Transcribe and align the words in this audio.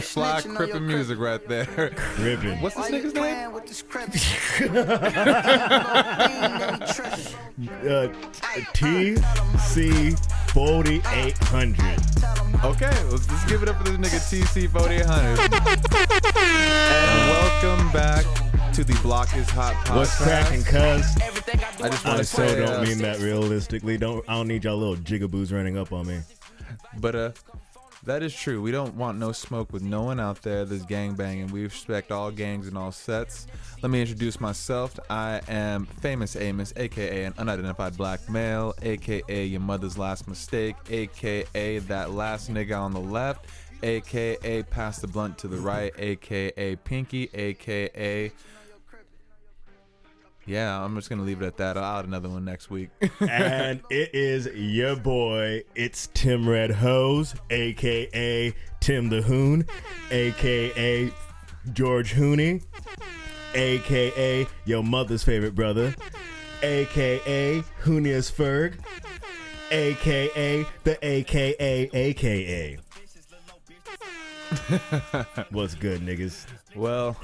That 0.00 0.06
is 0.06 0.12
some 0.12 0.22
fly 0.22 0.40
crippin' 0.56 0.86
music 0.86 1.18
right 1.18 1.46
there. 1.46 1.92
Ribbon. 2.18 2.58
What's 2.60 2.74
this 2.76 2.90
nigga's 2.90 3.14
name? 3.14 3.50
Uh, 7.60 8.08
TC 8.72 10.16
4800. 10.52 12.64
Okay, 12.64 13.04
let's 13.10 13.26
just 13.26 13.46
give 13.48 13.62
it 13.62 13.68
up 13.68 13.76
for 13.76 13.84
this 13.84 13.98
nigga 13.98 14.18
TC 14.18 14.66
4800. 14.70 15.38
and 16.36 17.30
welcome 17.30 17.90
back 17.92 18.24
to 18.72 18.82
the 18.82 18.94
Block 19.02 19.36
is 19.36 19.48
Hot 19.50 19.74
podcast. 19.74 19.96
What's 19.96 20.16
cracking, 20.16 20.62
cuz? 20.64 21.04
I 21.82 21.88
just 21.90 22.04
want 22.04 22.16
I 22.16 22.18
to 22.18 22.24
so 22.24 22.46
say, 22.46 22.56
don't 22.64 22.76
uh, 22.76 22.82
mean 22.82 22.98
that 22.98 23.18
realistically. 23.18 23.98
Don't 23.98 24.24
I 24.28 24.34
don't 24.34 24.48
need 24.48 24.64
y'all 24.64 24.78
little 24.78 24.96
jigaboos 24.96 25.52
running 25.52 25.76
up 25.76 25.92
on 25.92 26.06
me. 26.06 26.20
But 26.98 27.14
uh, 27.14 27.32
that 28.04 28.22
is 28.22 28.34
true. 28.34 28.62
We 28.62 28.70
don't 28.70 28.94
want 28.94 29.18
no 29.18 29.32
smoke 29.32 29.72
with 29.72 29.82
no 29.82 30.02
one 30.02 30.18
out 30.18 30.42
there 30.42 30.64
that's 30.64 30.84
gang 30.84 31.14
banging. 31.14 31.48
We 31.48 31.64
respect 31.64 32.10
all 32.10 32.30
gangs 32.30 32.66
and 32.66 32.76
all 32.78 32.92
sets. 32.92 33.46
Let 33.82 33.90
me 33.90 34.00
introduce 34.00 34.40
myself. 34.40 34.98
I 35.08 35.40
am 35.48 35.86
famous 35.86 36.36
Amos, 36.36 36.72
aka 36.76 37.24
an 37.24 37.34
unidentified 37.38 37.96
black 37.96 38.28
male, 38.28 38.74
aka 38.82 39.44
your 39.44 39.60
mother's 39.60 39.98
last 39.98 40.28
mistake, 40.28 40.76
aka 40.88 41.78
that 41.80 42.12
last 42.12 42.52
nigga 42.52 42.78
on 42.78 42.92
the 42.92 43.00
left, 43.00 43.46
aka 43.82 44.62
pass 44.64 44.98
the 44.98 45.06
blunt 45.06 45.38
to 45.38 45.48
the 45.48 45.58
right, 45.58 45.92
aka 45.98 46.76
Pinky, 46.76 47.30
aka. 47.34 48.32
Yeah, 50.46 50.82
I'm 50.82 50.94
just 50.96 51.10
gonna 51.10 51.22
leave 51.22 51.42
it 51.42 51.46
at 51.46 51.56
that. 51.58 51.76
I'll 51.76 51.98
add 51.98 52.04
another 52.06 52.28
one 52.28 52.44
next 52.44 52.70
week. 52.70 52.90
and 53.20 53.80
it 53.90 54.14
is 54.14 54.46
your 54.54 54.96
boy. 54.96 55.62
It's 55.74 56.08
Tim 56.14 56.48
Red 56.48 56.70
Hose, 56.70 57.34
aka 57.50 58.54
Tim 58.80 59.08
the 59.08 59.22
Hoon, 59.22 59.66
aka 60.10 61.12
George 61.72 62.12
Hooney, 62.12 62.62
aka 63.54 64.46
your 64.64 64.82
mother's 64.82 65.22
favorite 65.22 65.54
brother, 65.54 65.94
aka 66.62 67.62
Hoonius 67.82 68.32
Ferg, 68.32 68.74
aka 69.70 70.66
the 70.84 70.98
AKA 71.06 71.90
AKA. 71.92 72.78
What's 75.50 75.74
good, 75.76 76.00
niggas? 76.00 76.46
Well, 76.74 77.16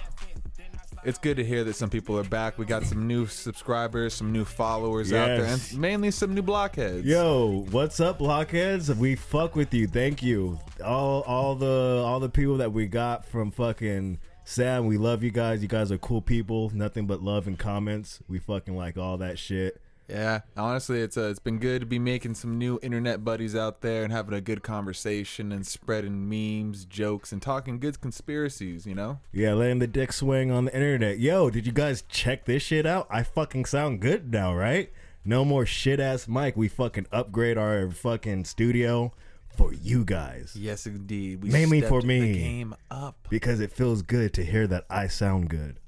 it's 1.06 1.18
good 1.18 1.36
to 1.36 1.44
hear 1.44 1.62
that 1.62 1.74
some 1.74 1.88
people 1.88 2.18
are 2.18 2.24
back. 2.24 2.58
We 2.58 2.66
got 2.66 2.82
some 2.82 3.06
new 3.06 3.26
subscribers, 3.26 4.12
some 4.12 4.32
new 4.32 4.44
followers 4.44 5.12
out 5.12 5.26
there, 5.28 5.44
and 5.44 5.78
mainly 5.78 6.10
some 6.10 6.34
new 6.34 6.42
blockheads. 6.42 7.06
Yo, 7.06 7.64
what's 7.70 8.00
up, 8.00 8.18
blockheads? 8.18 8.92
We 8.92 9.14
fuck 9.14 9.54
with 9.54 9.72
you. 9.72 9.86
Thank 9.86 10.20
you. 10.20 10.58
All 10.84 11.22
all 11.22 11.55
the 11.55 12.02
all 12.05 12.18
the 12.18 12.28
people 12.28 12.56
that 12.56 12.72
we 12.72 12.86
got 12.89 13.24
from 13.24 13.52
fucking 13.52 14.18
Sam. 14.45 14.86
We 14.86 14.98
love 14.98 15.22
you 15.22 15.30
guys. 15.30 15.62
You 15.62 15.68
guys 15.68 15.92
are 15.92 15.98
cool 15.98 16.20
people. 16.20 16.70
Nothing 16.74 17.06
but 17.06 17.22
love 17.22 17.46
and 17.46 17.56
comments. 17.56 18.20
We 18.28 18.40
fucking 18.40 18.77
like 18.77 18.96
all 18.96 19.18
that 19.18 19.39
shit. 19.39 19.80
Yeah, 20.08 20.40
honestly, 20.56 21.00
it's 21.00 21.17
uh, 21.17 21.28
it's 21.30 21.39
been 21.39 21.58
good 21.58 21.80
to 21.80 21.86
be 21.86 21.98
making 21.98 22.34
some 22.34 22.58
new 22.58 22.78
internet 22.83 23.24
buddies 23.24 23.56
out 23.56 23.80
there 23.80 24.05
and 24.05 24.12
having 24.12 24.34
a 24.34 24.40
good 24.40 24.62
conversation 24.62 25.50
and 25.52 25.67
spreading 25.67 26.28
memes, 26.28 26.84
jokes, 26.84 27.33
and 27.33 27.42
talking 27.42 27.80
good 27.80 28.00
conspiracies. 28.00 28.86
You 28.86 28.95
know. 28.95 29.20
Yeah, 29.33 29.55
letting 29.55 29.80
the 29.80 29.86
dick 29.86 30.12
swing 30.12 30.50
on 30.50 30.66
the 30.66 30.74
internet. 30.74 31.18
Yo, 31.18 31.50
did 31.50 31.66
you 31.66 31.72
guys 31.72 32.02
check 32.08 32.45
this 32.45 32.62
shit 32.62 32.86
out? 32.86 33.06
I 33.11 33.22
fucking 33.24 33.64
sound 33.64 34.00
good 34.00 34.33
now, 34.33 34.55
right? 34.55 34.92
No 35.24 35.45
more 35.45 35.66
shit 35.66 35.98
ass 35.98 36.28
mic. 36.28 36.56
We 36.56 36.68
fucking 36.68 37.06
upgrade 37.11 37.58
our 37.58 37.90
fucking 37.90 38.45
studio 38.45 39.12
for 39.56 39.72
you 39.72 40.05
guys 40.05 40.55
Yes, 40.55 40.86
indeed. 40.86 41.42
We 41.42 41.50
Mainly 41.50 41.80
for 41.80 42.02
me. 42.02 42.34
game 42.34 42.74
up. 42.90 43.27
because 43.30 43.58
it 43.58 43.72
feels 43.72 44.02
good 44.02 44.33
to 44.34 44.45
hear 44.45 44.66
that 44.66 44.84
I 44.90 45.08
sound 45.08 45.48
good. 45.48 45.80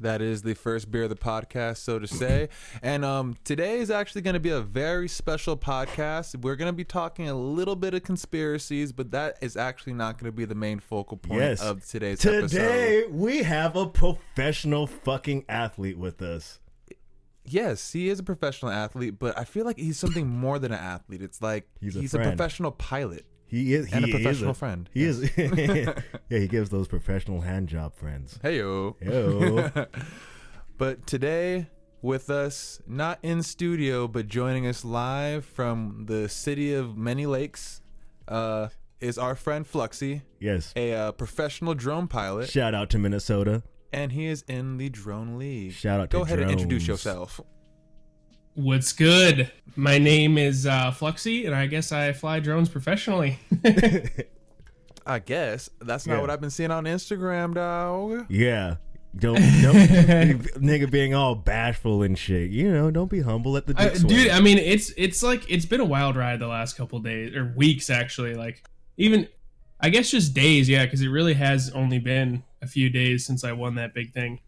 That 0.00 0.22
is 0.22 0.42
the 0.42 0.54
first 0.54 0.90
beer 0.90 1.04
of 1.04 1.08
the 1.10 1.16
podcast, 1.16 1.78
so 1.78 1.98
to 1.98 2.06
say. 2.06 2.48
And 2.82 3.04
um, 3.04 3.36
today 3.44 3.78
is 3.80 3.90
actually 3.90 4.20
going 4.22 4.34
to 4.34 4.40
be 4.40 4.50
a 4.50 4.60
very 4.60 5.08
special 5.08 5.56
podcast. 5.56 6.36
We're 6.40 6.54
going 6.56 6.68
to 6.68 6.76
be 6.76 6.84
talking 6.84 7.28
a 7.28 7.34
little 7.34 7.74
bit 7.74 7.94
of 7.94 8.04
conspiracies, 8.04 8.92
but 8.92 9.10
that 9.10 9.38
is 9.40 9.56
actually 9.56 9.94
not 9.94 10.18
going 10.18 10.30
to 10.30 10.36
be 10.36 10.44
the 10.44 10.54
main 10.54 10.78
focal 10.78 11.16
point 11.16 11.40
Yes. 11.40 11.60
of 11.60 11.84
today's 11.84 12.24
episode. 12.24 12.48
Today 12.50 13.04
we 13.10 13.42
have 13.42 13.74
a 13.74 13.86
professional 13.86 14.86
fucking 14.86 15.44
athlete 15.48 15.98
with 15.98 16.22
us. 16.22 16.60
Yes, 17.44 17.92
he 17.92 18.08
is 18.10 18.18
a 18.18 18.22
professional 18.22 18.70
athlete, 18.70 19.18
but 19.18 19.36
I 19.38 19.44
feel 19.44 19.64
like 19.64 19.78
he's 19.78 19.98
something 19.98 20.28
more 20.28 20.58
than 20.58 20.70
an 20.70 20.78
athlete. 20.80 21.22
It's 21.22 21.40
like 21.40 21.66
He's 21.80 21.94
he's, 21.94 22.12
a 22.14 22.20
a, 22.20 22.22
professional 22.22 22.70
pilot. 22.72 23.24
He 23.48 23.74
is 23.74 23.86
he 23.88 23.94
And 23.94 24.04
a 24.04 24.08
professional 24.08 24.52
is 24.52 24.58
friend. 24.58 24.88
He 24.92 25.04
is 25.04 25.30
Yeah, 25.36 26.38
he 26.38 26.46
gives 26.48 26.70
those 26.70 26.86
professional 26.86 27.40
hand 27.40 27.68
job 27.68 27.94
friends. 27.94 28.38
Hey 28.42 28.58
yo. 28.58 28.96
Yo. 29.00 29.70
But 30.78 31.08
today 31.08 31.66
with 32.02 32.30
us, 32.30 32.80
not 32.86 33.18
in 33.22 33.42
studio, 33.42 34.06
but 34.06 34.28
joining 34.28 34.66
us 34.66 34.84
live 34.84 35.44
from 35.44 36.04
the 36.06 36.28
city 36.28 36.72
of 36.72 36.96
many 36.96 37.26
lakes, 37.26 37.80
uh, 38.28 38.68
is 39.00 39.18
our 39.18 39.34
friend 39.34 39.66
Fluxy, 39.66 40.22
yes. 40.38 40.72
a 40.76 40.92
uh, 40.92 41.12
professional 41.12 41.74
drone 41.74 42.06
pilot, 42.08 42.48
Shout 42.48 42.74
out 42.74 42.90
to 42.90 42.98
Minnesota. 42.98 43.62
and 43.92 44.12
he 44.12 44.26
is 44.26 44.44
in 44.48 44.76
the 44.76 44.88
drone 44.88 45.38
league. 45.38 45.72
Shout 45.72 46.00
out 46.00 46.10
to 46.10 46.18
Go 46.18 46.22
ahead 46.22 46.38
and 46.40 46.50
introduce 46.50 46.86
yourself. 46.86 47.40
What's 48.58 48.92
good? 48.92 49.52
My 49.76 49.98
name 49.98 50.36
is 50.36 50.66
uh, 50.66 50.90
Fluxy, 50.90 51.46
and 51.46 51.54
I 51.54 51.66
guess 51.66 51.92
I 51.92 52.12
fly 52.12 52.40
drones 52.40 52.68
professionally. 52.68 53.38
I 55.06 55.20
guess 55.20 55.70
that's 55.80 56.08
not 56.08 56.16
Yeah. 56.16 56.20
what 56.22 56.30
I've 56.30 56.40
been 56.40 56.50
seeing 56.50 56.72
on 56.72 56.82
Instagram, 56.82 57.54
dog. 57.54 58.26
Yeah. 58.28 58.78
Don't, 59.16 59.36
don't 59.36 59.76
nigga 60.60 60.90
being 60.90 61.14
all 61.14 61.36
bashful 61.36 62.02
and 62.02 62.18
shit. 62.18 62.50
You 62.50 62.72
know, 62.72 62.90
don't 62.90 63.08
be 63.08 63.20
humble 63.20 63.56
at 63.56 63.68
the 63.68 63.74
I, 63.76 63.90
dude, 63.90 64.30
I 64.30 64.40
mean, 64.40 64.58
it's 64.58 64.92
it's 64.96 65.22
like 65.22 65.48
it's 65.48 65.64
been 65.64 65.80
a 65.80 65.84
wild 65.84 66.16
ride 66.16 66.40
the 66.40 66.48
last 66.48 66.76
couple 66.76 66.98
days 66.98 67.36
or 67.36 67.52
weeks 67.56 67.90
actually. 67.90 68.34
Like 68.34 68.64
even, 68.96 69.28
I 69.80 69.90
guess 69.90 70.10
just 70.10 70.34
days, 70.34 70.68
yeah, 70.68 70.84
because 70.84 71.00
it 71.00 71.08
really 71.10 71.34
has 71.34 71.70
only 71.70 72.00
been 72.00 72.42
a 72.60 72.66
few 72.66 72.90
days 72.90 73.24
since 73.24 73.44
I 73.44 73.52
won 73.52 73.76
that 73.76 73.94
big 73.94 74.12
thing. 74.12 74.40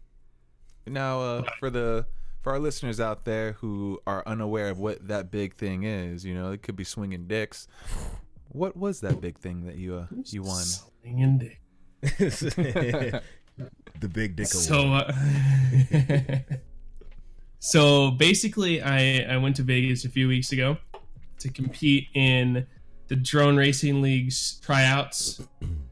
Now, 0.85 1.21
uh, 1.21 1.43
for 1.59 1.69
the 1.69 2.05
for 2.41 2.51
our 2.51 2.59
listeners 2.59 2.99
out 2.99 3.25
there 3.25 3.53
who 3.53 3.99
are 4.07 4.23
unaware 4.25 4.69
of 4.69 4.79
what 4.79 5.07
that 5.07 5.31
big 5.31 5.55
thing 5.55 5.83
is, 5.83 6.25
you 6.25 6.33
know, 6.33 6.51
it 6.51 6.63
could 6.63 6.75
be 6.75 6.83
swinging 6.83 7.27
dicks. 7.27 7.67
What 8.49 8.75
was 8.75 8.99
that 9.01 9.21
big 9.21 9.37
thing 9.37 9.65
that 9.65 9.75
you 9.75 9.95
uh, 9.95 10.07
you 10.25 10.41
won? 10.41 10.63
Slinging 10.63 11.37
dick. 11.37 11.61
the 12.01 13.21
big 14.11 14.35
dick 14.35 14.47
award. 14.53 14.65
So, 14.65 14.93
uh, 14.93 15.11
so 17.59 18.11
basically, 18.11 18.81
I 18.81 19.33
I 19.33 19.37
went 19.37 19.55
to 19.57 19.63
Vegas 19.63 20.03
a 20.03 20.09
few 20.09 20.27
weeks 20.27 20.51
ago 20.51 20.77
to 21.39 21.49
compete 21.49 22.07
in 22.13 22.67
the 23.07 23.15
drone 23.15 23.55
racing 23.55 24.01
league's 24.01 24.59
tryouts 24.61 25.41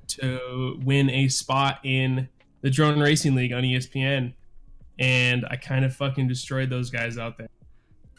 to 0.08 0.80
win 0.84 1.10
a 1.10 1.28
spot 1.28 1.80
in 1.84 2.28
the 2.62 2.70
drone 2.70 3.00
racing 3.00 3.36
league 3.36 3.54
on 3.54 3.64
ESPN, 3.64 4.34
and 5.00 5.46
I 5.50 5.56
kind 5.56 5.84
of 5.86 5.96
fucking 5.96 6.28
destroyed 6.28 6.70
those 6.70 6.92
guys 6.92 7.18
out 7.18 7.38
there. 7.40 7.50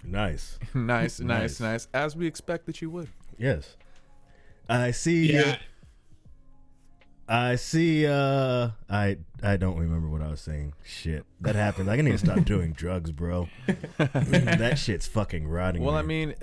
nice. 0.02 0.58
nice, 0.74 1.20
nice, 1.20 1.20
Nice. 1.20 1.60
nice. 1.60 1.88
As 1.94 2.16
we 2.16 2.26
expect 2.26 2.66
that 2.66 2.80
you 2.82 2.90
would. 2.90 3.08
Yes. 3.38 3.76
I 4.68 4.90
see 4.90 5.32
Yeah, 5.32 5.46
you. 5.50 5.54
I 7.28 7.54
see 7.56 8.06
uh 8.06 8.70
I 8.88 9.18
I 9.42 9.56
don't 9.56 9.78
remember 9.78 10.08
what 10.08 10.20
I 10.22 10.28
was 10.30 10.40
saying. 10.40 10.72
Shit. 10.84 11.24
That 11.40 11.54
happens. 11.54 11.88
I 11.88 11.96
need 11.96 12.10
to 12.12 12.18
stop 12.18 12.44
doing 12.44 12.72
drugs, 12.76 13.12
bro. 13.12 13.48
that 13.98 14.78
shit's 14.78 15.06
fucking 15.06 15.46
rotting. 15.46 15.82
Well, 15.84 15.94
I 15.96 16.02
mean, 16.02 16.34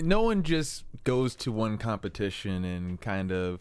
no 0.00 0.22
one 0.22 0.42
just 0.44 0.84
goes 1.04 1.34
to 1.36 1.50
one 1.52 1.76
competition 1.78 2.64
and 2.64 3.00
kind 3.00 3.32
of. 3.32 3.58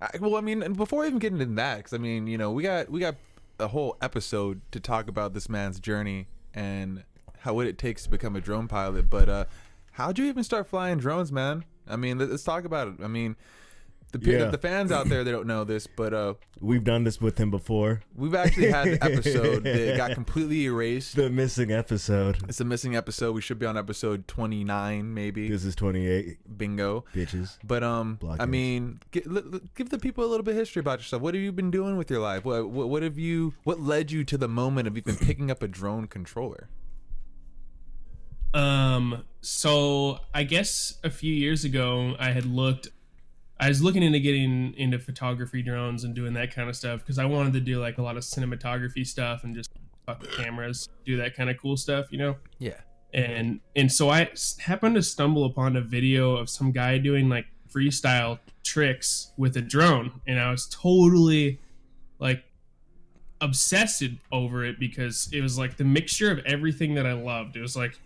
I, 0.00 0.08
well, 0.20 0.36
I 0.36 0.40
mean, 0.40 0.62
and 0.62 0.76
before 0.76 1.04
even 1.04 1.18
getting 1.18 1.40
into 1.40 1.54
that, 1.56 1.78
because 1.78 1.92
I 1.94 1.98
mean, 1.98 2.26
you 2.26 2.38
know, 2.38 2.52
we 2.52 2.62
got 2.62 2.88
we 2.90 3.00
got 3.00 3.16
a 3.60 3.68
whole 3.68 3.96
episode 4.00 4.60
to 4.72 4.80
talk 4.80 5.08
about 5.08 5.34
this 5.34 5.48
man's 5.48 5.78
journey 5.78 6.26
and 6.54 7.04
how 7.40 7.54
what 7.54 7.66
it 7.66 7.78
takes 7.78 8.02
to 8.04 8.10
become 8.10 8.34
a 8.36 8.40
drone 8.40 8.66
pilot. 8.68 9.08
But 9.10 9.28
uh 9.28 9.44
how'd 9.92 10.18
you 10.18 10.24
even 10.26 10.42
start 10.44 10.66
flying 10.66 10.98
drones, 10.98 11.30
man? 11.30 11.64
I 11.88 11.96
mean, 11.96 12.18
let- 12.18 12.30
let's 12.30 12.44
talk 12.44 12.64
about 12.64 12.88
it. 12.88 12.94
I 13.02 13.06
mean, 13.08 13.36
the 14.10 14.20
Yeah. 14.22 14.46
the 14.50 14.58
fans 14.58 14.92
out 14.92 15.08
there 15.08 15.24
they 15.24 15.30
don't 15.30 15.46
know 15.46 15.64
this, 15.64 15.86
but 15.86 16.12
uh 16.14 16.34
We've 16.60 16.84
done 16.84 17.04
this 17.04 17.20
with 17.20 17.38
him 17.38 17.50
before. 17.50 18.02
we've 18.14 18.34
actually 18.34 18.70
had 18.70 18.86
an 18.88 18.98
episode 19.02 19.64
that 19.64 19.96
got 19.96 20.10
completely 20.14 20.64
erased. 20.64 21.16
The 21.16 21.30
missing 21.30 21.72
episode. 21.72 22.38
It's 22.48 22.60
a 22.60 22.64
missing 22.64 22.94
episode. 22.96 23.32
We 23.34 23.40
should 23.40 23.58
be 23.58 23.66
on 23.66 23.76
episode 23.78 24.28
29 24.28 25.14
maybe. 25.14 25.48
This 25.48 25.64
is 25.64 25.74
28 25.74 26.58
Bingo. 26.58 27.04
bitches. 27.14 27.56
But 27.64 27.82
um, 27.82 28.18
I 28.38 28.44
mean, 28.46 29.00
gi- 29.12 29.22
li- 29.26 29.42
li- 29.44 29.60
give 29.74 29.88
the 29.90 29.98
people 29.98 30.24
a 30.24 30.28
little 30.28 30.44
bit 30.44 30.52
of 30.52 30.58
history 30.58 30.80
about 30.80 30.98
yourself. 30.98 31.22
What 31.22 31.34
have 31.34 31.42
you 31.42 31.52
been 31.52 31.70
doing 31.70 31.96
with 31.96 32.10
your 32.10 32.20
life? 32.20 32.44
What, 32.44 32.68
what 32.68 32.88
what 32.90 33.02
have 33.02 33.18
you? 33.18 33.54
What 33.64 33.80
led 33.80 34.10
you 34.10 34.24
to 34.24 34.36
the 34.36 34.48
moment 34.48 34.86
of 34.88 34.96
even 34.98 35.16
picking 35.16 35.50
up 35.50 35.62
a 35.62 35.68
drone 35.68 36.06
controller? 36.08 36.68
Um, 38.52 39.24
so 39.40 40.18
I 40.34 40.42
guess 40.42 40.98
a 41.04 41.10
few 41.10 41.32
years 41.32 41.64
ago, 41.64 42.16
I 42.18 42.32
had 42.32 42.44
looked 42.44 42.88
I 43.60 43.68
was 43.68 43.82
looking 43.82 44.02
into 44.02 44.18
getting 44.18 44.72
into 44.74 44.98
photography 44.98 45.62
drones 45.62 46.04
and 46.04 46.14
doing 46.14 46.32
that 46.32 46.54
kind 46.54 46.70
of 46.70 46.74
stuff 46.74 47.00
because 47.00 47.18
I 47.18 47.26
wanted 47.26 47.52
to 47.52 47.60
do 47.60 47.78
like 47.78 47.98
a 47.98 48.02
lot 48.02 48.16
of 48.16 48.22
cinematography 48.22 49.06
stuff 49.06 49.44
and 49.44 49.54
just 49.54 49.68
fuck 50.06 50.22
with 50.22 50.32
cameras, 50.32 50.88
do 51.04 51.18
that 51.18 51.36
kind 51.36 51.50
of 51.50 51.58
cool 51.58 51.76
stuff, 51.76 52.06
you 52.10 52.16
know. 52.16 52.36
Yeah. 52.58 52.80
And 53.12 53.60
and 53.76 53.92
so 53.92 54.08
I 54.08 54.30
happened 54.60 54.94
to 54.94 55.02
stumble 55.02 55.44
upon 55.44 55.76
a 55.76 55.82
video 55.82 56.36
of 56.36 56.48
some 56.48 56.72
guy 56.72 56.96
doing 56.96 57.28
like 57.28 57.46
freestyle 57.70 58.38
tricks 58.64 59.32
with 59.36 59.56
a 59.58 59.60
drone, 59.60 60.20
and 60.26 60.40
I 60.40 60.50
was 60.50 60.66
totally 60.68 61.60
like 62.18 62.44
obsessed 63.42 64.04
over 64.32 64.64
it 64.64 64.80
because 64.80 65.28
it 65.32 65.42
was 65.42 65.58
like 65.58 65.76
the 65.76 65.84
mixture 65.84 66.30
of 66.30 66.38
everything 66.46 66.94
that 66.94 67.04
I 67.04 67.12
loved. 67.12 67.56
It 67.56 67.60
was 67.60 67.76
like 67.76 67.98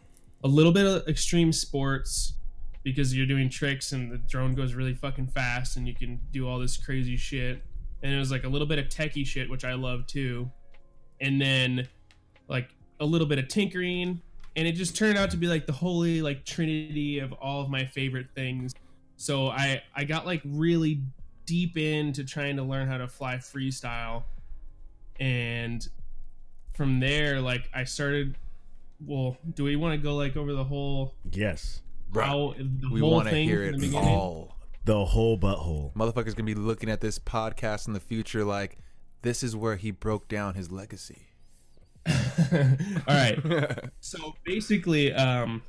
a 0.43 0.49
little 0.49 0.73
bit 0.73 0.85
of 0.85 1.07
extreme 1.07 1.53
sports 1.53 2.35
because 2.85 3.17
you're 3.17 3.27
doing 3.27 3.49
tricks 3.49 3.93
and 3.93 4.13
the 4.13 4.19
drone 4.19 4.55
goes 4.55 4.75
really 4.75 4.95
fucking 4.95 5.27
fast 5.27 5.77
and 5.77 5.89
you 5.89 5.95
can 5.95 6.21
do 6.31 6.47
all 6.47 6.59
this 6.59 6.77
crazy 6.77 7.17
shit. 7.17 7.63
And 8.03 8.13
it 8.13 8.19
was 8.19 8.31
like 8.31 8.45
a 8.45 8.49
little 8.49 8.67
bit 8.67 8.79
of 8.79 8.87
techie 8.89 9.27
shit, 9.27 9.49
which 9.49 9.65
I 9.65 9.73
love 9.73 10.07
too. 10.07 10.51
And 11.21 11.41
then 11.41 11.89
like 12.47 12.69
a 13.01 13.05
little 13.05 13.27
bit 13.27 13.39
of 13.39 13.49
tinkering. 13.49 14.21
And 14.57 14.69
it 14.69 14.73
just 14.73 14.95
turned 14.95 15.17
out 15.17 15.31
to 15.31 15.39
be 15.39 15.47
like 15.47 15.67
the 15.67 15.73
holy 15.73 16.21
like 16.21 16.45
trinity 16.45 17.19
of 17.19 17.33
all 17.33 17.63
of 17.63 17.71
my 17.71 17.87
favorite 17.87 18.27
things. 18.35 18.75
So 19.17 19.49
I 19.49 19.83
I 19.97 20.05
got 20.05 20.27
like 20.27 20.43
really 20.45 21.03
deep 21.47 21.79
into 21.79 22.23
trying 22.23 22.57
to 22.57 22.63
learn 22.63 22.87
how 22.87 22.99
to 22.99 23.09
fly 23.09 23.37
freestyle. 23.37 24.25
And 25.19 25.87
from 26.75 27.01
there, 27.01 27.41
like 27.41 27.71
I 27.73 27.85
started 27.85 28.37
well, 29.07 29.39
do 29.55 29.65
we 29.65 29.77
want 29.77 29.99
to 29.99 30.03
go 30.03 30.15
like 30.15 30.37
over 30.37 30.53
the 30.53 30.65
whole 30.65 31.15
Yes. 31.33 31.81
How 32.13 32.55
the 32.57 32.91
We 32.91 33.03
want 33.03 33.29
to 33.29 33.35
hear 33.35 33.71
from 33.71 33.81
the 33.81 33.89
it 33.89 33.95
all. 33.95 34.57
The 34.85 35.05
whole 35.05 35.39
butthole. 35.39 35.95
Motherfuckers 35.95 36.35
gonna 36.35 36.45
be 36.45 36.55
looking 36.55 36.91
at 36.91 37.01
this 37.01 37.19
podcast 37.19 37.87
in 37.87 37.95
the 37.95 38.01
future 38.01 38.45
like 38.45 38.79
this 39.23 39.43
is 39.43 39.57
where 39.57 39.77
he 39.77 39.91
broke 39.91 40.29
down 40.29 40.55
his 40.55 40.71
legacy. 40.71 41.29
All 42.07 42.15
right. 43.09 43.39
So 44.01 44.35
basically, 44.45 45.15
um, 45.15 45.63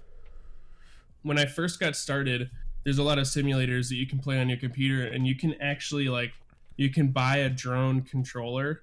when 1.24 1.40
I 1.40 1.46
first 1.46 1.80
got 1.80 1.96
started, 1.96 2.50
there's 2.84 2.98
a 2.98 3.04
lot 3.04 3.18
of 3.18 3.26
simulators 3.26 3.88
that 3.88 3.96
you 3.96 4.06
can 4.06 4.20
play 4.20 4.40
on 4.40 4.50
your 4.50 4.58
computer, 4.58 5.08
and 5.08 5.26
you 5.26 5.36
can 5.36 5.56
actually 5.62 6.10
like 6.10 6.34
you 6.76 6.90
can 6.90 7.08
buy 7.08 7.38
a 7.38 7.50
drone 7.50 8.02
controller 8.02 8.82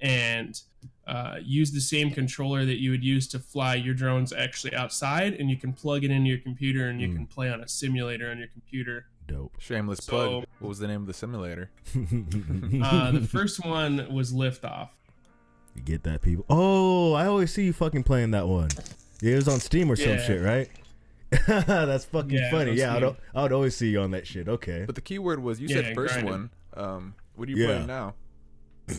and 0.00 0.60
uh, 1.06 1.36
use 1.42 1.72
the 1.72 1.80
same 1.80 2.10
controller 2.10 2.64
that 2.64 2.80
you 2.80 2.90
would 2.92 3.02
use 3.04 3.26
to 3.28 3.38
fly 3.38 3.74
your 3.74 3.94
drones 3.94 4.32
actually 4.32 4.74
outside, 4.74 5.34
and 5.34 5.50
you 5.50 5.56
can 5.56 5.72
plug 5.72 6.04
it 6.04 6.10
into 6.10 6.28
your 6.28 6.38
computer, 6.38 6.88
and 6.88 7.00
you 7.00 7.08
Mm. 7.08 7.16
can 7.16 7.26
play 7.26 7.50
on 7.50 7.60
a 7.60 7.68
simulator 7.68 8.30
on 8.30 8.38
your 8.38 8.48
computer. 8.48 9.06
Dope. 9.26 9.54
Shameless 9.58 9.98
So- 10.04 10.12
plug. 10.12 10.44
What 10.60 10.68
was 10.68 10.78
the 10.78 10.86
name 10.88 11.00
of 11.00 11.06
the 11.06 11.14
simulator? 11.14 11.70
Uh, 12.82 13.10
the 13.12 13.20
first 13.20 13.64
one 13.64 14.12
was 14.12 14.32
Liftoff. 14.32 14.90
You 15.74 15.82
get 15.82 16.02
that, 16.04 16.20
people? 16.22 16.44
Oh, 16.50 17.14
I 17.14 17.26
always 17.26 17.52
see 17.52 17.64
you 17.64 17.72
fucking 17.72 18.02
playing 18.04 18.32
that 18.32 18.46
one. 18.48 18.68
Yeah, 19.20 19.32
it 19.32 19.36
was 19.36 19.48
on 19.48 19.60
Steam 19.60 19.90
or 19.90 19.96
some 19.96 20.18
shit, 20.18 20.42
right? 20.42 20.68
That's 21.46 22.04
fucking 22.06 22.30
Yeah, 22.30 22.50
funny. 22.50 22.72
Yeah, 22.74 22.94
I'd, 22.96 23.04
I 23.34 23.42
would 23.42 23.52
always 23.52 23.74
see 23.76 23.88
you 23.90 24.00
on 24.00 24.10
that 24.10 24.26
shit. 24.26 24.48
Okay. 24.48 24.84
But 24.84 24.96
the 24.96 25.00
keyword 25.00 25.42
was 25.42 25.60
you 25.60 25.68
Yeah, 25.68 25.76
said 25.76 25.94
first 25.94 26.12
grinding. 26.14 26.32
one. 26.32 26.50
Um, 26.74 27.14
what 27.36 27.48
are 27.48 27.52
you 27.52 27.56
Yeah. 27.58 27.66
playing 27.68 27.86
now? 27.86 28.14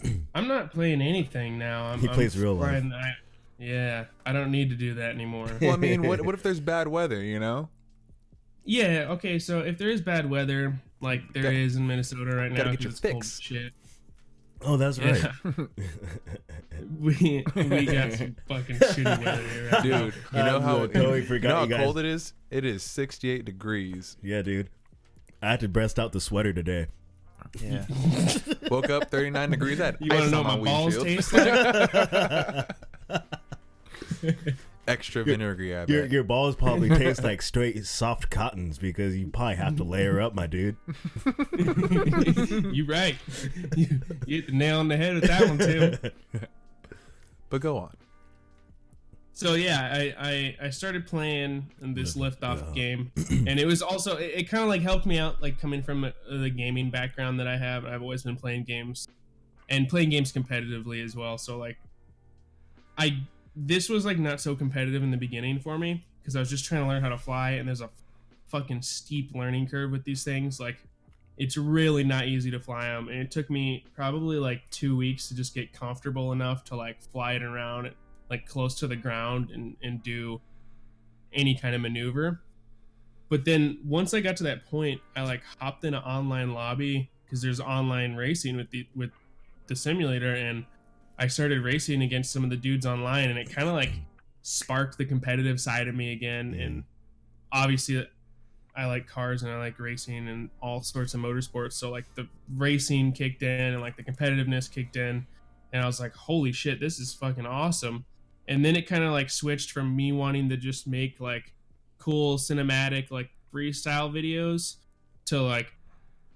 I'm 0.36 0.48
not 0.48 0.72
playing 0.72 1.02
anything 1.02 1.58
now. 1.58 1.86
I'm, 1.86 2.00
He 2.00 2.08
I'm 2.08 2.14
plays 2.16 2.38
real 2.38 2.56
life. 2.56 2.84
I, 2.94 3.14
yeah, 3.60 4.06
I 4.26 4.34
don't 4.34 4.52
need 4.52 4.70
to 4.72 4.76
do 4.76 4.94
that 4.96 5.12
anymore. 5.12 5.48
Well, 5.62 5.72
I 5.74 5.78
mean, 5.78 6.04
what 6.08 6.22
what 6.26 6.36
if 6.36 6.44
there's 6.44 6.60
bad 6.60 6.88
weather? 6.88 7.22
You 7.22 7.40
know, 7.40 7.70
yeah, 8.66 9.08
okay. 9.12 9.40
So 9.40 9.60
if 9.60 9.78
there 9.78 9.90
is 9.90 10.02
bad 10.02 10.30
weather, 10.30 10.80
like 11.02 11.32
there 11.34 11.52
is 11.52 11.74
Gotta- 11.74 11.82
in 11.84 11.88
Minnesota 11.88 12.36
right 12.36 12.52
now, 12.52 12.58
gotta 12.58 12.70
get 12.72 12.78
'cause 12.78 12.84
your 12.84 12.92
it's 12.92 13.00
cold 13.02 13.14
fix. 13.16 13.38
as 13.38 13.42
shit. 13.42 13.74
Oh, 14.66 14.78
that's 14.78 14.98
right. 14.98 15.22
Yeah, 15.22 15.66
we 17.00 17.44
we 17.56 17.86
got 17.86 18.14
some 18.14 18.36
fucking 18.48 18.78
shitty 18.78 19.26
weather 19.26 19.48
here. 19.50 19.70
Right 19.72 19.84
dude. 19.84 20.14
You 20.32 20.40
know 20.44 20.62
how 20.62 20.88
totally 20.88 21.24
you 21.26 21.40
know 21.40 21.66
how 21.68 21.78
cold 21.78 21.98
it 21.98 22.06
is? 22.06 22.34
It 22.50 22.64
is 22.66 22.82
68 22.84 23.44
degrees. 23.46 24.16
yeah, 24.22 24.42
dude. 24.42 24.70
I 25.42 25.52
had 25.52 25.60
to 25.60 25.68
breast 25.68 26.00
out 26.00 26.14
the 26.14 26.22
sweater 26.22 26.54
today. 26.54 26.88
Yeah. 27.62 27.86
Woke 28.70 28.90
up 28.90 29.10
39 29.12 29.52
degrees. 29.52 29.80
I 29.80 29.86
had 29.86 29.98
You 30.00 30.10
want 30.10 30.24
ice 30.24 30.30
to 30.30 30.32
know 30.32 30.40
on 30.42 30.46
my 30.48 30.58
my 30.58 30.64
balls 30.64 30.98
windshield. 30.98 31.08
taste 31.08 31.34
like? 33.10 33.24
Extra 34.86 35.24
vinegary. 35.24 35.74
I 35.76 35.86
Your 35.86 36.02
bet. 36.04 36.12
your 36.12 36.24
balls 36.26 36.56
probably 36.58 36.90
taste 36.90 37.24
like 37.24 37.42
straight 37.42 37.86
soft 37.86 38.30
cottons 38.30 38.78
because 38.78 39.16
you 39.16 39.28
probably 39.28 39.56
have 39.56 39.78
to 39.78 39.84
layer 39.86 40.20
up, 40.20 40.36
my 40.36 40.46
dude. 40.46 40.76
you 41.58 42.86
right. 42.86 43.16
You, 43.78 43.88
you 44.26 44.36
hit 44.38 44.48
the 44.48 44.54
nail 44.54 44.80
on 44.80 44.90
the 44.90 44.98
head 44.98 45.14
with 45.16 45.24
that 45.28 45.48
one 45.48 45.58
too. 45.58 45.94
But 47.50 47.62
go 47.62 47.78
on. 47.78 47.96
So 49.36 49.56
yeah, 49.56 49.90
I, 49.92 50.14
I 50.20 50.66
I 50.68 50.70
started 50.70 51.08
playing 51.08 51.68
in 51.82 51.96
this 51.96 52.16
Lift- 52.16 52.40
liftoff 52.40 52.64
yeah. 52.68 52.74
game, 52.74 53.12
and 53.48 53.60
it 53.60 53.66
was 53.66 53.82
also 53.82 54.18
it, 54.18 54.32
it 54.36 54.50
kind 54.50 54.62
of 54.62 54.70
like 54.70 54.82
helped 54.82 55.08
me 55.08 55.18
out, 55.18 55.42
like 55.42 55.60
coming 55.60 55.82
from 55.82 56.04
uh, 56.04 56.12
the 56.30 56.52
gaming 56.52 56.92
background 56.92 57.40
that 57.40 57.48
I 57.48 57.58
have. 57.58 57.84
I've 57.84 58.04
always 58.04 58.22
been 58.22 58.36
playing 58.36 58.64
games, 58.66 59.08
and 59.70 59.90
playing 59.90 60.12
games 60.12 60.32
competitively 60.32 61.04
as 61.04 61.16
well. 61.16 61.40
So 61.40 61.58
like, 61.58 61.78
I 62.98 63.24
this 63.56 63.90
was 63.90 64.06
like 64.06 64.20
not 64.20 64.40
so 64.40 64.56
competitive 64.56 65.02
in 65.02 65.10
the 65.10 65.18
beginning 65.18 65.60
for 65.60 65.80
me 65.80 66.06
because 66.22 66.36
I 66.36 66.40
was 66.40 66.50
just 66.50 66.66
trying 66.66 66.82
to 66.82 66.88
learn 66.88 67.02
how 67.02 67.10
to 67.10 67.18
fly, 67.18 67.52
and 67.52 67.68
there's 67.68 67.82
a 67.82 67.90
fucking 68.50 68.84
steep 68.84 69.34
learning 69.34 69.68
curve 69.68 69.92
with 69.92 70.04
these 70.04 70.24
things. 70.24 70.60
Like, 70.60 70.78
it's 71.38 71.58
really 71.58 72.04
not 72.04 72.28
easy 72.28 72.52
to 72.52 72.60
fly 72.60 72.86
them, 72.86 73.10
and 73.10 73.18
it 73.18 73.32
took 73.32 73.50
me 73.50 73.84
probably 73.96 74.38
like 74.38 74.62
two 74.70 74.96
weeks 74.96 75.28
to 75.30 75.36
just 75.36 75.56
get 75.56 75.74
comfortable 75.74 76.32
enough 76.34 76.64
to 76.66 76.76
like 76.76 77.02
fly 77.02 77.34
it 77.34 77.42
around 77.42 77.88
like 78.30 78.46
close 78.48 78.76
to 78.76 78.88
the 78.88 78.96
ground 78.96 79.52
and, 79.52 79.76
and 79.84 80.02
do 80.04 80.42
any 81.34 81.56
kind 81.56 81.76
of 81.76 81.82
maneuver. 81.82 82.42
But 83.30 83.46
then 83.46 83.80
once 83.84 84.14
I 84.14 84.20
got 84.20 84.38
to 84.38 84.44
that 84.44 84.66
point, 84.66 85.02
I 85.16 85.24
like 85.24 85.42
hopped 85.60 85.84
in 85.86 85.94
an 85.94 86.04
online 86.04 86.54
lobby 86.54 87.10
because 87.26 87.42
there's 87.42 87.60
online 87.60 88.16
racing 88.16 88.58
with 88.58 88.70
the 88.70 88.88
with 88.96 89.10
the 89.68 89.76
simulator, 89.76 90.36
and 90.36 90.66
I 91.18 91.28
started 91.28 91.62
racing 91.62 92.04
against 92.04 92.32
some 92.32 92.44
of 92.44 92.50
the 92.50 92.58
dudes 92.58 92.86
online, 92.86 93.30
and 93.30 93.40
it 93.40 93.50
kind 93.50 93.68
of 93.68 93.74
like 93.74 93.92
sparked 94.44 94.98
the 94.98 95.06
competitive 95.06 95.60
side 95.60 95.88
of 95.88 95.96
me 95.96 96.12
again. 96.12 96.54
And 96.54 96.84
obviously, 97.52 98.08
I 98.76 98.86
like 98.86 99.08
cars 99.08 99.42
and 99.44 99.52
I 99.52 99.58
like 99.58 99.80
racing 99.80 100.28
and 100.28 100.50
all 100.62 100.82
sorts 100.82 101.14
of 101.14 101.22
motorsports. 101.22 101.74
So 101.74 101.90
like 101.90 102.06
the 102.16 102.28
racing 102.56 103.14
kicked 103.14 103.42
in 103.42 103.74
and 103.74 103.82
like 103.82 103.98
the 103.98 104.04
competitiveness 104.04 104.72
kicked 104.72 104.96
in, 104.96 105.26
and 105.72 105.82
I 105.82 105.88
was 105.88 106.00
like, 106.00 106.14
holy 106.14 106.52
shit, 106.52 106.80
this 106.80 107.00
is 107.00 107.14
fucking 107.14 107.48
awesome. 107.48 108.06
And 108.48 108.64
then 108.64 108.76
it 108.76 108.88
kind 108.88 109.04
of 109.04 109.12
like 109.12 109.30
switched 109.30 109.72
from 109.72 109.96
me 109.96 110.12
wanting 110.12 110.50
to 110.50 110.58
just 110.58 110.88
make 110.88 111.20
like 111.20 111.54
cool 112.00 112.38
cinematic 112.38 113.10
like 113.12 113.30
freestyle 113.54 114.12
videos 114.12 114.76
to 115.28 115.42
like 115.42 115.68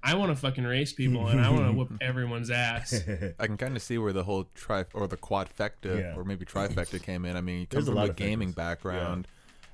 I 0.03 0.13
want 0.15 0.31
to 0.31 0.35
fucking 0.37 0.63
race 0.63 0.93
people 0.93 1.27
and 1.27 1.41
I 1.41 1.49
want 1.49 1.65
to 1.65 1.73
whoop 1.73 1.91
everyone's 2.01 2.49
ass. 2.49 3.01
I 3.39 3.47
can 3.47 3.57
kind 3.57 3.75
of 3.75 3.81
see 3.81 3.97
where 3.97 4.13
the 4.13 4.23
whole 4.23 4.47
tri 4.55 4.85
or 4.93 5.07
the 5.07 5.17
quadfecta 5.17 5.99
Yeah. 5.99 6.15
or 6.15 6.23
maybe 6.23 6.45
trifecta 6.45 7.01
came 7.01 7.25
in. 7.25 7.35
I 7.35 7.41
mean, 7.41 7.61
you 7.61 7.65
come 7.67 7.79
There's 7.79 7.87
a 7.87 7.91
from 7.91 7.97
lot 7.97 8.07
a 8.07 8.09
of 8.11 8.15
gaming 8.15 8.49
factors. 8.53 8.55
background, 8.55 9.27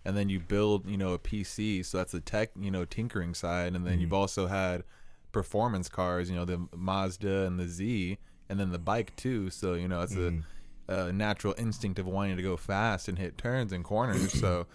and 0.05 0.17
then 0.17 0.29
you 0.29 0.39
build, 0.39 0.87
you 0.89 0.97
know, 0.97 1.13
a 1.13 1.19
PC. 1.19 1.85
So 1.85 1.97
that's 1.99 2.13
the 2.13 2.19
tech, 2.21 2.49
you 2.59 2.71
know, 2.71 2.85
tinkering 2.85 3.33
side, 3.35 3.75
and 3.75 3.85
then 3.85 3.93
Mm-hmm. 3.93 4.01
you've 4.01 4.13
also 4.13 4.47
had 4.47 4.83
performance 5.31 5.87
cars, 5.89 6.29
you 6.29 6.35
know, 6.35 6.45
the 6.45 6.67
Mazda 6.75 7.45
and 7.45 7.59
the 7.59 7.67
Z, 7.67 8.17
and 8.49 8.59
then 8.59 8.71
the 8.71 8.79
bike 8.79 9.15
too. 9.15 9.49
So 9.51 9.73
you 9.75 9.87
know, 9.87 10.01
it's 10.01 10.13
Mm-hmm. 10.13 10.39
a, 10.39 10.43
a 10.87 11.11
natural 11.13 11.55
instinct 11.57 11.97
of 11.99 12.05
wanting 12.05 12.35
to 12.37 12.43
go 12.43 12.57
fast 12.57 13.07
and 13.07 13.17
hit 13.17 13.37
turns 13.37 13.71
and 13.71 13.83
corners. 13.83 14.33
so 14.39 14.67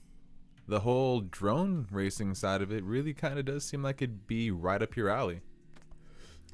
the 0.68 0.80
whole 0.80 1.20
drone 1.20 1.86
racing 1.90 2.34
side 2.34 2.62
of 2.62 2.70
it 2.70 2.84
really 2.84 3.12
kind 3.12 3.38
of 3.38 3.44
does 3.44 3.64
seem 3.64 3.82
like 3.82 4.00
it'd 4.00 4.26
be 4.26 4.50
right 4.50 4.80
up 4.82 4.96
your 4.96 5.08
alley. 5.08 5.40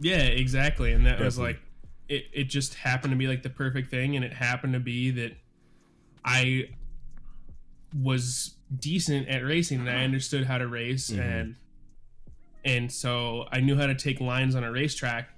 Yeah, 0.00 0.22
exactly. 0.22 0.92
And 0.92 1.04
that 1.06 1.20
was 1.20 1.38
like 1.38 1.60
it, 2.08 2.24
it 2.32 2.44
just 2.44 2.74
happened 2.74 3.10
to 3.12 3.16
be 3.16 3.26
like 3.26 3.42
the 3.42 3.50
perfect 3.50 3.90
thing 3.90 4.14
and 4.16 4.24
it 4.24 4.32
happened 4.32 4.72
to 4.74 4.80
be 4.80 5.10
that 5.10 5.32
I 6.24 6.68
was 8.02 8.56
decent 8.78 9.28
at 9.28 9.44
racing 9.44 9.80
and 9.80 9.88
I 9.90 10.04
understood 10.04 10.44
how 10.44 10.58
to 10.58 10.66
race 10.66 11.10
Mhm. 11.10 11.18
and 11.20 11.56
and 12.64 12.92
so 12.92 13.46
I 13.52 13.60
knew 13.60 13.76
how 13.76 13.86
to 13.86 13.94
take 13.94 14.20
lines 14.20 14.54
on 14.56 14.64
a 14.64 14.72
racetrack 14.72 15.28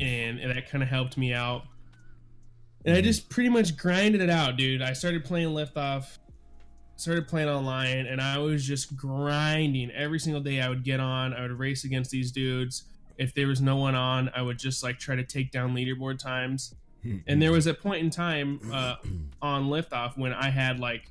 and, 0.00 0.38
and 0.38 0.50
that 0.56 0.70
kind 0.70 0.82
of 0.82 0.88
helped 0.88 1.18
me 1.18 1.34
out. 1.34 1.64
And 2.84 2.96
I 2.96 3.00
just 3.00 3.28
pretty 3.30 3.48
much 3.48 3.76
grinded 3.76 4.20
it 4.20 4.30
out, 4.30 4.56
dude. 4.56 4.82
I 4.82 4.92
started 4.92 5.24
playing 5.24 5.48
liftoff, 5.48 6.18
started 6.96 7.26
playing 7.28 7.48
online, 7.48 8.06
and 8.06 8.20
I 8.20 8.38
was 8.38 8.64
just 8.64 8.96
grinding 8.96 9.90
every 9.92 10.18
single 10.18 10.42
day. 10.42 10.60
I 10.60 10.68
would 10.68 10.84
get 10.84 11.00
on, 11.00 11.32
I 11.32 11.42
would 11.42 11.52
race 11.52 11.84
against 11.84 12.10
these 12.10 12.30
dudes. 12.30 12.84
If 13.16 13.32
there 13.34 13.46
was 13.46 13.60
no 13.60 13.76
one 13.76 13.94
on, 13.94 14.30
I 14.34 14.42
would 14.42 14.58
just 14.58 14.82
like 14.82 14.98
try 14.98 15.16
to 15.16 15.24
take 15.24 15.50
down 15.50 15.74
leaderboard 15.74 16.18
times. 16.18 16.74
And 17.26 17.40
there 17.40 17.52
was 17.52 17.66
a 17.66 17.74
point 17.74 18.02
in 18.02 18.10
time 18.10 18.60
uh, 18.72 18.96
on 19.42 19.64
liftoff 19.68 20.16
when 20.16 20.32
I 20.32 20.48
had 20.50 20.80
like 20.80 21.10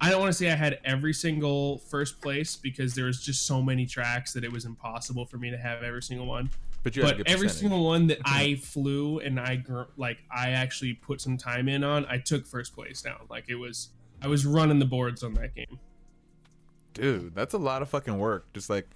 I 0.00 0.10
don't 0.10 0.20
want 0.20 0.32
to 0.32 0.38
say 0.38 0.50
I 0.50 0.54
had 0.54 0.80
every 0.84 1.14
single 1.14 1.78
first 1.78 2.20
place 2.20 2.56
because 2.56 2.94
there 2.94 3.06
was 3.06 3.22
just 3.22 3.46
so 3.46 3.62
many 3.62 3.86
tracks 3.86 4.32
that 4.34 4.44
it 4.44 4.52
was 4.52 4.64
impossible 4.64 5.24
for 5.24 5.38
me 5.38 5.50
to 5.50 5.56
have 5.56 5.82
every 5.82 6.02
single 6.02 6.26
one. 6.26 6.50
But 6.84 6.94
you 6.94 7.02
had 7.02 7.14
a 7.14 7.24
But 7.24 7.30
every 7.30 7.48
single 7.48 7.84
one 7.84 8.06
that 8.06 8.20
I 8.24 8.54
flew 8.56 9.18
and 9.18 9.40
I 9.40 9.56
gr- 9.56 9.82
like 9.96 10.18
I 10.30 10.50
actually 10.50 10.92
put 10.92 11.20
some 11.20 11.36
time 11.36 11.68
in 11.68 11.82
on, 11.82 12.06
I 12.08 12.18
took 12.18 12.46
first 12.46 12.74
place 12.74 13.02
down. 13.02 13.26
Like 13.28 13.46
it 13.48 13.56
was, 13.56 13.88
I 14.22 14.28
was 14.28 14.46
running 14.46 14.78
the 14.78 14.84
boards 14.84 15.24
on 15.24 15.34
that 15.34 15.56
game. 15.56 15.80
Dude, 16.92 17.34
that's 17.34 17.54
a 17.54 17.58
lot 17.58 17.82
of 17.82 17.88
fucking 17.88 18.16
work. 18.16 18.52
Just 18.52 18.70
like 18.70 18.86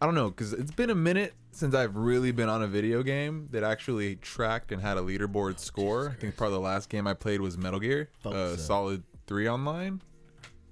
I 0.00 0.06
don't 0.06 0.14
know, 0.14 0.30
because 0.30 0.52
it's 0.52 0.70
been 0.70 0.90
a 0.90 0.94
minute 0.94 1.34
since 1.50 1.74
I've 1.74 1.96
really 1.96 2.30
been 2.30 2.48
on 2.48 2.62
a 2.62 2.68
video 2.68 3.02
game 3.02 3.48
that 3.50 3.64
actually 3.64 4.16
tracked 4.16 4.70
and 4.70 4.80
had 4.80 4.96
a 4.96 5.00
leaderboard 5.00 5.58
score. 5.58 6.10
I 6.10 6.20
think 6.20 6.36
probably 6.36 6.54
the 6.54 6.60
last 6.60 6.88
game 6.88 7.06
I 7.06 7.14
played 7.14 7.40
was 7.40 7.58
Metal 7.58 7.80
Gear, 7.80 8.08
uh, 8.24 8.30
so. 8.30 8.56
Solid 8.56 9.02
Three 9.26 9.48
Online, 9.48 10.00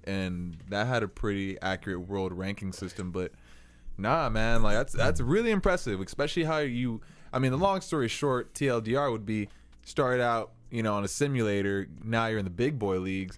and 0.05 0.57
that 0.69 0.87
had 0.87 1.03
a 1.03 1.09
pretty 1.09 1.61
accurate 1.61 2.07
world 2.07 2.31
ranking 2.31 2.71
system. 2.71 3.11
But 3.11 3.33
nah, 3.97 4.29
man, 4.29 4.61
like 4.63 4.75
that's 4.75 4.93
that's 4.93 5.21
really 5.21 5.51
impressive, 5.51 5.99
especially 6.01 6.43
how 6.43 6.59
you. 6.59 7.01
I 7.33 7.39
mean, 7.39 7.51
the 7.51 7.57
long 7.57 7.81
story 7.81 8.07
short, 8.07 8.53
TLDR 8.53 9.11
would 9.11 9.25
be 9.25 9.49
started 9.83 10.23
out, 10.23 10.51
you 10.71 10.81
know, 10.81 10.95
on 10.95 11.03
a 11.03 11.07
simulator. 11.07 11.87
Now 12.03 12.27
you're 12.27 12.39
in 12.39 12.45
the 12.45 12.51
big 12.51 12.79
boy 12.79 12.99
leagues. 12.99 13.37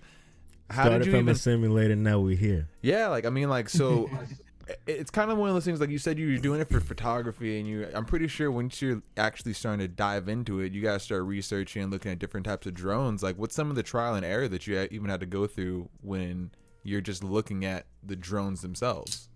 How 0.69 0.83
Started 0.83 0.99
did 0.99 1.05
you 1.07 1.11
from 1.13 1.21
even 1.21 1.35
a 1.35 1.35
simulator, 1.35 1.95
now 1.95 2.19
we're 2.19 2.35
here. 2.35 2.67
yeah, 2.81 3.07
like 3.07 3.25
I 3.25 3.29
mean, 3.31 3.49
like 3.49 3.69
so, 3.69 4.09
it's 4.87 5.09
kind 5.09 5.31
of 5.31 5.37
one 5.39 5.49
of 5.49 5.55
those 5.55 5.65
things. 5.65 5.79
Like 5.79 5.89
you 5.89 5.97
said, 5.97 6.19
you 6.19 6.31
were 6.31 6.37
doing 6.37 6.61
it 6.61 6.69
for 6.69 6.79
photography, 6.79 7.59
and 7.59 7.67
you. 7.67 7.87
I'm 7.93 8.05
pretty 8.05 8.27
sure 8.27 8.51
once 8.51 8.81
you're 8.81 9.01
actually 9.17 9.53
starting 9.53 9.79
to 9.79 9.87
dive 9.87 10.29
into 10.29 10.59
it, 10.59 10.71
you 10.71 10.81
gotta 10.81 10.99
start 10.99 11.23
researching 11.23 11.83
and 11.83 11.91
looking 11.91 12.11
at 12.11 12.19
different 12.19 12.45
types 12.45 12.67
of 12.67 12.75
drones. 12.75 13.23
Like, 13.23 13.37
what's 13.37 13.55
some 13.55 13.69
of 13.71 13.75
the 13.75 13.83
trial 13.83 14.13
and 14.13 14.23
error 14.25 14.47
that 14.47 14.67
you 14.67 14.87
even 14.91 15.09
had 15.09 15.21
to 15.21 15.25
go 15.25 15.47
through 15.47 15.89
when 16.01 16.51
you're 16.83 17.01
just 17.01 17.23
looking 17.23 17.65
at 17.65 17.85
the 18.03 18.15
drones 18.15 18.61
themselves? 18.61 19.28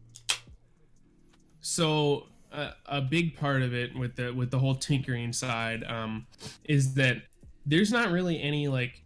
So 1.63 2.27
uh, 2.51 2.71
a 2.85 3.01
big 3.01 3.37
part 3.37 3.61
of 3.61 3.73
it 3.73 3.97
with 3.97 4.17
the 4.17 4.31
with 4.33 4.51
the 4.51 4.59
whole 4.59 4.75
tinkering 4.75 5.31
side 5.31 5.83
um, 5.85 6.27
is 6.65 6.93
that 6.95 7.23
there's 7.65 7.91
not 7.91 8.11
really 8.11 8.39
any 8.41 8.67
like 8.67 9.01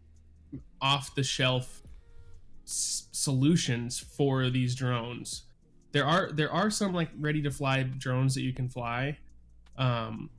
off 0.81 1.13
the 1.13 1.23
shelf 1.23 1.83
s- 2.65 3.07
solutions 3.11 3.99
for 3.99 4.49
these 4.49 4.73
drones. 4.73 5.43
There 5.91 6.03
are 6.03 6.31
there 6.31 6.51
are 6.51 6.71
some 6.71 6.93
like 6.93 7.09
ready 7.19 7.43
to 7.43 7.51
fly 7.51 7.83
drones 7.83 8.33
that 8.33 8.41
you 8.41 8.53
can 8.53 8.69
fly, 8.69 9.19
um, 9.77 10.31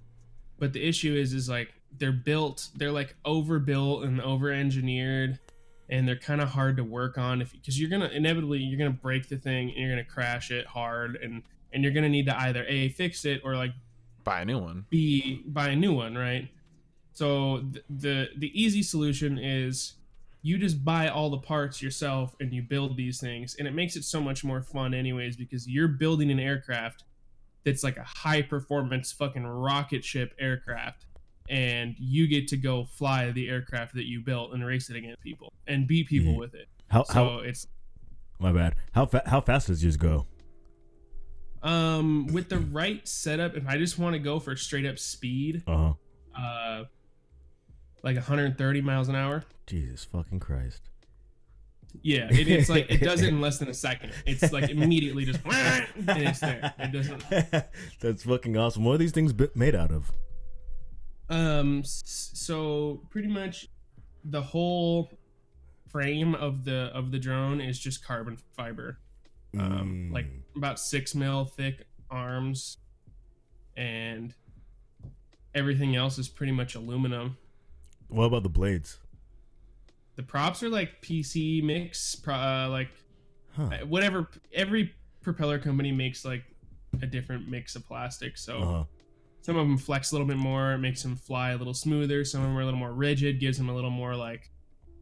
but 0.58 0.72
the 0.72 0.84
issue 0.84 1.14
is 1.14 1.32
is 1.32 1.48
like 1.48 1.72
they're 1.98 2.10
built 2.10 2.68
they're 2.74 2.92
like 2.92 3.14
overbuilt 3.24 4.02
and 4.02 4.20
over 4.20 4.50
engineered 4.50 5.38
and 5.88 6.06
they're 6.06 6.18
kind 6.18 6.40
of 6.40 6.48
hard 6.48 6.76
to 6.76 6.84
work 6.84 7.16
on 7.16 7.40
if 7.40 7.52
because 7.52 7.80
you're 7.80 7.88
gonna 7.88 8.08
inevitably 8.08 8.58
you're 8.58 8.78
gonna 8.78 8.90
break 8.90 9.28
the 9.28 9.36
thing 9.36 9.70
and 9.70 9.78
you're 9.78 9.90
gonna 9.90 10.04
crash 10.04 10.50
it 10.50 10.66
hard 10.66 11.16
and 11.16 11.44
and 11.72 11.82
you're 11.82 11.92
gonna 11.92 12.08
need 12.08 12.26
to 12.26 12.40
either 12.42 12.64
a 12.68 12.88
fix 12.90 13.24
it 13.24 13.40
or 13.44 13.54
like 13.56 13.72
Buy 14.24 14.42
a 14.42 14.44
new 14.44 14.58
one. 14.58 14.84
b 14.90 15.42
buy 15.46 15.68
a 15.68 15.76
new 15.76 15.92
one 15.94 16.14
right 16.16 16.48
so 17.12 17.62
th- 17.72 17.84
the 17.88 18.28
the 18.36 18.50
easy 18.60 18.82
solution 18.82 19.38
is 19.38 19.94
you 20.42 20.56
just 20.58 20.84
buy 20.84 21.08
all 21.08 21.30
the 21.30 21.38
parts 21.38 21.82
yourself 21.82 22.34
and 22.40 22.52
you 22.52 22.62
build 22.62 22.96
these 22.96 23.20
things 23.20 23.56
and 23.58 23.66
it 23.66 23.74
makes 23.74 23.96
it 23.96 24.04
so 24.04 24.20
much 24.20 24.44
more 24.44 24.62
fun 24.62 24.94
anyways 24.94 25.36
because 25.36 25.66
you're 25.68 25.88
building 25.88 26.30
an 26.30 26.38
aircraft 26.38 27.04
that's 27.64 27.82
like 27.82 27.96
a 27.96 28.04
high 28.04 28.40
performance 28.42 29.10
fucking 29.12 29.44
rocket 29.46 30.04
ship 30.04 30.34
aircraft 30.38 31.06
and 31.48 31.94
you 31.98 32.26
get 32.28 32.46
to 32.46 32.56
go 32.56 32.84
fly 32.84 33.30
the 33.32 33.48
aircraft 33.48 33.94
that 33.94 34.06
you 34.06 34.20
built 34.20 34.52
and 34.52 34.64
race 34.64 34.90
it 34.90 34.96
against 34.96 35.20
people 35.22 35.52
and 35.66 35.86
beat 35.86 36.06
people 36.06 36.34
Mhm. 36.34 36.38
with 36.38 36.54
it 36.54 36.68
How 36.88 37.02
so 37.04 37.12
how 37.14 37.38
it's 37.38 37.66
my 38.38 38.52
bad. 38.52 38.76
How 38.92 39.04
fa- 39.06 39.24
how 39.26 39.40
fast 39.40 39.66
does 39.66 39.82
yours 39.82 39.96
go? 39.96 40.26
Um 41.62 42.26
with 42.28 42.48
the 42.48 42.58
right 42.58 43.06
setup 43.08 43.56
if 43.56 43.66
i 43.66 43.76
just 43.76 43.98
want 43.98 44.12
to 44.14 44.18
go 44.18 44.38
for 44.38 44.54
straight 44.56 44.86
up 44.86 44.98
speed 44.98 45.62
Uh 45.66 45.92
huh. 46.36 46.40
uh 46.40 46.84
like 48.02 48.14
130 48.16 48.80
miles 48.80 49.08
an 49.08 49.16
hour 49.16 49.44
Jesus 49.66 50.04
fucking 50.04 50.38
Christ. 50.40 50.88
yeah 52.02 52.28
it, 52.30 52.46
it's 52.48 52.68
like 52.68 52.90
it 52.90 52.98
does 53.00 53.22
it 53.22 53.28
in 53.28 53.40
less 53.46 53.58
than 53.58 53.68
a 53.68 53.74
second 53.74 54.12
it's 54.24 54.52
like 54.52 54.70
immediately 54.70 55.24
just 55.24 55.40
and 55.44 55.86
it's 56.08 56.38
there 56.40 56.72
it 56.78 56.92
doesn't 56.92 57.24
That's 58.00 58.22
fucking 58.22 58.56
awesome. 58.56 58.84
What 58.84 58.94
are 58.94 58.98
these 58.98 59.12
things 59.12 59.32
made 59.54 59.74
out 59.74 59.90
of? 59.90 60.12
um 61.28 61.82
so 61.84 63.02
pretty 63.10 63.28
much 63.28 63.66
the 64.24 64.40
whole 64.40 65.10
frame 65.90 66.34
of 66.34 66.64
the 66.64 66.90
of 66.94 67.10
the 67.10 67.18
drone 67.18 67.60
is 67.60 67.78
just 67.78 68.04
carbon 68.04 68.38
fiber 68.56 68.98
um 69.56 69.60
Mm. 69.60 70.12
like 70.12 70.26
about 70.56 70.78
six 70.78 71.14
mil 71.14 71.44
thick 71.46 71.86
arms 72.10 72.76
and 73.76 74.34
everything 75.54 75.96
else 75.96 76.18
is 76.18 76.28
pretty 76.28 76.52
much 76.52 76.74
aluminum 76.74 77.36
What 78.08 78.24
about 78.26 78.42
the 78.42 78.48
blades? 78.48 78.98
the 80.16 80.22
props 80.22 80.62
are 80.64 80.68
like 80.68 81.00
pc 81.00 81.62
mix 81.62 82.14
pro, 82.16 82.34
uh, 82.34 82.68
like 82.70 82.90
Huh. 83.52 83.70
uh, 83.72 83.86
whatever 83.86 84.28
every 84.52 84.94
propeller 85.22 85.58
company 85.58 85.90
makes 85.92 86.24
like 86.24 86.44
a 87.02 87.06
different 87.06 87.48
mix 87.48 87.74
of 87.76 87.86
plastic 87.86 88.36
so 88.36 88.58
Uh 88.58 88.66
huh. 88.66 88.84
some 89.42 89.56
of 89.56 89.66
them 89.66 89.78
flex 89.78 90.10
a 90.12 90.14
little 90.14 90.26
bit 90.26 90.36
more 90.36 90.76
makes 90.78 91.02
them 91.02 91.16
fly 91.16 91.50
a 91.50 91.56
little 91.56 91.74
smoother 91.74 92.24
some 92.24 92.42
of 92.42 92.48
them 92.48 92.56
are 92.56 92.60
a 92.62 92.64
little 92.64 92.78
more 92.80 92.92
rigid 92.92 93.40
gives 93.40 93.56
them 93.58 93.68
a 93.68 93.74
little 93.74 93.90
more 93.90 94.14
like 94.16 94.50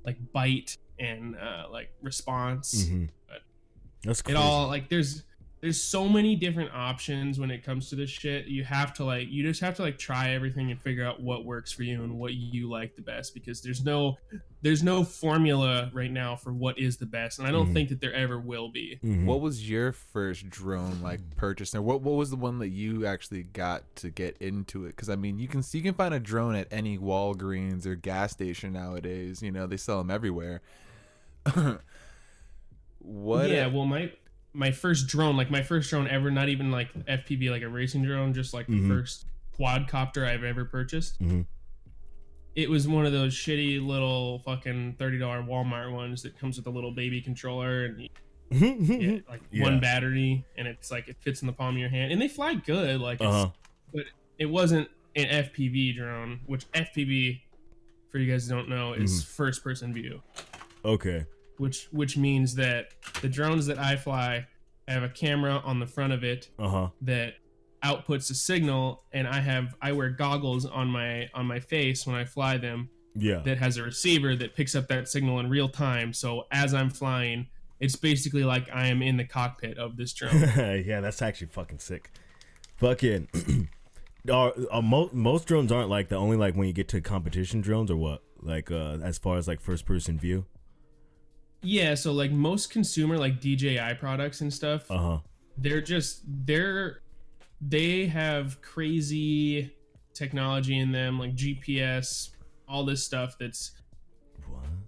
like 0.04 0.16
bite 0.32 0.76
and 0.98 1.36
uh 1.36 1.64
like 1.70 1.88
response 2.02 2.88
hmm 2.88 3.04
but 4.02 4.08
That's 4.08 4.20
it 4.20 4.24
crazy. 4.24 4.38
all 4.38 4.66
like 4.68 4.88
there's 4.88 5.22
there's 5.62 5.82
so 5.82 6.06
many 6.08 6.36
different 6.36 6.70
options 6.74 7.40
when 7.40 7.50
it 7.50 7.64
comes 7.64 7.88
to 7.88 7.96
this 7.96 8.10
shit 8.10 8.46
you 8.46 8.62
have 8.62 8.92
to 8.92 9.04
like 9.04 9.28
you 9.30 9.42
just 9.42 9.60
have 9.62 9.74
to 9.76 9.82
like 9.82 9.98
try 9.98 10.30
everything 10.32 10.70
and 10.70 10.80
figure 10.80 11.04
out 11.04 11.20
what 11.20 11.44
works 11.46 11.72
for 11.72 11.82
you 11.82 12.04
and 12.04 12.16
what 12.16 12.34
you 12.34 12.68
like 12.68 12.94
the 12.94 13.02
best 13.02 13.32
because 13.34 13.62
there's 13.62 13.82
no 13.82 14.16
there's 14.60 14.82
no 14.82 15.02
formula 15.02 15.90
right 15.94 16.10
now 16.12 16.36
for 16.36 16.52
what 16.52 16.78
is 16.78 16.98
the 16.98 17.06
best 17.06 17.38
and 17.38 17.48
i 17.48 17.50
don't 17.50 17.70
Mhm. 17.70 17.72
think 17.72 17.88
that 17.88 18.00
there 18.02 18.12
ever 18.12 18.38
will 18.38 18.68
be 18.68 18.98
Mhm. 19.02 19.24
What 19.24 19.40
was 19.40 19.68
your 19.68 19.92
first 19.92 20.48
drone 20.50 21.00
like 21.02 21.20
purchase? 21.36 21.74
And 21.74 21.84
what 21.84 22.02
what 22.02 22.14
was 22.16 22.28
the 22.30 22.36
one 22.36 22.58
that 22.58 22.68
you 22.68 23.06
actually 23.06 23.44
got 23.44 23.82
to 23.96 24.10
get 24.10 24.36
into 24.38 24.84
it? 24.84 24.90
Because 24.90 25.08
I 25.08 25.16
mean, 25.16 25.38
you 25.38 25.48
can 25.48 25.62
see 25.62 25.78
you 25.78 25.84
can 25.84 25.94
find 25.94 26.12
a 26.14 26.20
drone 26.20 26.54
at 26.54 26.68
any 26.70 26.98
Walgreens 26.98 27.86
or 27.86 27.94
gas 27.96 28.32
station 28.32 28.74
nowadays. 28.74 29.42
You 29.42 29.50
know, 29.52 29.66
they 29.66 29.78
sell 29.78 29.98
them 29.98 30.10
everywhere. 30.10 30.60
what? 33.06 33.48
yeah 33.48 33.66
well 33.66 33.84
my 33.86 34.10
my 34.52 34.70
first 34.70 35.06
drone 35.06 35.36
like 35.36 35.50
my 35.50 35.62
first 35.62 35.90
drone 35.90 36.08
ever 36.08 36.30
not 36.30 36.48
even 36.48 36.70
like 36.70 36.92
fpv 37.06 37.50
like 37.50 37.62
a 37.62 37.68
racing 37.68 38.02
drone 38.04 38.32
just 38.34 38.52
like 38.54 38.66
Mhm. 38.66 38.82
the 38.82 38.88
first 38.94 39.26
quadcopter 39.58 40.26
i've 40.26 40.42
ever 40.44 40.64
purchased 40.64 41.20
Mhm. 41.22 41.46
it 42.54 42.68
was 42.70 42.88
one 42.88 43.06
of 43.06 43.12
those 43.12 43.34
shitty 43.34 43.84
little 43.86 44.38
fucking 44.40 44.96
$30 44.98 45.46
walmart 45.46 45.92
ones 45.92 46.22
that 46.22 46.38
comes 46.38 46.56
with 46.56 46.66
a 46.66 46.70
little 46.70 46.90
baby 46.90 47.20
controller 47.20 47.84
and 47.84 48.08
yeah, 48.50 49.18
like 49.28 49.42
Yeah. 49.50 49.62
one 49.64 49.80
battery 49.80 50.44
and 50.56 50.66
it's 50.68 50.90
like 50.90 51.08
it 51.08 51.16
fits 51.20 51.42
in 51.42 51.46
the 51.46 51.52
palm 51.52 51.74
of 51.74 51.80
your 51.80 51.88
hand 51.90 52.12
and 52.12 52.20
they 52.20 52.28
fly 52.28 52.54
good 52.54 53.00
like 53.00 53.20
it's, 53.20 53.24
Uh-huh. 53.26 53.50
but 53.92 54.04
it 54.38 54.46
wasn't 54.46 54.88
an 55.16 55.26
fpv 55.44 55.94
drone 55.96 56.40
which 56.46 56.64
fpv 56.72 57.40
for 58.10 58.18
you 58.18 58.30
guys 58.30 58.48
who 58.48 58.54
don't 58.54 58.68
know 58.68 58.92
is 58.94 59.22
Mhm. 59.22 59.26
first 59.26 59.62
person 59.64 59.92
view 59.92 60.22
Okay. 60.84 61.24
Which 61.58 61.88
which 61.92 62.16
means 62.16 62.54
that 62.54 62.88
the 63.22 63.28
drones 63.28 63.66
that 63.66 63.78
i 63.78 63.96
fly 63.96 64.46
have 64.88 65.02
a 65.02 65.08
camera 65.08 65.60
on 65.64 65.80
the 65.80 65.86
front 65.86 66.12
of 66.12 66.22
it 66.24 66.48
Uh 66.58 66.68
huh. 66.68 66.88
that 67.02 67.34
outputs 67.84 68.30
a 68.30 68.34
signal 68.34 69.02
and 69.12 69.26
i 69.28 69.40
have 69.40 69.74
i 69.82 69.92
wear 69.92 70.10
goggles 70.10 70.64
on 70.66 70.88
my 70.88 71.28
on 71.34 71.46
my 71.46 71.60
face 71.60 72.06
when 72.06 72.16
i 72.16 72.24
fly 72.24 72.56
them 72.56 72.88
Yeah. 73.14 73.40
that 73.44 73.58
has 73.58 73.76
a 73.76 73.82
receiver 73.82 74.34
that 74.36 74.54
picks 74.54 74.74
up 74.74 74.88
that 74.88 75.08
signal 75.08 75.38
in 75.40 75.48
real 75.50 75.68
time 75.68 76.12
so 76.12 76.46
as 76.50 76.72
i'm 76.74 76.90
flying 76.90 77.46
it's 77.80 77.96
basically 77.96 78.42
like 78.44 78.68
i 78.72 78.86
am 78.86 79.02
in 79.02 79.16
the 79.18 79.24
cockpit 79.24 79.76
of 79.78 79.96
this 79.96 80.12
drone 80.18 80.40
yeah, 80.86 81.00
that's 81.00 81.20
actually 81.20 81.48
fucking 81.48 81.78
sick. 81.78 82.10
Fucking. 82.76 83.28
are, 84.32 84.52
are 84.70 84.82
mo- 84.82 85.10
most 85.12 85.46
drones 85.46 85.70
aren't 85.72 85.88
like 85.90 86.08
the 86.08 86.16
only 86.16 86.36
like 86.36 86.54
when 86.54 86.66
you 86.66 86.72
get 86.72 86.88
to 86.88 87.00
competition 87.00 87.60
drones 87.60 87.90
or 87.90 87.96
what? 87.96 88.22
Like 88.40 88.70
uh 88.70 88.98
as 89.02 89.18
far 89.18 89.36
as 89.38 89.46
like 89.48 89.60
first 89.60 89.86
person 89.86 90.18
view. 90.18 90.44
Yeah 91.66 91.94
so 91.94 92.12
like 92.12 92.30
most 92.30 92.70
consumer 92.70 93.18
like 93.18 93.40
dji 93.40 93.98
products 93.98 94.40
and 94.40 94.52
stuff 94.52 94.88
Uh 94.90 94.98
huh. 94.98 95.18
they're 95.58 95.80
just 95.80 96.22
they're 96.46 97.00
they 97.60 98.06
have 98.06 98.60
crazy 98.62 99.72
technology 100.14 100.78
in 100.78 100.92
them 100.92 101.18
like 101.18 101.34
gps 101.34 102.30
all 102.68 102.84
this 102.84 103.04
stuff 103.04 103.36
that's 103.40 103.72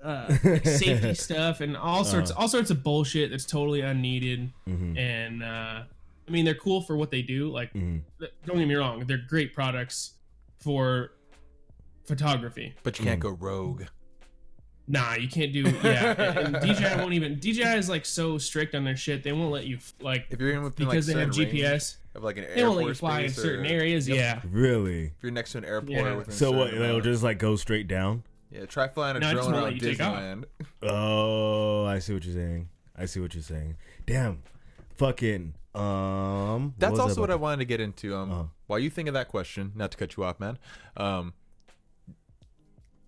uh, 0.04 0.32
like 0.44 0.64
safety 0.64 1.14
stuff 1.28 1.60
and 1.60 1.76
all 1.76 2.04
sorts 2.04 2.30
all 2.30 2.46
sorts 2.48 2.70
of 2.70 2.82
bullshit 2.84 3.30
that's 3.30 3.44
totally 3.44 3.80
unneeded 3.80 4.50
Mm-hmm. 4.68 4.96
and 4.96 5.42
uh 5.42 5.82
i 6.26 6.30
mean 6.30 6.44
they're 6.44 6.54
cool 6.54 6.80
for 6.82 6.96
what 6.96 7.10
they 7.10 7.22
do 7.22 7.50
like 7.50 7.72
Mm-hmm. 7.74 8.24
don't 8.46 8.58
get 8.58 8.68
me 8.68 8.74
wrong 8.76 9.04
they're 9.06 9.24
great 9.28 9.52
products 9.54 10.12
for 10.58 11.12
photography 12.06 12.74
But 12.82 12.98
you 12.98 13.04
can't 13.04 13.20
go 13.20 13.30
rogue. 13.30 13.82
Nah, 14.90 15.14
you 15.16 15.28
can't 15.28 15.52
do 15.52 15.60
yeah. 15.84 16.14
and 16.18 16.56
and 16.56 16.76
DJI 16.76 16.96
won't 16.96 17.12
even. 17.12 17.38
DJI 17.38 17.76
is 17.76 17.88
like 17.90 18.06
so 18.06 18.38
strict 18.38 18.74
on 18.74 18.84
their 18.84 18.96
shit. 18.96 19.22
They 19.22 19.32
won't 19.32 19.52
let 19.52 19.66
you 19.66 19.78
like 20.00 20.26
If 20.30 20.40
you're 20.40 20.52
in 20.52 20.62
within 20.62 20.86
like 20.86 20.92
because 20.94 21.06
they 21.06 21.12
have 21.20 21.34
certain 21.34 21.54
GPS. 21.54 21.96
of 22.14 22.24
like 22.24 22.38
an 22.38 22.46
They 22.54 22.64
won't 22.64 22.78
let 22.78 22.86
you 22.86 22.94
fly 22.94 23.20
in 23.20 23.30
certain 23.30 23.66
or- 23.66 23.68
areas. 23.68 24.08
Yep. 24.08 24.16
Yeah. 24.16 24.40
Really? 24.50 25.04
If 25.06 25.12
you're 25.22 25.30
next 25.32 25.52
to 25.52 25.58
an 25.58 25.64
airport, 25.66 25.90
Yeah. 25.90 26.14
within 26.16 26.32
So 26.34 26.52
what? 26.52 26.68
certain 26.68 26.82
It'll 26.82 26.90
amount- 26.92 27.04
just 27.04 27.22
like 27.22 27.38
go 27.38 27.56
straight 27.56 27.86
down? 27.86 28.22
yeah. 28.50 28.64
Try 28.64 28.88
flying 28.88 29.16
a 29.16 29.20
No, 29.20 29.30
drone 29.32 29.44
won't 29.44 29.54
around 29.56 29.64
let 29.64 29.74
you 29.74 29.80
take 29.80 30.00
off. 30.00 30.18
Disneyland. 30.18 30.44
Oh, 30.82 31.84
I 31.84 31.98
see 31.98 32.14
what 32.14 32.24
you're 32.24 32.34
saying. 32.34 32.68
I 32.96 33.04
see 33.04 33.20
what 33.20 33.34
you're 33.34 33.42
saying. 33.42 33.76
Damn. 34.06 34.42
Fucking. 34.96 35.54
Um. 35.74 36.74
That's 36.78 36.92
was 36.92 37.00
also 37.00 37.20
what 37.20 37.30
I 37.30 37.34
wanted 37.36 37.58
to 37.58 37.64
get 37.66 37.80
into. 37.80 38.16
Um, 38.16 38.30
Uh-huh. 38.32 38.42
while 38.66 38.78
you 38.78 38.90
think 38.90 39.06
of 39.06 39.14
that 39.14 39.28
question, 39.28 39.72
not 39.76 39.90
to 39.92 39.96
cut 39.98 40.16
you 40.16 40.24
off, 40.24 40.40
man. 40.40 40.58
Um, 40.96 41.34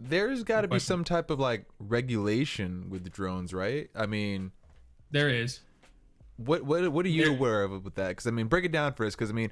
there's 0.00 0.42
got 0.44 0.62
to 0.62 0.68
be 0.68 0.78
some 0.78 1.04
type 1.04 1.30
of 1.30 1.38
like 1.38 1.66
regulation 1.78 2.88
with 2.88 3.10
drones, 3.12 3.52
right? 3.52 3.90
I 3.94 4.06
mean, 4.06 4.52
There 5.10 5.28
is. 5.28 5.60
what 6.36 6.64
what 6.64 6.90
what 6.90 7.04
are 7.04 7.10
you 7.10 7.24
There- 7.24 7.32
aware 7.34 7.62
of 7.62 7.84
with 7.84 7.94
that? 7.96 8.08
Because 8.08 8.26
I 8.26 8.30
mean, 8.30 8.46
break 8.46 8.64
it 8.64 8.72
down 8.72 8.94
for 8.94 9.04
us. 9.06 9.14
Because 9.14 9.30
I 9.30 9.34
mean, 9.34 9.50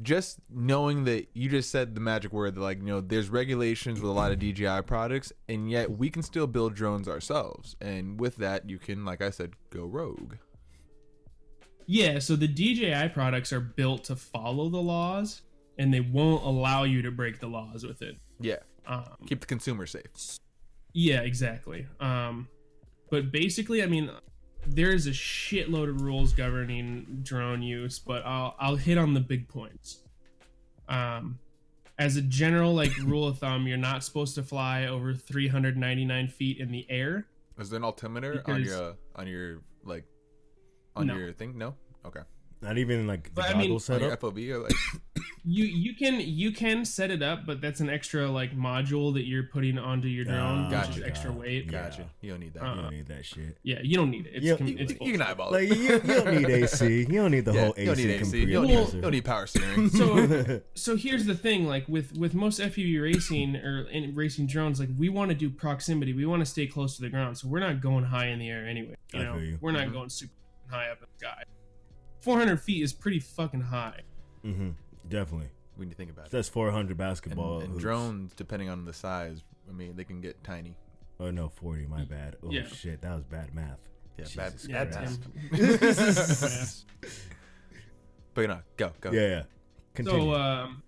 just 0.00 0.38
knowing 0.50 1.04
that 1.04 1.26
you 1.34 1.48
just 1.48 1.70
said 1.70 1.94
the 1.94 2.00
magic 2.00 2.32
word, 2.32 2.54
that, 2.54 2.60
like 2.60 2.78
you 2.78 2.84
know, 2.84 3.00
there's 3.00 3.28
regulations 3.30 4.00
with 4.00 4.10
a 4.10 4.14
lot 4.14 4.30
of 4.30 4.38
DJI 4.38 4.82
products, 4.86 5.32
and 5.48 5.68
yet 5.70 5.90
we 5.90 6.10
can 6.10 6.22
still 6.22 6.46
build 6.46 6.74
drones 6.74 7.08
ourselves. 7.08 7.74
And 7.80 8.20
with 8.20 8.36
that, 8.36 8.68
you 8.70 8.78
can, 8.78 9.04
like 9.04 9.20
I 9.22 9.30
said, 9.30 9.54
go 9.70 9.84
rogue. 9.86 10.34
Yeah, 11.86 12.18
so 12.18 12.36
the 12.36 12.46
DJI 12.46 13.08
products 13.14 13.52
are 13.52 13.60
built 13.60 14.04
to 14.04 14.16
follow 14.16 14.68
the 14.68 14.76
laws, 14.80 15.42
and 15.78 15.92
they 15.92 16.00
won't 16.00 16.44
allow 16.44 16.84
you 16.84 17.00
to 17.02 17.10
break 17.10 17.40
the 17.40 17.46
laws 17.48 17.84
with 17.84 18.02
it. 18.02 18.18
Yeah, 18.40 18.58
Um, 18.88 19.04
keep 19.26 19.40
the 19.40 19.46
consumer 19.46 19.86
safe. 19.86 20.38
yeah, 20.94 21.20
exactly. 21.20 21.86
Um, 22.00 22.48
but 23.10 23.30
basically, 23.30 23.82
I 23.82 23.86
mean, 23.86 24.10
there's 24.66 25.06
a 25.06 25.10
shitload 25.12 25.88
of 25.90 26.00
rules 26.02 26.32
governing 26.32 27.20
drone 27.22 27.62
use, 27.62 27.98
but 27.98 28.22
I'll 28.24 28.54
I'll 28.58 28.76
hit 28.76 28.98
on 28.98 29.14
the 29.14 29.20
big 29.20 29.46
points. 29.48 29.98
Um, 30.88 31.38
as 31.98 32.16
a 32.16 32.22
general 32.22 32.74
like 32.74 32.96
rule 33.04 33.28
of 33.28 33.38
thumb, 33.38 33.66
you're 33.66 33.76
not 33.76 34.02
supposed 34.04 34.34
to 34.36 34.42
fly 34.42 34.86
over 34.86 35.14
399 35.14 36.28
feet 36.28 36.58
in 36.58 36.70
the 36.70 36.86
air. 36.88 37.26
Is 37.58 37.70
there 37.70 37.76
an 37.78 37.84
altimeter 37.84 38.42
on 38.46 38.62
your 38.64 38.94
on 39.16 39.26
your 39.26 39.58
like 39.84 40.04
on 40.96 41.06
No. 41.08 41.16
your 41.16 41.32
thing? 41.32 41.58
No. 41.58 41.74
Okay. 42.06 42.20
Not 42.60 42.76
even 42.78 43.06
like 43.06 43.24
the 43.24 43.30
But 43.34 43.44
I 43.50 43.52
mean- 43.54 43.62
On 43.66 43.70
your 43.70 43.80
setup. 43.80 44.20
FOV 44.20 44.50
or 44.50 44.58
like 44.60 44.72
You 45.50 45.64
you 45.64 45.94
can 45.94 46.20
you 46.20 46.52
can 46.52 46.84
set 46.84 47.10
it 47.10 47.22
up, 47.22 47.46
but 47.46 47.62
that's 47.62 47.80
an 47.80 47.88
extra 47.88 48.28
like 48.30 48.54
module 48.54 49.14
that 49.14 49.24
you're 49.26 49.44
putting 49.44 49.78
onto 49.78 50.06
your 50.06 50.24
drone, 50.26 50.64
which 50.68 50.74
is 50.80 50.88
Gotcha. 50.96 51.06
extra 51.06 51.32
weight. 51.32 51.64
Yeah. 51.66 51.70
gotcha. 51.88 52.10
You 52.20 52.30
don't 52.32 52.40
need 52.40 52.52
that. 52.54 52.62
Uh, 52.62 52.74
you 52.74 52.82
don't 52.82 52.90
need 52.90 53.06
that 53.06 53.24
shit. 53.24 53.56
Yeah, 53.62 53.78
you 53.82 53.96
don't 53.96 54.10
need 54.10 54.26
it. 54.26 54.32
It's, 54.34 54.44
Yeah, 54.44 54.56
com- 54.56 54.66
you- 54.66 54.76
it's 54.78 54.92
you, 54.92 54.98
you 55.00 55.12
can 55.12 55.22
eyeball 55.22 55.52
Like 55.52 55.70
it. 55.70 55.78
you, 55.78 55.84
you 55.84 55.98
don't 56.00 56.34
need 56.34 56.50
AC. 56.50 56.98
You 57.00 57.06
don't 57.06 57.30
need 57.30 57.44
the 57.46 57.54
Yeah, 57.54 57.60
whole 57.66 57.74
you 57.78 57.86
don't 57.86 57.98
AC, 57.98 58.06
need 58.08 58.20
AC. 58.20 58.38
You 58.40 58.46
don't 58.46 58.66
compressor. 58.66 58.86
need, 58.88 58.94
you 58.96 59.00
don't 59.00 59.12
need 59.12 59.24
power 59.24 59.46
steering. 59.46 59.88
so 59.88 60.60
so 60.74 60.96
here's 60.96 61.24
the 61.24 61.34
thing 61.36 61.66
like 61.66 61.88
with 61.88 62.12
with 62.18 62.34
most 62.34 62.60
FPV 62.60 63.00
racing 63.00 63.56
or 63.56 63.88
in 63.90 64.14
racing 64.14 64.48
drones 64.48 64.78
like 64.80 64.90
we 64.98 65.08
want 65.08 65.30
to 65.30 65.34
do 65.36 65.48
proximity 65.48 66.12
we 66.12 66.26
want 66.26 66.40
to 66.40 66.46
stay 66.46 66.66
close 66.66 66.96
to 66.96 67.02
the 67.02 67.08
ground 67.08 67.38
so 67.38 67.48
we're 67.48 67.60
not 67.60 67.80
going 67.80 68.04
high 68.04 68.26
in 68.26 68.38
the 68.38 68.48
air 68.50 68.66
anyway 68.66 68.96
you 69.14 69.20
I 69.20 69.22
know 69.22 69.36
you. 69.38 69.56
we're 69.62 69.72
not 69.72 69.86
Mhm. 69.88 69.92
going 69.92 70.08
super 70.10 70.32
high 70.68 70.90
up 70.90 70.98
in 71.00 71.06
the 71.18 71.26
sky 71.26 71.42
400 72.28 72.60
feet 72.60 72.82
is 72.82 72.92
pretty 72.92 73.20
fucking 73.20 73.62
high 73.62 74.00
Mm-hmm. 74.44 74.70
Definitely. 75.08 75.48
when 75.76 75.88
you 75.88 75.94
think 75.94 76.10
about 76.10 76.26
it. 76.26 76.30
That's 76.30 76.48
400 76.48 76.96
basketball. 76.96 77.60
and 77.60 77.70
hoops. 77.70 77.82
drones, 77.82 78.32
depending 78.34 78.68
on 78.68 78.84
the 78.84 78.92
size, 78.92 79.42
I 79.68 79.72
mean, 79.72 79.96
they 79.96 80.04
can 80.04 80.20
get 80.20 80.42
tiny. 80.44 80.76
Oh 81.18 81.30
no, 81.30 81.48
40. 81.48 81.86
My 81.86 82.04
bad. 82.04 82.36
Oh 82.42 82.50
Yeah. 82.50 82.66
shit, 82.66 83.00
that 83.02 83.14
was 83.14 83.24
bad 83.24 83.54
math. 83.54 83.78
Yeah, 84.18 84.24
Jesus 84.24 84.66
bad, 84.66 84.70
yeah 84.70 84.84
bad 85.50 85.80
math. 86.40 86.84
But 88.34 88.40
you 88.42 88.48
know, 88.48 88.60
go 88.76 88.92
go. 89.00 89.10
Yeah, 89.12 89.26
yeah. 89.28 89.42
Continue. 89.94 90.20
so 90.20 90.34
um 90.34 90.82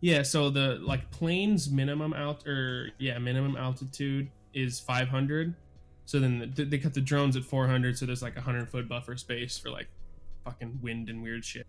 yeah 0.00 0.22
so 0.22 0.50
the 0.50 0.78
like 0.82 1.10
planes 1.10 1.70
minimum 1.70 2.12
alt 2.12 2.46
or 2.46 2.90
yeah 2.98 3.16
minimum 3.18 3.56
altitude 3.56 4.28
is 4.52 4.78
500 4.80 5.54
so 6.04 6.20
then 6.20 6.52
the, 6.54 6.64
they 6.64 6.76
cut 6.76 6.92
the 6.92 7.00
drones 7.00 7.36
at 7.36 7.44
400 7.44 7.96
so 7.96 8.04
there's 8.04 8.20
like 8.20 8.34
a 8.34 8.40
100 8.40 8.68
foot 8.68 8.86
buffer 8.86 9.16
space 9.16 9.56
for 9.56 9.70
like 9.70 9.88
fucking 10.44 10.78
wind 10.82 11.08
and 11.08 11.22
weird 11.22 11.44
shit 11.44 11.66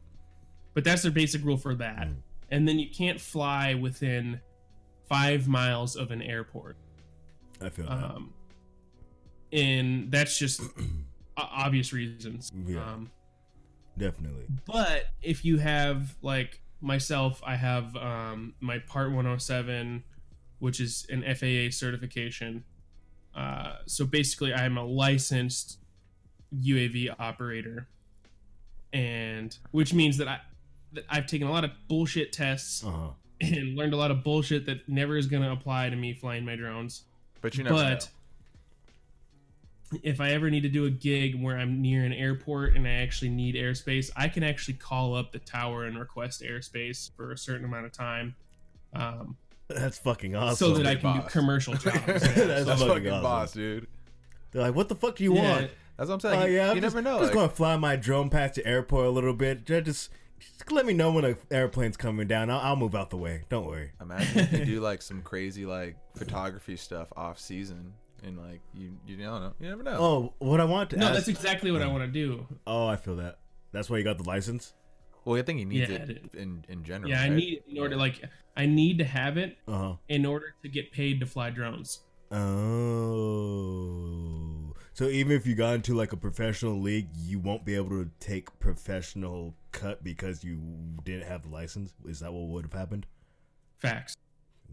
but 0.73 0.83
that's 0.83 1.01
their 1.03 1.11
basic 1.11 1.43
rule 1.43 1.57
for 1.57 1.73
that 1.75 2.07
Mm. 2.07 2.15
and 2.51 2.67
then 2.67 2.77
you 2.79 2.89
can't 2.89 3.19
fly 3.21 3.73
within 3.73 4.39
five 5.07 5.47
miles 5.47 5.95
of 5.95 6.11
an 6.11 6.21
airport 6.21 6.77
I 7.61 7.69
feel 7.69 7.85
that. 7.85 7.91
um 7.93 8.33
and 9.51 10.11
that's 10.11 10.37
just 10.37 10.61
obvious 11.37 11.93
reasons 11.93 12.51
Yeah. 12.65 12.83
um 12.93 13.11
Definitely. 13.97 14.45
but 14.65 15.05
if 15.21 15.45
you 15.45 15.57
have 15.59 16.15
like 16.21 16.59
myself, 16.81 17.41
I 17.45 17.55
have 17.55 17.95
um, 17.95 18.53
my 18.59 18.79
Part 18.79 19.07
107, 19.13 20.03
which 20.59 20.81
is 20.81 21.07
an 21.09 21.23
FAA 21.23 21.71
certification. 21.71 22.65
Uh, 23.33 23.77
so 23.85 24.05
basically, 24.05 24.53
I'm 24.53 24.77
a 24.77 24.83
licensed 24.83 25.79
UAV 26.53 27.15
operator, 27.17 27.87
and 28.95 29.57
which 29.71 29.93
means 29.93 30.17
that 30.17 30.27
I 30.27 30.39
that 30.93 31.03
I've 31.09 31.27
taken 31.27 31.47
a 31.47 31.51
lot 31.51 31.63
of 31.65 31.71
bullshit 31.89 32.31
tests 32.31 32.83
Uh 32.83 32.89
huh. 32.91 33.07
and 33.41 33.75
learned 33.75 33.93
a 33.93 33.97
lot 33.97 34.11
of 34.11 34.23
bullshit 34.23 34.65
that 34.67 34.87
never 34.87 35.17
is 35.17 35.27
going 35.27 35.43
to 35.43 35.51
apply 35.51 35.89
to 35.89 35.95
me 35.95 36.13
flying 36.13 36.45
my 36.45 36.55
drones. 36.55 37.03
But 37.41 37.57
you 37.57 37.63
never 37.65 37.75
But 37.75 38.09
if 40.03 40.19
I 40.19 40.31
ever 40.31 40.49
need 40.49 40.61
to 40.63 40.69
do 40.69 40.85
a 40.85 40.89
gig 40.89 41.41
where 41.41 41.57
I'm 41.57 41.81
near 41.81 42.03
an 42.03 42.13
airport 42.13 42.75
and 42.75 42.87
I 42.87 42.91
actually 42.91 43.29
need 43.29 43.55
airspace, 43.55 44.09
I 44.15 44.27
can 44.29 44.43
actually 44.43 44.73
call 44.75 45.15
up 45.15 45.31
the 45.31 45.39
tower 45.39 45.85
and 45.85 45.99
request 45.99 46.41
airspace 46.41 47.11
for 47.15 47.31
a 47.31 47.37
certain 47.37 47.65
amount 47.65 47.85
of 47.85 47.91
time, 47.91 48.35
um, 48.93 49.37
That's 49.67 49.97
fucking 49.99 50.35
awesome. 50.35 50.55
so 50.55 50.73
that 50.77 50.87
I 50.87 50.95
Big 50.95 51.01
can 51.03 51.21
do 51.21 51.27
commercial 51.27 51.73
jobs. 51.75 52.05
That's 52.05 52.35
That's 52.35 52.65
fucking 52.67 52.87
fucking 52.87 53.07
awesome. 53.09 53.21
boss, 53.23 53.51
dude. 53.53 53.87
They're 54.51 54.63
like, 54.63 54.75
what 54.75 54.89
the 54.89 54.95
fuck 54.95 55.17
do 55.17 55.23
you 55.23 55.35
Yeah. 55.35 55.51
want? 55.59 55.71
That's 55.97 56.09
what 56.09 56.15
I'm 56.15 56.19
saying. 56.19 56.51
You 56.51 56.57
yeah, 56.57 56.65
you 56.67 56.71
I'm 56.71 56.79
never 56.81 57.01
just, 57.01 57.03
know. 57.03 57.19
Just 57.19 57.23
like- 57.23 57.33
gonna 57.33 57.49
fly 57.49 57.77
my 57.77 57.95
drone 57.95 58.29
past 58.29 58.55
the 58.55 58.65
airport 58.67 59.07
a 59.07 59.09
little 59.09 59.33
bit. 59.33 59.65
Just, 59.65 59.85
just, 59.85 60.09
just 60.39 60.71
let 60.71 60.85
me 60.85 60.93
know 60.93 61.11
when 61.11 61.25
an 61.25 61.37
airplane's 61.51 61.97
coming 61.97 62.27
down. 62.27 62.49
I'll, 62.49 62.59
I'll 62.59 62.75
move 62.75 62.95
out 62.95 63.09
the 63.09 63.17
way. 63.17 63.43
Don't 63.49 63.65
worry. 63.65 63.91
Imagine 64.01 64.39
if 64.39 64.51
you 64.53 64.65
do 64.65 64.79
like 64.81 65.01
some 65.01 65.21
crazy 65.21 65.65
like 65.65 65.95
photography 66.17 66.75
stuff 66.75 67.11
off 67.15 67.39
season, 67.39 67.93
and 68.23 68.37
like 68.37 68.61
you 68.73 68.91
you 69.07 69.15
don't 69.17 69.41
know. 69.41 69.53
You 69.59 69.69
never 69.69 69.83
know. 69.83 69.97
Oh, 69.99 70.33
what 70.39 70.59
I 70.59 70.65
want 70.65 70.89
to 70.91 70.97
no, 70.97 71.05
ask. 71.07 71.15
that's 71.15 71.27
exactly 71.29 71.71
what 71.71 71.81
I 71.81 71.87
want 71.87 72.03
to 72.03 72.07
do. 72.11 72.45
oh, 72.67 72.87
I 72.87 72.95
feel 72.97 73.15
that. 73.17 73.39
That's 73.71 73.89
why 73.89 73.97
you 73.97 74.03
got 74.03 74.17
the 74.17 74.27
license. 74.27 74.73
Well, 75.23 75.39
I 75.39 75.41
think 75.41 75.59
he 75.59 75.65
needs 75.65 75.89
Yeah, 75.89 75.95
it 75.97 76.09
it- 76.09 76.35
in 76.35 76.65
in 76.69 76.83
general. 76.83 77.09
Yeah, 77.09 77.21
I 77.21 77.29
need 77.29 77.59
it 77.59 77.63
in 77.71 77.79
order 77.79 77.95
like 77.95 78.21
I 78.57 78.65
need 78.67 78.97
to 78.99 79.05
have 79.05 79.37
it 79.37 79.57
Uh 79.67 79.77
huh. 79.77 79.93
in 80.09 80.25
order 80.25 80.53
to 80.61 80.69
get 80.69 80.91
paid 80.91 81.19
to 81.21 81.25
fly 81.25 81.49
drones. 81.49 82.01
Oh. 82.31 84.24
So 84.95 85.09
even 85.09 85.35
if 85.35 85.45
you 85.45 85.55
got 85.55 85.75
into 85.75 85.93
like 85.93 86.13
a 86.13 86.17
professional 86.17 86.79
league, 86.79 87.09
you 87.13 87.37
won't 87.37 87.65
be 87.65 87.75
able 87.75 87.89
to 87.89 88.09
take 88.21 88.57
professional 88.59 89.53
cut 89.73 90.01
because 90.05 90.41
you 90.41 90.61
didn't 91.03 91.27
have 91.27 91.41
the 91.43 91.49
license. 91.49 91.93
Is 92.05 92.21
that 92.21 92.31
what 92.31 92.47
would 92.47 92.63
have 92.63 92.71
happened? 92.71 93.05
Facts. 93.77 94.15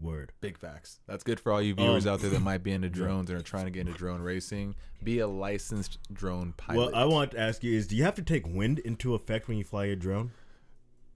Word. 0.01 0.31
Big 0.39 0.57
facts. 0.57 1.01
That's 1.07 1.25
good 1.25 1.41
for 1.41 1.51
all 1.51 1.61
you 1.61 1.73
viewers 1.75 2.07
Um, 2.07 2.13
out 2.13 2.21
there 2.21 2.29
that 2.29 2.39
might 2.39 2.63
be 2.63 2.71
into 2.71 2.89
drones 2.99 3.29
and 3.29 3.37
are 3.37 3.43
trying 3.43 3.65
to 3.65 3.71
get 3.71 3.81
into 3.81 3.91
drone 3.99 4.21
racing. 4.21 4.75
Be 5.03 5.19
a 5.19 5.27
licensed 5.27 5.99
drone 6.13 6.53
pilot. 6.55 6.93
Well, 6.93 6.95
I 6.95 7.03
want 7.03 7.31
to 7.31 7.39
ask 7.39 7.61
you: 7.61 7.77
Is 7.77 7.87
do 7.87 7.97
you 7.97 8.03
have 8.05 8.15
to 8.15 8.21
take 8.23 8.47
wind 8.47 8.79
into 8.79 9.15
effect 9.15 9.49
when 9.49 9.57
you 9.57 9.65
fly 9.65 9.85
your 9.85 9.97
drone? 9.97 10.31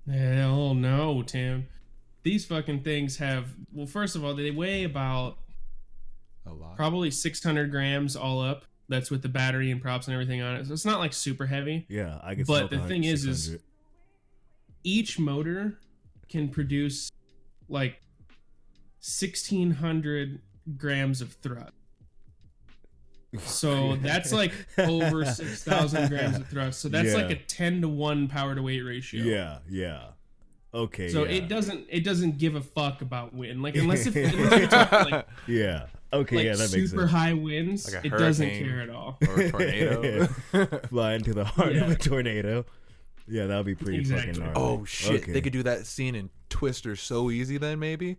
Hell 0.06 0.74
no, 0.74 1.24
Tim. 1.24 1.68
These 2.24 2.46
fucking 2.46 2.84
things 2.84 3.18
have 3.18 3.56
well, 3.72 3.88
first 3.88 4.18
of 4.18 4.26
all, 4.26 4.36
they 4.36 4.52
weigh 4.52 4.84
about 4.84 5.38
a 6.46 6.52
lot. 6.52 6.76
probably 6.76 7.10
600 7.10 7.72
grams 7.72 8.14
all 8.18 8.42
up. 8.42 8.66
That's 8.90 9.12
with 9.12 9.22
the 9.22 9.30
battery 9.30 9.70
and 9.72 9.82
props 9.82 10.08
and 10.08 10.14
everything 10.14 10.42
on 10.42 10.56
it. 10.56 10.68
So 10.68 10.74
it's 10.74 10.86
not 10.86 11.00
like 11.00 11.14
super 11.14 11.46
heavy. 11.46 11.86
Yeah, 11.90 12.20
I 12.24 12.36
get. 12.36 12.48
But 12.48 12.70
the 12.70 12.80
thing 12.80 13.04
is, 13.04 13.26
is- 13.26 13.58
Each 14.84 15.20
motor 15.20 15.80
can 16.30 16.48
produce 16.50 17.12
like 17.68 18.02
1600 19.02 20.42
grams 20.78 21.22
of 21.22 21.34
thrust. 21.34 21.72
So 23.40 23.98
that's 23.98 24.32
like 24.32 24.54
over 24.78 25.26
6000 25.26 26.10
grams 26.10 26.38
of 26.38 26.48
thrust. 26.48 26.80
So 26.82 26.90
that's 26.90 27.10
Yeah. 27.10 27.16
like 27.16 27.30
a 27.32 27.36
10 27.36 27.82
to 27.82 27.90
1 27.90 28.28
power 28.30 28.56
to 28.56 28.62
weight 28.62 28.82
ratio. 28.82 29.24
Yeah, 29.24 29.60
yeah. 29.70 30.08
Okay. 30.74 31.10
So 31.10 31.24
yeah. 31.24 31.32
it 31.32 31.50
doesn't 31.50 31.86
it 31.90 32.04
doesn't 32.04 32.38
give 32.38 32.56
a 32.56 32.62
fuck 32.62 33.02
about 33.02 33.34
wind. 33.34 33.62
Like 33.62 33.76
unless 33.76 34.06
if 34.08 34.16
unless 34.16 34.60
you're 34.60 34.68
talking 34.70 35.12
like, 35.12 35.28
Yeah. 35.46 35.88
Okay. 36.14 36.36
like 36.38 36.46
yeah, 36.46 36.56
that 36.56 36.72
makes 36.72 36.92
super 36.92 37.02
sense. 37.04 37.12
high 37.12 37.34
winds, 37.34 37.94
Like 37.94 38.04
a 38.04 38.08
it 38.08 38.18
doesn't 38.18 38.50
care 38.50 38.82
at 38.82 38.90
all. 38.90 39.18
or 39.28 39.40
a 39.42 39.52
tornado. 39.52 40.26
Fly 40.90 41.14
into 41.16 41.34
the 41.34 41.44
heart 41.46 41.76
of 41.76 41.90
a 41.92 41.96
tornado. 41.96 42.66
Yeah, 43.28 43.48
that 43.48 43.58
would 43.58 43.66
be 43.66 43.76
pretty 43.76 44.00
Exactly. 44.00 44.34
fucking 44.34 44.54
gnarly. 44.54 44.62
oh 44.82 44.86
shit! 44.86 45.24
Okay. 45.24 45.34
They 45.34 45.42
could 45.42 45.52
do 45.54 45.64
that 45.64 45.86
scene 45.86 46.16
in 46.16 46.30
Twister 46.50 46.96
so 46.96 47.30
easy. 47.30 47.58
Then 47.58 47.78
maybe. 47.80 48.18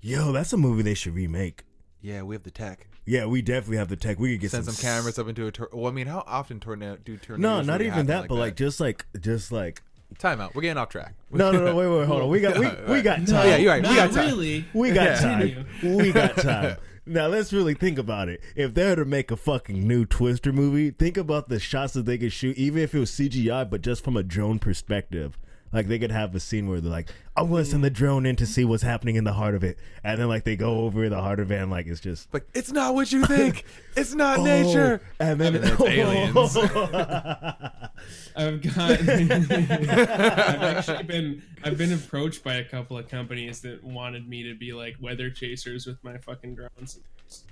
Yo, 0.00 0.32
that's 0.32 0.52
a 0.52 0.56
movie 0.56 0.82
they 0.82 0.94
should 0.94 1.14
remake. 1.14 1.64
Yeah, 2.00 2.22
we 2.22 2.34
have 2.34 2.42
the 2.42 2.50
tech. 2.50 2.88
Yeah, 3.06 3.26
we 3.26 3.42
definitely 3.42 3.76
have 3.78 3.88
the 3.88 3.96
tech. 3.96 4.18
We 4.18 4.32
could 4.32 4.40
get 4.40 4.50
Send 4.52 4.64
some, 4.64 4.74
some 4.74 4.82
cameras 4.82 5.18
up 5.18 5.28
into 5.28 5.46
a. 5.46 5.52
Tor- 5.52 5.68
well, 5.72 5.88
I 5.88 5.90
mean, 5.94 6.06
how 6.06 6.24
often 6.26 6.58
tornado 6.58 6.96
do 7.04 7.16
tornadoes? 7.18 7.38
No, 7.42 7.60
not 7.60 7.80
really 7.80 7.86
even 7.86 8.06
happen 8.06 8.06
that, 8.06 8.28
but 8.28 8.36
like 8.36 8.56
just 8.56 8.80
like 8.80 9.04
just 9.20 9.52
like 9.52 9.82
time 10.18 10.40
out. 10.40 10.54
We're 10.54 10.62
getting 10.62 10.78
off 10.78 10.88
track. 10.88 11.14
no, 11.30 11.50
no, 11.50 11.64
no. 11.64 11.76
Wait, 11.76 11.86
wait, 11.88 12.06
hold 12.06 12.22
on. 12.22 12.28
We 12.28 12.40
got 12.40 12.58
we, 12.58 12.92
we 12.92 13.02
got 13.02 13.20
No, 13.26 13.26
time. 13.26 13.48
yeah, 13.48 13.56
you're 13.56 13.72
right. 13.72 13.82
We 13.82 13.94
got 13.96 14.12
time. 14.12 14.26
really. 14.26 14.64
We 14.72 14.90
got 14.92 15.04
Yeah. 15.04 15.20
time. 15.20 15.66
We 15.82 16.12
got 16.12 16.36
time. 16.38 16.76
Now 17.06 17.26
let's 17.26 17.52
really 17.52 17.74
think 17.74 17.98
about 17.98 18.28
it. 18.30 18.40
If 18.56 18.72
they 18.72 18.86
were 18.88 18.96
to 18.96 19.04
make 19.04 19.30
a 19.30 19.36
fucking 19.36 19.86
new 19.86 20.06
Twister 20.06 20.52
movie, 20.52 20.90
think 20.90 21.16
about 21.18 21.50
the 21.50 21.60
shots 21.60 21.92
that 21.92 22.06
they 22.06 22.16
could 22.16 22.32
shoot, 22.32 22.56
even 22.56 22.82
if 22.82 22.94
it 22.94 22.98
was 22.98 23.10
CGI, 23.10 23.68
but 23.68 23.82
just 23.82 24.02
from 24.02 24.16
a 24.16 24.22
drone 24.22 24.58
perspective. 24.58 25.38
Like 25.74 25.88
they 25.88 25.98
could 25.98 26.12
have 26.12 26.34
a 26.34 26.40
scene 26.40 26.68
where 26.68 26.80
they're 26.80 26.90
like, 26.90 27.10
"I'm 27.36 27.50
gonna 27.50 27.64
send 27.64 27.82
the 27.82 27.90
drone 27.90 28.26
in 28.26 28.36
to 28.36 28.46
see 28.46 28.64
what's 28.64 28.84
happening 28.84 29.16
in 29.16 29.24
the 29.24 29.32
heart 29.32 29.54
of 29.54 29.64
it," 29.64 29.76
and 30.04 30.20
then 30.20 30.28
like 30.28 30.44
they 30.44 30.54
go 30.54 30.82
over 30.82 31.08
the 31.08 31.20
heart 31.20 31.40
of 31.40 31.50
it, 31.50 31.60
and 31.60 31.70
like 31.70 31.86
it's 31.86 32.00
just 32.00 32.32
Like 32.32 32.46
it's 32.54 32.70
not 32.70 32.94
what 32.94 33.10
you 33.10 33.26
think. 33.26 33.64
it's 33.96 34.14
not 34.14 34.38
oh, 34.38 34.44
nature. 34.44 35.00
and 35.18 35.40
then 35.40 35.56
And 35.56 35.64
it's 35.64 35.80
aliens. 35.80 36.56
I've 38.36 38.62
got. 38.62 38.90
I've 39.10 40.62
actually 40.62 41.02
been. 41.02 41.42
I've 41.64 41.76
been 41.76 41.92
approached 41.92 42.44
by 42.44 42.54
a 42.54 42.64
couple 42.64 42.96
of 42.96 43.08
companies 43.08 43.60
that 43.62 43.82
wanted 43.82 44.28
me 44.28 44.44
to 44.44 44.54
be 44.54 44.72
like 44.72 44.94
weather 45.00 45.30
chasers 45.30 45.86
with 45.86 46.02
my 46.04 46.18
fucking 46.18 46.54
drones. 46.54 47.00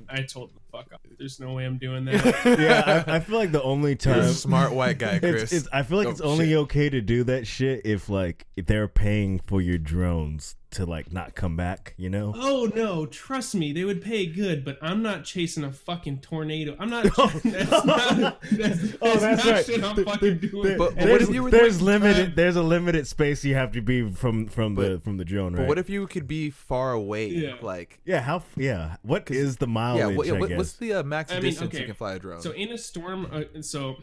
I 0.08 0.22
told 0.22 0.50
them 0.50 0.61
fuck 0.72 0.92
off. 0.92 1.00
There's 1.18 1.38
no 1.38 1.52
way 1.52 1.64
I'm 1.66 1.78
doing 1.78 2.04
that. 2.06 2.24
yeah, 2.58 3.04
I, 3.06 3.16
I 3.16 3.20
feel 3.20 3.38
like 3.38 3.52
the 3.52 3.62
only 3.62 3.90
You're 3.90 3.96
time 3.98 4.20
a 4.20 4.28
smart 4.32 4.72
white 4.72 4.98
guy, 4.98 5.18
Chris. 5.20 5.42
It's, 5.44 5.52
it's, 5.52 5.68
I 5.72 5.82
feel 5.82 5.98
like 5.98 6.08
Oh, 6.08 6.10
it's 6.10 6.20
only 6.20 6.48
shit. 6.48 6.56
okay 6.58 6.90
to 6.90 7.00
do 7.00 7.24
that 7.24 7.46
shit 7.46 7.82
if 7.84 8.08
like 8.08 8.46
if 8.56 8.66
they're 8.66 8.88
paying 8.88 9.40
for 9.46 9.60
your 9.60 9.78
drones 9.78 10.56
to 10.72 10.86
like 10.86 11.12
not 11.12 11.34
come 11.34 11.54
back, 11.54 11.92
you 11.98 12.08
know? 12.08 12.32
Oh 12.34 12.70
no, 12.74 13.04
trust 13.04 13.54
me, 13.54 13.72
they 13.74 13.84
would 13.84 14.00
pay 14.00 14.24
good, 14.24 14.64
but 14.64 14.78
I'm 14.80 15.02
not 15.02 15.22
chasing 15.24 15.64
a 15.64 15.70
fucking 15.72 16.20
tornado. 16.20 16.74
I'm 16.80 16.88
not. 16.88 17.04
that's 17.44 17.84
not. 17.84 18.40
That's, 18.50 18.80
Oh, 19.02 19.16
that's 19.18 19.44
not 19.44 19.52
right. 19.54 19.66
shit 19.66 19.84
I'm 19.84 19.94
Th- 19.96 20.06
fucking 20.06 20.40
th- 20.40 20.50
doing. 20.50 20.62
th- 20.64 20.78
But- 20.78 20.94
but 20.94 21.04
there's, 21.04 21.10
what 21.10 21.22
if 21.22 21.34
you 21.34 21.42
were 21.42 21.50
there's 21.50 21.78
the- 21.78 21.84
limited 21.84 22.30
uh, 22.30 22.32
there's 22.36 22.56
a 22.56 22.62
limited 22.62 23.06
space 23.06 23.44
you 23.44 23.54
have 23.54 23.72
to 23.72 23.82
be 23.82 24.10
from 24.12 24.46
from 24.46 24.74
the 24.74 24.98
from 25.04 25.18
the 25.18 25.26
drone, 25.26 25.52
right? 25.52 25.60
But 25.62 25.68
what 25.68 25.78
if 25.78 25.90
you 25.90 26.06
could 26.06 26.26
be 26.26 26.48
far 26.48 26.92
away? 26.92 27.26
Yeah. 27.28 27.56
Like, 27.60 28.00
yeah, 28.06 28.22
how 28.22 28.36
f- 28.36 28.46
yeah, 28.56 28.96
what 29.02 29.30
is 29.30 29.58
the 29.58 29.66
mileage? 29.66 30.00
yeah. 30.00 30.16
What, 30.16 30.28
I 30.28 30.32
what- 30.32 30.48
guess? 30.48 30.58
What's 30.62 30.72
the 30.74 30.94
uh, 30.94 31.02
max 31.02 31.32
I 31.32 31.36
mean, 31.36 31.44
distance 31.44 31.68
okay. 31.68 31.80
you 31.80 31.86
can 31.86 31.94
fly 31.94 32.14
a 32.14 32.18
drone? 32.18 32.40
So 32.40 32.52
in 32.52 32.70
a 32.70 32.78
storm, 32.78 33.28
uh, 33.30 33.62
so 33.62 33.96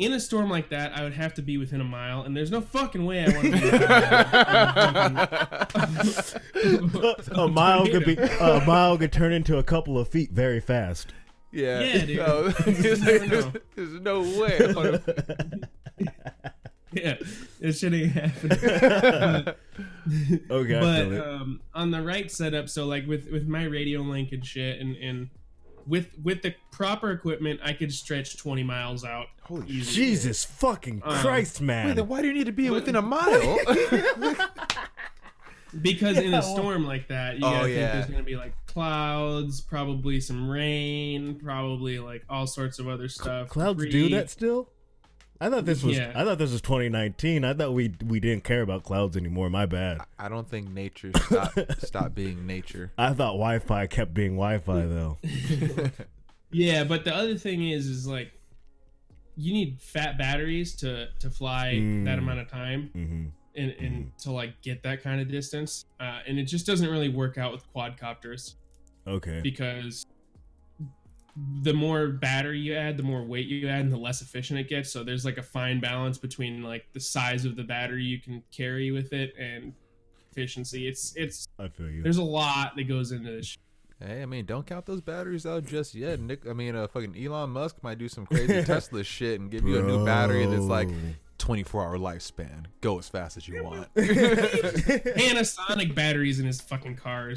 in 0.00 0.12
a 0.14 0.20
storm 0.20 0.48
like 0.48 0.70
that, 0.70 0.96
I 0.96 1.02
would 1.04 1.12
have 1.12 1.34
to 1.34 1.42
be 1.42 1.58
within 1.58 1.82
a 1.82 1.84
mile, 1.84 2.22
and 2.22 2.34
there's 2.34 2.50
no 2.50 2.62
fucking 2.62 3.04
way 3.04 3.22
I 3.22 3.28
want 3.28 3.42
to 3.44 3.52
be. 3.52 3.60
within 6.54 7.38
a 7.38 7.48
mile 7.48 7.86
could 7.86 8.06
be 8.06 8.16
a 8.16 8.64
mile 8.66 8.96
could 8.96 9.12
turn 9.12 9.32
into 9.32 9.58
a 9.58 9.62
couple 9.62 9.98
of 9.98 10.08
feet 10.08 10.30
very 10.32 10.58
fast. 10.60 11.12
yeah. 11.52 11.80
Yeah, 11.80 12.04
dude. 12.06 12.16
No, 12.26 12.48
there's, 12.48 13.02
never 13.02 13.26
there's, 13.26 13.46
there's 13.76 14.00
no 14.00 14.20
way. 14.22 15.00
Yeah, 16.92 17.16
it 17.60 17.72
should 17.72 17.94
ain't 17.94 18.12
happening. 18.12 19.54
Okay, 20.50 20.76
I 20.76 20.80
but 20.80 21.26
um, 21.26 21.60
on 21.74 21.90
the 21.90 22.02
right 22.02 22.30
setup, 22.30 22.68
so 22.68 22.84
like 22.86 23.06
with 23.06 23.30
with 23.30 23.46
my 23.46 23.64
radio 23.64 24.00
link 24.00 24.32
and 24.32 24.44
shit, 24.44 24.78
and 24.80 24.96
and 24.96 25.30
with 25.86 26.08
with 26.22 26.42
the 26.42 26.54
proper 26.72 27.12
equipment, 27.12 27.60
I 27.62 27.72
could 27.72 27.92
stretch 27.92 28.36
20 28.36 28.62
miles 28.62 29.04
out. 29.04 29.26
Holy 29.42 29.66
easy. 29.68 29.92
Jesus 29.94 30.44
fucking 30.44 31.02
Um, 31.04 31.16
Christ, 31.18 31.60
Wait, 31.60 31.66
man! 31.66 31.96
then 31.96 32.08
why 32.08 32.20
do 32.22 32.28
you 32.28 32.34
need 32.34 32.44
to 32.46 32.52
be 32.52 32.68
within 32.70 32.96
a 32.96 33.02
mile? 33.02 33.58
Because 35.82 36.18
in 36.18 36.24
Yeah, 36.32 36.38
a 36.38 36.40
well- 36.40 36.56
storm 36.56 36.84
like 36.84 37.06
that, 37.08 37.34
you 37.38 37.46
Oh, 37.46 37.50
gotta 37.50 37.64
think 37.66 37.76
yeah. 37.76 37.92
there's 37.92 38.06
gonna 38.06 38.22
be 38.24 38.34
like 38.34 38.54
clouds, 38.66 39.60
probably 39.60 40.18
some 40.20 40.50
rain, 40.50 41.36
probably 41.36 42.00
like 42.00 42.24
all 42.28 42.48
sorts 42.48 42.80
of 42.80 42.88
other 42.88 43.06
stuff. 43.08 43.48
Clouds 43.50 43.84
do 43.86 44.08
that 44.08 44.30
still? 44.30 44.68
I 45.40 45.48
thought 45.48 45.64
this 45.64 45.82
was 45.82 45.96
Yeah. 45.96 46.12
I 46.14 46.24
thought 46.24 46.38
this 46.38 46.52
was 46.52 46.60
2019. 46.60 47.44
I 47.44 47.54
thought 47.54 47.72
we 47.72 47.94
we 48.06 48.20
didn't 48.20 48.44
care 48.44 48.62
about 48.62 48.82
clouds 48.84 49.16
anymore. 49.16 49.48
My 49.50 49.66
bad. 49.66 49.98
I 50.18 50.28
don't 50.28 50.48
think 50.48 50.68
nature 50.70 51.12
stopped 51.26 51.58
stop 51.86 52.14
being 52.14 52.46
nature. 52.46 52.92
I 52.98 53.08
thought 53.08 53.32
Wi-Fi 53.32 53.86
kept 53.86 54.12
being 54.14 54.32
Wi-Fi 54.36 54.82
though. 54.86 55.18
Yeah, 56.52 56.82
but 56.82 57.04
the 57.04 57.14
other 57.14 57.36
thing 57.36 57.68
is, 57.70 57.86
is 57.86 58.08
like 58.08 58.32
you 59.36 59.52
need 59.52 59.80
fat 59.80 60.18
batteries 60.18 60.74
to 60.76 61.08
to 61.20 61.30
fly 61.30 61.74
Mm. 61.76 62.04
that 62.06 62.18
amount 62.18 62.40
of 62.40 62.48
time 62.50 62.90
hmm 62.92 63.26
and 63.54 63.70
and 63.80 64.12
to 64.18 64.30
like 64.32 64.60
get 64.62 64.82
that 64.82 65.02
kind 65.02 65.20
of 65.20 65.28
distance, 65.30 65.84
uh, 66.00 66.20
and 66.26 66.38
it 66.38 66.44
just 66.44 66.66
doesn't 66.66 66.88
really 66.90 67.08
work 67.08 67.38
out 67.38 67.52
with 67.52 67.64
quadcopters 67.72 68.54
Okay. 69.06 69.40
because 69.42 70.04
the 71.62 71.72
more 71.72 72.08
battery 72.08 72.58
you 72.58 72.74
add, 72.74 72.96
the 72.96 73.02
more 73.02 73.22
weight 73.22 73.46
you 73.46 73.68
add, 73.68 73.80
and 73.80 73.92
the 73.92 73.96
less 73.96 74.22
efficient 74.22 74.58
it 74.58 74.68
gets. 74.68 74.90
So 74.90 75.04
there's 75.04 75.24
like 75.24 75.38
a 75.38 75.42
fine 75.42 75.80
balance 75.80 76.18
between 76.18 76.62
like 76.62 76.86
the 76.92 77.00
size 77.00 77.44
of 77.44 77.56
the 77.56 77.64
battery 77.64 78.04
you 78.04 78.20
can 78.20 78.42
carry 78.50 78.90
with 78.90 79.12
it 79.12 79.34
and 79.38 79.72
efficiency. 80.30 80.88
It's 80.88 81.14
it's 81.16 81.46
I 81.58 81.68
feel 81.68 81.90
you. 81.90 82.02
there's 82.02 82.18
a 82.18 82.22
lot 82.22 82.76
that 82.76 82.84
goes 82.84 83.12
into 83.12 83.30
this. 83.30 83.56
Hey, 84.02 84.22
I 84.22 84.26
mean, 84.26 84.46
don't 84.46 84.66
count 84.66 84.86
those 84.86 85.02
batteries 85.02 85.44
out 85.44 85.66
just 85.66 85.94
yet. 85.94 86.20
Nick, 86.20 86.48
I 86.48 86.54
mean, 86.54 86.74
uh, 86.74 86.86
fucking 86.88 87.22
Elon 87.22 87.50
Musk 87.50 87.76
might 87.82 87.98
do 87.98 88.08
some 88.08 88.24
crazy 88.24 88.62
Tesla 88.64 89.04
shit 89.04 89.40
and 89.40 89.50
give 89.50 89.66
you 89.66 89.78
a 89.78 89.82
new 89.82 90.06
battery 90.06 90.46
that's 90.46 90.62
like 90.62 90.88
24 91.36 91.84
hour 91.84 91.98
lifespan. 91.98 92.64
Go 92.80 92.98
as 92.98 93.08
fast 93.08 93.36
as 93.36 93.46
you 93.46 93.62
want. 93.70 93.92
Panasonic 93.94 95.94
batteries 95.96 96.40
in 96.40 96.46
his 96.46 96.62
fucking 96.62 96.96
cars. 96.96 97.36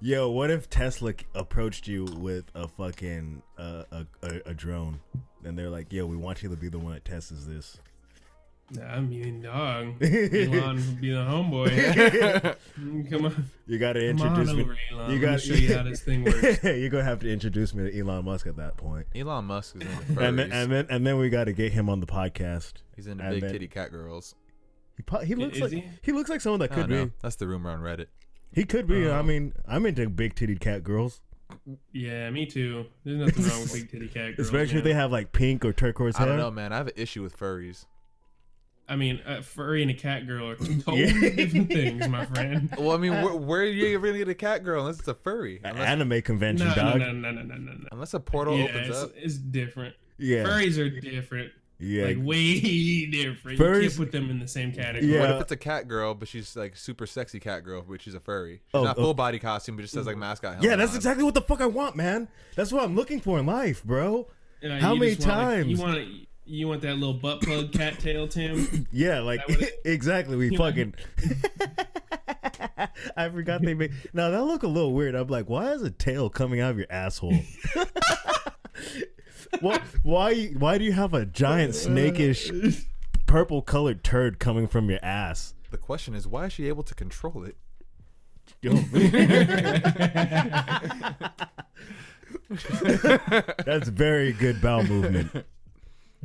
Yo, 0.00 0.28
what 0.30 0.50
if 0.50 0.68
Tesla 0.68 1.14
approached 1.34 1.88
you 1.88 2.04
with 2.18 2.44
a 2.54 2.68
fucking 2.68 3.42
uh, 3.56 3.84
a, 3.90 4.06
a 4.22 4.40
a 4.46 4.54
drone, 4.54 5.00
and 5.44 5.58
they're 5.58 5.70
like, 5.70 5.92
"Yo, 5.92 6.04
we 6.06 6.16
want 6.16 6.42
you 6.42 6.48
to 6.50 6.56
be 6.56 6.68
the 6.68 6.78
one 6.78 6.92
that 6.92 7.04
tests 7.04 7.46
this." 7.46 7.78
Nah, 8.70 8.84
I 8.84 9.00
mean, 9.00 9.42
dog. 9.42 9.94
Elon 10.02 10.76
would 10.76 11.00
be 11.00 11.10
the 11.10 11.16
homeboy. 11.18 12.56
Come 13.10 13.26
on, 13.26 13.50
You 13.66 13.78
got 13.78 13.92
to 13.94 14.12
come 14.14 14.22
on 14.22 14.26
introduce 14.40 14.54
me. 14.54 14.62
over, 14.62 14.76
Elon. 14.90 15.10
You 15.10 15.16
You 15.16 15.20
got 15.22 15.30
got 15.32 15.40
to 15.40 15.46
show 15.46 15.54
you 15.54 15.74
how 15.76 15.82
this 15.84 16.00
thing 16.02 16.24
works. 16.24 16.64
You're 16.64 16.88
gonna 16.90 17.04
have 17.04 17.20
to 17.20 17.30
introduce 17.32 17.74
me 17.74 17.90
to 17.90 17.98
Elon 17.98 18.24
Musk 18.24 18.46
at 18.46 18.56
that 18.56 18.76
point. 18.76 19.06
Elon 19.14 19.44
Musk 19.46 19.76
is 19.76 19.82
into 19.82 20.20
And 20.26 20.38
then, 20.38 20.50
furries. 20.50 20.52
and 20.62 20.72
then 20.72 20.86
and 20.90 21.06
then 21.06 21.18
we 21.18 21.28
got 21.30 21.44
to 21.44 21.52
get 21.52 21.72
him 21.72 21.88
on 21.88 22.00
the 22.00 22.06
podcast. 22.06 22.74
He's 22.96 23.06
into 23.06 23.22
and 23.24 23.34
big 23.34 23.42
then- 23.42 23.52
titty 23.52 23.68
cat 23.68 23.90
girls. 23.90 24.34
He, 24.96 25.26
he 25.26 25.34
looks 25.34 25.56
Is 25.56 25.62
like 25.62 25.72
he? 25.72 25.84
he? 26.02 26.12
looks 26.12 26.30
like 26.30 26.40
someone 26.40 26.60
that 26.60 26.70
I 26.72 26.76
don't 26.76 26.84
could 26.84 26.90
know. 26.90 27.04
be. 27.06 27.12
That's 27.20 27.36
the 27.36 27.48
rumor 27.48 27.70
on 27.70 27.80
Reddit. 27.80 28.06
He 28.54 28.64
could 28.64 28.86
be. 28.86 29.08
I 29.08 29.18
Oh. 29.18 29.22
mean, 29.22 29.52
I'm 29.66 29.84
into 29.86 30.08
big 30.08 30.34
titted 30.34 30.60
cat 30.60 30.82
girls, 30.84 31.20
Yeah, 31.92 32.30
me 32.30 32.46
too. 32.46 32.86
There's 33.04 33.18
nothing 33.18 33.44
wrong 33.44 33.60
with 33.62 33.72
big 33.72 33.90
titty 33.90 34.08
cat 34.08 34.36
girls. 34.36 34.46
especially 34.48 34.78
if 34.78 34.84
they 34.84 34.94
have 34.94 35.10
like 35.12 35.32
pink 35.32 35.64
or 35.64 35.72
turquoise 35.72 36.16
hair. 36.16 36.26
I 36.26 36.28
don't 36.30 36.38
know, 36.38 36.50
man. 36.50 36.72
I 36.72 36.76
have 36.78 36.86
an 36.88 36.94
issue 36.96 37.22
with 37.22 37.36
furries. 37.38 37.86
I 38.86 38.96
mean, 38.96 39.20
a 39.24 39.42
furry 39.42 39.80
and 39.80 39.90
a 39.90 39.94
cat 39.94 40.26
girl 40.26 40.46
are 40.50 40.56
totally 40.56 41.04
Yeah. 41.04 41.30
different 41.36 41.68
things, 41.72 42.06
my 42.08 42.26
friend. 42.34 42.68
Well, 42.76 42.92
I 42.92 42.98
mean, 42.98 43.12
where, 43.22 43.34
where 43.34 43.60
are 43.62 43.64
you 43.64 43.94
ever 43.94 44.06
gonna 44.08 44.18
get 44.18 44.28
a 44.28 44.34
cat 44.34 44.62
girl 44.62 44.80
unless 44.80 44.98
it's 44.98 45.08
a 45.08 45.14
furry? 45.14 45.60
An 45.64 45.78
anime 45.78 46.20
convention, 46.22 46.68
No, 46.68 46.74
no, 46.74 46.82
dog. 46.90 46.98
no, 47.00 47.12
no, 47.12 47.30
no, 47.30 47.42
no, 47.42 47.54
no, 47.56 47.72
no. 47.72 47.88
unless 47.92 48.12
a 48.14 48.20
portal 48.20 48.58
Yeah, 48.58 48.64
opens 48.64 48.88
it's, 48.88 49.02
up. 49.02 49.10
it's 49.16 49.34
different. 49.36 49.94
Yeah, 50.18 50.44
Furries 50.44 50.78
are 50.78 50.90
different. 51.00 51.50
Yeah. 51.84 52.06
Like 52.06 52.18
way 52.20 53.06
different. 53.10 53.58
You 53.58 53.64
Furries- 53.64 53.80
can't 53.82 53.96
put 53.96 54.12
them 54.12 54.30
in 54.30 54.38
the 54.38 54.48
same 54.48 54.72
category. 54.72 55.12
Yeah. 55.12 55.20
What 55.20 55.30
if 55.30 55.40
it's 55.42 55.52
a 55.52 55.56
cat 55.56 55.86
girl, 55.88 56.14
but 56.14 56.28
she's 56.28 56.56
like 56.56 56.76
super 56.76 57.06
sexy 57.06 57.40
cat 57.40 57.64
girl, 57.64 57.84
but 57.88 58.00
she's 58.02 58.14
a 58.14 58.20
furry? 58.20 58.62
She's 58.66 58.74
Oh, 58.74 58.84
not 58.84 58.98
oh. 58.98 59.02
full 59.02 59.14
body 59.14 59.38
costume, 59.38 59.76
but 59.76 59.82
just 59.82 59.94
says 59.94 60.06
like 60.06 60.16
mascot. 60.16 60.62
yeah, 60.62 60.76
that's 60.76 60.92
on. 60.92 60.96
exactly 60.96 61.24
what 61.24 61.34
the 61.34 61.42
fuck 61.42 61.60
I 61.60 61.66
want, 61.66 61.96
man. 61.96 62.28
That's 62.56 62.72
what 62.72 62.82
I'm 62.84 62.96
looking 62.96 63.20
for 63.20 63.38
in 63.38 63.46
life, 63.46 63.84
bro. 63.84 64.20
Uh, 64.22 64.24
you 64.62 64.68
know, 64.70 64.78
How 64.80 64.94
many 64.94 65.14
just 65.14 65.26
want, 65.28 65.38
like, 65.40 65.46
times? 65.56 65.68
you 65.70 65.78
want 65.78 66.08
you 66.46 66.68
want 66.68 66.82
that 66.82 66.94
little 66.94 67.14
butt 67.14 67.40
plug 67.42 67.72
cattail, 67.74 68.28
Tim? 68.28 68.86
Yeah, 68.92 69.20
like 69.20 69.40
it- 69.48 69.80
exactly. 69.84 70.36
We 70.36 70.56
fucking. 70.56 70.94
I 73.16 73.28
forgot 73.28 73.62
they 73.62 73.74
made. 73.74 73.92
Now 74.12 74.30
that 74.30 74.42
look 74.44 74.62
a 74.62 74.66
little 74.68 74.92
weird. 74.92 75.14
I'm 75.14 75.28
like, 75.28 75.48
why 75.48 75.72
is 75.72 75.82
a 75.82 75.90
tail 75.90 76.28
coming 76.30 76.60
out 76.60 76.70
of 76.72 76.78
your 76.78 76.86
asshole? 76.90 77.38
What? 79.60 79.82
Why? 80.02 80.46
Why 80.58 80.78
do 80.78 80.84
you 80.84 80.92
have 80.92 81.14
a 81.14 81.26
giant 81.26 81.74
snakish 81.74 82.84
purple 83.26 83.62
colored 83.62 84.04
turd 84.04 84.38
coming 84.38 84.66
from 84.66 84.90
your 84.90 85.00
ass? 85.02 85.54
The 85.70 85.78
question 85.78 86.14
is, 86.14 86.26
why 86.26 86.46
is 86.46 86.52
she 86.52 86.68
able 86.68 86.82
to 86.84 86.94
control 86.94 87.44
it? 87.44 87.56
Yo. 88.60 88.74
That's 93.64 93.88
very 93.88 94.32
good 94.32 94.60
bowel 94.60 94.84
movement. 94.84 95.46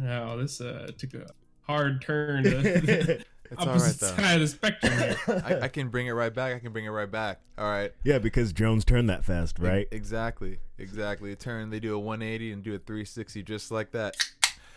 Oh, 0.01 0.37
this 0.37 0.61
uh, 0.61 0.89
took 0.97 1.13
a 1.13 1.29
hard 1.63 2.01
turn 2.01 2.45
to 2.45 3.21
It's 3.51 3.59
all 3.61 3.67
right 3.67 3.75
opposite 3.75 3.99
though. 3.99 4.23
side 4.23 4.33
of 4.35 4.41
the 4.41 4.47
spectrum 4.47 4.93
here. 4.97 5.17
I, 5.45 5.59
I 5.61 5.67
can 5.69 5.89
bring 5.89 6.07
it 6.07 6.11
right 6.11 6.33
back. 6.33 6.55
I 6.55 6.59
can 6.59 6.71
bring 6.71 6.85
it 6.85 6.89
right 6.89 7.09
back. 7.09 7.39
All 7.57 7.65
right. 7.65 7.91
Yeah, 8.03 8.19
because 8.19 8.53
drones 8.53 8.85
turn 8.85 9.07
that 9.07 9.25
fast, 9.25 9.59
right? 9.59 9.87
Exactly. 9.91 10.59
Exactly. 10.77 11.35
Turn. 11.35 11.69
They 11.69 11.79
do 11.79 11.95
a 11.95 11.99
180 11.99 12.51
and 12.51 12.63
do 12.63 12.75
a 12.75 12.79
360 12.79 13.43
just 13.43 13.71
like 13.71 13.91
that. 13.91 14.15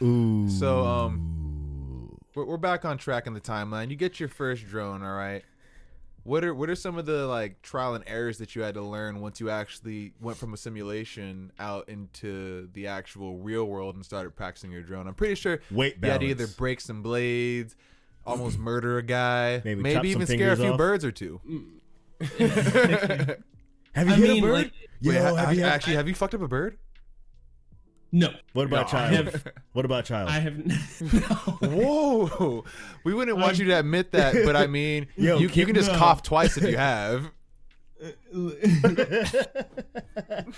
Ooh. 0.02 0.48
So, 0.48 0.84
um, 0.84 2.18
We're, 2.34 2.44
we're 2.46 2.56
back 2.56 2.84
on 2.84 2.98
track 2.98 3.26
in 3.26 3.34
the 3.34 3.40
timeline. 3.40 3.90
You 3.90 3.96
get 3.96 4.18
your 4.18 4.28
first 4.28 4.66
drone. 4.66 5.02
All 5.02 5.14
right. 5.14 5.44
What 6.24 6.44
are 6.44 6.54
what 6.54 6.70
are 6.70 6.76
some 6.76 6.98
of 6.98 7.04
the 7.04 7.26
like 7.26 7.62
trial 7.62 7.96
and 7.96 8.04
errors 8.06 8.38
that 8.38 8.54
you 8.54 8.62
had 8.62 8.74
to 8.74 8.82
learn 8.82 9.20
once 9.20 9.40
you 9.40 9.50
actually 9.50 10.12
went 10.20 10.38
from 10.38 10.54
a 10.54 10.56
simulation 10.56 11.50
out 11.58 11.88
into 11.88 12.68
the 12.74 12.86
actual 12.86 13.38
real 13.38 13.64
world 13.64 13.96
and 13.96 14.04
started 14.04 14.36
practicing 14.36 14.70
your 14.70 14.82
drone? 14.82 15.08
I'm 15.08 15.14
pretty 15.14 15.34
sure 15.34 15.58
Weight 15.72 15.96
you 16.00 16.08
had 16.08 16.20
to 16.20 16.26
either 16.26 16.44
balance. 16.44 16.54
break 16.54 16.80
some 16.80 17.02
blades, 17.02 17.74
almost 18.26 18.58
murder 18.58 18.98
a 18.98 19.02
guy, 19.02 19.60
Maybe 19.64 19.82
maybe, 19.82 20.10
even 20.10 20.26
scare 20.26 20.52
a 20.52 20.56
few 20.56 20.72
off. 20.72 20.78
birds 20.78 21.04
or 21.04 21.12
two. 21.12 21.40
Mm. 21.48 21.68
Have 23.94 24.08
you 24.08 24.14
I 24.14 24.16
hit 24.16 24.28
mean, 24.30 24.44
a 24.44 24.46
bird? 24.46 24.52
like- 24.54 24.72
Yo, 25.00 25.10
Wait, 25.12 25.20
ha- 25.20 25.34
have 25.34 25.54
you 25.54 25.62
had- 25.62 25.72
actually, 25.72 25.96
have 25.96 26.06
you 26.08 26.14
fucked 26.14 26.34
up 26.34 26.42
a 26.42 26.48
bird? 26.48 26.78
No, 28.14 28.28
what 28.52 28.66
about 28.66 28.86
No. 28.86 28.98
child? 28.98 29.14
Have- 29.26 29.46
what 29.72 29.84
about 29.84 30.04
child? 30.04 30.28
I 30.28 30.38
have 30.38 30.56
no. 31.12 31.20
Whoa, 31.68 32.64
we 33.04 33.12
wouldn't 33.14 33.36
want 33.38 33.58
you 33.58 33.64
to 33.66 33.78
admit 33.80 34.12
that, 34.12 34.34
but 34.44 34.54
I 34.54 34.66
mean, 34.66 35.08
Yo, 35.16 35.38
you, 35.38 35.48
you 35.48 35.66
can 35.66 35.74
just 35.74 35.90
no. 35.90 35.98
cough 35.98 36.22
twice 36.22 36.56
if 36.56 36.64
you 36.64 36.76
have. 36.76 37.30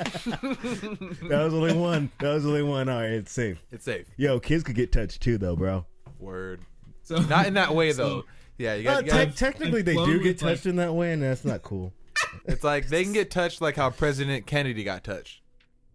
that 0.05 1.19
was 1.31 1.55
only 1.55 1.73
one. 1.75 2.11
That 2.21 2.33
was 2.35 2.47
only 2.47 2.63
one. 2.63 2.89
All 2.89 3.01
right, 3.01 3.11
it's 3.11 3.33
safe. 3.33 3.63
It's 3.71 3.85
safe. 3.85 4.07
Yo, 4.17 4.41
kids 4.41 4.65
could 4.65 4.75
get 4.77 4.93
touched 4.93 5.21
too, 5.23 5.39
though, 5.39 5.57
bro. 5.57 5.87
Word. 6.19 6.61
So, 7.05 7.17
Not 7.19 7.47
in 7.47 7.55
that 7.55 7.75
way 7.75 7.93
though. 7.93 8.21
So, 8.23 8.27
yeah, 8.59 8.75
you 8.75 8.89
Uh, 8.89 9.01
got. 9.03 9.07
You 9.27 9.27
te- 9.31 9.37
technically, 9.37 9.83
they 9.83 9.95
do 9.95 10.19
get 10.19 10.23
with, 10.35 10.43
like- 10.43 10.55
touched 10.57 10.67
in 10.67 10.77
that 10.77 10.93
way, 10.95 11.13
and 11.13 11.23
that's 11.23 11.45
not 11.45 11.63
cool. 11.63 11.93
it's 12.47 12.65
like 12.65 12.89
they 12.89 13.05
can 13.05 13.13
get 13.13 13.31
touched 13.31 13.61
like 13.61 13.77
how 13.77 13.91
President 13.91 14.47
Kennedy 14.47 14.85
got 14.85 15.03
touched. 15.05 15.41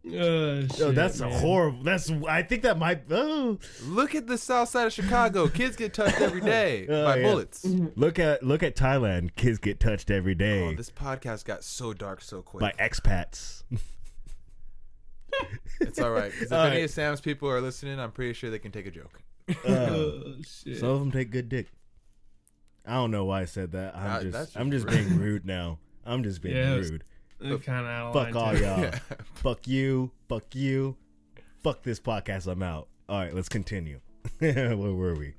uh, 0.05 0.09
Yo, 0.11 0.67
shit, 0.67 0.95
that's 0.95 1.19
a 1.21 1.29
horrible. 1.29 1.83
That's. 1.83 2.11
I 2.27 2.41
think 2.43 2.63
that 2.63 2.77
might. 2.77 3.03
Oh, 3.11 3.57
Look 3.83 4.15
at 4.15 4.27
the 4.27 4.37
south 4.37 4.69
side 4.69 4.87
of 4.87 4.93
Chicago. 4.93 5.47
Kids 5.47 5.75
get 5.75 5.93
touched 5.93 6.19
every 6.21 6.41
day 6.41 6.85
Oh, 6.89 7.05
by 7.05 7.17
yeah. 7.17 7.23
bullets. 7.31 7.65
look 7.95 8.19
at 8.19 8.43
look 8.43 8.61
at 8.63 8.75
Thailand. 8.75 9.35
Kids 9.35 9.57
get 9.57 9.79
touched 9.79 10.09
every 10.11 10.35
day 10.35 10.67
Oh, 10.67 10.73
this 10.75 10.89
podcast 10.91 11.45
got 11.45 11.63
so 11.63 11.93
dark 11.93 12.21
so 12.21 12.41
quick. 12.41 12.61
by 12.61 12.71
expats. 12.83 13.63
It's 15.79 15.99
all 15.99 16.11
right. 16.11 16.31
if 16.41 16.51
All 16.51 16.59
any 16.65 16.77
right. 16.77 16.83
of 16.85 16.91
Sam's 16.91 17.21
people 17.21 17.49
are 17.49 17.61
listening, 17.61 17.99
I'm 17.99 18.11
pretty 18.11 18.33
sure 18.33 18.49
they 18.49 18.59
can 18.59 18.71
take 18.71 18.85
a 18.85 18.91
joke. 18.91 19.21
Oh, 19.67 20.35
shit. 20.45 20.77
some 20.77 20.89
of 20.89 20.99
them 20.99 21.11
take 21.11 21.31
good 21.31 21.49
dick. 21.49 21.67
I 22.85 22.93
don't 22.93 23.11
know 23.11 23.25
why 23.25 23.41
I 23.41 23.45
said 23.45 23.71
that. 23.73 23.95
I'm 23.95 24.21
just. 24.21 24.33
that's 24.33 24.55
I'm 24.57 24.71
just 24.71 24.87
just 24.87 24.97
rude. 24.97 25.07
being 25.09 25.19
rude 25.19 25.45
now. 25.45 25.79
I'm 26.05 26.23
just 26.23 26.41
being 26.41 26.55
Yeah, 26.55 26.73
it 26.73 26.77
was- 26.77 26.91
rude. 26.91 27.63
kind 27.63 27.85
of 27.85 28.13
Fuck 28.13 28.35
all 28.35 28.57
y'all. 28.57 28.79
Yeah. 28.81 28.99
Fuck 29.35 29.67
you. 29.67 30.11
Fuck 30.27 30.55
you. 30.55 30.95
Fuck 31.63 31.83
this 31.83 31.99
podcast. 31.99 32.47
I'm 32.47 32.63
out. 32.63 32.87
All 33.07 33.17
right, 33.19 33.33
let's 33.33 33.49
continue. 33.49 33.99
Where 34.39 34.75
were 34.77 35.15
we? 35.15 35.33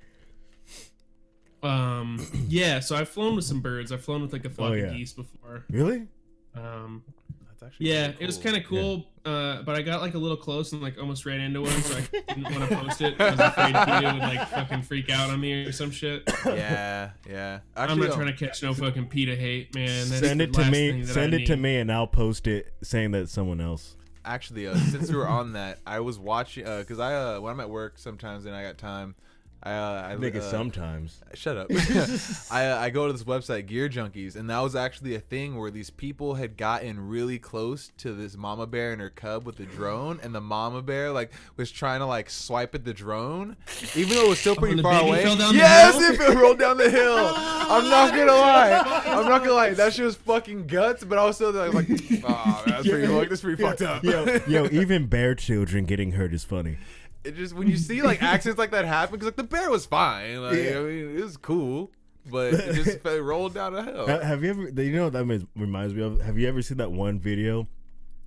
Um, 1.63 2.27
yeah. 2.49 2.81
So 2.81 2.97
I've 2.97 3.09
flown 3.09 3.37
with 3.37 3.45
some 3.45 3.61
birds. 3.61 3.93
I've 3.93 4.05
flown 4.05 4.23
with 4.23 4.33
like 4.33 4.45
a 4.45 4.51
flock 4.51 4.71
Oh, 4.71 4.75
yeah. 4.75 4.85
of 4.85 4.93
geese 4.95 5.13
before. 5.13 5.65
Really? 5.71 6.07
Um, 6.55 7.03
That's 7.49 7.63
actually 7.63 7.91
yeah, 7.91 8.09
pretty 8.09 8.25
it 8.25 8.27
was 8.27 8.39
kind 8.39 8.57
of 8.57 8.65
cool. 8.65 9.07
Uh, 9.25 9.61
but 9.63 9.77
I 9.77 9.83
got 9.83 10.01
like 10.01 10.15
a 10.15 10.19
little 10.19 10.37
close 10.37 10.73
and 10.73 10.81
like 10.81 10.99
almost 10.99 11.27
ran 11.27 11.41
into 11.41 11.61
one, 11.61 11.71
so 11.83 11.99
I 11.99 12.35
didn't 12.35 12.57
want 12.57 12.69
to 12.71 12.77
post 12.77 13.01
it. 13.03 13.21
I 13.21 13.31
was 13.31 13.41
afraid 13.41 13.75
PETA 13.75 14.13
would 14.15 14.23
like 14.23 14.49
fucking 14.49 14.83
freak 14.83 15.11
out 15.11 15.29
on 15.29 15.41
me 15.41 15.65
or 15.65 15.73
some 15.73 15.91
shit. 15.91 16.23
Yeah, 16.47 17.11
yeah. 17.29 17.61
I'm 17.77 17.99
not 17.99 18.15
trying 18.15 18.27
to 18.27 18.33
catch 18.33 18.63
no 18.63 18.73
fucking 18.73 19.09
PETA 19.09 19.37
hate, 19.37 19.75
man. 19.75 20.09
That's 20.09 20.21
send 20.21 20.41
it 20.41 20.53
to 20.55 20.71
me. 20.71 21.05
Send 21.05 21.35
I 21.35 21.39
it 21.39 21.47
to 21.47 21.57
me, 21.57 21.77
and 21.77 21.93
I'll 21.93 22.07
post 22.07 22.47
it 22.47 22.73
saying 22.83 23.11
that 23.11 23.29
someone 23.29 23.61
else. 23.61 23.97
actually 24.25 24.67
uh, 24.67 24.75
since 24.77 25.11
we 25.11 25.17
were 25.17 25.27
on 25.27 25.55
that 25.55 25.79
i 25.87 25.99
was 25.99 26.19
watching 26.19 26.65
because 26.65 26.99
i 26.99 27.15
uh, 27.15 27.41
when 27.41 27.53
i'm 27.53 27.61
at 27.61 27.71
work 27.71 27.97
sometimes 27.97 28.45
and 28.45 28.55
i 28.55 28.63
got 28.63 28.77
time 28.77 29.15
i 29.63 29.73
uh, 29.73 30.09
i 30.09 30.17
Nigga, 30.17 30.37
uh, 30.37 30.51
sometimes. 30.51 31.21
shut 31.35 31.57
up. 31.57 31.71
I, 32.51 32.67
uh, 32.67 32.79
I 32.81 32.91
go 32.91 33.07
to 33.07 33.13
this 33.13 33.25
website 33.25 33.67
gear 33.67 33.89
junkies 33.89 34.37
and 34.37 34.49
that 34.49 34.61
was 34.61 34.75
actually 34.75 35.15
a 35.15 35.21
thing 35.21 35.59
where 35.59 35.71
these 35.71 35.91
people 35.91 36.35
had 36.35 36.57
gotten 36.57 37.09
really 37.09 37.39
close 37.39 37.93
to 37.99 38.13
this 38.15 38.37
mama 38.37 38.67
bear 38.67 38.93
and 38.93 39.01
her 39.03 39.11
cub 39.11 39.45
with 39.45 39.57
the 39.57 39.67
drone 39.67 40.19
and 40.23 40.35
the 40.35 40.41
mama 40.41 40.81
bear 40.81 41.11
like 41.11 41.33
was 41.57 41.71
trying 41.71 42.01
to 42.01 42.07
like 42.07 42.31
swipe 42.31 42.75
at 42.75 42.85
the 42.85 42.95
drone 42.95 43.57
even 43.95 44.15
though 44.17 44.27
it 44.27 44.29
was 44.31 44.39
still 44.39 44.57
pretty 44.57 44.77
the 44.77 44.83
far 44.83 45.03
away. 45.03 45.23
fell 45.23 45.37
down 45.37 45.53
the 45.53 45.59
yes 45.59 45.95
if 46.11 46.21
it 46.21 46.35
rolled 46.39 46.59
down 46.59 46.77
the 46.79 46.91
hill. 46.91 47.19
I'm 47.37 47.89
not 47.89 48.15
gonna 48.15 48.33
lie. 48.33 49.03
I'm 49.07 49.27
not 49.29 49.41
gonna 49.43 49.53
lie. 49.53 49.71
That 49.71 49.93
shit 49.93 50.05
was 50.07 50.17
fucking 50.17 50.67
guts 50.67 51.05
but 51.05 51.19
i 51.19 51.25
was 51.25 51.37
still 51.37 51.53
like, 51.53 51.75
like 51.75 51.89
oh 52.25 52.63
man, 52.67 52.75
that's 52.77 52.89
pretty 52.89 53.07
like, 53.07 53.29
that's 53.29 53.43
pretty 53.43 53.63
fucked 53.63 53.83
up. 53.83 54.03
Yo, 54.03 54.41
yo, 54.47 54.67
even 54.73 55.07
bear 55.07 55.35
children 55.35 55.85
getting 55.85 56.13
hurt 56.13 56.33
is 56.33 56.45
funny. 56.45 56.79
It 57.25 57.37
just 57.37 57.55
when 57.55 57.69
you 57.69 57.77
see 57.77 58.03
like 58.03 58.23
accidents 58.23 58.59
like 58.59 58.71
that 58.71 58.85
happen 58.85 59.13
because 59.15 59.27
like 59.27 59.37
the 59.37 59.43
bear 59.45 59.71
was 59.71 59.87
fine 59.87 60.43
like 60.43 60.57
Yeah. 60.57 60.79
i 60.79 60.83
mean 60.83 61.19
it 61.19 61.23
was 61.23 61.37
cool 61.37 61.91
but 62.31 62.55
it 62.55 62.75
just 62.75 62.89
it 63.07 63.23
rolled 63.23 63.55
down 63.55 63.75
a 63.75 63.83
hill 63.83 64.07
Have 64.07 64.43
you 64.45 64.51
ever? 64.51 64.69
You 64.83 64.93
know 64.97 65.05
what 65.05 65.13
that 65.15 65.47
reminds 65.57 65.95
me 65.95 66.03
of? 66.03 66.21
Have 66.21 66.37
you 66.39 66.47
ever 66.49 66.61
seen 66.63 66.77
that 66.79 66.93
one 66.93 67.19
video 67.19 67.67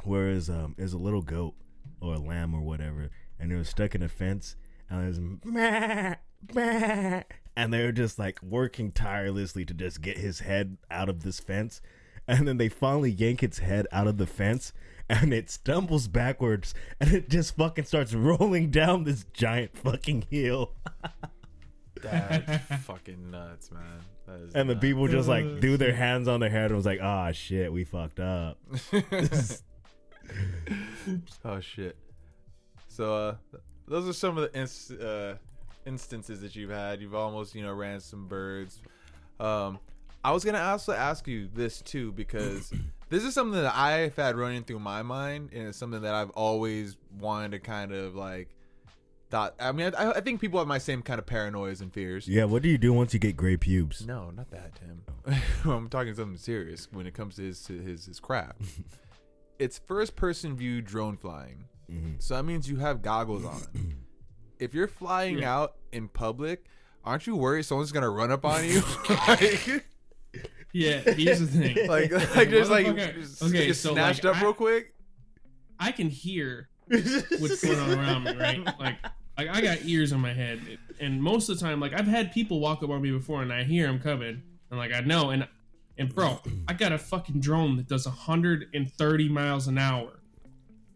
where 0.03 0.29
is 0.29 0.49
um 0.49 0.75
is 0.77 0.93
a 0.93 0.97
little 0.97 1.21
goat 1.21 1.53
or 2.01 2.15
a 2.15 2.19
lamb 2.19 2.53
or 2.53 2.61
whatever, 2.61 3.09
and 3.39 3.51
it 3.51 3.55
was 3.55 3.69
stuck 3.69 3.95
in 3.95 4.01
a 4.03 4.09
fence, 4.09 4.55
and 4.89 5.03
it 5.03 5.07
was 5.07 5.19
meh, 5.45 6.15
meh, 6.53 7.23
and 7.55 7.71
they 7.73 7.83
were 7.85 7.91
just 7.93 8.19
like 8.19 8.41
working 8.43 8.91
tirelessly 8.91 9.63
to 9.63 9.73
just 9.73 10.01
get 10.01 10.17
his 10.17 10.39
head 10.41 10.77
out 10.91 11.07
of 11.07 11.21
this 11.23 11.39
fence, 11.39 11.79
and 12.27 12.45
then 12.47 12.57
they 12.57 12.67
finally 12.69 13.11
yank 13.11 13.41
its 13.43 13.59
head 13.59 13.87
out 13.91 14.07
of 14.07 14.17
the 14.17 14.27
fence. 14.27 14.73
And 15.21 15.31
it 15.33 15.49
stumbles 15.49 16.07
backwards, 16.07 16.73
and 16.99 17.11
it 17.13 17.29
just 17.29 17.55
fucking 17.55 17.85
starts 17.85 18.13
rolling 18.15 18.71
down 18.71 19.03
this 19.03 19.25
giant 19.33 19.77
fucking 19.77 20.25
hill. 20.29 20.73
That's 22.01 22.83
fucking 22.85 23.29
nuts, 23.29 23.71
man. 23.71 23.83
That 24.25 24.39
is 24.41 24.53
And 24.55 24.67
the 24.69 24.73
nuts. 24.73 24.83
people 24.83 25.07
just 25.07 25.29
like 25.29 25.45
Oh, 25.45 25.57
threw 25.61 25.77
their 25.77 25.93
hands 25.93 26.27
on 26.27 26.39
their 26.39 26.49
head 26.49 26.65
and 26.67 26.75
was 26.75 26.85
like, 26.85 26.99
"Ah, 27.01 27.31
shit, 27.31 27.71
we 27.71 27.83
fucked 27.83 28.19
up." 28.19 28.57
oh 31.45 31.59
shit. 31.59 31.95
So 32.87 33.15
uh, 33.15 33.35
those 33.87 34.07
are 34.07 34.13
some 34.13 34.37
of 34.37 34.51
the 34.51 34.59
inst- 34.59 34.91
uh, 34.99 35.35
instances 35.85 36.41
that 36.41 36.55
you've 36.55 36.69
had. 36.71 37.01
You've 37.01 37.15
almost 37.15 37.55
you 37.55 37.61
know 37.63 37.73
ran 37.73 37.99
some 37.99 38.27
birds. 38.27 38.81
Um, 39.39 39.79
I 40.23 40.31
was 40.31 40.43
gonna 40.45 40.61
also 40.61 40.93
ask 40.93 41.27
you 41.27 41.49
this 41.53 41.81
too 41.81 42.11
because 42.13 42.73
this 43.13 43.23
is 43.23 43.33
something 43.33 43.61
that 43.61 43.75
I've 43.75 44.15
had 44.15 44.35
running 44.35 44.63
through 44.63 44.79
my 44.79 45.03
mind, 45.03 45.51
and 45.53 45.67
it's 45.67 45.77
something 45.77 46.01
that 46.01 46.13
I've 46.15 46.31
always 46.31 46.97
wanted 47.19 47.51
to 47.51 47.59
kind 47.59 47.91
of 47.93 48.15
like. 48.15 48.49
Thought. 49.29 49.55
I 49.59 49.71
mean, 49.71 49.93
I, 49.97 50.11
I 50.11 50.21
think 50.21 50.39
people 50.41 50.59
have 50.59 50.67
my 50.67 50.77
same 50.77 51.01
kind 51.01 51.17
of 51.17 51.25
paranoias 51.25 51.81
and 51.81 51.91
fears. 51.91 52.27
Yeah, 52.27 52.43
what 52.43 52.61
do 52.61 52.69
you 52.69 52.77
do 52.77 52.93
once 52.93 53.15
you 53.15 53.19
get 53.19 53.35
gray 53.35 53.57
pubes? 53.57 54.05
No, 54.05 54.29
not 54.29 54.51
that, 54.51 54.73
Tim. 54.75 55.01
I'm 55.71 55.89
talking 55.89 56.13
something 56.13 56.37
serious 56.37 56.87
when 56.91 57.07
it 57.07 57.15
comes 57.15 57.37
to 57.37 57.41
his 57.41 57.63
to 57.63 57.73
his, 57.79 58.05
his 58.05 58.19
craft. 58.19 58.61
it's 59.59 59.79
first 59.79 60.15
person 60.15 60.55
view 60.55 60.81
drone 60.83 61.17
flying. 61.17 61.63
Mhm. 61.91 62.21
So 62.21 62.35
that 62.35 62.43
means 62.43 62.69
you 62.69 62.75
have 62.77 63.01
goggles 63.01 63.43
on. 63.43 63.61
if 64.59 64.75
you're 64.75 64.87
flying 64.87 65.39
Yeah. 65.39 65.55
out 65.57 65.75
in 65.91 66.09
public, 66.09 66.65
aren't 67.03 67.25
you 67.25 67.35
worried 67.35 67.63
someone's 67.63 67.91
gonna 67.91 68.11
run 68.11 68.31
up 68.31 68.45
on 68.45 68.63
you? 68.63 68.83
like, 69.27 69.83
Yeah, 70.73 70.99
here's 71.01 71.39
the 71.39 71.45
thing. 71.47 71.87
like, 71.87 72.11
like 72.35 72.49
just 72.49 72.71
like 72.71 72.87
Motherfucker. 72.87 73.15
just 73.21 73.43
Okay, 73.43 73.67
get 73.67 73.75
so, 73.75 73.93
snatched 73.93 74.23
like, 74.23 74.35
up 74.35 74.41
I- 74.41 74.45
real 74.45 74.53
quick. 74.53 74.93
I 75.79 75.91
can 75.91 76.09
hear 76.09 76.69
what's 76.87 77.63
going 77.63 77.79
on 77.79 77.91
around 77.99 78.23
me, 78.25 78.35
right? 78.37 78.65
Like, 78.79 78.97
like 79.37 79.49
I 79.49 79.61
got 79.61 79.79
ears 79.85 80.13
on 80.13 80.19
my 80.21 80.33
head, 80.33 80.59
and 80.99 81.21
most 81.21 81.49
of 81.49 81.59
the 81.59 81.65
time, 81.65 81.79
like 81.79 81.93
I've 81.93 82.07
had 82.07 82.31
people 82.31 82.59
walk 82.59 82.83
up 82.83 82.89
on 82.89 83.01
me 83.01 83.11
before, 83.11 83.41
and 83.41 83.51
I 83.53 83.63
hear 83.63 83.87
them 83.87 83.99
coming, 83.99 84.41
and 84.69 84.79
like 84.79 84.93
I 84.93 85.01
know, 85.01 85.29
and 85.31 85.47
and 85.97 86.13
bro, 86.13 86.39
I 86.67 86.73
got 86.73 86.91
a 86.91 86.97
fucking 86.97 87.39
drone 87.39 87.77
that 87.77 87.87
does 87.87 88.05
130 88.07 89.29
miles 89.29 89.67
an 89.67 89.77
hour. 89.77 90.19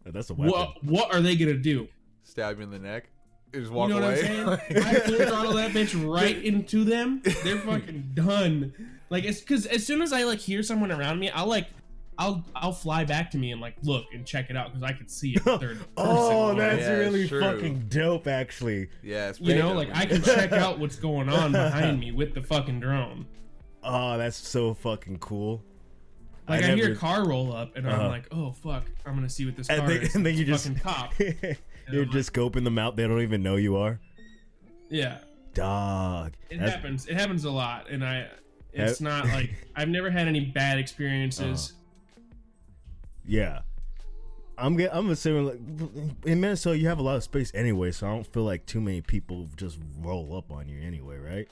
That's 0.06 0.30
a 0.30 0.34
weapon. 0.34 0.52
What 0.52 0.84
what 0.84 1.14
are 1.14 1.20
they 1.20 1.36
gonna 1.36 1.54
do? 1.54 1.88
Stab 2.22 2.56
you 2.58 2.64
in 2.64 2.70
the 2.70 2.78
neck. 2.78 3.08
You 3.52 3.60
just 3.60 3.72
You 3.72 3.76
walk 3.76 3.90
know 3.90 3.98
away. 3.98 4.44
what 4.44 4.50
I'm 4.52 4.58
saying? 4.74 4.82
I 4.84 4.94
full 5.00 5.16
throttle 5.26 5.52
that 5.54 5.70
bitch 5.72 6.08
right 6.10 6.42
into 6.42 6.84
them. 6.84 7.22
They're 7.44 7.58
fucking 7.58 8.10
done. 8.14 8.72
Like 9.10 9.24
it's 9.24 9.40
because 9.40 9.66
as 9.66 9.86
soon 9.86 10.02
as 10.02 10.12
I 10.12 10.24
like 10.24 10.38
hear 10.38 10.62
someone 10.62 10.92
around 10.92 11.18
me, 11.18 11.30
I'll 11.30 11.46
like. 11.48 11.68
I'll 12.20 12.44
I'll 12.52 12.72
fly 12.72 13.04
back 13.04 13.30
to 13.30 13.38
me 13.38 13.52
and 13.52 13.60
like 13.60 13.76
look 13.84 14.06
and 14.12 14.26
check 14.26 14.50
it 14.50 14.56
out 14.56 14.72
because 14.72 14.82
I 14.82 14.92
can 14.92 15.06
see 15.06 15.34
it 15.34 15.38
third 15.44 15.60
person. 15.60 15.86
oh, 15.96 16.52
that's 16.52 16.80
Yeah, 16.82 16.94
really 16.94 17.28
true. 17.28 17.40
fucking 17.40 17.84
dope, 17.88 18.26
actually. 18.26 18.88
yeah, 19.04 19.28
it's 19.28 19.38
You 19.40 19.54
know, 19.54 19.72
pretty 19.76 19.92
like. 19.92 19.96
I 19.96 20.04
can 20.04 20.22
check 20.24 20.50
out 20.50 20.78
what's 20.80 20.96
going 20.96 21.28
on 21.28 21.52
behind 21.52 22.00
me 22.00 22.10
with 22.10 22.34
the 22.34 22.42
fucking 22.42 22.80
drone. 22.80 23.24
Oh, 23.84 24.18
that's 24.18 24.36
so 24.36 24.74
fucking 24.74 25.20
cool. 25.20 25.62
Like 26.48 26.64
I, 26.64 26.66
hear 26.74 26.76
never- 26.88 26.92
a 26.94 26.96
car 26.96 27.24
roll 27.28 27.52
up, 27.54 27.76
and 27.76 27.86
Uh-huh. 27.86 28.02
I'm 28.02 28.08
like, 28.08 28.26
"Oh 28.32 28.50
fuck, 28.50 28.86
I'm 29.06 29.14
gonna 29.14 29.28
see 29.28 29.46
what 29.46 29.54
this 29.54 29.68
and 29.68 29.78
car 29.78 29.88
then, 29.88 30.02
is." 30.02 30.14
and 30.16 30.26
then 30.26 30.34
you 30.34 30.44
just 30.44 30.66
a 30.66 30.70
fucking 30.74 30.82
cop. 30.82 31.56
you're 31.92 32.02
I'm 32.02 32.10
just 32.10 32.32
scoping 32.32 32.64
them 32.64 32.78
out. 32.80 32.96
They 32.96 33.06
don't 33.06 33.22
even 33.22 33.44
know 33.44 33.54
you 33.54 33.76
are. 33.76 34.00
Yeah, 34.90 35.18
Dog. 35.54 36.32
it 36.50 36.56
That's- 36.58 36.74
happens. 36.74 37.06
It 37.06 37.14
happens 37.14 37.44
a 37.44 37.50
lot, 37.52 37.88
and 37.88 38.04
I. 38.04 38.26
It's 38.72 39.00
not 39.00 39.26
like 39.26 39.50
I've 39.74 39.88
never 39.88 40.10
had 40.10 40.28
any 40.28 40.40
bad 40.40 40.78
experiences. 40.78 41.72
Yeah. 43.26 43.60
I'm 44.56 44.76
get, 44.76 44.90
I'm 44.92 45.08
assuming 45.10 45.46
like 45.46 46.16
in 46.26 46.40
Minnesota 46.40 46.76
you 46.78 46.88
have 46.88 46.98
a 46.98 47.02
lot 47.02 47.16
of 47.16 47.22
space 47.22 47.52
anyway, 47.54 47.92
so 47.92 48.06
I 48.08 48.10
don't 48.10 48.26
feel 48.26 48.42
like 48.44 48.66
too 48.66 48.80
many 48.80 49.00
people 49.00 49.48
just 49.56 49.78
roll 50.00 50.36
up 50.36 50.50
on 50.50 50.68
you 50.68 50.80
anyway, 50.80 51.18
right? 51.18 51.48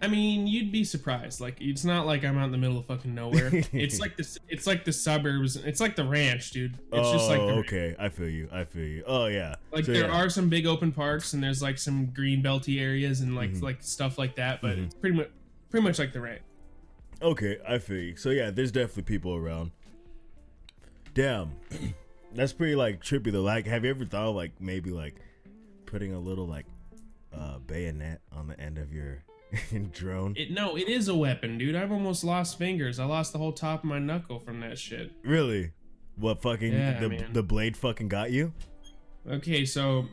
I 0.00 0.08
mean, 0.08 0.48
you'd 0.48 0.72
be 0.72 0.82
surprised. 0.82 1.40
Like, 1.40 1.60
it's 1.60 1.84
not 1.84 2.06
like 2.06 2.24
I'm 2.24 2.36
out 2.36 2.46
in 2.46 2.50
the 2.50 2.58
middle 2.58 2.76
of 2.78 2.86
fucking 2.86 3.14
nowhere. 3.14 3.50
it's 3.72 4.00
like 4.00 4.16
this. 4.16 4.36
It's 4.48 4.66
like 4.66 4.84
the 4.84 4.92
suburbs. 4.92 5.54
It's 5.54 5.80
like 5.80 5.94
the 5.94 6.04
ranch, 6.04 6.50
dude. 6.50 6.72
It's 6.74 6.80
oh, 6.92 7.12
just 7.12 7.28
like 7.28 7.38
the 7.38 7.46
ranch. 7.46 7.66
okay. 7.68 7.94
I 8.00 8.08
feel 8.08 8.28
you. 8.28 8.48
I 8.50 8.64
feel 8.64 8.84
you. 8.84 9.04
Oh 9.06 9.26
yeah. 9.26 9.54
Like 9.70 9.84
So, 9.84 9.92
there 9.92 10.08
yeah. 10.08 10.16
are 10.20 10.28
some 10.28 10.48
big 10.48 10.66
open 10.66 10.90
parks, 10.90 11.34
and 11.34 11.42
there's 11.42 11.62
like 11.62 11.78
some 11.78 12.06
green 12.06 12.42
belty 12.42 12.80
areas 12.80 13.20
and 13.20 13.36
like 13.36 13.52
Mhm. 13.52 13.62
like 13.62 13.80
stuff 13.82 14.18
like 14.18 14.34
that. 14.36 14.60
But 14.60 14.76
Mhm. 14.76 14.86
it's 14.86 14.94
pretty 14.96 15.16
much 15.18 15.28
pretty 15.72 15.82
much 15.84 15.98
like 15.98 16.12
the 16.12 16.20
ranch. 16.20 16.42
Okay, 17.20 17.58
I 17.68 17.78
feel 17.78 17.98
you. 17.98 18.16
So 18.16 18.30
yeah, 18.30 18.50
there's 18.50 18.70
definitely 18.70 19.02
people 19.04 19.34
around. 19.34 19.72
Damn, 21.14 21.52
that's 22.34 22.52
pretty 22.52 22.76
like 22.76 23.02
trippy 23.02 23.32
though. 23.32 23.42
Like, 23.42 23.66
have 23.66 23.84
you 23.84 23.90
ever 23.90 24.04
thought 24.04 24.28
of, 24.28 24.36
like 24.36 24.52
maybe 24.60 24.90
like 24.90 25.16
putting 25.86 26.12
a 26.12 26.18
little 26.20 26.46
like 26.46 26.66
uh 27.36 27.58
bayonet 27.66 28.20
on 28.32 28.46
the 28.48 28.58
end 28.60 28.78
of 28.78 28.92
your 28.92 29.22
drone? 29.92 30.34
It 30.36 30.50
no, 30.50 30.76
it 30.76 30.88
is 30.88 31.08
a 31.08 31.14
weapon, 31.14 31.58
dude. 31.58 31.74
I've 31.74 31.92
almost 31.92 32.22
lost 32.24 32.58
fingers. 32.58 32.98
I 32.98 33.04
lost 33.04 33.32
the 33.32 33.38
whole 33.38 33.52
top 33.52 33.80
of 33.80 33.84
my 33.84 33.98
knuckle 33.98 34.38
from 34.38 34.60
that 34.60 34.78
shit. 34.78 35.10
really? 35.24 35.72
What 36.16 36.42
fucking 36.42 36.72
Yeah, 36.72 37.00
the 37.00 37.08
man. 37.08 37.32
the 37.32 37.42
blade 37.42 37.74
fucking 37.76 38.08
got 38.08 38.30
you? 38.30 38.52
Okay, 39.30 39.64
so 39.64 40.06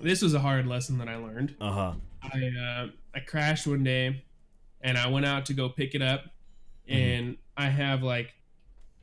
this 0.00 0.20
was 0.20 0.34
a 0.34 0.40
hard 0.40 0.66
lesson 0.66 0.98
that 0.98 1.08
I 1.08 1.16
learned. 1.16 1.54
Uh 1.60 1.72
huh. 1.72 1.92
I 2.22 2.50
uh, 2.58 2.86
I 3.14 3.20
crashed 3.20 3.66
one 3.66 3.84
day, 3.84 4.24
and 4.80 4.96
I 4.98 5.08
went 5.08 5.26
out 5.26 5.46
to 5.46 5.54
go 5.54 5.68
pick 5.68 5.94
it 5.94 6.02
up, 6.02 6.24
and 6.88 7.36
I 7.56 7.66
have 7.66 8.02
like 8.02 8.34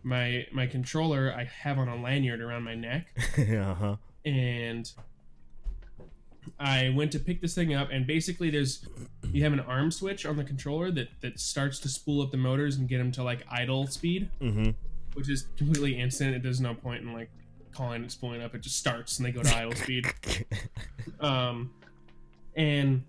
my 0.04 0.46
my 0.52 0.68
controller 0.68 1.34
I 1.36 1.46
have 1.46 1.78
on 1.80 1.88
a 1.88 1.96
lanyard 2.02 2.42
around 2.42 2.64
my 2.64 2.76
neck, 2.76 3.08
uh 3.38 3.74
huh. 3.74 3.96
and 4.26 4.92
I 6.60 6.94
went 6.96 7.12
to 7.12 7.20
pick 7.20 7.42
this 7.42 7.54
thing 7.56 7.74
up, 7.74 7.90
and 7.92 8.08
basically 8.08 8.50
there's 8.50 8.86
you 9.32 9.44
have 9.44 9.54
an 9.54 9.60
arm 9.60 9.92
switch 9.92 10.26
on 10.26 10.38
the 10.38 10.44
controller 10.44 10.92
that 10.92 11.10
that 11.22 11.40
starts 11.40 11.80
to 11.80 11.90
spool 11.90 12.22
up 12.22 12.32
the 12.32 12.38
motors 12.38 12.78
and 12.78 12.88
get 12.88 13.00
them 13.00 13.12
to 13.14 13.24
like 13.24 13.44
idle 13.50 13.88
speed, 13.88 14.30
Mm-hmm. 14.42 14.70
which 15.14 15.30
is 15.30 15.48
completely 15.58 16.00
instant. 16.00 16.42
There's 16.42 16.62
no 16.62 16.74
point 16.74 17.04
in 17.04 17.14
like 17.14 17.30
calling 17.74 18.04
it 18.04 18.12
spooling 18.12 18.42
up. 18.42 18.56
It 18.56 18.62
just 18.62 18.78
starts 18.78 19.18
and 19.18 19.26
they 19.26 19.32
go 19.32 19.44
to 19.44 19.56
idle 19.56 19.74
speed. 19.76 20.06
Um, 21.20 21.72
and 22.58 23.04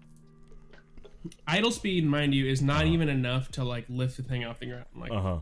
idle 1.47 1.71
speed, 1.71 2.05
mind 2.07 2.35
you, 2.35 2.47
is 2.47 2.63
not 2.63 2.83
Uh-huh. 2.85 2.93
even 2.93 3.09
enough 3.09 3.51
to 3.53 3.65
like 3.65 3.85
lift 3.89 4.17
the 4.17 4.23
thing 4.23 4.45
off 4.45 4.61
the 4.61 4.67
ground. 4.67 4.85
Like 4.97 5.11
Uh 5.11 5.21
huh. 5.21 5.39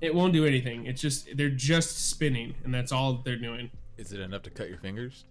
it 0.00 0.14
won't 0.14 0.32
do 0.32 0.44
anything. 0.46 0.86
It's 0.86 1.00
just 1.00 1.36
they're 1.36 1.48
just 1.50 2.08
spinning, 2.08 2.54
and 2.64 2.72
that's 2.72 2.92
all 2.92 3.14
that 3.14 3.24
they're 3.24 3.36
doing. 3.36 3.70
Is 3.96 4.12
it 4.12 4.20
enough 4.20 4.42
to 4.42 4.50
cut 4.50 4.68
your 4.68 4.78
fingers? 4.78 5.24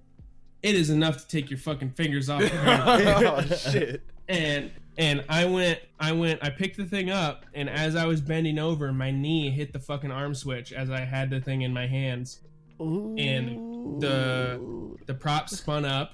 It 0.63 0.75
is 0.75 0.89
enough 0.89 1.19
to 1.19 1.27
take 1.27 1.49
your 1.49 1.59
fucking 1.59 1.91
fingers 1.91 2.29
off 2.29 2.41
oh 2.53 3.41
shit! 3.55 4.01
and 4.27 4.71
and 4.97 5.23
I 5.29 5.45
went, 5.45 5.79
I 5.99 6.11
went, 6.11 6.43
I 6.43 6.49
picked 6.49 6.75
the 6.77 6.85
thing 6.85 7.11
up, 7.11 7.45
and 7.53 7.69
as 7.69 7.95
I 7.95 8.05
was 8.07 8.19
bending 8.19 8.57
over, 8.57 8.91
my 8.91 9.11
knee 9.11 9.51
hit 9.51 9.71
the 9.71 9.79
fucking 9.79 10.11
arm 10.11 10.33
switch 10.33 10.73
as 10.73 10.89
I 10.89 11.01
had 11.01 11.29
the 11.29 11.39
thing 11.39 11.61
in 11.61 11.71
my 11.73 11.85
hands. 11.87 12.41
And 12.79 14.01
the 14.01 14.59
the 15.05 15.13
prop 15.13 15.49
spun 15.49 15.85
up, 15.85 16.11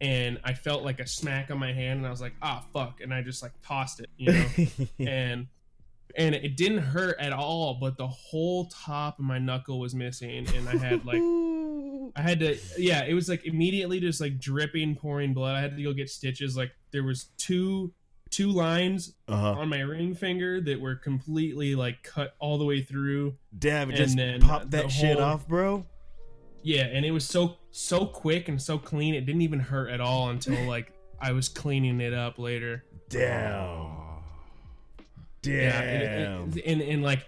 and 0.00 0.38
I 0.44 0.54
felt 0.54 0.82
like 0.82 1.00
a 1.00 1.06
smack 1.06 1.50
on 1.50 1.58
my 1.58 1.72
hand, 1.72 1.98
and 1.98 2.06
I 2.06 2.10
was 2.10 2.20
like, 2.20 2.34
ah, 2.42 2.64
fuck, 2.72 3.00
and 3.00 3.12
I 3.12 3.22
just 3.22 3.42
like 3.42 3.52
tossed 3.62 4.00
it, 4.00 4.10
you 4.16 4.32
know, 4.32 4.46
and 5.10 5.46
and 6.16 6.34
it 6.34 6.56
didn't 6.56 6.78
hurt 6.78 7.16
at 7.18 7.32
all, 7.32 7.74
but 7.80 7.96
the 7.98 8.06
whole 8.06 8.66
top 8.66 9.18
of 9.18 9.24
my 9.24 9.38
knuckle 9.38 9.78
was 9.78 9.94
missing, 9.94 10.46
and 10.54 10.68
I 10.68 10.76
had 10.76 11.04
like. 11.04 11.22
I 12.16 12.22
had 12.22 12.40
to, 12.40 12.56
yeah, 12.78 13.04
it 13.04 13.14
was 13.14 13.28
like 13.28 13.44
immediately 13.44 13.98
just 13.98 14.20
like 14.20 14.38
dripping, 14.38 14.94
pouring 14.94 15.34
blood. 15.34 15.56
I 15.56 15.60
had 15.60 15.76
to 15.76 15.82
go 15.82 15.92
get 15.92 16.08
stitches. 16.10 16.56
Like 16.56 16.70
there 16.92 17.02
was 17.02 17.30
two, 17.38 17.92
two 18.30 18.50
lines 18.50 19.14
uh 19.26 19.36
huh. 19.36 19.52
on 19.52 19.68
my 19.68 19.80
ring 19.80 20.14
finger 20.14 20.60
that 20.60 20.80
were 20.80 20.96
completely 20.96 21.74
like 21.74 22.02
cut 22.02 22.34
all 22.38 22.58
the 22.58 22.64
way 22.64 22.82
through. 22.82 23.34
Damn, 23.58 23.88
and 23.88 23.96
just 23.96 24.16
the 24.16 24.66
that 24.68 24.92
shit 24.92 25.18
off, 25.18 25.48
bro. 25.48 25.86
Yeah, 26.62 26.84
and 26.84 27.04
it 27.04 27.10
was 27.10 27.26
so 27.26 27.56
so 27.76 28.06
quick 28.06 28.48
and 28.48 28.62
so 28.62 28.78
clean. 28.78 29.14
It 29.14 29.26
didn't 29.26 29.42
even 29.42 29.58
hurt 29.58 29.90
at 29.90 30.00
all 30.00 30.30
until 30.30 30.64
like 30.68 30.92
I 31.20 31.32
was 31.32 31.48
cleaning 31.48 32.00
it 32.00 32.14
up 32.14 32.38
later. 32.38 32.84
Damn. 33.08 33.90
Yeah, 35.42 35.80
Damn. 35.82 36.42
and, 36.42 36.56
and, 36.56 36.58
and, 36.66 36.82
and 36.82 37.02
like 37.02 37.26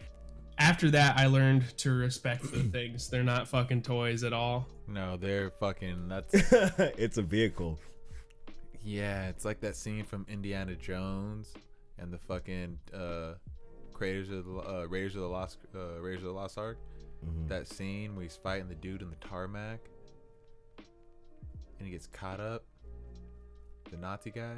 after 0.59 0.91
that, 0.93 1.19
I 1.19 1.27
learned 1.27 1.77
to 1.79 1.91
respect 1.93 2.51
the 2.51 2.63
things. 2.73 3.09
They're 3.09 3.23
not 3.25 3.49
fucking 3.49 3.83
toys 3.83 4.23
at 4.25 4.33
all. 4.33 4.67
No, 4.89 5.17
they're 5.17 5.51
fucking. 5.51 6.09
That's 6.09 6.33
it's 6.97 7.19
a 7.19 7.23
vehicle. 7.23 7.79
yeah. 8.85 9.29
It's 9.29 9.45
like 9.45 9.61
that 9.61 9.75
scene 9.77 10.05
from 10.05 10.25
Indiana 10.29 10.77
Jones 10.77 11.53
and 11.99 12.13
the 12.13 12.19
fucking 12.19 12.79
uh, 12.95 13.35
Raiders 13.99 14.31
of 14.31 14.45
the 14.45 14.53
uh, 14.61 14.87
Raiders 14.89 15.17
of 15.17 15.23
the 15.23 15.29
Lost 15.29 15.59
uh, 15.75 16.01
Raiders 16.01 16.21
of 16.23 16.29
the 16.29 16.33
Lost 16.35 16.57
Ark. 16.57 16.79
Mhm. 17.27 17.49
That 17.49 17.67
scene 17.67 18.15
where 18.15 18.23
he's 18.23 18.37
fighting 18.37 18.69
the 18.69 18.75
dude 18.77 19.03
in 19.03 19.11
the 19.11 19.17
tarmac, 19.17 19.81
and 21.79 21.87
he 21.87 21.93
gets 21.93 22.07
caught 22.07 22.41
up. 22.41 22.65
The 23.91 23.97
Nazi 23.97 24.31
guy 24.31 24.55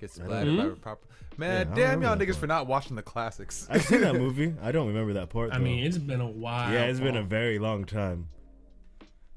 gets 0.00 0.18
I 0.18 0.22
don't 0.22 0.28
splattered 0.30 0.56
by 0.56 0.64
a 0.64 0.70
proper. 0.70 1.06
Man, 1.36 1.66
don't 1.66 1.76
damn 1.76 2.02
y'all 2.02 2.16
niggas 2.16 2.26
part. 2.28 2.36
for 2.36 2.46
not 2.46 2.66
watching 2.66 2.96
the 2.96 3.02
classics. 3.02 3.66
I've 3.70 3.82
seen 3.84 4.00
that 4.02 4.14
movie. 4.18 4.54
I 4.62 4.72
don't 4.72 4.86
remember 4.86 5.12
that 5.14 5.28
part. 5.30 5.52
I 5.52 5.58
though. 5.58 5.64
mean, 5.64 5.84
it's 5.84 5.98
been 5.98 6.20
a 6.20 6.30
while. 6.30 6.72
yeah, 6.72 6.84
it's 6.84 7.00
been 7.00 7.16
a 7.16 7.22
very 7.22 7.58
long 7.58 7.84
time. 7.84 8.28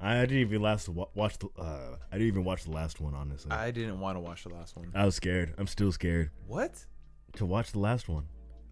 I 0.00 0.20
didn't 0.20 0.38
even 0.38 0.62
last 0.62 0.88
wa- 0.88 1.08
watch 1.14 1.38
the. 1.38 1.48
Uh, 1.58 1.96
I 2.10 2.14
didn't 2.18 2.28
even 2.28 2.44
watch 2.44 2.64
the 2.64 2.70
last 2.70 3.00
one. 3.00 3.14
Honestly, 3.14 3.50
I, 3.50 3.66
I 3.66 3.70
didn't 3.72 3.98
want 3.98 4.16
to 4.16 4.20
watch 4.20 4.44
the 4.44 4.50
last 4.50 4.76
one. 4.76 4.92
I 4.94 5.04
was 5.04 5.16
scared. 5.16 5.54
I'm 5.58 5.66
still 5.66 5.90
scared 5.92 6.30
What? 6.46 6.86
to 7.34 7.44
watch 7.44 7.72
the 7.72 7.80
last 7.80 8.08
one. 8.08 8.24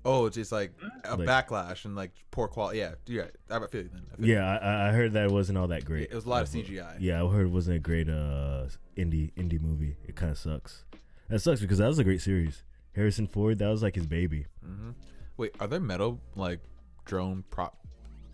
Oh, 0.07 0.27
it's 0.27 0.37
just 0.37 0.53
like 0.53 0.73
a 1.05 1.17
Like- 1.17 1.27
backlash 1.29 1.85
and 1.85 1.97
like 1.97 2.13
poor 2.31 2.47
quality. 2.49 2.79
Yeah, 2.79 2.95
yeah. 3.07 3.25
I 3.51 3.59
feel 3.67 3.83
you 3.83 3.91
then. 3.93 4.03
I 4.13 4.17
feel 4.17 4.27
you. 4.27 4.35
Yeah, 4.35 4.59
I, 4.59 4.89
I 4.89 4.93
heard 4.93 5.13
that 5.15 5.25
it 5.27 5.31
wasn't 5.33 5.59
all 5.59 5.67
that 5.69 5.85
great. 5.85 6.11
It 6.11 6.15
was 6.15 6.25
a 6.25 6.29
lot 6.29 6.43
of 6.43 6.49
CGI. 6.49 6.97
Yeah, 7.01 7.23
I 7.23 7.29
heard 7.29 7.47
it 7.47 7.51
wasn't 7.51 7.77
a 7.77 7.81
great 7.81 8.09
uh 8.09 8.67
Indy 8.97 9.33
Indy 9.37 9.59
movie. 9.59 9.97
It 10.07 10.15
kind 10.17 10.31
of 10.33 10.39
sucks. 10.39 10.85
That 11.29 11.41
sucks 11.41 11.61
because 11.61 11.79
that 11.79 11.89
was 11.89 11.99
a 11.99 12.05
great 12.05 12.21
series. 12.23 12.63
Harrison 12.95 13.27
Ford, 13.27 13.59
that 13.59 13.69
was 13.69 13.83
like 13.83 13.95
his 13.97 14.07
baby. 14.07 14.47
hmm 14.65 14.91
Wait, 15.37 15.55
are 15.61 15.67
there 15.67 15.81
metal 15.81 16.21
like 16.35 16.61
drone 17.05 17.45
prop 17.51 17.77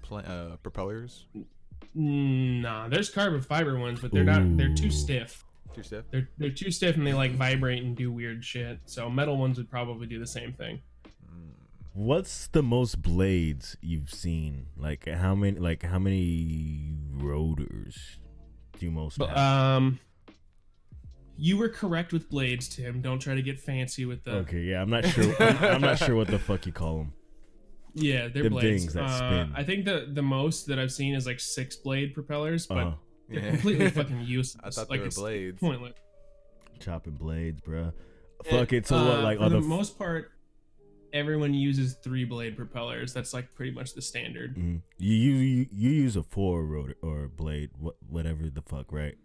pla- 0.03 0.19
uh, 0.21 0.57
propellers? 0.63 1.27
Nah, 1.95 2.89
there's 2.89 3.11
carbon 3.11 3.41
fiber 3.43 3.79
ones, 3.79 4.01
but 4.01 4.13
they're 4.13 4.25
not. 4.25 4.57
They're 4.57 4.75
too 4.75 4.91
stiff. 4.91 5.45
Too 5.75 5.83
stiff. 5.83 6.05
They're 6.11 6.29
they're 6.39 6.51
too 6.51 6.71
stiff 6.71 6.97
and 6.97 7.07
they 7.07 7.15
like 7.15 7.33
vibrate 7.33 7.83
and 7.83 7.97
do 7.97 8.13
weird 8.13 8.45
shit. 8.45 8.79
So 8.87 9.09
metal 9.11 9.37
ones 9.37 9.59
would 9.59 9.71
probably 9.71 10.07
do 10.07 10.19
the 10.19 10.27
same 10.27 10.53
thing. 10.53 10.81
What's 11.95 12.47
the 12.49 12.63
most 12.63 13.03
blades 13.03 13.77
you've 13.83 14.11
seen? 14.11 14.67
Like 14.77 15.07
how 15.09 15.35
many? 15.35 15.59
Like 15.59 15.83
how 15.83 15.99
many 15.99 16.93
rotors 17.13 18.19
do 18.79 18.87
you 18.87 18.93
most 18.93 19.19
But 19.19 19.29
have? 19.31 19.39
um, 19.39 20.01
you 21.37 21.59
were 21.59 21.69
correct 21.69 22.13
with 22.15 22.31
blades, 22.31 22.69
Tim. 22.69 23.03
Don't 23.03 23.19
try 23.19 23.35
to 23.35 23.43
get 23.43 23.61
fancy 23.61 24.07
with 24.07 24.25
the. 24.25 24.33
okay, 24.37 24.61
yeah, 24.61 24.81
I'm 24.81 24.89
not 24.89 25.05
sure. 25.05 25.35
I'm, 25.43 25.65
I'm 25.65 25.81
not 25.83 25.99
sure 25.99 26.17
what 26.17 26.29
the 26.29 26.39
fuck 26.39 26.65
you 26.67 26.73
call 26.73 26.99
them. 26.99 27.13
Yeah, 27.95 28.29
they're 28.29 28.45
Them 28.45 28.55
blades. 28.55 28.85
things 28.85 28.95
that 28.95 29.05
Uh, 29.05 29.17
spin. 29.19 29.53
I 29.55 29.65
think 29.65 29.85
the 29.85 30.09
the 30.11 30.23
most 30.23 30.67
that 30.69 30.79
I've 30.79 30.91
seen 30.93 31.15
is 31.15 31.27
like 31.27 31.39
six 31.41 31.77
blade 31.77 32.15
propellers, 32.15 32.67
but 32.67 32.79
Uh, 32.79 32.95
they're 33.29 33.43
Yeah. 33.43 33.51
completely 33.51 33.91
fucking 33.99 34.23
useless. 34.23 34.63
I 34.65 34.71
thought 34.71 34.89
like 34.89 35.01
they 35.01 35.03
were 35.03 35.07
it's 35.09 35.19
blades. 35.19 35.61
pointless. 35.61 35.93
chopping 36.81 37.17
blades, 37.17 37.61
bruh. 37.61 37.93
Fuck 38.47 38.73
it. 38.73 38.87
So 38.87 38.97
Uh, 38.97 39.09
what? 39.09 39.25
Like 39.25 39.37
for 39.37 39.45
all 39.45 39.51
the 39.51 39.57
the. 39.57 39.63
f- 39.63 39.69
most 39.69 39.99
part, 39.99 40.31
everyone 41.13 41.55
uses 41.55 41.95
three 41.95 42.25
blade 42.25 42.57
propellers. 42.57 43.13
That's 43.13 43.33
like 43.35 43.55
pretty 43.55 43.73
much 43.73 43.95
the 43.95 44.03
standard. 44.03 44.57
You, 44.57 44.81
you 44.99 45.33
you 45.37 45.67
you 45.71 45.91
use 45.91 46.17
a 46.17 46.23
four 46.23 46.65
rotor 46.65 46.97
or 47.03 47.29
blade, 47.29 47.71
whatever 48.09 48.49
the 48.49 48.63
fuck, 48.63 48.93
right? 48.93 49.17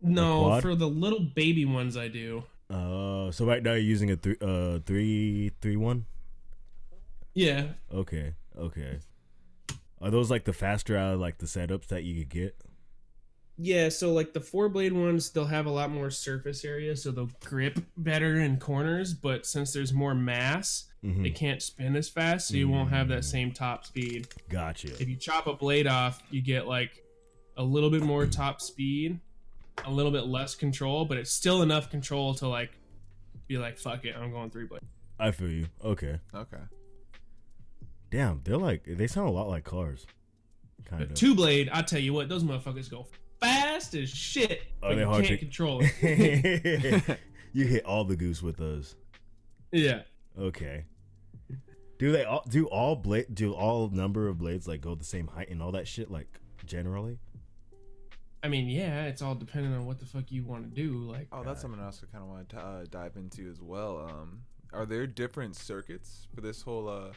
No, 0.00 0.60
for 0.60 0.74
the 0.74 0.88
little 0.88 1.20
baby 1.20 1.64
ones, 1.64 1.96
I 1.96 2.08
do. 2.08 2.44
Uh, 2.70 3.30
so 3.30 3.44
right 3.46 3.62
now 3.62 3.70
you're 3.72 3.78
using 3.78 4.10
a 4.10 4.16
three 4.16 4.36
uh 4.40 4.78
three 4.84 5.52
three 5.60 5.76
one. 5.76 6.04
Yeah, 7.34 7.68
Okay, 7.94 8.34
okay. 8.58 8.98
Are 10.00 10.10
those 10.10 10.30
like 10.30 10.44
the 10.44 10.52
faster 10.52 10.96
out 10.96 11.14
of 11.14 11.20
like 11.20 11.38
the 11.38 11.46
setups 11.46 11.86
that 11.88 12.02
you 12.04 12.18
could 12.20 12.28
get? 12.28 12.56
yeah. 13.56 13.88
So 13.88 14.12
like 14.12 14.32
the 14.32 14.40
four 14.40 14.68
blade 14.68 14.92
ones, 14.92 15.30
they'll 15.30 15.44
have 15.46 15.66
a 15.66 15.70
lot 15.70 15.90
more 15.90 16.10
surface 16.10 16.64
area, 16.64 16.94
so 16.96 17.10
they'll 17.10 17.30
grip 17.44 17.78
better 17.96 18.38
in 18.40 18.58
corners. 18.58 19.14
But 19.14 19.46
since 19.46 19.72
there's 19.72 19.92
more 19.92 20.14
mass, 20.14 20.84
Mhm. 21.04 21.22
they 21.22 21.30
can't 21.30 21.62
spin 21.62 21.94
as 21.96 22.08
fast, 22.08 22.48
so 22.48 22.54
you 22.56 22.68
won't 22.68 22.90
have 22.90 23.06
Mm. 23.06 23.10
that 23.10 23.24
same 23.24 23.52
top 23.52 23.84
speed. 23.86 24.26
Gotcha. 24.48 24.88
If 25.00 25.08
you 25.08 25.16
chop 25.16 25.46
a 25.46 25.54
blade 25.54 25.86
off, 25.86 26.22
you 26.30 26.42
get 26.42 26.66
like 26.66 27.04
a 27.56 27.62
little 27.62 27.90
bit 27.90 28.02
more 28.02 28.26
top 28.26 28.60
speed, 28.60 29.20
a 29.84 29.90
little 29.90 30.10
bit 30.12 30.26
less 30.26 30.54
control, 30.56 31.04
but 31.04 31.16
it's 31.18 31.30
still 31.30 31.62
enough 31.62 31.88
control 31.90 32.34
to 32.34 32.48
like 32.48 32.72
be 33.46 33.58
like, 33.58 33.78
fuck 33.78 34.04
it, 34.04 34.16
I'm 34.16 34.32
going 34.32 34.50
three 34.50 34.66
blade. 34.66 34.80
I 35.20 35.30
feel 35.30 35.48
you. 35.50 35.66
Okay. 35.84 36.18
Okay. 36.34 36.62
Damn, 38.10 38.40
they're 38.44 38.56
like 38.56 38.84
they 38.86 39.06
sound 39.06 39.28
a 39.28 39.32
lot 39.32 39.48
like 39.48 39.64
cars. 39.64 40.06
Kind 40.84 41.00
But 41.00 41.10
of. 41.10 41.14
two 41.16 41.34
blade, 41.34 41.68
I 41.72 41.82
tell 41.82 42.00
you 42.00 42.12
what, 42.12 42.28
those 42.28 42.42
motherfuckers 42.44 42.90
go 42.90 43.06
fast 43.40 43.94
as 43.94 44.08
shit. 44.08 44.62
Are 44.82 44.90
but 44.90 44.94
they 44.94 45.00
you 45.02 45.06
hard 45.06 45.24
can't 45.24 45.38
to- 45.40 45.44
control 45.46 45.80
it. 45.82 47.18
You 47.54 47.66
hit 47.66 47.84
all 47.86 48.04
the 48.04 48.14
goose 48.16 48.42
with 48.42 48.56
those. 48.58 48.94
Yeah. 49.72 50.02
Okay. 50.38 50.84
Do 51.98 52.12
they 52.12 52.24
all 52.24 52.44
do 52.48 52.66
all 52.66 52.94
blade 52.94 53.34
do 53.34 53.54
all 53.54 53.88
number 53.90 54.28
of 54.28 54.38
blades 54.38 54.68
like 54.68 54.80
go 54.80 54.94
the 54.94 55.04
same 55.04 55.26
height 55.26 55.50
and 55.50 55.60
all 55.60 55.72
that 55.72 55.88
shit 55.88 56.10
like 56.10 56.28
generally? 56.64 57.18
I 58.42 58.46
mean, 58.46 58.68
yeah, 58.68 59.06
it's 59.06 59.20
all 59.20 59.34
dependent 59.34 59.74
on 59.74 59.84
what 59.84 59.98
the 59.98 60.06
fuck 60.06 60.30
you 60.30 60.44
want 60.44 60.62
to 60.62 60.70
do. 60.70 60.92
Like, 60.98 61.26
Oh, 61.32 61.42
that's 61.42 61.60
something 61.60 61.80
else 61.80 62.04
I 62.04 62.12
kind 62.12 62.22
of 62.22 62.30
want 62.30 62.48
to 62.50 62.58
uh, 62.60 62.84
dive 62.88 63.16
into 63.16 63.50
as 63.50 63.60
well. 63.60 64.08
Um, 64.08 64.42
are 64.72 64.86
there 64.86 65.08
different 65.08 65.56
circuits 65.56 66.28
for 66.32 66.40
this 66.40 66.62
whole 66.62 66.88
uh, 66.88 67.10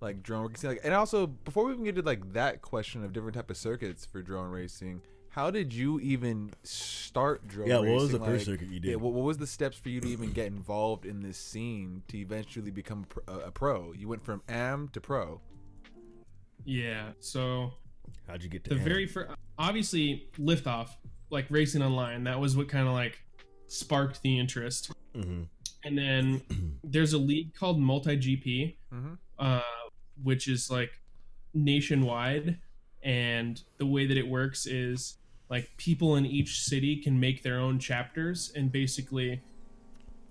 like 0.00 0.22
drone 0.22 0.48
racing? 0.48 0.70
Like, 0.70 0.80
and 0.82 0.94
also 0.94 1.26
before 1.26 1.66
we 1.66 1.72
even 1.72 1.84
get 1.84 1.96
to 1.96 2.02
like 2.02 2.32
that 2.32 2.62
question 2.62 3.04
of 3.04 3.12
different 3.12 3.34
type 3.34 3.50
of 3.50 3.58
circuits 3.58 4.06
for 4.06 4.22
drone 4.22 4.50
racing, 4.50 5.02
how 5.34 5.50
did 5.50 5.72
you 5.72 5.98
even 6.00 6.52
start 6.62 7.46
drone 7.48 7.68
Yeah, 7.68 7.76
racing? 7.80 7.92
what 7.92 8.02
was 8.02 8.10
the 8.12 8.18
Like, 8.18 8.28
first 8.28 8.44
circuit 8.46 8.68
you 8.68 8.78
did? 8.80 8.90
Yeah, 8.90 8.96
what, 8.96 9.12
what 9.12 9.24
was 9.24 9.38
the 9.38 9.46
steps 9.46 9.76
for 9.76 9.88
you 9.88 10.00
to 10.00 10.08
even 10.08 10.30
get 10.32 10.46
involved 10.46 11.04
in 11.04 11.20
this 11.22 11.36
scene 11.38 12.02
to 12.08 12.18
eventually 12.18 12.70
become 12.70 13.02
a 13.04 13.06
pro- 13.20 13.40
a 13.40 13.50
pro? 13.50 13.92
You 13.92 14.08
went 14.08 14.24
from 14.24 14.42
am 14.48 14.88
to 14.88 15.00
pro. 15.00 15.40
yeah. 16.64 17.10
So 17.20 17.72
How'd 18.28 18.42
you 18.42 18.48
get 18.48 18.64
to 18.64 18.70
the 18.70 18.76
M? 18.76 18.84
very 18.84 19.06
first, 19.06 19.32
obviously, 19.58 20.28
liftoff, 20.38 20.90
like 21.30 21.46
racing 21.50 21.82
online, 21.82 22.24
that 22.24 22.38
was 22.38 22.56
what 22.56 22.68
kind 22.68 22.86
of 22.86 22.94
like 22.94 23.18
sparked 23.66 24.22
the 24.22 24.38
interest. 24.38 24.92
Mhm. 25.14 25.46
And 25.84 25.98
then 25.98 26.42
there's 26.84 27.12
a 27.12 27.18
league 27.18 27.54
called 27.54 27.78
Multi 27.80 28.16
GP, 28.16 28.76
Mm-hmm. 28.92 29.14
uh, 29.38 29.60
which 30.22 30.46
is 30.48 30.70
like 30.70 30.92
nationwide. 31.52 32.58
And 33.02 33.60
the 33.78 33.84
way 33.86 34.06
that 34.06 34.16
it 34.16 34.26
works 34.26 34.64
is 34.66 35.18
like 35.54 35.70
people 35.76 36.16
in 36.16 36.26
each 36.26 36.62
city 36.62 36.96
can 36.96 37.20
make 37.20 37.44
their 37.44 37.60
own 37.60 37.78
chapters, 37.78 38.50
and 38.56 38.72
basically 38.72 39.40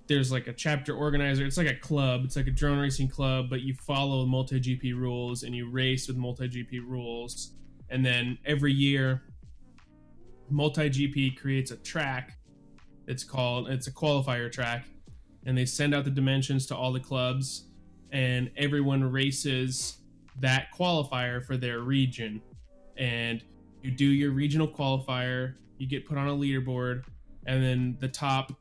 there's 0.07 0.34
like 0.34 0.47
a 0.47 0.53
chapter 0.53 0.93
organizer. 0.93 1.45
It's 1.45 1.55
like 1.55 1.69
a 1.69 1.78
club. 1.78 2.26
It's 2.26 2.36
like 2.36 2.47
a 2.47 2.51
drone 2.51 2.78
racing 2.78 3.07
club, 3.07 3.49
but 3.49 3.61
you 3.61 3.74
follow 3.74 4.26
multi 4.26 4.59
GP 4.59 4.93
rules 4.99 5.43
and 5.43 5.55
you 5.55 5.69
race 5.69 6.09
with 6.09 6.17
multi 6.17 6.49
GP 6.49 6.86
rules. 6.86 7.53
And 7.89 8.05
then 8.05 8.38
every 8.45 8.74
year, 8.74 9.24
multi 10.49 10.89
GP 10.89 11.38
creates 11.38 11.71
a 11.71 11.78
track. 11.78 12.34
It's 13.07 13.24
called 13.24 13.69
it's 13.69 13.88
a 13.88 13.93
qualifier 13.93 14.51
track, 14.51 14.84
and 15.45 15.57
they 15.57 15.65
send 15.65 15.95
out 15.95 16.03
the 16.03 16.11
dimensions 16.11 16.65
to 16.65 16.76
all 16.76 16.91
the 16.91 16.99
clubs, 16.99 17.69
and 18.11 18.51
everyone 18.57 19.09
races 19.09 19.99
that 20.41 20.67
qualifier 20.78 21.41
for 21.41 21.55
their 21.55 21.80
region. 21.80 22.41
And 22.97 23.41
you 23.84 23.91
do 23.91 24.05
your 24.05 24.31
regional 24.31 24.67
qualifier, 24.67 25.55
you 25.77 25.88
get 25.88 26.05
put 26.05 26.17
on 26.17 26.27
a 26.27 26.31
leaderboard, 26.31 27.03
and 27.45 27.61
then 27.63 27.97
the 27.99 28.07
top 28.07 28.53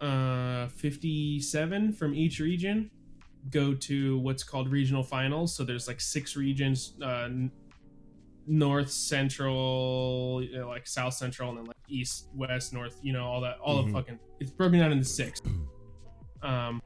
uh, 0.00 0.68
57 0.68 1.92
from 1.92 2.14
each 2.14 2.38
region 2.38 2.90
go 3.50 3.72
to 3.74 4.18
what's 4.18 4.42
called 4.42 4.68
regional 4.70 5.02
finals. 5.02 5.56
So 5.56 5.64
there's 5.64 5.88
like 5.88 6.00
six 6.00 6.36
regions 6.36 6.94
uh, 7.02 7.28
north, 8.46 8.90
central, 8.90 10.42
you 10.42 10.58
know, 10.58 10.68
like 10.68 10.86
south 10.86 11.14
central, 11.14 11.48
and 11.50 11.58
then 11.58 11.64
like 11.66 11.76
east, 11.88 12.28
west, 12.34 12.72
north, 12.72 12.98
you 13.02 13.12
know, 13.12 13.24
all 13.24 13.40
that, 13.40 13.58
all 13.60 13.82
Mhm. 13.82 13.86
the 13.86 13.92
fucking, 13.92 14.18
it's 14.40 14.50
broken 14.50 14.78
down 14.80 14.92
into 14.92 15.04
six. 15.04 15.40
Um, 16.42 16.82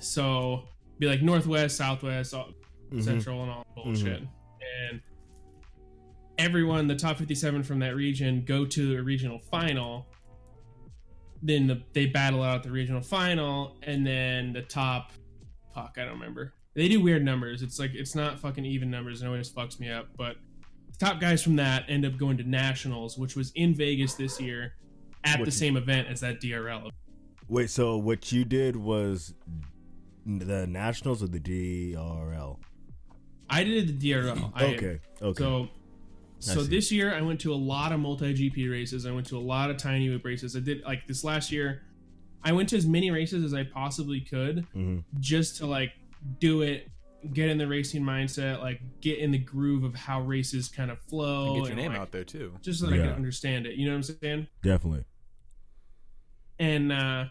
so 0.00 0.64
be 0.98 1.06
like 1.06 1.22
northwest, 1.22 1.76
southwest, 1.76 2.34
all, 2.34 2.52
Mhm. 2.90 3.02
central, 3.02 3.42
and 3.42 3.50
all 3.50 3.64
that 3.64 3.74
bullshit. 3.84 4.22
And 4.90 5.00
everyone, 6.38 6.86
the 6.86 6.94
top 6.96 7.18
57 7.18 7.62
from 7.62 7.78
that 7.80 7.94
region, 7.96 8.44
go 8.46 8.64
to 8.64 8.96
a 8.98 9.02
regional 9.02 9.38
final. 9.38 10.06
Then 11.42 11.66
the, 11.66 11.82
they 11.92 12.06
battle 12.06 12.42
out 12.42 12.62
the 12.62 12.70
regional 12.70 13.00
final, 13.02 13.76
and 13.84 14.06
then 14.06 14.52
the 14.52 14.62
top, 14.62 15.12
fuck, 15.74 15.96
I 15.96 16.04
don't 16.04 16.14
remember. 16.14 16.52
They 16.74 16.88
do 16.88 17.00
weird 17.00 17.24
numbers. 17.24 17.62
It's 17.62 17.78
like 17.78 17.92
it's 17.94 18.14
not 18.14 18.38
fucking 18.38 18.64
even 18.64 18.90
numbers. 18.90 19.20
and 19.20 19.28
It 19.28 19.32
always 19.32 19.50
fucks 19.50 19.78
me 19.80 19.90
up. 19.90 20.08
But 20.16 20.36
the 20.92 21.04
top 21.06 21.20
guys 21.20 21.42
from 21.42 21.56
that 21.56 21.84
end 21.88 22.04
up 22.04 22.16
going 22.16 22.36
to 22.38 22.48
nationals, 22.48 23.18
which 23.18 23.36
was 23.36 23.52
in 23.54 23.74
Vegas 23.74 24.14
this 24.14 24.40
year, 24.40 24.74
at 25.24 25.38
Which 25.40 25.46
the 25.46 25.48
is- 25.48 25.58
same 25.58 25.76
event 25.76 26.08
as 26.08 26.20
that 26.20 26.40
DRL. 26.40 26.90
Wait, 27.48 27.70
so 27.70 27.96
what 27.96 28.30
you 28.30 28.44
did 28.44 28.76
was 28.76 29.32
the 30.26 30.66
nationals 30.66 31.22
or 31.22 31.28
the 31.28 31.40
DRL? 31.40 32.58
I 33.48 33.64
did 33.64 33.98
the 34.00 34.12
DRL. 34.12 34.52
I- 34.54 34.64
Okay, 34.74 35.00
okay. 35.22 35.38
So, 35.42 35.68
so 36.40 36.62
see. 36.62 36.68
this 36.68 36.92
year 36.92 37.14
I 37.14 37.20
went 37.22 37.40
to 37.40 37.52
a 37.52 37.56
lot 37.56 37.92
of 37.92 38.00
multi 38.00 38.32
GP 38.34 38.70
races. 38.70 39.06
I 39.06 39.10
went 39.10 39.26
to 39.28 39.36
a 39.36 39.40
lot 39.40 39.70
of 39.70 39.76
Tiny 39.76 40.08
Whoop 40.08 40.24
races. 40.24 40.54
I 40.56 40.60
did 40.60 40.82
like 40.84 41.06
this 41.06 41.24
last 41.24 41.50
year. 41.52 41.82
I 42.44 42.52
went 42.52 42.68
to 42.70 42.76
as 42.76 42.86
many 42.86 43.10
races 43.10 43.42
as 43.44 43.52
I 43.54 43.64
possibly 43.64 44.20
could, 44.20 44.64
Mhm. 44.74 45.04
just 45.18 45.56
to 45.56 45.66
like 45.66 45.92
do 46.38 46.62
it, 46.62 46.88
get 47.32 47.48
in 47.48 47.58
the 47.58 47.66
racing 47.66 48.02
mindset, 48.02 48.60
like 48.60 48.80
get 49.00 49.18
in 49.18 49.32
the 49.32 49.38
groove 49.38 49.82
of 49.82 49.94
how 49.96 50.20
races 50.22 50.68
kind 50.68 50.90
of 50.90 51.00
flow, 51.00 51.46
And 51.46 51.54
get 51.56 51.60
your 51.62 51.66
and, 51.72 51.76
name 51.76 51.92
like, 51.92 52.00
out 52.00 52.12
there 52.12 52.22
too. 52.24 52.56
just 52.62 52.78
so 52.80 52.86
that 52.86 52.94
I 52.94 52.98
can 52.98 53.08
understand 53.14 53.66
it. 53.66 53.74
You 53.74 53.86
know 53.86 53.92
what 53.96 54.08
I'm 54.08 54.16
saying? 54.22 54.46
Definitely. 54.62 55.04
and 56.58 56.92
uh 56.92 57.24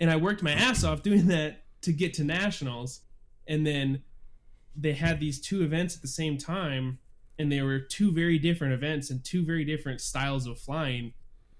and 0.00 0.10
I 0.10 0.16
worked 0.16 0.42
my 0.42 0.52
ass 0.52 0.84
off 0.84 1.02
doing 1.02 1.26
that 1.28 1.64
to 1.82 1.92
get 1.92 2.14
to 2.14 2.24
nationals 2.24 3.00
and 3.46 3.66
then 3.66 4.02
they 4.74 4.92
had 4.92 5.20
these 5.20 5.40
two 5.40 5.62
events 5.62 5.96
at 5.96 6.02
the 6.02 6.08
same 6.08 6.36
time 6.36 6.98
and 7.38 7.50
they 7.52 7.62
were 7.62 7.78
two 7.78 8.10
very 8.12 8.38
different 8.38 8.72
events 8.72 9.10
and 9.10 9.22
two 9.24 9.44
very 9.44 9.64
different 9.64 10.00
styles 10.00 10.46
of 10.46 10.58
flying 10.58 11.12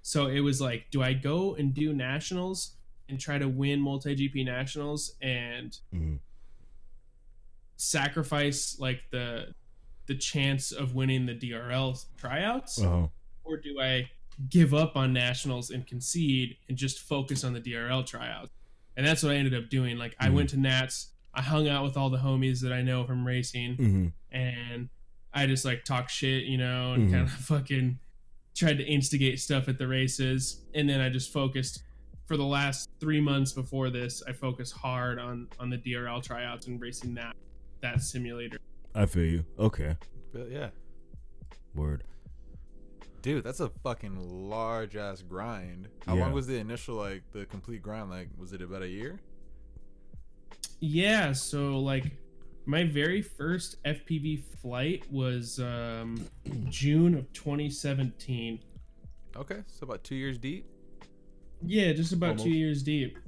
so 0.02 0.26
it 0.28 0.40
was 0.40 0.60
like 0.60 0.86
do 0.90 1.02
I 1.02 1.12
go 1.12 1.54
and 1.56 1.74
do 1.74 1.92
nationals 1.92 2.76
and 3.08 3.18
try 3.20 3.38
to 3.38 3.48
win 3.48 3.80
multi 3.80 4.14
GP 4.16 4.44
nationals 4.44 5.16
and 5.20 5.76
Mhm. 5.94 6.18
sacrifice 7.76 8.78
like 8.78 9.00
the 9.10 9.54
the 10.06 10.14
chance 10.14 10.70
of 10.70 10.94
winning 10.94 11.26
the 11.26 11.34
DRL 11.34 11.98
tryouts 12.16 12.80
Uh-huh. 12.80 13.08
or 13.44 13.56
do 13.56 13.80
I 13.80 14.08
give 14.48 14.72
up 14.72 14.96
on 14.96 15.12
nationals 15.12 15.70
and 15.70 15.84
concede 15.86 16.56
and 16.68 16.78
just 16.78 17.00
focus 17.00 17.42
on 17.42 17.54
the 17.54 17.60
DRL 17.60 18.04
tryouts? 18.04 18.52
And 18.96 19.04
that's 19.04 19.22
what 19.24 19.32
I 19.32 19.36
ended 19.36 19.54
up 19.54 19.68
doing. 19.68 19.98
Like 19.98 20.14
I 20.20 20.28
Mhm. 20.28 20.34
went 20.34 20.50
to 20.50 20.56
Nats, 20.58 21.08
I 21.34 21.42
hung 21.42 21.66
out 21.68 21.82
with 21.84 21.96
all 21.96 22.08
the 22.08 22.18
homies 22.18 22.60
that 22.62 22.72
I 22.72 22.82
know 22.82 23.04
from 23.04 23.26
racing, 23.26 23.76
Mhm. 23.76 24.12
and 24.30 24.88
I 25.36 25.46
just 25.46 25.64
like 25.64 25.84
talk 25.84 26.08
shit, 26.08 26.44
you 26.44 26.56
know, 26.58 26.94
and 26.94 27.08
Mhm. 27.08 27.12
kind 27.12 27.22
of 27.24 27.30
fucking 27.52 27.98
tried 28.54 28.78
to 28.78 28.84
instigate 28.84 29.38
stuff 29.38 29.68
at 29.68 29.76
the 29.78 29.86
races. 29.86 30.62
And 30.74 30.88
then 30.88 31.00
I 31.00 31.08
just 31.10 31.30
focused 31.32 31.82
for 32.24 32.36
the 32.36 32.44
last 32.44 32.88
three 33.00 33.20
months 33.20 33.52
before 33.52 33.90
this. 33.90 34.22
I 34.26 34.32
focused 34.32 34.72
hard 34.74 35.18
on 35.18 35.48
on 35.60 35.70
the 35.70 35.76
DRL 35.78 36.20
tryouts 36.22 36.66
and 36.66 36.80
racing 36.80 37.14
that 37.14 37.36
that 37.82 38.02
simulator. 38.02 38.56
I 38.94 39.04
feel 39.06 39.24
you. 39.24 39.44
Okay. 39.58 39.94
But 40.32 40.50
yeah, 40.50 40.70
Word. 41.74 42.02
dude, 43.20 43.44
that's 43.44 43.60
a 43.60 43.68
fucking 43.68 44.48
large 44.48 44.96
ass 44.96 45.20
grind. 45.22 45.88
How 46.06 46.14
Yeah. 46.16 46.22
long 46.22 46.32
was 46.32 46.46
the 46.46 46.56
initial 46.56 46.96
like 46.96 47.22
the 47.32 47.44
complete 47.46 47.82
grind? 47.82 48.08
Like, 48.10 48.28
was 48.38 48.52
it 48.54 48.62
about 48.62 48.82
a 48.82 48.88
year? 48.88 49.20
Yeah, 50.80 51.32
so 51.32 51.78
like 51.78 52.12
my 52.66 52.84
very 52.84 53.22
first 53.22 53.82
FPV 53.84 54.42
flight 54.60 55.04
was 55.10 55.58
um, 55.60 56.24
June 56.68 57.14
of 57.14 57.32
2017. 57.32 58.58
Okay, 59.36 59.62
so 59.66 59.84
about 59.84 60.02
two 60.04 60.14
years 60.16 60.36
deep. 60.38 60.66
Yeah, 61.64 61.92
just 61.92 62.12
about 62.12 62.30
Almost. 62.30 62.44
two 62.44 62.50
years 62.50 62.82
deep. 62.82 63.18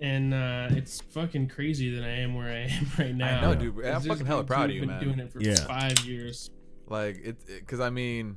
And 0.00 0.34
uh, 0.34 0.68
it's 0.70 1.00
fucking 1.00 1.48
crazy 1.48 1.94
that 1.94 2.04
I 2.04 2.10
am 2.10 2.34
where 2.34 2.48
I 2.48 2.68
am 2.70 2.86
right 2.98 3.14
now. 3.14 3.38
I 3.38 3.40
know, 3.42 3.54
dude. 3.54 3.84
I'm 3.84 3.96
It's 3.96 4.06
fucking 4.06 4.26
hella 4.26 4.44
proud 4.44 4.64
of 4.70 4.70
who've 4.70 4.74
you, 4.76 4.80
been 4.82 4.88
man. 4.88 5.02
Doing 5.04 5.18
it 5.20 5.32
for 5.32 5.40
Yeah. 5.40 5.54
five 5.66 5.98
years. 6.00 6.50
Like 6.88 7.20
it's 7.22 7.44
because 7.44 7.80
I 7.80 7.90
mean, 7.90 8.36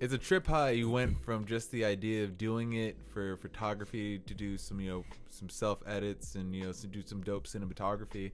it's 0.00 0.12
a 0.12 0.18
trip 0.18 0.46
high. 0.46 0.70
You 0.70 0.90
went 0.90 1.22
from 1.24 1.44
just 1.44 1.70
the 1.70 1.84
idea 1.84 2.24
of 2.24 2.36
doing 2.36 2.72
it 2.72 2.96
for 3.12 3.36
photography 3.36 4.18
to 4.20 4.34
do 4.34 4.58
some 4.58 4.80
you 4.80 4.90
know 4.90 5.04
some 5.36 5.48
self 5.48 5.78
edits 5.86 6.34
and 6.34 6.54
you 6.54 6.64
know 6.64 6.72
to 6.72 6.86
do 6.86 7.02
some 7.04 7.20
dope 7.22 7.46
cinematography, 7.46 8.32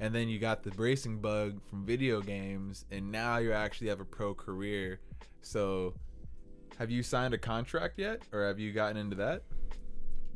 and 0.00 0.14
then 0.14 0.28
you 0.28 0.38
got 0.38 0.62
the 0.62 0.70
racing 0.72 1.18
bug 1.18 1.60
from 1.68 1.84
video 1.84 2.20
games, 2.20 2.84
and 2.90 3.10
now 3.10 3.38
you 3.38 3.52
actually 3.52 3.88
have 3.88 4.00
a 4.00 4.04
pro 4.04 4.34
career. 4.34 5.00
So, 5.42 5.94
have 6.78 6.90
you 6.90 7.02
signed 7.02 7.34
a 7.34 7.38
contract 7.38 7.98
yet, 7.98 8.22
or 8.32 8.46
have 8.46 8.58
you 8.58 8.72
gotten 8.72 8.96
into 8.96 9.16
that? 9.16 9.42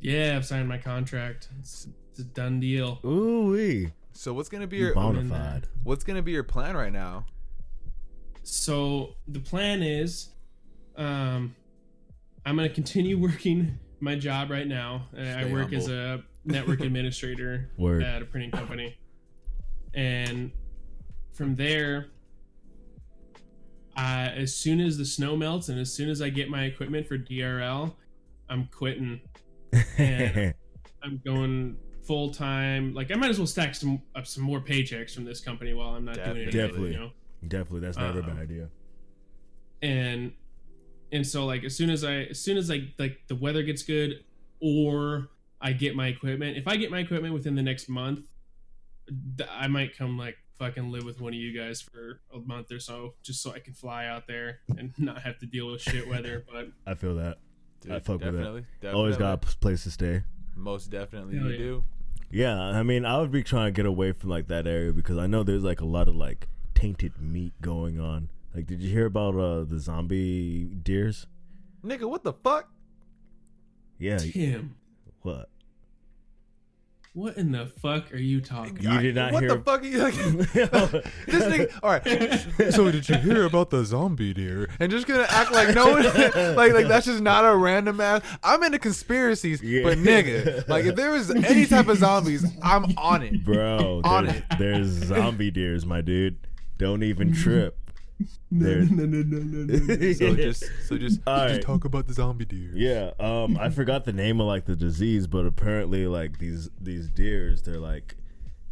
Yeah, 0.00 0.34
I've 0.36 0.46
signed 0.46 0.68
my 0.68 0.78
contract. 0.78 1.48
It's, 1.58 1.86
it's 2.11 2.20
a 2.20 2.24
done 2.24 2.61
deal. 2.61 3.00
Ooh 3.04 3.50
wee. 3.52 3.92
So 4.12 4.32
what's 4.34 4.48
gonna 4.48 4.66
be 4.66 4.76
You 4.78 4.86
your 4.86 4.94
bona 4.94 5.20
in 5.20 5.28
there. 5.28 5.38
fide. 5.38 5.68
what's 5.84 6.04
gonna 6.04 6.22
be 6.22 6.32
your 6.32 6.42
plan 6.42 6.76
right 6.76 6.92
now? 6.92 7.26
So 8.42 9.14
the 9.28 9.40
plan 9.40 9.82
is, 9.82 10.30
um, 10.96 11.54
I'm 12.44 12.56
going 12.56 12.68
to 12.68 12.74
continue 12.74 13.18
working 13.22 13.78
my 14.01 14.14
job 14.16 14.51
right 14.51 14.66
now. 14.66 15.09
Uh, 15.16 15.20
I 15.20 15.42
Stay 15.42 15.53
work 15.53 15.72
as 15.72 15.88
a 15.88 16.22
network 16.44 16.80
administrator 16.80 17.70
Word. 17.78 18.03
at 18.03 18.22
a 18.22 18.24
printing 18.24 18.51
company, 18.51 18.96
and 19.94 20.51
from 21.32 21.55
there, 21.57 22.07
uh, 23.96 24.28
as 24.34 24.55
soon 24.55 24.80
as 24.80 24.96
the 24.98 25.05
snow 25.05 25.36
melts 25.36 25.68
and 25.68 25.78
as 25.78 25.92
soon 25.92 26.09
as 26.09 26.22
I 26.22 26.30
get 26.30 26.48
my 26.48 26.64
equipment 26.64 27.07
for 27.07 27.18
DRL, 27.18 27.94
I'm 28.48 28.68
quitting. 28.72 29.20
And- 29.98 30.55
I'm 31.03 31.18
going 31.24 31.78
full 32.03 32.30
time. 32.30 32.92
Like 32.92 33.11
I 33.11 33.14
might 33.14 33.30
as 33.30 33.38
well 33.38 33.46
stack 33.46 33.74
some 33.74 34.03
up 34.14 34.26
some 34.26 34.44
more 34.44 34.61
paychecks 34.61 35.14
from 35.14 35.24
this 35.24 35.40
company 35.40 35.72
while 35.72 35.94
I'm 35.94 36.05
not 36.05 36.16
doing 36.16 36.36
it. 36.36 36.51
Definitely. 36.51 36.92
You 36.92 36.98
know. 36.98 37.11
Definitely, 37.48 37.80
that's 37.80 37.96
never 37.96 38.18
a 38.18 38.22
bad 38.22 38.36
Uh, 38.36 38.40
idea. 38.42 38.68
and 39.80 40.32
and 41.12 41.26
so 41.26 41.46
like 41.46 41.64
as 41.64 41.76
soon 41.76 41.90
as 41.90 42.04
I 42.04 42.14
as 42.30 42.40
soon 42.40 42.56
as 42.56 42.70
I 42.70 42.88
like 42.98 43.22
the 43.28 43.34
weather 43.34 43.62
gets 43.62 43.82
good 43.82 44.24
or 44.61 45.28
I 45.61 45.72
get 45.72 45.94
my 45.94 46.08
equipment, 46.08 46.56
if 46.56 46.66
I 46.66 46.76
get 46.76 46.90
my 46.90 47.00
equipment 47.00 47.34
within 47.34 47.54
the 47.54 47.62
next 47.62 47.88
month, 47.88 48.20
I 49.50 49.66
might 49.66 49.96
come 49.96 50.16
like 50.16 50.36
fucking 50.58 50.90
live 50.90 51.04
with 51.04 51.20
one 51.20 51.32
of 51.32 51.38
you 51.38 51.58
guys 51.58 51.80
for 51.80 52.20
a 52.34 52.38
month 52.38 52.70
or 52.70 52.78
so, 52.78 53.14
just 53.22 53.42
so 53.42 53.52
I 53.52 53.58
can 53.58 53.74
fly 53.74 54.06
out 54.06 54.26
there 54.26 54.61
and 54.76 54.92
not 54.98 55.22
have 55.22 55.38
to 55.38 55.46
deal 55.46 55.70
with 55.70 55.80
shit 55.82 56.06
weather. 56.08 56.44
But 56.50 56.68
I 56.86 56.94
feel 56.94 57.16
that. 57.16 57.38
Dude, 57.80 57.92
I 57.92 57.98
fuck 57.98 58.20
with 58.20 58.34
that. 58.34 58.64
definitely, 58.82 58.90
Always 58.92 59.16
got 59.16 59.42
a 59.42 59.56
place 59.56 59.84
to 59.84 59.90
stay. 59.90 60.22
Most 60.54 60.90
definitely 60.90 61.38
Hell 61.38 61.46
you 61.46 61.52
yeah. 61.52 61.58
do. 61.58 61.84
Yeah, 62.30 62.61
I 62.61 62.82
mean, 62.82 63.04
I 63.04 63.18
would 63.18 63.32
be 63.32 63.42
trying 63.42 63.68
to 63.68 63.72
get 63.72 63.86
away 63.86 64.12
from 64.12 64.30
like 64.30 64.48
that 64.48 64.66
area 64.66 64.92
because 64.92 65.18
I 65.18 65.26
know 65.26 65.42
there's 65.42 65.64
like 65.64 65.80
a 65.80 65.86
lot 65.86 66.08
of 66.08 66.14
like 66.14 66.46
tainted 66.74 67.20
meat 67.20 67.54
going 67.61 67.98
on. 67.98 68.28
Like, 68.55 68.66
did 68.66 68.80
you 68.82 68.90
hear 68.90 69.07
about 69.07 69.34
uh 69.36 69.64
the 69.64 69.78
zombie 69.78 70.64
deers? 70.82 71.26
Nigga, 71.84 72.09
what 72.09 72.24
the 72.24 72.32
fuck? 72.32 72.68
Yeah, 73.98 74.18
Tim, 74.18 74.76
what? 75.22 75.48
what 77.12 77.36
in 77.36 77.51
the 77.53 77.66
fuck 77.66 78.12
are 78.14 78.16
you 78.18 78.40
talking? 78.40 78.78
About? 78.78 78.94
You 78.94 79.01
did 79.01 79.14
not 79.16 79.32
what 79.32 79.42
hear- 79.42 79.57
the 79.57 79.62
fuck 79.62 79.82
are 79.82 79.84
you 79.84 79.98
like? 79.98 80.14
this 80.14 81.44
nigga. 81.44 81.78
All 81.82 81.90
right. 81.90 82.72
So 82.74 82.90
did 82.90 83.09
you 83.09 83.16
hear 83.16 83.44
about 83.44 83.70
the 83.70 83.84
zombie 83.84 84.32
deer? 84.32 84.68
And 84.78 84.90
just 84.92 85.07
gonna 85.07 85.26
act 85.28 85.51
like 85.53 85.74
no 85.74 85.90
one, 85.92 86.03
like 86.57 86.72
like 86.72 86.86
that's 86.88 87.07
just 87.07 87.20
not 87.22 87.44
a 87.44 87.55
random 87.57 88.01
ass. 88.01 88.22
I'm 88.44 88.62
into 88.62 88.78
conspiracies, 88.78 89.61
Yeah. 89.62 89.82
but 89.82 89.98
nigga, 89.98 90.66
like 90.68 90.84
if 90.84 90.94
there 90.96 91.11
was 91.11 91.30
any 91.30 91.66
type 91.66 91.88
of 91.88 91.98
zombies, 91.98 92.44
I'm 92.62 92.84
on 92.96 93.22
it. 93.22 93.44
Bro, 93.44 94.03
On 94.05 94.26
there's, 94.26 94.36
it. 94.38 94.44
there's 94.59 94.86
zombie 95.09 95.51
deers, 95.51 95.84
my 95.84 96.01
dude. 96.01 96.46
Don't 96.78 97.03
even 97.03 97.32
trip. 97.32 97.76
There- 98.53 98.81
no, 98.83 99.05
no, 99.07 99.23
no, 99.23 99.39
no, 99.39 99.64
no. 99.64 100.12
So 100.14 100.35
just 100.35 100.64
so 100.87 100.99
just 100.99 101.21
All 101.27 101.37
just 101.45 101.55
right. 101.55 101.62
talk 101.62 101.85
about 101.85 102.07
the 102.09 102.14
zombie 102.14 102.45
deer. 102.45 102.71
Yeah, 102.75 103.12
um, 103.21 103.57
I 103.59 103.71
forgot 103.71 104.05
the 104.05 104.12
name 104.12 104.41
of 104.41 104.47
like 104.47 104.64
the 104.66 104.75
disease, 104.77 105.27
but 105.27 105.47
apparently 105.47 106.07
like 106.07 106.39
these 106.39 106.68
these 106.81 107.09
deers, 107.09 107.62
they're 107.62 107.79
like 107.79 108.16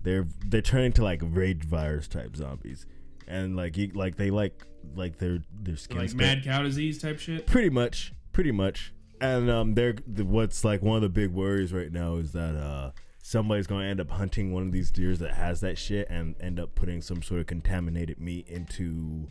they're 0.03 0.27
they're 0.47 0.63
turning 0.63 0.93
to 0.95 1.05
like 1.05 1.21
rage 1.25 1.65
virus 1.65 2.09
type 2.09 2.35
zombies, 2.37 2.87
and 3.27 3.57
like 3.57 3.77
you, 3.77 3.91
like 3.95 4.17
they 4.17 4.31
like 4.31 4.65
like 4.97 5.19
their 5.19 5.39
their 5.63 5.77
skin 5.77 5.99
like 5.99 6.15
mad 6.15 6.43
cow 6.45 6.63
disease 6.63 6.99
type 7.01 7.19
shit. 7.19 7.47
pretty 7.47 7.71
much 7.71 8.13
pretty 8.33 8.53
much, 8.53 8.93
and 9.21 9.49
um, 9.51 9.75
they're 9.75 9.95
what's 10.17 10.65
like 10.65 10.83
one 10.83 10.97
of 10.97 11.03
the 11.03 11.09
big 11.09 11.31
worries 11.31 11.73
right 11.73 11.93
now 11.93 12.17
is 12.17 12.33
that 12.33 12.55
uh 12.57 12.91
somebody's 13.29 13.66
gonna 13.66 13.85
end 13.85 14.01
up 14.01 14.11
hunting 14.11 14.55
one 14.55 14.62
of 14.62 14.72
these 14.72 14.91
deers 14.91 15.18
that 15.18 15.35
has 15.35 15.61
that 15.61 15.76
shit 15.76 16.09
and 16.09 16.35
end 16.41 16.59
up 16.59 16.74
putting 16.74 17.03
some 17.03 17.22
sort 17.22 17.41
of 17.41 17.47
contaminated 17.47 18.18
meat 18.18 18.49
into 18.49 19.29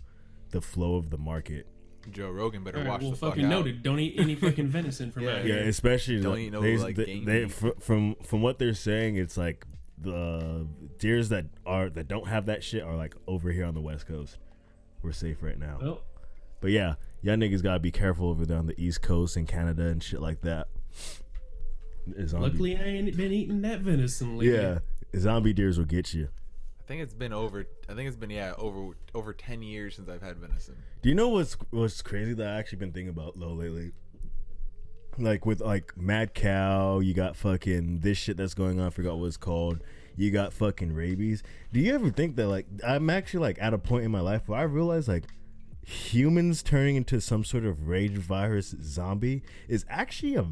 the 0.52 0.62
flow 0.62 0.98
of 0.98 1.10
the 1.10 1.18
market. 1.18 1.66
Joe 2.12 2.30
Rogan 2.30 2.64
better 2.64 2.78
All 2.78 2.84
right, 2.84 2.90
watch 2.92 3.02
well, 3.02 3.10
the 3.12 3.18
fuck 3.18 3.30
fucking 3.32 3.46
out. 3.46 3.50
noted. 3.50 3.82
Don't 3.82 4.00
eat 4.00 4.14
any 4.20 4.36
fucking 4.36 4.68
venison 4.68 5.12
from 5.12 5.24
Yeah. 5.26 5.32
out 5.38 5.46
Yeah, 5.46 5.56
here. 5.56 5.68
especially 5.68 6.22
Don't 6.22 6.34
like, 6.34 6.42
eat 6.42 6.54
no, 6.54 6.62
they, 6.62 6.78
like, 6.78 6.96
they, 6.96 7.06
game 7.06 7.26
they- 7.26 7.46
meat. 7.46 7.52
from 7.82 8.16
from 8.24 8.42
what 8.44 8.60
they're 8.60 8.76
saying, 8.76 9.16
it's 9.16 9.36
like 9.36 9.66
the 9.98 10.68
deers 11.00 11.30
that 11.30 11.46
are 11.66 11.90
that 11.90 12.08
don't 12.08 12.28
have 12.28 12.46
that 12.46 12.64
shit 12.64 12.84
are 12.84 12.96
like 12.96 13.16
over 13.28 13.52
here 13.52 13.66
on 13.66 13.74
the 13.74 13.82
west 13.82 14.06
coast. 14.08 14.38
We're 15.02 15.12
safe 15.12 15.42
right 15.42 15.58
now. 15.58 15.80
Well, 15.82 16.02
But 16.62 16.70
yeah, 16.70 16.96
y'all 17.24 17.36
niggas 17.36 17.64
gotta 17.64 17.80
be 17.80 17.92
careful 17.92 18.30
over 18.30 18.46
there 18.46 18.60
on 18.60 18.68
the 18.68 18.80
east 18.80 19.02
coast 19.02 19.36
and 19.36 19.48
Canada 19.48 19.88
and 19.88 20.04
shit 20.04 20.22
like 20.22 20.42
that. 20.42 20.68
Zombie, 22.28 22.48
luckily 22.48 22.78
I 22.78 22.84
ain't 22.84 23.18
been 23.18 23.32
eating 23.32 23.62
that 23.62 23.82
venison 23.82 24.38
lately. 24.38 24.56
yeah, 24.56 24.80
zombie 25.16 25.54
deers 25.54 25.78
will 25.78 25.86
get 25.86 26.14
you. 26.14 26.30
I 26.80 26.84
think 26.88 27.02
it's 27.02 27.14
been 27.14 27.34
over. 27.34 27.66
I 27.90 27.94
think 27.94 28.08
it's 28.08 28.18
been 28.18 28.30
yeah 28.30 28.54
over 28.58 28.96
over 29.14 29.34
ten 29.34 29.62
years 29.62 29.96
since 29.96 30.08
I've 30.10 30.22
had 30.22 30.38
venison. 30.38 30.76
Do 31.02 31.10
you 31.10 31.16
know 31.16 31.30
what's 31.30 31.58
what's 31.72 32.02
crazy 32.02 32.34
that 32.34 32.48
I 32.48 32.58
actually 32.60 32.80
been 32.80 32.92
thinking 32.92 33.10
about 33.10 33.38
though 33.40 33.54
lately? 33.54 33.92
Like 35.18 35.46
with 35.46 35.62
like 35.62 35.98
Mad 35.98 36.34
Cow, 36.34 37.00
you 37.00 37.14
got 37.14 37.36
fucking 37.36 38.00
this 38.00 38.18
shit 38.18 38.38
that's 38.38 38.54
going 38.54 38.80
on. 38.80 38.88
I 38.88 38.90
forgot 38.92 39.18
what 39.18 39.26
it's 39.26 39.38
called. 39.38 39.84
You 40.16 40.32
got 40.32 40.54
fucking 40.54 40.94
rabies. 40.94 41.44
Do 41.74 41.80
you 41.80 41.94
ever 41.94 42.10
think 42.10 42.36
that 42.38 42.48
like 42.48 42.68
I'm 42.86 43.10
actually 43.10 43.42
like 43.42 43.58
at 43.60 43.74
a 43.74 43.78
point 43.78 44.06
in 44.06 44.12
my 44.12 44.22
life 44.22 44.48
where 44.48 44.60
I 44.60 44.64
realize 44.64 45.08
like 45.08 45.26
humans 45.86 46.62
turning 46.62 46.96
into 46.98 47.20
some 47.22 47.44
sort 47.44 47.66
of 47.66 47.88
rage 47.88 48.18
virus 48.18 48.76
zombie 48.82 49.42
is 49.68 49.86
actually 49.90 50.36
a 50.36 50.46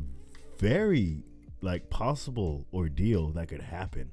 very 0.58 1.24
like 1.66 1.90
possible 1.90 2.66
ordeal 2.74 3.32
that 3.32 3.50
could 3.50 3.62
happen. 3.62 4.12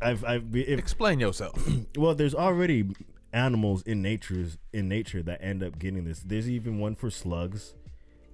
I've 0.00 0.24
I've 0.24 0.54
if 0.54 0.78
Explain 0.78 1.18
yourself. 1.18 1.60
well, 1.96 2.14
there's 2.14 2.34
already 2.34 2.84
animals 3.32 3.82
in 3.82 4.00
nature's 4.00 4.58
in 4.72 4.88
nature 4.88 5.22
that 5.22 5.42
end 5.42 5.62
up 5.62 5.78
getting 5.78 6.04
this. 6.04 6.20
There's 6.20 6.48
even 6.48 6.78
one 6.78 6.94
for 6.94 7.10
slugs. 7.10 7.74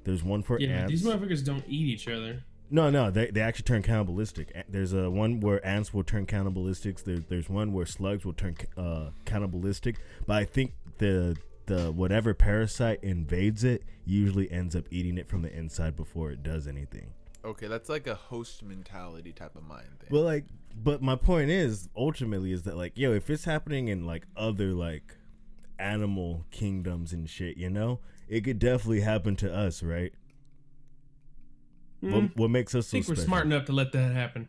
There's 0.05 0.23
one 0.23 0.43
for 0.43 0.61
Yeah, 0.61 0.71
ants. 0.81 0.91
these 0.91 1.05
motherfuckers 1.05 1.45
don't 1.45 1.65
eat 1.67 1.87
each 1.89 2.07
other. 2.09 2.45
no, 2.71 2.91
no, 2.91 3.11
they, 3.11 3.31
they 3.31 3.41
actually 3.41 3.63
turn 3.65 3.83
cannibalistic. 3.83 4.53
There's 4.69 4.93
a 4.93 5.09
one 5.11 5.41
where 5.41 5.65
ants 5.67 5.95
will 5.95 6.05
turn 6.05 6.27
cannibalistic. 6.27 7.03
There, 7.05 7.21
there's 7.21 7.49
one 7.49 7.73
where 7.73 7.87
slugs 7.87 8.25
will 8.27 8.35
turn 8.35 8.57
uh, 8.77 9.11
cannibalistic. 9.25 9.97
But 10.27 10.37
I 10.37 10.45
think 10.45 10.75
the 10.99 11.37
the 11.67 11.91
whatever 11.91 12.35
parasite 12.35 13.03
invades 13.03 13.65
it 13.65 13.83
usually 14.05 14.51
ends 14.53 14.77
up 14.77 14.85
eating 14.91 15.17
it 15.17 15.27
from 15.27 15.41
the 15.41 15.51
inside 15.57 15.97
before 15.97 16.31
it 16.31 16.43
does 16.43 16.67
anything. 16.67 17.15
Okay, 17.45 17.67
that's 17.69 17.89
like 17.89 18.07
a 18.07 18.15
host 18.15 18.63
mentality 18.63 19.33
type 19.33 19.55
of 19.57 19.63
mind 19.65 19.87
thing. 20.01 20.09
Well, 20.11 20.23
like, 20.23 20.45
but 20.77 21.03
my 21.03 21.17
point 21.17 21.51
is, 21.51 21.89
ultimately, 21.97 22.53
is 22.53 22.63
that 22.65 22.77
like, 22.77 22.97
yo, 22.97 23.13
if 23.13 23.31
it's 23.31 23.45
happening 23.45 23.89
in 23.89 24.07
like 24.07 24.27
other 24.37 24.73
like 24.73 25.17
animal 25.79 26.45
kingdoms 26.51 27.13
and 27.13 27.29
shit, 27.29 27.57
you 27.57 27.71
know, 27.71 28.01
it 28.29 28.43
could 28.43 28.59
definitely 28.59 29.01
happen 29.01 29.37
to 29.37 29.55
us, 29.55 29.83
right? 29.83 30.13
Hmm. 32.01 32.13
What, 32.13 32.37
what 32.37 32.51
makes 32.51 32.75
us 32.75 32.87
I 32.87 32.89
so 32.89 32.91
think 32.93 33.09
we're 33.09 33.15
special? 33.17 33.29
smart 33.29 33.47
enough 33.47 33.65
to 33.67 33.73
let 33.73 33.93
that 33.93 34.13
happen. 34.13 34.49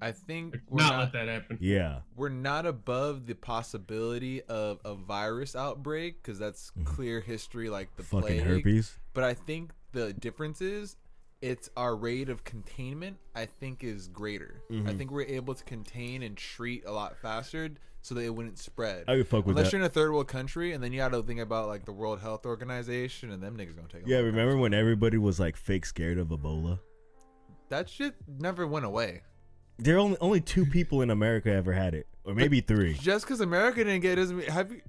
I 0.00 0.12
think 0.12 0.58
we're 0.68 0.82
not, 0.82 0.92
not, 0.92 0.98
let 1.00 1.12
that 1.14 1.28
happen. 1.28 1.58
Yeah, 1.62 2.00
we're 2.14 2.28
not 2.28 2.66
above 2.66 3.24
the 3.26 3.34
possibility 3.34 4.42
of 4.42 4.78
a 4.84 4.94
virus 4.94 5.56
outbreak 5.56 6.22
because 6.22 6.38
that's 6.38 6.70
clear 6.84 7.20
history, 7.20 7.70
like 7.70 7.96
the 7.96 8.02
Mm-hmm. 8.02 8.20
fucking 8.20 8.42
plague. 8.44 8.58
herpes. 8.64 8.98
But 9.14 9.24
I 9.24 9.32
think 9.34 9.72
the 9.92 10.12
difference 10.12 10.60
is 10.60 10.96
it's 11.44 11.68
our 11.76 11.94
rate 11.94 12.30
of 12.30 12.42
containment. 12.42 13.18
I 13.34 13.44
think 13.44 13.84
is 13.84 14.08
greater. 14.08 14.62
Mm-hmm. 14.70 14.88
I 14.88 14.94
think 14.94 15.10
we're 15.10 15.22
able 15.26 15.54
to 15.54 15.64
contain 15.64 16.22
and 16.22 16.36
treat 16.36 16.84
a 16.86 16.90
lot 16.90 17.18
faster 17.18 17.70
so 18.00 18.14
that 18.14 18.22
it 18.22 18.34
wouldn't 18.34 18.58
spread. 18.58 19.04
I 19.08 19.16
could 19.16 19.28
fuck 19.28 19.46
with 19.46 19.56
Unless 19.56 19.66
that. 19.66 19.72
you're 19.76 19.82
in 19.82 19.86
a 19.86 19.90
third 19.90 20.12
world 20.12 20.28
country, 20.28 20.72
and 20.72 20.82
then 20.82 20.92
you 20.92 20.98
got 20.98 21.12
to 21.12 21.22
think 21.22 21.40
about 21.40 21.68
like 21.68 21.84
the 21.84 21.92
World 21.92 22.20
Health 22.20 22.46
Organization, 22.46 23.30
and 23.30 23.42
them 23.42 23.56
niggas 23.56 23.76
gonna 23.76 23.88
take. 23.88 24.06
Yeah, 24.06 24.18
remember 24.18 24.52
time. 24.52 24.60
when 24.60 24.74
everybody 24.74 25.18
was 25.18 25.38
like 25.38 25.56
fake 25.56 25.86
scared 25.86 26.18
of 26.18 26.28
Ebola? 26.28 26.78
that 27.68 27.88
shit 27.88 28.14
never 28.38 28.66
went 28.66 28.84
away? 28.84 29.22
There 29.78 29.96
are 29.96 29.98
only 29.98 30.16
only 30.20 30.40
two 30.40 30.64
people 30.64 31.02
in 31.02 31.10
America 31.10 31.52
ever 31.52 31.72
had 31.72 31.94
it, 31.94 32.06
or 32.24 32.34
maybe 32.34 32.60
three. 32.60 32.94
Just 32.94 33.26
because 33.26 33.40
America 33.40 33.84
didn't 33.84 34.00
get 34.00 34.12
it 34.12 34.16
doesn't 34.22 34.36
mean 34.36 34.48
have 34.48 34.72
you. 34.72 34.80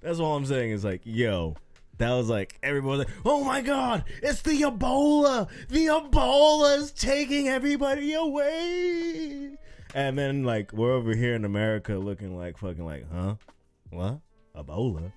That's 0.00 0.18
all 0.18 0.36
I'm 0.36 0.46
saying 0.46 0.72
is 0.72 0.84
like, 0.84 1.02
yo, 1.04 1.56
that 1.98 2.12
was 2.12 2.28
like 2.28 2.58
everybody 2.62 2.98
was 2.98 3.06
like, 3.06 3.16
oh 3.24 3.44
my 3.44 3.60
god, 3.60 4.04
it's 4.22 4.42
the 4.42 4.62
Ebola. 4.62 5.48
The 5.68 5.86
Ebola 5.86 6.78
is 6.78 6.92
taking 6.92 7.48
everybody 7.48 8.14
away. 8.14 9.56
And 9.94 10.18
then 10.18 10.44
like 10.44 10.72
we're 10.72 10.92
over 10.92 11.14
here 11.14 11.34
in 11.34 11.44
America 11.44 11.94
looking 11.94 12.36
like 12.36 12.58
fucking 12.58 12.84
like, 12.84 13.06
huh? 13.12 13.36
What? 13.90 14.20
Ebola? 14.56 15.12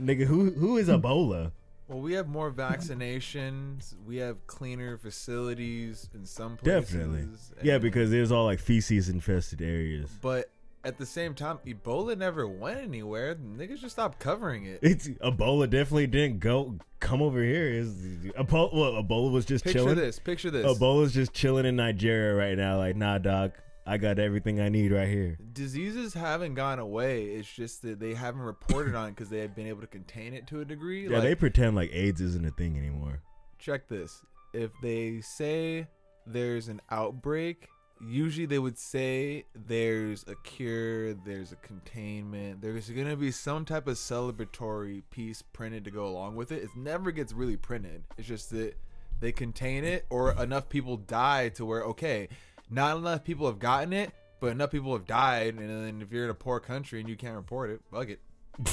Nigga, 0.00 0.24
who 0.24 0.50
who 0.50 0.76
is 0.76 0.88
Ebola? 0.88 1.52
Well, 1.88 2.00
we 2.00 2.12
have 2.12 2.28
more 2.28 2.50
vaccinations. 2.52 3.94
We 4.06 4.16
have 4.18 4.46
cleaner 4.46 4.98
facilities 4.98 6.10
in 6.12 6.26
some 6.26 6.58
places. 6.58 6.90
Definitely. 6.90 7.28
Yeah, 7.62 7.78
because 7.78 8.10
there's 8.10 8.30
all 8.30 8.44
like 8.44 8.58
feces 8.58 9.08
infested 9.08 9.62
areas. 9.62 10.10
But 10.20 10.50
at 10.84 10.98
the 10.98 11.06
same 11.06 11.34
time, 11.34 11.58
Ebola 11.66 12.16
never 12.16 12.46
went 12.46 12.80
anywhere. 12.80 13.34
Niggas 13.34 13.80
just 13.80 13.94
stopped 13.94 14.18
covering 14.18 14.64
it. 14.66 14.78
It's 14.82 15.08
Ebola 15.08 15.68
definitely 15.68 16.06
didn't 16.06 16.40
go 16.40 16.78
come 17.00 17.20
over 17.22 17.42
here. 17.42 17.68
Is 17.68 17.94
Ebola, 18.38 18.72
well, 18.74 19.02
Ebola 19.02 19.30
was 19.30 19.44
just 19.44 19.64
Picture 19.64 19.80
chilling. 19.80 19.96
this. 19.96 20.18
Picture 20.18 20.50
this. 20.50 20.66
Ebola's 20.66 21.12
just 21.12 21.32
chilling 21.32 21.66
in 21.66 21.76
Nigeria 21.76 22.34
right 22.34 22.56
now. 22.56 22.78
Like, 22.78 22.96
nah, 22.96 23.18
dog, 23.18 23.52
I 23.86 23.96
got 23.98 24.18
everything 24.18 24.60
I 24.60 24.68
need 24.68 24.92
right 24.92 25.08
here. 25.08 25.38
Diseases 25.52 26.14
haven't 26.14 26.54
gone 26.54 26.78
away. 26.78 27.24
It's 27.24 27.52
just 27.52 27.82
that 27.82 27.98
they 28.00 28.14
haven't 28.14 28.42
reported 28.42 28.94
on 28.94 29.08
it 29.08 29.10
because 29.12 29.30
they 29.30 29.40
have 29.40 29.56
been 29.56 29.66
able 29.66 29.80
to 29.80 29.86
contain 29.86 30.34
it 30.34 30.46
to 30.48 30.60
a 30.60 30.64
degree. 30.64 31.04
Yeah, 31.08 31.14
like, 31.14 31.22
they 31.22 31.34
pretend 31.34 31.74
like 31.76 31.90
AIDS 31.92 32.20
isn't 32.20 32.46
a 32.46 32.50
thing 32.50 32.76
anymore. 32.78 33.20
check 33.58 33.88
this. 33.88 34.22
If 34.54 34.70
they 34.82 35.20
say 35.20 35.88
there's 36.26 36.68
an 36.68 36.80
outbreak 36.90 37.68
usually 38.00 38.46
they 38.46 38.58
would 38.58 38.78
say 38.78 39.44
there's 39.54 40.24
a 40.28 40.34
cure, 40.36 41.14
there's 41.14 41.52
a 41.52 41.56
containment, 41.56 42.60
there's 42.60 42.88
gonna 42.90 43.16
be 43.16 43.30
some 43.30 43.64
type 43.64 43.86
of 43.86 43.96
celebratory 43.96 45.02
piece 45.10 45.42
printed 45.42 45.84
to 45.84 45.90
go 45.90 46.06
along 46.06 46.36
with 46.36 46.52
it. 46.52 46.62
It 46.62 46.70
never 46.76 47.10
gets 47.10 47.32
really 47.32 47.56
printed. 47.56 48.04
It's 48.16 48.28
just 48.28 48.50
that 48.50 48.74
they 49.20 49.32
contain 49.32 49.84
it, 49.84 50.06
or 50.10 50.32
enough 50.40 50.68
people 50.68 50.96
die 50.96 51.48
to 51.50 51.64
where 51.64 51.82
okay, 51.84 52.28
not 52.70 52.96
enough 52.96 53.24
people 53.24 53.46
have 53.46 53.58
gotten 53.58 53.92
it, 53.92 54.12
but 54.40 54.52
enough 54.52 54.70
people 54.70 54.92
have 54.92 55.06
died, 55.06 55.54
and 55.54 55.68
then 55.68 56.02
if 56.02 56.12
you're 56.12 56.24
in 56.24 56.30
a 56.30 56.34
poor 56.34 56.60
country 56.60 57.00
and 57.00 57.08
you 57.08 57.16
can't 57.16 57.34
report 57.36 57.70
it, 57.70 57.80
bug 57.90 58.10
it. 58.10 58.20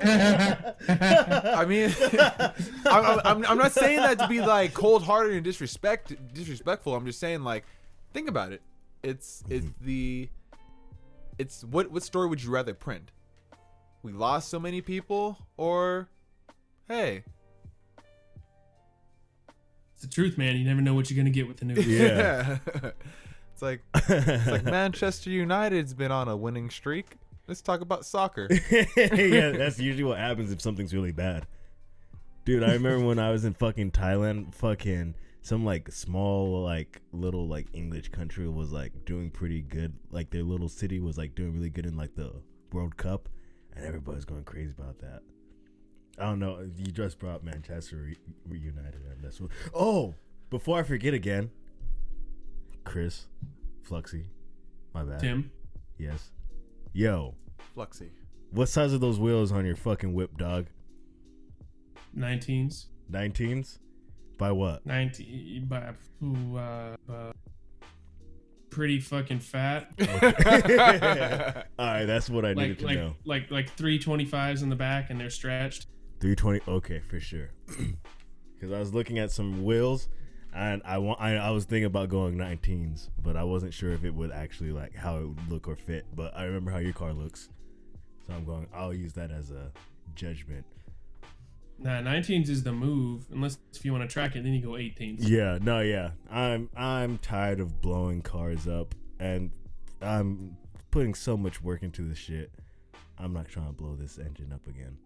I 0.00 1.64
mean, 1.66 1.94
I'm, 2.86 3.20
I'm, 3.24 3.44
I'm 3.46 3.58
not 3.58 3.72
saying 3.72 3.98
that 3.98 4.18
to 4.20 4.28
be 4.28 4.40
like 4.40 4.72
cold-hearted 4.72 5.34
and 5.34 5.44
disrespect 5.44 6.14
disrespectful. 6.32 6.94
I'm 6.94 7.04
just 7.04 7.20
saying 7.20 7.42
like, 7.42 7.64
think 8.14 8.28
about 8.28 8.52
it. 8.52 8.62
It's 9.02 9.44
it's 9.50 9.66
mm-hmm. 9.66 9.84
the, 9.84 10.28
it's 11.38 11.62
what 11.64 11.90
what 11.90 12.02
story 12.02 12.28
would 12.28 12.42
you 12.42 12.50
rather 12.50 12.72
print? 12.72 13.10
We 14.02 14.12
lost 14.12 14.48
so 14.48 14.58
many 14.58 14.80
people, 14.80 15.38
or, 15.56 16.08
hey, 16.88 17.24
It's 19.94 20.02
the 20.02 20.08
truth, 20.08 20.36
man. 20.36 20.56
You 20.56 20.64
never 20.64 20.80
know 20.80 20.94
what 20.94 21.10
you're 21.10 21.16
gonna 21.16 21.30
get 21.30 21.48
with 21.48 21.58
the 21.58 21.66
news. 21.66 21.86
Yeah. 21.86 22.58
it's 23.52 23.62
like 23.62 23.82
it's 23.94 24.46
like 24.46 24.64
Manchester 24.64 25.30
United's 25.30 25.92
been 25.92 26.12
on 26.12 26.28
a 26.28 26.36
winning 26.36 26.70
streak. 26.70 27.16
Let's 27.46 27.60
talk 27.60 27.82
about 27.82 28.06
soccer. 28.06 28.48
yeah, 28.70 29.50
that's 29.50 29.78
usually 29.78 30.04
what 30.04 30.18
happens 30.18 30.50
if 30.50 30.62
something's 30.62 30.94
really 30.94 31.12
bad. 31.12 31.46
Dude, 32.46 32.62
I 32.62 32.72
remember 32.72 33.06
when 33.06 33.18
I 33.18 33.30
was 33.30 33.44
in 33.44 33.52
fucking 33.54 33.90
Thailand, 33.90 34.54
fucking 34.54 35.14
some 35.44 35.62
like 35.62 35.92
small 35.92 36.62
like 36.64 37.02
little 37.12 37.46
like 37.46 37.68
English 37.74 38.08
country 38.08 38.48
was 38.48 38.72
like 38.72 39.04
doing 39.04 39.30
pretty 39.30 39.60
good. 39.60 39.92
Like 40.10 40.30
their 40.30 40.42
little 40.42 40.68
city 40.70 40.98
was 41.00 41.18
like 41.18 41.34
doing 41.34 41.52
really 41.52 41.68
good 41.68 41.84
in 41.84 41.96
like 41.96 42.14
the 42.16 42.32
World 42.72 42.96
Cup, 42.96 43.28
and 43.76 43.84
everybody's 43.84 44.24
going 44.24 44.42
crazy 44.44 44.72
about 44.76 44.98
that. 45.00 45.20
I 46.18 46.24
don't 46.24 46.38
know. 46.38 46.66
You 46.76 46.86
just 46.86 47.18
brought 47.18 47.44
Manchester 47.44 47.96
re- 48.06 48.16
reunited, 48.48 49.02
and 49.10 49.22
that's 49.22 49.38
what. 49.40 49.50
Oh, 49.74 50.14
before 50.48 50.78
I 50.78 50.82
forget 50.82 51.12
again, 51.12 51.50
Chris, 52.84 53.26
Fluxy, 53.86 54.24
my 54.94 55.04
bad. 55.04 55.20
Tim, 55.20 55.50
Yes. 55.98 56.30
Yo, 56.94 57.34
Fluxy. 57.76 58.08
what 58.50 58.68
size 58.70 58.94
are 58.94 58.98
those 58.98 59.18
wheels 59.18 59.52
on 59.52 59.66
your 59.66 59.76
fucking 59.76 60.14
whip, 60.14 60.38
dog? 60.38 60.68
19s, 62.16 62.86
19s? 63.10 63.78
By 64.38 64.52
what? 64.52 64.84
19, 64.84 65.66
by 65.66 65.92
ooh, 66.22 66.56
uh, 66.56 66.96
uh, 67.10 67.32
pretty 68.70 68.98
fucking 68.98 69.38
fat. 69.38 69.92
All 71.78 71.86
right, 71.86 72.04
that's 72.04 72.28
what 72.28 72.44
I 72.44 72.54
needed 72.54 72.80
to 72.80 72.86
like 72.86 72.96
know. 72.96 73.14
like 73.24 73.50
like 73.50 73.76
325s 73.76 74.62
in 74.62 74.68
the 74.68 74.76
back, 74.76 75.10
and 75.10 75.20
they're 75.20 75.30
stretched. 75.30 75.86
320. 76.20 76.60
Okay, 76.68 77.00
for 77.00 77.20
sure. 77.20 77.50
Because 78.54 78.72
I 78.72 78.78
was 78.78 78.94
looking 78.94 79.18
at 79.18 79.30
some 79.30 79.62
wheels, 79.64 80.08
and 80.54 80.80
I 80.86 80.96
want. 80.96 81.20
I, 81.20 81.36
I 81.36 81.50
was 81.50 81.64
thinking 81.66 81.84
about 81.84 82.08
going 82.08 82.36
19s, 82.36 83.10
but 83.22 83.36
I 83.36 83.44
wasn't 83.44 83.74
sure 83.74 83.90
if 83.92 84.04
it 84.04 84.14
would 84.14 84.30
actually 84.32 84.70
like 84.70 84.94
how 84.94 85.18
it 85.18 85.26
would 85.26 85.50
look 85.50 85.68
or 85.68 85.76
fit. 85.76 86.06
But 86.14 86.34
I 86.34 86.44
remember 86.44 86.70
how 86.70 86.78
your 86.78 86.94
car 86.94 87.12
looks, 87.12 87.50
so 88.26 88.32
I'm 88.32 88.46
going. 88.46 88.68
I'll 88.72 88.94
use 88.94 89.12
that 89.14 89.30
as 89.30 89.50
a 89.50 89.70
judgment. 90.14 90.64
Nah, 91.78 92.00
19s 92.00 92.48
is 92.48 92.62
the 92.62 92.72
move. 92.72 93.26
Unless 93.32 93.58
if 93.74 93.84
you 93.84 93.92
want 93.92 94.08
to 94.08 94.12
track 94.12 94.36
it, 94.36 94.42
then 94.44 94.52
you 94.54 94.62
go 94.62 94.70
18s. 94.70 95.16
Yeah, 95.20 95.58
no, 95.60 95.80
yeah. 95.80 96.10
I'm 96.30 96.70
I'm 96.76 97.18
tired 97.18 97.60
of 97.60 97.80
blowing 97.80 98.22
cars 98.22 98.66
up, 98.68 98.94
and 99.18 99.50
I'm 100.00 100.56
putting 100.90 101.14
so 101.14 101.36
much 101.36 101.62
work 101.62 101.82
into 101.82 102.02
this 102.02 102.18
shit. 102.18 102.52
I'm 103.18 103.32
not 103.32 103.48
trying 103.48 103.66
to 103.66 103.72
blow 103.72 103.94
this 103.96 104.18
engine 104.18 104.52
up 104.52 104.66
again. 104.66 104.96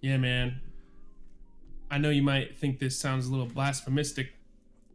Yeah, 0.00 0.18
man. 0.18 0.60
I 1.90 1.98
know 1.98 2.10
you 2.10 2.22
might 2.22 2.56
think 2.56 2.78
this 2.78 2.98
sounds 2.98 3.26
a 3.26 3.30
little 3.30 3.46
blasphemistic, 3.46 4.28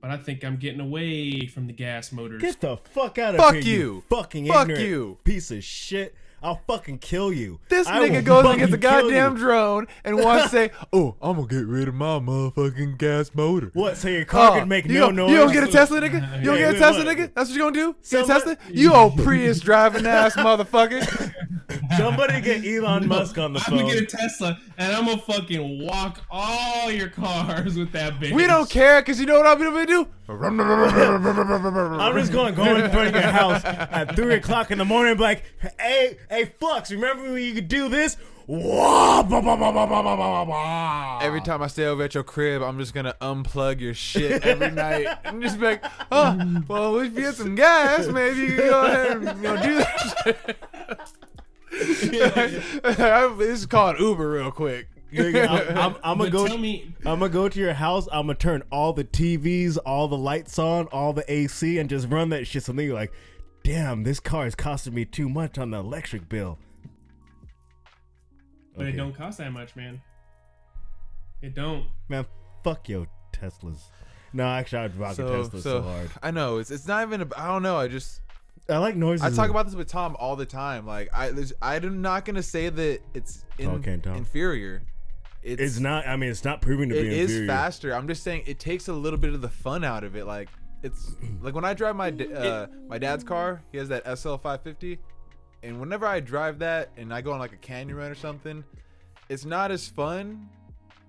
but 0.01 0.11
I 0.11 0.17
think 0.17 0.43
I'm 0.43 0.57
getting 0.57 0.79
away 0.81 1.47
from 1.47 1.67
the 1.67 1.73
gas 1.73 2.11
motors. 2.11 2.41
Get 2.41 2.59
the 2.61 2.77
fuck 2.77 3.17
out 3.17 3.35
of 3.35 3.41
Fuck 3.41 3.55
here, 3.55 3.63
you. 3.63 4.03
fucking 4.09 4.47
Fuck 4.47 4.69
ignorant 4.69 4.87
you. 4.87 5.17
piece 5.23 5.51
of 5.51 5.63
shit. 5.63 6.15
I'll 6.41 6.61
fucking 6.67 6.99
kill 6.99 7.33
you. 7.33 7.59
This 7.69 7.87
I 7.87 7.99
nigga 8.07 8.23
goes 8.23 8.43
fucking 8.43 8.59
against 8.61 8.73
a 8.73 8.77
goddamn 8.77 9.33
you. 9.33 9.37
drone 9.39 9.87
and 10.03 10.17
wants 10.17 10.43
to 10.45 10.49
say, 10.49 10.71
"Oh, 10.93 11.15
I'm 11.21 11.35
gonna 11.35 11.47
get 11.47 11.65
rid 11.65 11.87
of 11.87 11.93
my 11.95 12.19
motherfucking 12.19 12.97
gas 12.97 13.31
motor." 13.33 13.71
What? 13.73 13.97
So 13.97 14.07
your 14.07 14.25
car 14.25 14.51
Oh, 14.51 14.59
can 14.59 14.67
make 14.67 14.85
you 14.85 14.93
no 14.93 15.07
gon- 15.07 15.15
noise? 15.17 15.31
You 15.31 15.37
don't 15.37 15.53
get 15.53 15.63
a 15.63 15.67
Tesla, 15.71 16.01
nigga. 16.01 16.19
You 16.39 16.45
don't 16.45 16.57
Yeah, 16.59 16.71
get 16.71 16.75
a 16.75 16.79
Tesla, 16.79 17.05
what? 17.05 17.17
nigga. 17.17 17.31
That's 17.33 17.49
what 17.49 17.55
you 17.55 17.61
gonna 17.61 17.71
do? 17.73 17.93
Get 17.93 18.01
a 18.01 18.25
Somebody- 18.25 18.55
Tesla? 18.55 18.57
You 18.71 18.93
old 18.95 19.17
Prius 19.17 19.59
driving 19.59 20.05
ass 20.05 20.35
motherfucker. 20.35 21.33
Somebody 21.97 22.41
get 22.41 22.65
Elon 22.65 23.07
Musk 23.07 23.37
on 23.37 23.53
the 23.53 23.59
phone. 23.59 23.79
I'm 23.79 23.79
phone. 23.85 23.89
gonna 23.89 24.01
get 24.01 24.13
a 24.13 24.17
Tesla 24.17 24.59
and 24.77 24.95
I'm 24.95 25.05
gonna 25.05 25.21
fucking 25.21 25.85
walk 25.85 26.21
all 26.29 26.91
your 26.91 27.09
cars 27.09 27.77
with 27.77 27.91
that 27.91 28.19
bitch. 28.19 28.31
We 28.31 28.47
don't 28.47 28.69
care 28.69 29.01
because 29.01 29.19
you 29.19 29.25
know 29.25 29.37
what 29.39 29.45
I'm 29.47 29.59
gonna 29.59 29.85
do. 29.85 30.07
I'm 30.31 32.13
just 32.19 32.31
going 32.31 32.53
to 32.53 32.57
go 32.57 32.75
in 32.75 32.91
front 32.91 33.07
of 33.07 33.13
your 33.15 33.31
house 33.31 33.63
at 33.65 34.15
three 34.15 34.35
o'clock 34.35 34.69
in 34.69 34.77
the 34.77 34.85
morning 34.85 35.11
and 35.11 35.17
be 35.17 35.23
like, 35.23 35.43
"Hey, 35.79 36.17
Hey, 36.29 36.45
Flux, 36.59 36.91
remember 36.91 37.23
when 37.33 37.41
you 37.41 37.53
could 37.55 37.67
do 37.67 37.89
this? 37.89 38.15
Every 41.23 41.41
time 41.41 41.61
I 41.61 41.67
stay 41.67 41.85
over 41.85 42.03
at 42.03 42.13
your 42.13 42.23
crib, 42.23 42.61
I'm 42.61 42.77
just 42.79 42.93
gonna 42.93 43.15
unplug 43.21 43.79
your 43.79 43.93
shit 43.93 44.43
every 44.43 44.71
night 44.71 45.07
and 45.23 45.41
just 45.41 45.59
be 45.59 45.65
like, 45.65 45.83
oh, 46.11 46.61
well, 46.67 46.97
if 46.99 47.13
you 47.13 47.21
get 47.21 47.35
some 47.35 47.55
gas, 47.55 48.07
maybe 48.07 48.39
you 48.41 48.47
can 48.55 48.57
go 48.57 48.85
ahead 48.85 49.17
and 49.17 49.37
you 49.37 49.43
know, 49.43 49.61
do 49.61 49.75
that 49.77 50.23
shit. 50.23 50.57
This 53.37 53.59
is 53.59 53.65
called 53.67 53.99
Uber, 53.99 54.29
real 54.31 54.51
quick. 54.51 54.87
I'm, 55.15 55.77
I'm, 55.77 55.95
I'm 56.03 56.17
gonna 56.17 56.29
go. 56.29 56.57
Me- 56.57 56.93
I'm 57.05 57.19
gonna 57.19 57.29
go 57.29 57.47
to 57.49 57.59
your 57.59 57.73
house. 57.73 58.07
I'm 58.11 58.23
gonna 58.27 58.35
turn 58.35 58.63
all 58.71 58.93
the 58.93 59.03
TVs, 59.03 59.77
all 59.85 60.07
the 60.07 60.17
lights 60.17 60.59
on, 60.59 60.85
all 60.87 61.13
the 61.13 61.23
AC, 61.31 61.77
and 61.79 61.89
just 61.89 62.09
run 62.09 62.29
that 62.29 62.45
shit. 62.47 62.63
So 62.63 62.73
then 62.73 62.85
you're 62.85 62.95
like, 62.95 63.11
damn, 63.63 64.03
this 64.03 64.19
car 64.19 64.45
is 64.47 64.55
costing 64.55 64.93
me 64.93 65.05
too 65.05 65.29
much 65.29 65.57
on 65.57 65.71
the 65.71 65.77
electric 65.79 66.27
bill. 66.29 66.57
but 68.75 68.87
it 68.87 68.93
don't 68.93 69.13
cost 69.15 69.37
that 69.39 69.51
much, 69.51 69.75
man. 69.75 70.01
It 71.41 71.53
don't. 71.53 71.85
Man, 72.07 72.25
fuck 72.63 72.87
yo 72.89 73.07
Teslas. 73.33 73.79
No, 74.33 74.45
actually, 74.45 74.79
I'd 74.79 74.95
rock 74.97 75.13
a 75.13 75.15
So, 75.15 75.27
Tesla 75.43 75.61
so, 75.61 75.81
so 75.81 75.81
hard. 75.81 76.09
I 76.21 76.31
know 76.31 76.57
it's 76.57 76.71
it's 76.71 76.87
not 76.87 77.05
even. 77.07 77.21
A, 77.21 77.27
I 77.37 77.47
don't 77.47 77.63
know. 77.63 77.77
I 77.77 77.87
just 77.87 78.21
I 78.69 78.77
like 78.77 78.95
noises. 78.95 79.25
I 79.25 79.29
talk 79.41 79.49
about 79.49 79.65
this 79.65 79.75
with 79.75 79.87
Tom 79.87 80.15
all 80.19 80.35
the 80.35 80.45
time. 80.45 80.85
Like 80.85 81.09
I, 81.13 81.31
I'm 81.61 82.01
not 82.01 82.25
gonna 82.25 82.43
say 82.43 82.69
that 82.69 82.99
it's 83.13 83.43
in, 83.57 83.69
Okay, 83.69 83.99
inferior. 84.05 84.83
It's, 85.41 85.61
It's 85.61 85.79
not. 85.79 86.05
I 86.05 86.17
mean, 86.17 86.29
it's 86.29 86.43
not 86.43 86.61
proving 86.61 86.89
to 86.89 86.97
It 86.99 87.03
be 87.03 87.17
is 87.19 87.31
inferior. 87.31 87.47
faster. 87.47 87.95
I'm 87.95 88.07
just 88.07 88.23
saying 88.23 88.43
it 88.45 88.59
takes 88.59 88.87
a 88.89 88.93
little 88.93 89.17
bit 89.17 89.33
of 89.33 89.41
the 89.41 89.49
fun 89.49 89.83
out 89.85 90.03
of 90.03 90.15
it. 90.17 90.25
Like 90.25 90.49
it's 90.83 91.15
like 91.41 91.53
when 91.53 91.65
I 91.65 91.73
drive 91.73 91.95
my 91.95 92.09
uh, 92.09 92.67
my 92.87 92.97
dad's 92.97 93.23
car. 93.23 93.61
He 93.71 93.77
has 93.77 93.89
that 93.89 94.03
SL 94.17 94.35
550, 94.35 94.99
and 95.63 95.79
whenever 95.79 96.05
I 96.05 96.19
drive 96.19 96.59
that 96.59 96.91
and 96.97 97.13
I 97.13 97.21
go 97.21 97.33
on 97.33 97.39
like 97.39 97.53
a 97.53 97.57
canyon 97.57 97.97
run 97.97 98.11
or 98.11 98.15
something, 98.15 98.63
it's 99.27 99.45
not 99.45 99.71
as 99.71 99.87
fun 99.87 100.49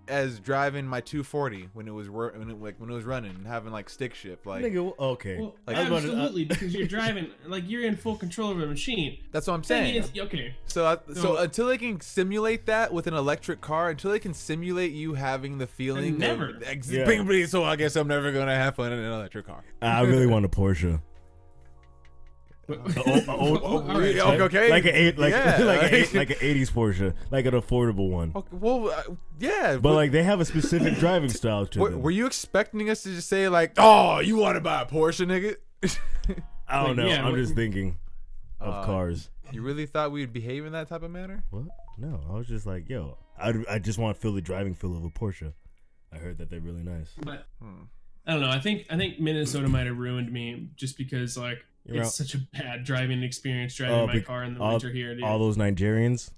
as 0.08 0.40
driving 0.40 0.86
my 0.86 1.00
240 1.00 1.68
when 1.72 1.86
it 1.86 1.92
was 1.92 2.08
wor- 2.10 2.32
when 2.36 2.50
it, 2.50 2.60
like 2.60 2.74
when 2.78 2.90
it 2.90 2.94
was 2.94 3.04
running 3.04 3.30
and 3.36 3.46
having 3.46 3.72
like 3.72 3.88
stick 3.88 4.14
shift. 4.14 4.46
Like 4.46 4.64
Nigga, 4.64 4.98
okay. 4.98 5.38
Well, 5.38 5.54
Like- 5.66 5.76
was 5.76 5.86
about 5.86 5.92
uh, 5.92 5.96
absolutely, 6.22 6.44
because 6.46 6.74
you're 6.74 6.86
driving 6.88 7.28
like 7.46 7.64
you're 7.68 7.84
in 7.84 7.96
full 7.96 8.16
control 8.16 8.50
of 8.50 8.60
a 8.60 8.66
machine. 8.66 9.18
that's 9.32 9.46
what 9.46 9.54
I'm 9.54 9.64
saying. 9.64 9.94
is, 9.96 10.10
okay, 10.18 10.54
So, 10.66 10.86
I, 10.86 10.96
so 11.14 11.20
So- 11.20 11.36
until 11.38 11.66
they 11.68 11.78
can 11.78 12.00
simulate 12.00 12.66
that 12.66 12.92
with 12.92 13.06
an 13.06 13.14
electric 13.14 13.60
car, 13.60 13.90
until 13.90 14.10
they 14.10 14.18
can 14.18 14.34
simulate 14.34 14.92
you 14.92 15.14
having 15.14 15.58
the 15.58 15.66
feeling, 15.66 16.18
never. 16.18 16.50
Of, 16.56 16.62
ex- 16.64 16.90
Yeah. 16.90 17.04
So 17.46 17.64
I 17.64 17.76
guess 17.76 17.96
I'm 17.96 18.08
never 18.08 18.32
gonna 18.32 18.54
have 18.56 18.76
fun 18.76 18.92
in 18.92 18.98
an 18.98 19.12
electric 19.12 19.46
car. 19.46 19.62
I 19.82 20.02
really 20.02 20.26
want 20.26 20.44
a 20.44 20.48
Porsche. 20.48 21.00
But- 22.78 23.28
all 23.28 23.82
right. 23.82 24.14
yeah, 24.14 24.22
okay, 24.24 24.42
okay. 24.42 24.70
Like 24.70 24.84
an 24.84 24.94
eight, 24.94 25.18
like 25.18 25.32
Yeah. 25.32 25.58
like 25.64 25.82
a 25.82 25.94
eight, 25.94 26.14
like 26.14 26.30
an 26.30 26.36
'80s 26.36 26.70
Porsche, 26.72 27.14
like 27.30 27.46
an 27.46 27.54
affordable 27.54 28.10
one. 28.10 28.32
Okay, 28.34 28.48
well, 28.52 28.90
uh, 28.90 29.02
yeah, 29.38 29.76
But 29.80 29.94
like 29.94 30.12
they 30.12 30.22
have 30.22 30.40
a 30.40 30.44
specific 30.44 30.94
driving 30.98 31.30
style 31.30 31.66
to 31.66 31.80
were, 31.80 31.90
them. 31.90 32.02
were 32.02 32.10
you 32.10 32.26
expecting 32.26 32.88
us 32.90 33.02
to 33.02 33.14
just 33.14 33.28
say 33.28 33.48
like, 33.48 33.72
"Oh, 33.78 34.20
you 34.20 34.36
want 34.36 34.56
to 34.56 34.60
buy 34.60 34.82
a 34.82 34.86
Porsche, 34.86 35.26
nigga"? 35.26 35.56
I 36.68 36.78
don't 36.86 36.96
Like, 36.96 36.96
know. 36.96 37.06
yeah, 37.08 37.24
I'm 37.24 37.32
what- 37.32 37.38
just 37.38 37.54
thinking 37.54 37.96
of 38.60 38.74
Uh, 38.74 38.84
cars. 38.84 39.30
you 39.52 39.62
really 39.62 39.86
thought 39.86 40.12
we'd 40.12 40.32
behave 40.32 40.64
in 40.66 40.72
that 40.72 40.88
type 40.88 41.02
of 41.02 41.10
manner? 41.10 41.44
What? 41.50 41.64
No, 41.98 42.20
I 42.30 42.34
was 42.34 42.46
just 42.46 42.66
like, 42.66 42.88
yo, 42.88 43.18
I 43.38 43.52
I 43.68 43.78
just 43.78 43.98
want 43.98 44.14
to 44.16 44.20
feel 44.20 44.32
the 44.32 44.40
driving 44.40 44.74
feel 44.74 44.96
of 44.96 45.04
a 45.04 45.10
Porsche. 45.10 45.52
I 46.12 46.16
heard 46.18 46.38
that 46.38 46.50
they're 46.50 46.60
really 46.60 46.82
nice. 46.82 47.12
but 47.22 47.46
Hmm. 47.60 47.82
I 48.26 48.32
don't 48.32 48.42
know. 48.42 48.50
I 48.50 48.60
think 48.60 48.86
I 48.90 48.96
think 48.96 49.18
Minnesota 49.18 49.66
might 49.68 49.86
have 49.86 49.96
ruined 49.98 50.30
me 50.30 50.68
just 50.76 50.96
because 50.98 51.36
like 51.38 51.58
You're 51.86 51.98
it's 51.98 52.08
out- 52.08 52.12
such 52.26 52.34
a 52.34 52.38
bad 52.38 52.84
driving 52.84 53.22
experience 53.22 53.74
driving 53.74 53.96
Oh, 53.96 54.06
my 54.06 54.12
bec- 54.14 54.24
car 54.26 54.44
in 54.44 54.54
the 54.54 54.60
all- 54.60 54.72
winter 54.72 54.90
here, 54.90 55.14
dude. 55.14 55.24
All 55.24 55.38
those 55.38 55.56
Nigerians. 55.56 56.30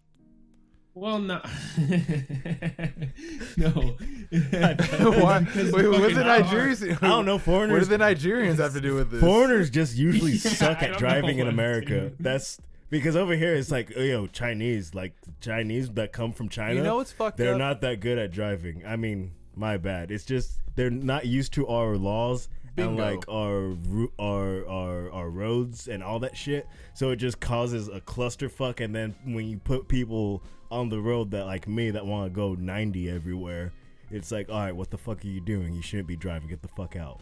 Well, 0.95 1.18
no, 1.20 1.40
no. 3.57 3.70
Why? 4.30 5.40
Because 5.53 5.72
Wait, 5.72 5.88
what's 5.88 6.01
fucking 6.01 6.16
the. 6.16 6.22
Nigerians? 6.24 7.03
I 7.03 7.09
don't 7.09 7.26
know. 7.26 7.38
Foreigners. 7.38 7.88
What 7.88 7.90
do 7.90 7.97
the 7.99 8.05
Nigerians 8.05 8.59
have 8.59 8.72
to 8.74 8.80
do 8.80 8.95
with 8.95 9.11
this? 9.11 9.20
foreigners 9.20 9.70
just 9.70 9.97
usually 9.97 10.32
Yeah, 10.32 10.51
suck 10.51 10.82
at 10.82 10.99
driving 10.99 11.38
in 11.38 11.49
America. 11.49 11.88
dude. 12.11 12.16
That's 12.20 12.59
because 12.90 13.16
over 13.16 13.34
here 13.34 13.55
it's 13.55 13.70
like 13.70 13.90
you 13.97 14.12
know 14.12 14.26
Chinese, 14.26 14.95
like 14.95 15.14
Chinese 15.40 15.88
that 15.93 16.12
come 16.12 16.32
from 16.32 16.49
China. 16.49 16.74
You 16.74 16.82
know 16.82 16.97
what's 16.97 17.12
fucked 17.12 17.36
they're 17.38 17.53
up? 17.55 17.59
not 17.59 17.80
that 17.82 18.01
good 18.01 18.18
at 18.18 18.30
driving. 18.30 18.82
I 18.86 18.97
mean, 18.97 19.32
my 19.55 19.76
bad. 19.78 20.11
It's 20.11 20.24
just 20.24 20.61
they're 20.74 20.90
not 20.90 21.26
used 21.26 21.53
to 21.55 21.66
our 21.68 21.97
laws 21.97 22.49
and 22.77 22.97
like 22.97 23.29
our 23.29 23.77
our 24.18 24.66
our 24.66 25.12
our 25.12 25.31
roads 25.31 25.89
and 25.89 26.03
all 26.03 26.18
that 26.20 26.37
shit. 26.37 26.66
So 26.95 27.11
it 27.11 27.16
just 27.16 27.41
causes 27.41 27.89
a 27.89 28.01
clusterfuck. 28.01 28.81
And 28.81 28.95
then 28.95 29.14
when 29.25 29.47
you 29.47 29.59
put 29.59 29.89
people 29.89 30.43
on 30.70 30.89
the 30.89 31.01
road 31.01 31.31
that 31.33 31.47
like 31.47 31.68
me 31.68 31.91
that 31.91 32.05
want 32.05 32.33
to 32.33 32.35
go 32.35 32.55
90 32.55 33.11
everywhere, 33.11 33.73
it's 34.11 34.33
like, 34.33 34.49
all 34.49 34.59
right, 34.59 34.75
what 34.75 34.91
the 34.91 34.99
fuck 34.99 35.25
are 35.25 35.29
you 35.29 35.41
doing? 35.41 35.75
You 35.75 35.83
shouldn't 35.83 36.09
be 36.09 36.16
driving. 36.16 36.49
Get 36.49 36.62
the 36.62 36.68
fuck 36.68 36.97
out. 36.97 37.20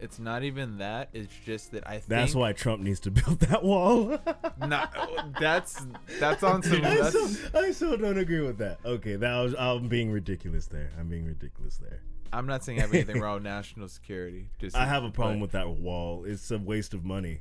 It's 0.00 0.18
not 0.18 0.42
even 0.44 0.78
that. 0.78 1.10
It's 1.12 1.32
just 1.44 1.72
that 1.72 1.86
I 1.86 1.94
think 1.94 2.06
That's 2.08 2.34
why 2.34 2.52
Trump 2.54 2.82
needs 2.82 3.00
to 3.00 3.10
build 3.10 3.40
that 3.40 3.62
wall. 3.62 4.18
Not, 4.58 4.96
that's 5.38 5.86
that's 6.18 6.42
on 6.42 6.62
some. 6.62 6.82
I 6.84 6.96
That's, 6.96 7.08
still, 7.10 7.58
I 7.58 7.70
still 7.72 7.96
don't 7.98 8.16
agree 8.18 8.40
with 8.40 8.56
that. 8.58 8.78
Okay, 8.84 9.16
that 9.16 9.40
was 9.42 9.54
I'm 9.58 9.88
being 9.88 10.10
ridiculous 10.10 10.66
there. 10.66 10.90
I'm 10.98 11.08
being 11.08 11.26
ridiculous 11.26 11.76
there. 11.76 12.00
I'm 12.32 12.46
not 12.46 12.64
saying 12.64 12.78
I 12.78 12.82
have 12.82 12.94
anything 12.94 13.20
wrong 13.20 13.34
with 13.34 13.42
national 13.44 13.88
security. 13.88 14.48
Just 14.58 14.76
I 14.76 14.86
have 14.86 15.04
a 15.04 15.10
problem 15.10 15.38
but 15.38 15.42
with 15.42 15.52
that 15.52 15.68
wall. 15.68 16.24
It's 16.24 16.50
a 16.50 16.58
waste 16.58 16.94
of 16.94 17.04
money. 17.04 17.40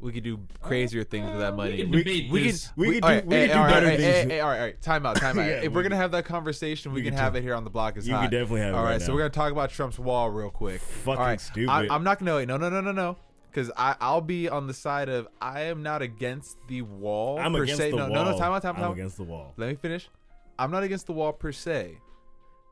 We 0.00 0.12
could 0.12 0.24
do 0.24 0.40
crazier 0.62 1.04
things 1.04 1.28
with 1.30 1.40
that 1.40 1.52
uh, 1.52 1.56
money. 1.56 1.76
can 1.78 1.90
We, 1.90 2.28
we 2.32 2.42
this. 2.44 2.68
could 2.68 2.76
We 2.76 2.88
we, 2.88 2.94
could 2.94 3.04
all 3.04 3.10
do- 3.10 3.14
right, 3.16 3.26
we 3.26 3.34
hey, 3.36 3.46
could 3.48 3.52
do 3.52 3.58
all 3.58 3.64
right, 3.64 3.70
better 3.72 3.86
all 3.86 3.90
right, 3.92 4.00
things. 4.00 4.14
hey, 4.14 4.28
hey, 4.36 4.40
all 4.40 4.48
right, 4.48 4.58
all 4.58 4.64
right. 4.64 4.80
Time 4.82 5.04
out, 5.06 5.16
time 5.16 5.38
out. 5.38 5.46
Yeah, 5.46 5.52
if 5.56 5.62
we 5.64 5.68
we're 5.68 5.82
gonna 5.82 5.96
have 5.96 6.12
that 6.12 6.24
conversation, 6.24 6.92
we, 6.92 7.00
we 7.00 7.04
can 7.04 7.12
have 7.14 7.34
talk- 7.34 7.40
it 7.40 7.42
here 7.42 7.54
on 7.54 7.64
the 7.64 7.70
block. 7.70 7.98
Is 7.98 8.08
You 8.08 8.14
hot. 8.14 8.22
could 8.22 8.30
definitely 8.30 8.60
have 8.62 8.72
it 8.74 8.76
All 8.78 8.82
right, 8.84 8.92
right 8.92 9.02
so 9.02 9.12
we're 9.12 9.18
gonna 9.18 9.30
talk 9.30 9.52
about 9.52 9.68
Trump's 9.70 9.98
wall 9.98 10.30
real 10.30 10.48
quick. 10.50 10.80
Fucking 10.80 11.18
all 11.20 11.26
right, 11.26 11.40
stupid. 11.40 11.68
I, 11.70 11.86
I'm 11.94 12.02
not 12.02 12.18
gonna 12.18 12.34
wait. 12.36 12.48
No, 12.48 12.56
no, 12.56 12.70
no, 12.70 12.80
no, 12.80 12.92
no. 12.92 13.16
Because 13.50 13.70
I 13.76 13.94
I'll 14.00 14.22
be 14.22 14.48
on 14.48 14.66
the 14.68 14.72
side 14.74 15.10
of 15.10 15.28
I 15.40 15.62
am 15.64 15.82
not 15.82 16.00
against 16.00 16.56
the 16.68 16.80
wall 16.80 17.38
I'm 17.38 17.52
per 17.52 17.64
against 17.64 17.80
se. 17.82 17.90
the 17.90 17.96
no, 17.98 18.04
wall. 18.06 18.24
no, 18.24 18.30
no. 18.32 18.38
Time 18.38 18.52
out, 18.52 18.62
time 18.62 18.76
out. 18.76 18.78
I'm 18.78 18.82
time 18.84 18.92
against 18.92 19.16
the 19.18 19.24
wall. 19.24 19.52
Let 19.58 19.68
me 19.68 19.74
finish. 19.74 20.08
I'm 20.58 20.70
not 20.70 20.82
against 20.82 21.06
the 21.08 21.12
wall 21.12 21.32
per 21.34 21.52
se, 21.52 21.98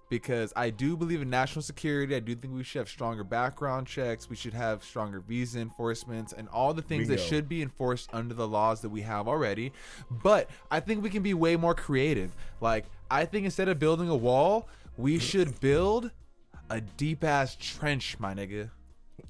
because 0.08 0.52
I 0.56 0.70
do 0.70 0.96
believe 0.96 1.22
in 1.22 1.30
national 1.30 1.62
security. 1.62 2.14
I 2.14 2.20
do 2.20 2.34
think 2.34 2.54
we 2.54 2.62
should 2.62 2.78
have 2.80 2.88
stronger 2.88 3.24
background 3.24 3.86
checks. 3.86 4.28
We 4.28 4.36
should 4.36 4.54
have 4.54 4.82
stronger 4.82 5.20
visa 5.20 5.60
enforcements 5.60 6.32
and 6.32 6.48
all 6.48 6.72
the 6.74 6.82
things 6.82 7.08
that 7.08 7.20
should 7.20 7.48
be 7.48 7.62
enforced 7.62 8.10
under 8.12 8.34
the 8.34 8.48
laws 8.48 8.80
that 8.82 8.88
we 8.88 9.02
have 9.02 9.28
already. 9.28 9.72
But 10.10 10.50
I 10.70 10.80
think 10.80 11.02
we 11.02 11.10
can 11.10 11.22
be 11.22 11.34
way 11.34 11.56
more 11.56 11.74
creative. 11.74 12.34
Like 12.60 12.86
I 13.10 13.24
think 13.24 13.44
instead 13.44 13.68
of 13.68 13.78
building 13.78 14.08
a 14.08 14.16
wall, 14.16 14.68
we 14.96 15.14
mm-hmm. 15.14 15.20
should 15.20 15.60
build 15.60 16.10
a 16.70 16.80
deep 16.80 17.24
ass 17.24 17.56
trench, 17.56 18.16
my 18.18 18.34
nigga. 18.34 18.70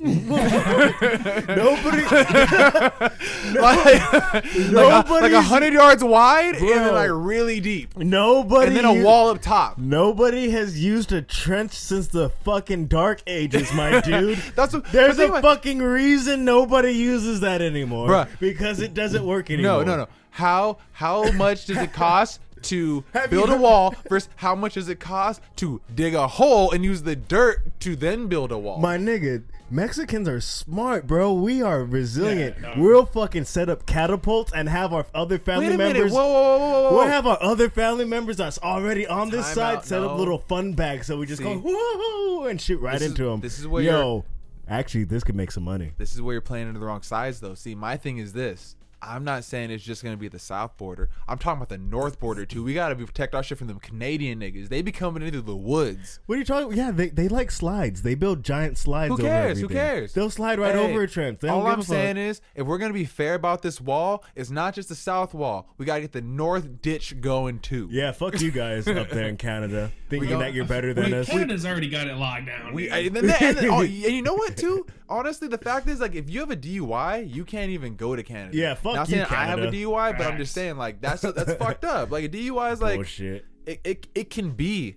Nobody, 0.01 2.03
like, 2.05 3.61
like, 3.61 4.73
a, 4.73 5.05
like 5.11 5.33
a 5.33 5.43
hundred 5.43 5.73
yards 5.73 6.05
wide 6.05 6.55
and 6.57 6.69
then 6.69 6.95
like 6.95 7.11
really 7.13 7.59
deep, 7.61 7.97
nobody, 7.97 8.69
and 8.69 8.77
then 8.77 8.85
a 8.85 8.95
u- 8.95 9.05
wall 9.05 9.31
up 9.31 9.43
top. 9.43 9.77
Nobody 9.79 10.51
has 10.51 10.83
used 10.83 11.11
a 11.13 11.23
trench 11.23 11.73
since 11.73 12.07
the 12.09 12.31
fucking 12.45 12.87
dark 12.87 13.23
ages, 13.27 13.73
my 13.73 14.01
dude. 14.03 14.39
That's 14.55 14.75
what- 14.75 14.85
There's 14.93 15.09
but 15.09 15.17
think 15.17 15.35
a 15.35 15.39
about- 15.39 15.57
fucking 15.57 15.79
reason 15.81 16.45
nobody 16.45 16.93
uses 16.93 17.41
that 17.41 17.61
anymore, 17.61 18.09
Bruh. 18.09 18.29
because 18.39 18.81
it 18.81 18.95
doesn't 18.95 19.25
work 19.27 19.51
anymore. 19.51 19.85
No, 19.85 19.97
no, 19.97 20.05
no. 20.05 20.09
How 20.31 20.79
how 20.93 21.33
much 21.33 21.67
does 21.67 21.79
it 21.79 21.93
cost 21.93 22.41
to 22.63 23.03
build 23.31 23.51
a 23.51 23.57
wall 23.57 23.95
versus 24.09 24.29
how 24.37 24.55
much 24.55 24.75
does 24.75 24.89
it 24.89 25.01
cost 25.01 25.41
to 25.57 25.81
dig 25.95 26.15
a 26.15 26.29
hole 26.29 26.71
and 26.71 26.85
use 26.85 27.03
the 27.03 27.17
dirt 27.17 27.81
to 27.81 27.97
then 27.97 28.29
build 28.29 28.53
a 28.53 28.59
wall? 28.59 28.79
My 28.79 28.97
nigga, 28.99 29.43
Mexicans 29.71 30.27
are 30.29 30.41
smart, 30.41 31.07
bro. 31.07 31.33
We 31.35 31.61
are 31.63 31.85
resilient. 31.85 32.57
Yeah, 32.61 32.75
no. 32.75 32.83
We'll 32.83 33.05
fucking 33.07 33.45
set 33.45 33.69
up 33.69 33.85
catapults 33.87 34.53
and 34.55 34.69
have 34.69 34.93
our 34.95 35.07
other 35.15 35.39
family 35.39 35.67
Wait 35.69 35.75
a 35.75 35.79
minute. 35.79 35.95
members. 35.95 36.13
Whoa, 36.13 36.27
whoa, 36.27 36.59
whoa, 36.59 36.83
whoa. 36.85 36.93
We'll 36.95 37.07
have 37.07 37.27
our 37.27 37.39
other 37.43 37.69
family 37.69 38.05
members 38.07 38.39
that's 38.39 38.59
already 38.61 39.07
on 39.07 39.29
this 39.31 39.45
Time 39.47 39.55
side 39.55 39.77
out, 39.77 39.87
set 39.87 40.01
no. 40.01 40.11
up 40.11 40.19
little 40.19 40.39
fun 40.39 40.73
bags 40.73 41.07
so 41.07 41.19
we 41.19 41.27
just 41.27 41.43
go 41.43 41.55
See? 41.55 41.61
whoa 41.65 42.45
and 42.47 42.59
shoot 42.61 42.81
right 42.81 42.95
This 42.95 43.03
is- 43.03 43.09
into 43.11 43.25
them. 43.25 43.41
this 43.41 43.59
is 43.59 43.67
where 43.69 43.83
yo. 43.83 44.25
Actually, 44.71 45.05
this 45.05 45.25
could 45.25 45.35
make 45.35 45.51
some 45.51 45.63
money. 45.65 45.93
This 45.97 46.15
is 46.15 46.21
where 46.21 46.35
you're 46.35 46.43
playing 46.43 46.69
into 46.69 46.79
the 46.79 46.85
wrong 46.85 47.01
sides, 47.01 47.41
though. 47.41 47.55
See, 47.55 47.75
my 47.75 47.97
thing 47.97 48.19
is 48.19 48.35
this. 48.35 48.77
I'm 49.01 49.23
not 49.25 49.45
saying 49.45 49.71
it's 49.71 49.85
just 49.85 50.03
gonna 50.03 50.17
be 50.17 50.29
the 50.29 50.39
south 50.39 50.77
border. 50.77 51.09
I'm 51.29 51.39
talking 51.39 51.59
about 51.59 51.69
the 51.69 51.79
north 51.79 52.19
border 52.19 52.45
too. 52.45 52.65
We 52.65 52.75
gotta 52.75 52.95
be 52.95 53.05
protect 53.07 53.35
our 53.35 53.43
shit 53.43 53.59
from 53.59 53.69
them 53.69 53.79
Canadian 53.79 54.41
niggas. 54.41 54.69
They 54.69 54.83
be 54.83 54.91
coming 54.93 55.23
into 55.23 55.41
the 55.41 55.55
woods. 55.57 56.21
What 56.27 56.35
are 56.35 56.39
you 56.39 56.45
talking? 56.45 56.77
Yeah, 56.77 56.91
they, 56.91 57.09
they 57.09 57.29
like 57.29 57.51
slides. 57.51 58.03
They 58.03 58.15
build 58.15 58.43
giant 58.43 58.77
slides. 58.79 59.09
Who 59.09 59.15
over 59.15 59.23
cares? 59.23 59.61
Who 59.61 59.69
cares? 59.69 60.13
They'll 60.15 60.31
slide 60.31 60.59
right 60.59 60.75
Hey, 60.75 60.91
over 60.91 61.03
a 61.03 61.09
trench. 61.09 61.41
They 61.41 61.49
all 61.49 61.67
I'm 61.67 61.75
a 61.75 61.77
fuck. 61.83 61.87
saying 61.87 62.17
is, 62.17 62.41
if 62.55 62.67
we're 62.67 62.79
gonna 62.79 62.93
be 62.93 63.05
fair 63.05 63.35
about 63.35 63.63
this 63.63 63.81
wall, 63.81 64.25
it's 64.35 64.51
not 64.51 64.75
just 64.75 64.89
the 64.89 64.95
south 64.95 65.33
wall. 65.35 65.69
We 65.79 65.85
gotta 65.87 66.01
get 66.01 66.13
the 66.13 66.23
north 66.23 66.83
ditch 66.83 67.21
going 67.21 67.61
too. 67.61 67.89
Yeah, 67.91 68.13
fuck 68.13 68.41
you 68.41 68.51
guys 68.51 68.89
up 68.89 69.11
there 69.11 69.29
in 69.29 69.37
Canada, 69.37 69.93
thinking 70.09 70.31
go- 70.31 70.39
that 70.41 70.55
you're 70.55 70.65
better 70.65 70.93
than 70.93 71.13
Well, 71.13 71.21
us. 71.21 71.29
Canada's 71.29 71.65
already 71.65 71.89
got 71.89 72.09
it 72.09 72.17
locked 72.17 72.47
down. 72.47 72.73
We, 72.75 72.85
dude. 72.85 72.93
I, 72.93 72.99
and, 72.99 73.17
then, 73.17 73.25
and, 73.41 73.57
then- 73.59 73.71
oh, 73.71 73.81
and 73.83 73.89
you 73.93 74.23
know 74.23 74.35
what 74.35 74.57
too? 74.57 74.87
Honestly, 75.09 75.49
the 75.49 75.57
fact 75.59 75.89
is 75.89 76.01
like 76.01 76.15
if 76.15 76.29
you 76.29 76.41
have 76.41 76.51
a 76.51 76.57
DUI, 76.57 77.33
you 77.33 77.45
can't 77.45 77.71
even 77.71 77.97
go 77.97 78.15
to 78.17 78.23
Canada. 78.23 78.57
Yeah, 78.57 78.75
fuck 78.89 78.97
Not 78.97 79.09
you, 79.09 79.15
saying 79.17 79.27
I 79.31 79.45
have 79.45 79.59
a 79.59 79.63
Canada. 79.71 79.77
DUI, 79.85 80.19
but 80.19 80.27
I'm 80.27 80.39
just 80.39 80.55
saying 80.55 80.77
like 80.77 81.01
that's 81.01 81.23
that's 81.23 81.55
fucked 81.59 81.85
up. 81.85 82.11
Like 82.11 82.25
a 82.25 82.29
DUI 82.29 82.73
is 82.73 82.81
like 82.81 82.97
Bullshit. 82.97 83.45
it, 83.67 83.81
it, 83.85 84.07
it 84.15 84.31
can 84.31 84.53
be 84.53 84.97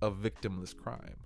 a 0.00 0.10
victimless 0.10 0.76
crime. 0.76 1.16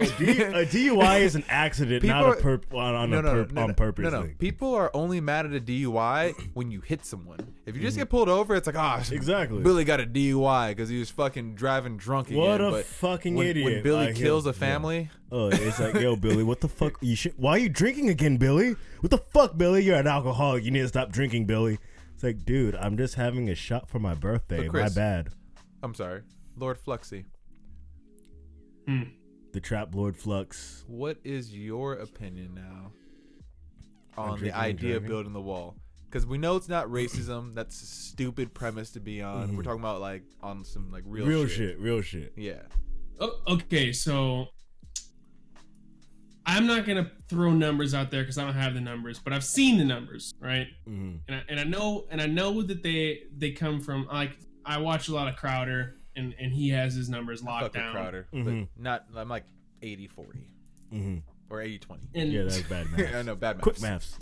A, 0.00 0.06
D, 0.18 0.42
a 0.42 0.66
DUI 0.66 1.20
is 1.20 1.34
an 1.34 1.44
accident, 1.48 2.02
People 2.02 2.16
not 2.16 2.24
a 2.24 2.30
are- 2.30 2.36
perp 2.58 2.74
on, 2.74 2.94
on, 2.94 3.10
no, 3.10 3.18
a 3.18 3.22
no, 3.22 3.34
no, 3.34 3.44
perp, 3.44 3.52
no, 3.52 3.62
on 3.64 3.74
purpose. 3.74 4.02
No, 4.04 4.10
no. 4.10 4.22
thing. 4.22 4.34
People 4.36 4.74
are 4.74 4.90
only 4.94 5.20
mad 5.20 5.46
at 5.46 5.52
a 5.54 5.60
DUI 5.60 6.34
when 6.54 6.70
you 6.70 6.80
hit 6.80 7.04
someone. 7.04 7.54
If 7.66 7.76
you 7.76 7.82
just 7.82 7.96
get 7.96 8.08
pulled 8.08 8.28
over, 8.28 8.54
it's 8.54 8.66
like, 8.66 8.76
ah, 8.76 9.02
Exactly. 9.10 9.62
Billy 9.62 9.84
got 9.84 10.00
a 10.00 10.06
DUI 10.06 10.70
because 10.70 10.88
he 10.88 10.98
was 10.98 11.10
fucking 11.10 11.54
driving 11.54 11.96
drunk 11.96 12.28
again. 12.28 12.40
What 12.40 12.60
a 12.60 12.70
but 12.70 12.84
fucking 12.86 13.34
when, 13.34 13.46
idiot. 13.48 13.64
When 13.64 13.82
Billy 13.82 14.06
I 14.08 14.12
kills 14.12 14.44
hear- 14.44 14.50
a 14.50 14.54
family, 14.54 15.10
Oh, 15.32 15.48
it's 15.48 15.78
like, 15.78 15.94
yo, 15.94 16.16
Billy, 16.16 16.42
what 16.42 16.60
the 16.60 16.68
fuck? 16.68 16.98
You 17.02 17.14
should. 17.14 17.34
Why 17.36 17.52
are 17.52 17.58
you 17.58 17.68
drinking 17.68 18.08
again, 18.08 18.36
Billy? 18.36 18.74
What 19.00 19.10
the 19.10 19.18
fuck, 19.18 19.56
Billy? 19.56 19.84
You're 19.84 19.96
an 19.96 20.06
alcoholic. 20.08 20.64
You 20.64 20.70
need 20.72 20.80
to 20.80 20.88
stop 20.88 21.12
drinking, 21.12 21.44
Billy. 21.46 21.78
It's 22.14 22.24
like, 22.24 22.44
dude, 22.44 22.74
I'm 22.74 22.96
just 22.96 23.14
having 23.14 23.48
a 23.48 23.54
shot 23.54 23.88
for 23.88 23.98
my 24.00 24.14
birthday. 24.14 24.66
So, 24.66 24.72
my 24.72 24.88
bad. 24.88 25.28
I'm 25.82 25.94
sorry, 25.94 26.22
Lord 26.56 26.78
Fluxy. 26.84 27.24
Hmm. 28.88 29.02
The 29.52 29.60
Trap 29.60 29.94
Lord 29.94 30.16
Flux. 30.16 30.84
What 30.86 31.18
is 31.24 31.52
your 31.54 31.94
opinion 31.94 32.54
now 32.54 32.92
On 34.16 34.30
on 34.30 34.40
the 34.40 34.46
and 34.48 34.54
idea 34.56 34.96
of 34.96 35.02
driving? 35.02 35.08
building 35.08 35.32
the 35.32 35.40
wall? 35.40 35.76
Because 36.04 36.26
we 36.26 36.38
know 36.38 36.56
it's 36.56 36.68
not 36.68 36.86
racism. 36.86 37.54
That's 37.54 37.82
a 37.82 37.86
stupid 37.86 38.54
premise 38.54 38.90
to 38.92 39.00
be 39.00 39.22
on. 39.22 39.56
We're 39.56 39.62
talking 39.62 39.80
about 39.80 40.00
like 40.00 40.22
on 40.42 40.64
some 40.64 40.90
like 40.90 41.02
real, 41.06 41.24
Mm-hmm. 41.24 41.30
Real, 41.34 41.46
shit. 41.46 41.56
shit. 41.56 41.78
Real 41.80 42.00
shit. 42.02 42.32
Yeah. 42.36 42.62
Oh, 43.20 43.38
okay, 43.48 43.92
so 43.92 44.46
I'm 46.46 46.66
not 46.66 46.86
gonna 46.86 47.10
throw 47.28 47.52
numbers 47.52 47.92
out 47.92 48.10
there 48.10 48.22
because 48.22 48.38
I 48.38 48.44
don't 48.44 48.54
have 48.54 48.74
the 48.74 48.80
numbers, 48.80 49.18
but 49.18 49.32
I've 49.32 49.44
seen 49.44 49.78
the 49.78 49.84
numbers, 49.84 50.32
right? 50.40 50.66
hmm 50.86 51.16
And 51.28 51.36
I, 51.36 51.42
and 51.48 51.60
I 51.60 51.64
know 51.64 52.06
and 52.10 52.20
I 52.20 52.26
know 52.26 52.62
that 52.62 52.82
they 52.82 53.24
they 53.36 53.50
come 53.50 53.80
from 53.80 54.06
like 54.06 54.38
I 54.64 54.78
watch 54.78 55.08
a 55.08 55.14
lot 55.14 55.28
of 55.28 55.36
Crowder 55.36 55.96
and 56.20 56.34
and 56.38 56.52
he 56.52 56.68
has 56.70 56.94
his 56.94 57.08
numbers 57.08 57.42
locked 57.42 57.62
Fuck 57.64 57.72
with 57.74 57.82
down. 57.82 57.92
Crowder, 57.92 58.26
Mhm. 58.32 58.44
but 58.76 58.82
not. 58.82 59.04
I'm 59.16 59.28
like 59.28 59.44
80 59.82 60.06
40 60.08 60.38
hmm 60.90 61.16
or 61.48 61.60
80 61.60 61.78
20. 61.78 62.02
And, 62.14 62.32
Yeah, 62.32 62.42
that's 62.44 62.62
bad 62.62 62.86
math. 62.96 63.14
I 63.14 63.22
know 63.22 63.34
bad 63.34 63.56
maths. 63.56 63.62
Quick 63.64 63.80
maths. 63.82 64.18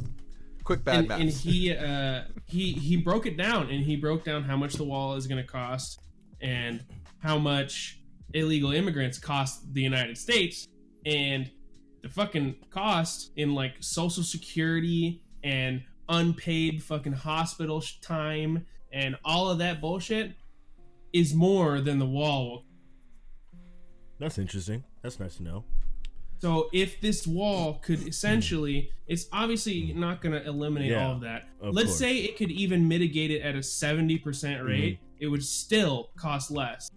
Quick 0.64 0.84
bad 0.84 0.98
and, 1.00 1.08
maths. 1.08 1.20
and 1.22 1.30
he 1.30 1.72
uh 1.74 2.22
he 2.46 2.72
he 2.72 2.96
broke 2.96 3.26
it 3.26 3.36
down 3.36 3.68
and 3.70 3.84
he 3.84 3.96
broke 3.96 4.24
down 4.24 4.42
how 4.44 4.56
much 4.56 4.74
the 4.74 4.84
wall 4.84 5.14
is 5.16 5.26
going 5.26 5.42
to 5.42 5.46
cost 5.46 6.00
and 6.40 6.84
how 7.18 7.36
much 7.38 8.00
illegal 8.34 8.72
immigrants 8.72 9.18
cost 9.18 9.72
the 9.74 9.80
United 9.82 10.16
States 10.16 10.66
and 11.06 11.50
the 12.02 12.08
fucking 12.08 12.54
cost 12.70 13.32
in 13.36 13.54
like 13.54 13.74
social 13.80 14.22
security 14.22 15.22
and 15.42 15.82
unpaid 16.08 16.82
fucking 16.82 17.12
hospital 17.12 17.80
sh- 17.80 17.98
time 18.00 18.64
and 18.92 19.16
all 19.24 19.50
of 19.50 19.58
that 19.58 19.80
bullshit 19.80 20.32
is 21.12 21.34
more 21.34 21.80
than 21.80 21.98
the 21.98 22.06
wall 22.06 22.64
That's 24.18 24.38
interesting. 24.38 24.84
That's 25.02 25.20
nice 25.20 25.36
to 25.36 25.42
know. 25.44 25.64
So 26.40 26.68
if 26.72 27.00
this 27.00 27.26
wall 27.26 27.80
could 27.82 28.06
essentially, 28.06 28.90
it's 29.08 29.26
obviously 29.32 29.92
not 29.92 30.20
going 30.20 30.32
to 30.40 30.46
eliminate 30.46 30.90
Yeah, 30.92 31.06
all 31.06 31.14
of 31.14 31.20
that. 31.22 31.48
of 31.60 31.74
Let's 31.74 31.88
course. 31.90 31.98
say 31.98 32.18
it 32.18 32.36
could 32.36 32.50
even 32.50 32.86
mitigate 32.86 33.30
it 33.32 33.42
at 33.42 33.54
a 33.54 33.58
70% 33.58 34.64
rate. 34.64 34.98
It 35.18 35.26
would 35.28 35.42
still 35.44 36.10
cost 36.16 36.50
less. 36.50 36.90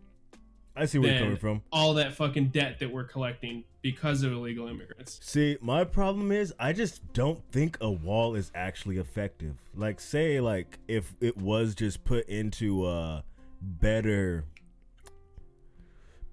I 0.76 0.84
I 0.84 0.86
see 0.86 1.00
where 1.00 1.12
you're 1.12 1.20
coming 1.20 1.38
from. 1.38 1.62
all 1.72 1.96
that 1.96 2.14
fucking 2.14 2.48
debt 2.50 2.80
that 2.80 2.92
we're 2.94 3.04
collecting 3.04 3.64
because 3.82 4.22
of 4.24 4.32
illegal 4.32 4.68
immigrants. 4.68 5.20
See, 5.24 5.58
my 5.60 5.84
problem 5.84 6.32
is 6.32 6.54
I 6.60 6.72
just 6.72 7.12
don't 7.14 7.42
think 7.52 7.78
a 7.82 7.90
wall 7.92 8.36
is 8.36 8.52
actually 8.56 8.98
effective. 8.98 9.56
Like 9.76 10.00
say 10.00 10.40
like 10.40 10.78
if 10.88 11.14
it 11.20 11.36
was 11.36 11.74
just 11.76 12.04
put 12.06 12.28
into 12.30 12.86
uh 12.86 13.22
better 13.62 14.46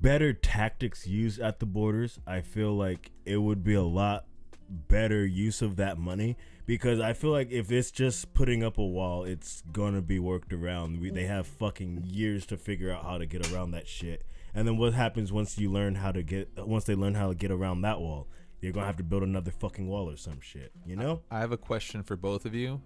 better 0.00 0.32
tactics 0.32 1.06
used 1.06 1.40
at 1.40 1.58
the 1.58 1.66
borders, 1.66 2.20
I 2.26 2.40
feel 2.40 2.72
like 2.74 3.10
it 3.24 3.38
would 3.38 3.64
be 3.64 3.74
a 3.74 3.82
lot 3.82 4.26
better 4.70 5.26
use 5.26 5.62
of 5.62 5.76
that 5.76 5.98
money 5.98 6.36
because 6.66 7.00
I 7.00 7.14
feel 7.14 7.30
like 7.30 7.50
if 7.50 7.72
it's 7.72 7.90
just 7.90 8.34
putting 8.34 8.62
up 8.62 8.78
a 8.78 8.84
wall, 8.84 9.24
it's 9.24 9.62
to 9.94 10.02
be 10.02 10.18
worked 10.18 10.52
around. 10.52 11.00
We, 11.00 11.10
they 11.10 11.24
have 11.24 11.46
fucking 11.46 12.04
years 12.04 12.46
to 12.46 12.56
figure 12.56 12.92
out 12.92 13.04
how 13.04 13.18
to 13.18 13.26
get 13.26 13.50
around 13.50 13.70
that 13.72 13.88
shit. 13.88 14.24
And 14.54 14.68
then 14.68 14.76
what 14.76 14.92
happens 14.92 15.32
once 15.32 15.58
you 15.58 15.70
learn 15.70 15.96
how 15.96 16.12
to 16.12 16.22
get 16.22 16.50
once 16.56 16.84
they 16.84 16.94
learn 16.94 17.14
how 17.14 17.28
to 17.28 17.34
get 17.34 17.50
around 17.50 17.82
that 17.82 18.00
wall? 18.00 18.28
You're 18.60 18.72
to 18.84 18.86
have 18.88 18.96
to 18.96 19.04
build 19.04 19.22
another 19.22 19.52
fucking 19.52 19.86
wall 19.86 20.10
or 20.10 20.16
some 20.16 20.40
shit, 20.40 20.72
you 20.84 20.96
know? 20.96 21.22
I 21.30 21.38
have 21.38 21.52
a 21.52 21.56
question 21.56 22.02
for 22.02 22.16
both 22.16 22.44
of 22.44 22.54
you, 22.56 22.80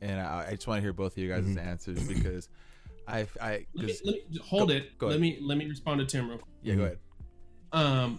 and 0.00 0.20
I, 0.20 0.46
I 0.48 0.54
just 0.54 0.68
want 0.68 0.78
to 0.78 0.82
hear 0.82 0.92
both 0.92 1.12
of 1.12 1.18
you 1.18 1.28
guys' 1.28 1.44
Mm-hmm. 1.44 1.58
answers 1.58 2.06
because 2.06 2.48
I, 3.08 3.26
I, 3.40 3.66
Let 3.74 3.86
me, 3.86 3.94
let 4.04 4.14
me- 4.14 4.38
hold 4.44 4.68
Go- 4.68 4.74
it. 4.74 4.98
go 4.98 5.06
let 5.08 5.20
me 5.20 5.38
let 5.40 5.56
me 5.58 5.66
respond 5.66 6.00
to 6.00 6.06
Tim 6.06 6.28
real 6.28 6.38
quick. 6.38 6.50
yeah, 6.62 6.74
go 6.74 6.82
ahead. 6.84 6.98
Um, 7.72 8.18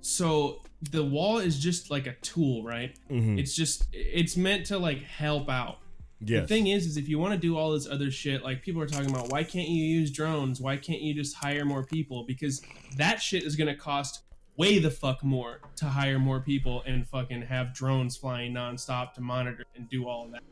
so 0.00 0.62
the 0.90 1.02
wall 1.04 1.38
is 1.38 1.58
just 1.58 1.90
like 1.90 2.06
a 2.06 2.14
tool, 2.22 2.62
right? 2.62 2.96
Mhm. 3.10 3.38
It's 3.38 3.54
just 3.54 3.86
it's 3.92 4.36
meant 4.36 4.66
to 4.66 4.78
like 4.78 5.02
help 5.02 5.48
out. 5.48 5.78
Yes. 6.20 6.42
The 6.42 6.48
thing 6.48 6.66
is, 6.66 6.86
is 6.86 6.96
if 6.96 7.08
you 7.08 7.18
want 7.20 7.32
to 7.34 7.38
do 7.38 7.56
all 7.56 7.72
this 7.72 7.86
other 7.86 8.10
shit, 8.10 8.42
like 8.42 8.62
people 8.62 8.82
are 8.82 8.86
talking 8.88 9.08
about, 9.10 9.30
why 9.30 9.44
can't 9.44 9.68
you 9.68 9.84
use 9.84 10.10
drones? 10.10 10.60
Why 10.60 10.76
can't 10.76 11.00
you 11.00 11.14
just 11.14 11.36
hire 11.36 11.64
more 11.64 11.84
people? 11.84 12.24
Because 12.26 12.60
that 12.96 13.20
shit 13.22 13.44
is 13.44 13.54
gonna 13.54 13.76
cost 13.76 14.22
way 14.56 14.80
the 14.80 14.90
fuck 14.90 15.22
more 15.22 15.60
to 15.76 15.84
hire 15.84 16.18
more 16.18 16.40
people 16.40 16.82
and 16.86 17.06
fucking 17.06 17.42
have 17.42 17.72
drones 17.72 18.16
flying 18.16 18.52
nonstop 18.52 19.12
to 19.14 19.20
monitor 19.20 19.64
and 19.76 19.88
do 19.88 20.08
all 20.08 20.24
of 20.26 20.32
that. 20.32 20.42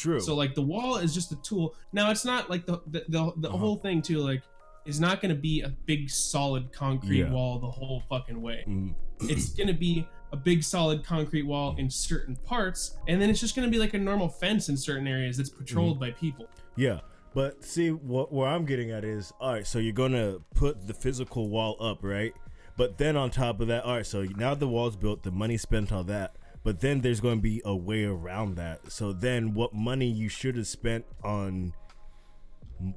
True. 0.00 0.20
So 0.20 0.34
like 0.34 0.54
the 0.54 0.62
wall 0.62 0.96
is 0.96 1.14
just 1.14 1.32
a 1.32 1.36
tool. 1.36 1.74
Now 1.92 2.10
it's 2.10 2.24
not 2.24 2.50
like 2.50 2.66
the 2.66 2.80
the, 2.86 3.04
the, 3.08 3.32
the 3.36 3.48
Uh-huh. 3.48 3.56
whole 3.58 3.76
thing 3.76 4.02
too. 4.02 4.18
Like 4.18 4.42
is 4.84 5.00
not 5.00 5.20
going 5.20 5.34
to 5.34 5.40
be 5.40 5.62
a 5.62 5.68
big 5.68 6.08
solid 6.08 6.72
concrete 6.72 7.18
Yeah. 7.20 7.32
wall 7.32 7.58
the 7.58 7.70
whole 7.70 8.02
fucking 8.08 8.40
way. 8.40 8.64
Mm, 8.68 8.94
It's 9.22 9.48
going 9.54 9.66
to 9.66 9.74
be 9.74 10.06
a 10.32 10.36
big 10.36 10.62
solid 10.62 11.02
concrete 11.04 11.42
wall 11.42 11.74
in 11.76 11.90
certain 11.90 12.36
parts, 12.36 12.96
and 13.08 13.20
then 13.20 13.28
it's 13.30 13.40
just 13.40 13.56
going 13.56 13.66
to 13.66 13.70
be 13.72 13.78
like 13.80 13.94
a 13.94 13.98
normal 13.98 14.28
fence 14.28 14.68
in 14.68 14.76
certain 14.76 15.08
areas 15.08 15.36
that's 15.38 15.48
patrolled 15.50 15.98
by 15.98 16.10
people. 16.12 16.46
Yeah, 16.76 17.00
but 17.34 17.64
see, 17.64 17.90
what 17.90 18.32
where 18.32 18.46
I'm 18.48 18.64
getting 18.64 18.90
at 18.92 19.04
is, 19.04 19.32
all 19.40 19.54
right. 19.54 19.66
So 19.66 19.78
you're 19.80 19.92
gonna 19.92 20.38
put 20.54 20.86
the 20.86 20.94
physical 20.94 21.48
wall 21.48 21.76
up, 21.80 21.98
right? 22.04 22.32
But 22.76 22.98
then 22.98 23.16
on 23.16 23.30
top 23.30 23.60
of 23.60 23.66
that, 23.68 23.84
all 23.84 23.94
right. 23.96 24.06
So 24.06 24.22
now 24.36 24.54
the 24.54 24.68
wall's 24.68 24.94
built, 24.96 25.22
the 25.24 25.30
money 25.32 25.56
spent 25.56 25.90
on 25.90 26.06
that. 26.06 26.36
But 26.66 26.80
then 26.80 27.00
there's 27.00 27.20
going 27.20 27.38
to 27.38 27.42
be 27.42 27.62
a 27.64 27.76
way 27.76 28.02
around 28.02 28.56
that. 28.56 28.90
So 28.90 29.12
then, 29.12 29.54
what 29.54 29.72
money 29.72 30.08
you 30.10 30.28
should 30.28 30.56
have 30.56 30.66
spent 30.66 31.04
on 31.22 31.72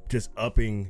just 0.10 0.32
upping 0.36 0.90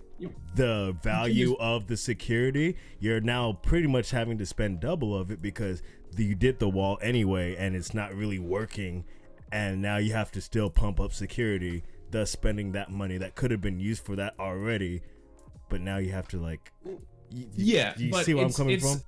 the 0.55 0.95
value 1.03 1.57
of 1.59 1.88
the 1.88 1.97
security, 1.97 2.77
you're 3.01 3.19
now 3.19 3.51
pretty 3.51 3.88
much 3.88 4.11
having 4.11 4.38
to 4.38 4.45
spend 4.45 4.80
double 4.80 5.13
of 5.13 5.30
it 5.30 5.41
because 5.41 5.82
you 6.15 6.36
did 6.36 6.59
the 6.59 6.69
wall 6.69 6.97
anyway 7.01 7.53
and 7.57 7.75
it's 7.75 7.93
not 7.93 8.15
really 8.15 8.39
working. 8.39 9.03
And 9.51 9.82
now 9.82 9.97
you 9.97 10.13
have 10.13 10.32
to 10.32 10.39
still 10.41 10.69
pump 10.69 11.01
up 11.01 11.11
security, 11.11 11.84
thus 12.11 12.32
spending 12.32 12.71
that 12.71 12.91
money 12.91 13.17
that 13.17 13.36
could 13.36 13.51
have 13.51 13.59
been 13.61 13.82
used 13.82 14.05
for 14.05 14.15
that 14.15 14.36
already. 14.39 15.01
But 15.67 15.82
now 15.82 15.97
you 15.97 16.13
have 16.13 16.30
to, 16.30 16.38
like, 16.39 16.71
y- 16.86 16.93
y- 17.34 17.45
Yeah, 17.57 17.93
you 17.97 18.13
see 18.23 18.34
where 18.34 18.45
I'm 18.45 18.53
coming 18.53 18.80
from? 18.80 19.01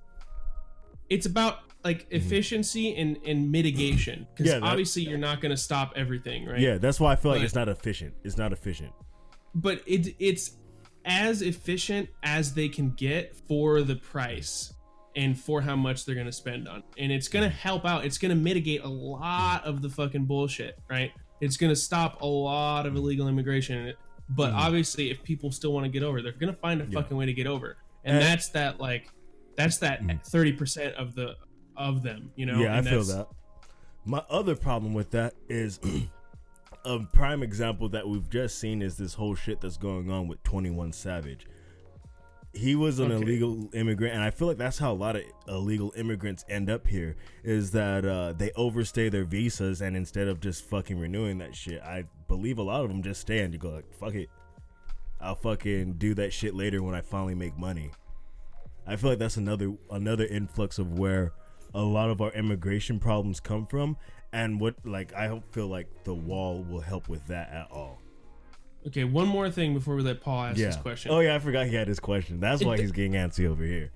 It's 1.11 1.25
about 1.25 1.59
like 1.83 2.05
mm-hmm. 2.05 2.15
efficiency 2.15 2.95
and, 2.95 3.17
and 3.25 3.51
mitigation. 3.51 4.25
Because 4.33 4.51
Yeah, 4.51 4.59
that- 4.59 4.63
obviously 4.63 5.03
you're 5.03 5.17
not 5.17 5.41
going 5.41 5.49
to 5.49 5.57
stop 5.57 5.91
everything, 5.95 6.45
right? 6.45 6.59
Yeah, 6.59 6.77
that's 6.77 6.99
why 6.99 7.11
I 7.11 7.15
feel 7.17 7.31
like 7.31 7.41
But- 7.41 7.45
it's 7.45 7.55
not 7.55 7.67
efficient. 7.69 8.13
It's 8.23 8.37
not 8.37 8.53
efficient. 8.53 8.91
but 9.53 9.81
it 9.85 10.15
it's 10.17 10.55
as 11.03 11.41
efficient 11.41 12.07
as 12.23 12.53
they 12.53 12.69
can 12.69 12.91
get 12.91 13.35
for 13.49 13.81
the 13.81 13.97
price 13.97 14.73
and 15.17 15.37
for 15.37 15.59
how 15.59 15.75
much 15.75 16.05
they're 16.05 16.15
going 16.15 16.25
to 16.25 16.31
spend 16.31 16.69
on 16.69 16.81
and 16.97 17.11
it's 17.11 17.27
going 17.27 17.43
to 17.43 17.53
mm. 17.53 17.59
help 17.59 17.85
out. 17.85 18.05
It's 18.05 18.17
going 18.17 18.29
to 18.29 18.41
mitigate 18.41 18.81
a 18.83 18.87
lot 18.87 19.65
of 19.65 19.81
the 19.81 19.89
fucking 19.89 20.23
bullshit 20.25 20.79
right? 20.89 21.11
It's 21.41 21.57
going 21.57 21.71
to 21.71 21.75
stop 21.75 22.21
a 22.21 22.25
lot 22.25 22.85
of 22.85 22.93
mm. 22.93 22.97
illegal 22.97 23.27
immigration 23.27 23.93
but 24.29 24.53
mm. 24.53 24.55
obviously 24.55 25.11
if 25.11 25.21
people 25.23 25.51
still 25.51 25.73
want 25.73 25.83
to 25.83 25.91
get 25.91 26.03
over 26.03 26.21
they're 26.21 26.31
going 26.31 26.53
to 26.53 26.61
find 26.61 26.81
a 26.81 26.85
fucking 26.85 27.17
way 27.17 27.25
to 27.25 27.33
get 27.33 27.47
over. 27.47 27.75
And 28.05 28.15
And- 28.15 28.25
that's 28.25 28.47
that 28.49 28.79
like 28.79 29.09
that's 29.55 29.77
that 29.79 30.01
30% 30.01 30.93
of 30.93 31.15
the 31.15 31.35
of 31.77 32.03
them 32.03 32.31
you 32.35 32.45
know 32.45 32.59
yeah, 32.59 32.77
I 32.77 32.81
feel 32.81 33.03
that. 33.03 33.27
My 34.05 34.23
other 34.29 34.55
problem 34.55 34.93
with 34.93 35.11
that 35.11 35.33
is 35.49 35.79
a 36.85 36.99
prime 37.13 37.43
example 37.43 37.89
that 37.89 38.07
we've 38.07 38.29
just 38.29 38.59
seen 38.59 38.81
is 38.81 38.97
this 38.97 39.13
whole 39.13 39.35
shit 39.35 39.61
that's 39.61 39.77
going 39.77 40.09
on 40.11 40.27
with 40.27 40.41
21 40.43 40.93
Savage. 40.93 41.45
He 42.53 42.75
was 42.75 42.99
an 42.99 43.11
Okay. 43.13 43.21
illegal 43.23 43.69
immigrant, 43.73 44.13
and 44.13 44.21
I 44.23 44.29
feel 44.29 44.47
like 44.49 44.57
that's 44.57 44.77
how 44.77 44.91
a 44.91 44.93
lot 44.93 45.15
of 45.15 45.21
illegal 45.47 45.93
immigrants 45.95 46.43
end 46.49 46.69
up 46.69 46.85
here. 46.85 47.15
Is 47.45 47.71
that 47.71 48.03
uh, 48.03 48.33
they 48.33 48.51
overstay 48.57 49.07
their 49.07 49.23
visas, 49.23 49.81
and 49.81 49.95
instead 49.95 50.27
of 50.27 50.41
just 50.41 50.65
fucking 50.65 50.99
renewing 50.99 51.37
that 51.37 51.55
shit, 51.55 51.81
I 51.81 52.03
believe 52.27 52.57
a 52.57 52.63
lot 52.63 52.81
of 52.83 52.89
them 52.89 53.03
just 53.03 53.21
stay 53.21 53.39
and 53.39 53.53
you 53.53 53.59
go 53.59 53.69
like, 53.69 53.93
"Fuck 53.93 54.15
it, 54.15 54.29
I'll 55.21 55.35
fucking 55.35 55.93
do 55.93 56.13
that 56.15 56.33
shit 56.33 56.53
later 56.53 56.83
when 56.83 56.93
I 56.93 56.99
finally 56.99 57.35
make 57.35 57.57
money." 57.57 57.91
I 58.87 58.95
feel 58.95 59.11
like 59.11 59.19
that's 59.19 59.37
another 59.37 59.73
another 59.89 60.25
influx 60.25 60.79
of 60.79 60.97
where 60.97 61.33
a 61.73 61.81
lot 61.81 62.09
of 62.09 62.21
our 62.21 62.31
immigration 62.31 62.99
problems 62.99 63.39
come 63.39 63.65
from, 63.65 63.97
and 64.33 64.59
what 64.59 64.75
like 64.85 65.13
I 65.15 65.27
don't 65.27 65.45
feel 65.53 65.67
like 65.67 65.87
the 66.03 66.13
wall 66.13 66.63
will 66.63 66.81
help 66.81 67.07
with 67.07 67.27
that 67.27 67.51
at 67.51 67.67
all. 67.71 67.99
okay 68.87 69.03
one 69.03 69.27
more 69.27 69.49
thing 69.51 69.73
before 69.73 69.95
we 69.95 70.01
let 70.01 70.21
paul 70.21 70.45
ask 70.45 70.57
yeah. 70.57 70.67
his 70.67 70.77
question 70.77 71.11
Oh 71.11 71.19
yeah, 71.19 71.35
I 71.35 71.39
forgot 71.39 71.67
he 71.67 71.75
had 71.75 71.87
his 71.87 71.99
question. 71.99 72.39
That's 72.39 72.63
why 72.63 72.77
he's 72.77 72.91
getting 72.91 73.13
antsy 73.13 73.47
over 73.47 73.63
here. 73.63 73.91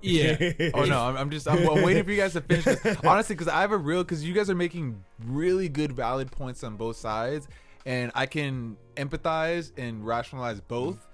yeah 0.00 0.36
Oh 0.74 0.84
no, 0.84 1.00
I'm, 1.00 1.16
I'm 1.16 1.30
just 1.30 1.48
I'm, 1.48 1.68
I'm 1.68 1.82
waiting 1.82 2.04
for 2.04 2.10
you 2.12 2.16
guys 2.18 2.34
to 2.34 2.40
finish. 2.40 2.64
This. 2.64 2.96
Honestly, 3.04 3.34
because 3.34 3.48
I 3.48 3.60
have 3.60 3.72
a 3.72 3.76
real 3.76 4.04
because 4.04 4.24
you 4.24 4.32
guys 4.32 4.48
are 4.48 4.54
making 4.54 5.02
really 5.26 5.68
good, 5.68 5.92
valid 5.92 6.30
points 6.30 6.62
on 6.62 6.76
both 6.76 6.96
sides, 6.96 7.48
and 7.84 8.12
I 8.14 8.26
can 8.26 8.76
empathize 8.96 9.72
and 9.76 10.06
rationalize 10.06 10.60
both. 10.60 11.07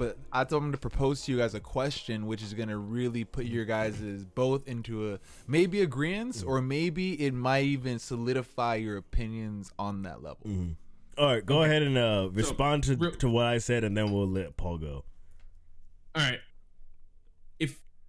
But 0.00 0.16
I 0.32 0.44
told 0.44 0.62
him 0.62 0.72
to 0.72 0.78
propose 0.78 1.26
to 1.26 1.32
you 1.32 1.36
guys 1.36 1.54
a 1.54 1.60
question, 1.60 2.24
which 2.26 2.42
is 2.42 2.54
gonna 2.54 2.78
really 2.78 3.22
put 3.24 3.44
your 3.44 3.66
guys' 3.66 4.24
both 4.34 4.66
into 4.66 5.12
a 5.12 5.18
maybe 5.46 5.82
agreement, 5.82 6.42
or 6.46 6.62
maybe 6.62 7.20
it 7.22 7.34
might 7.34 7.64
even 7.66 7.98
solidify 7.98 8.76
your 8.76 8.96
opinions 8.96 9.70
on 9.78 10.00
that 10.04 10.22
level. 10.22 10.46
All 11.18 11.26
right, 11.26 11.44
go 11.44 11.64
ahead 11.64 11.82
and 11.82 11.98
uh, 11.98 12.30
respond 12.32 12.84
to 12.84 12.96
real- 12.96 13.12
to 13.16 13.28
what 13.28 13.44
I 13.44 13.58
said, 13.58 13.84
and 13.84 13.94
then 13.94 14.10
we'll 14.10 14.26
let 14.26 14.56
Paul 14.56 14.78
go. 14.78 15.04
all 16.14 16.22
right 16.22 16.40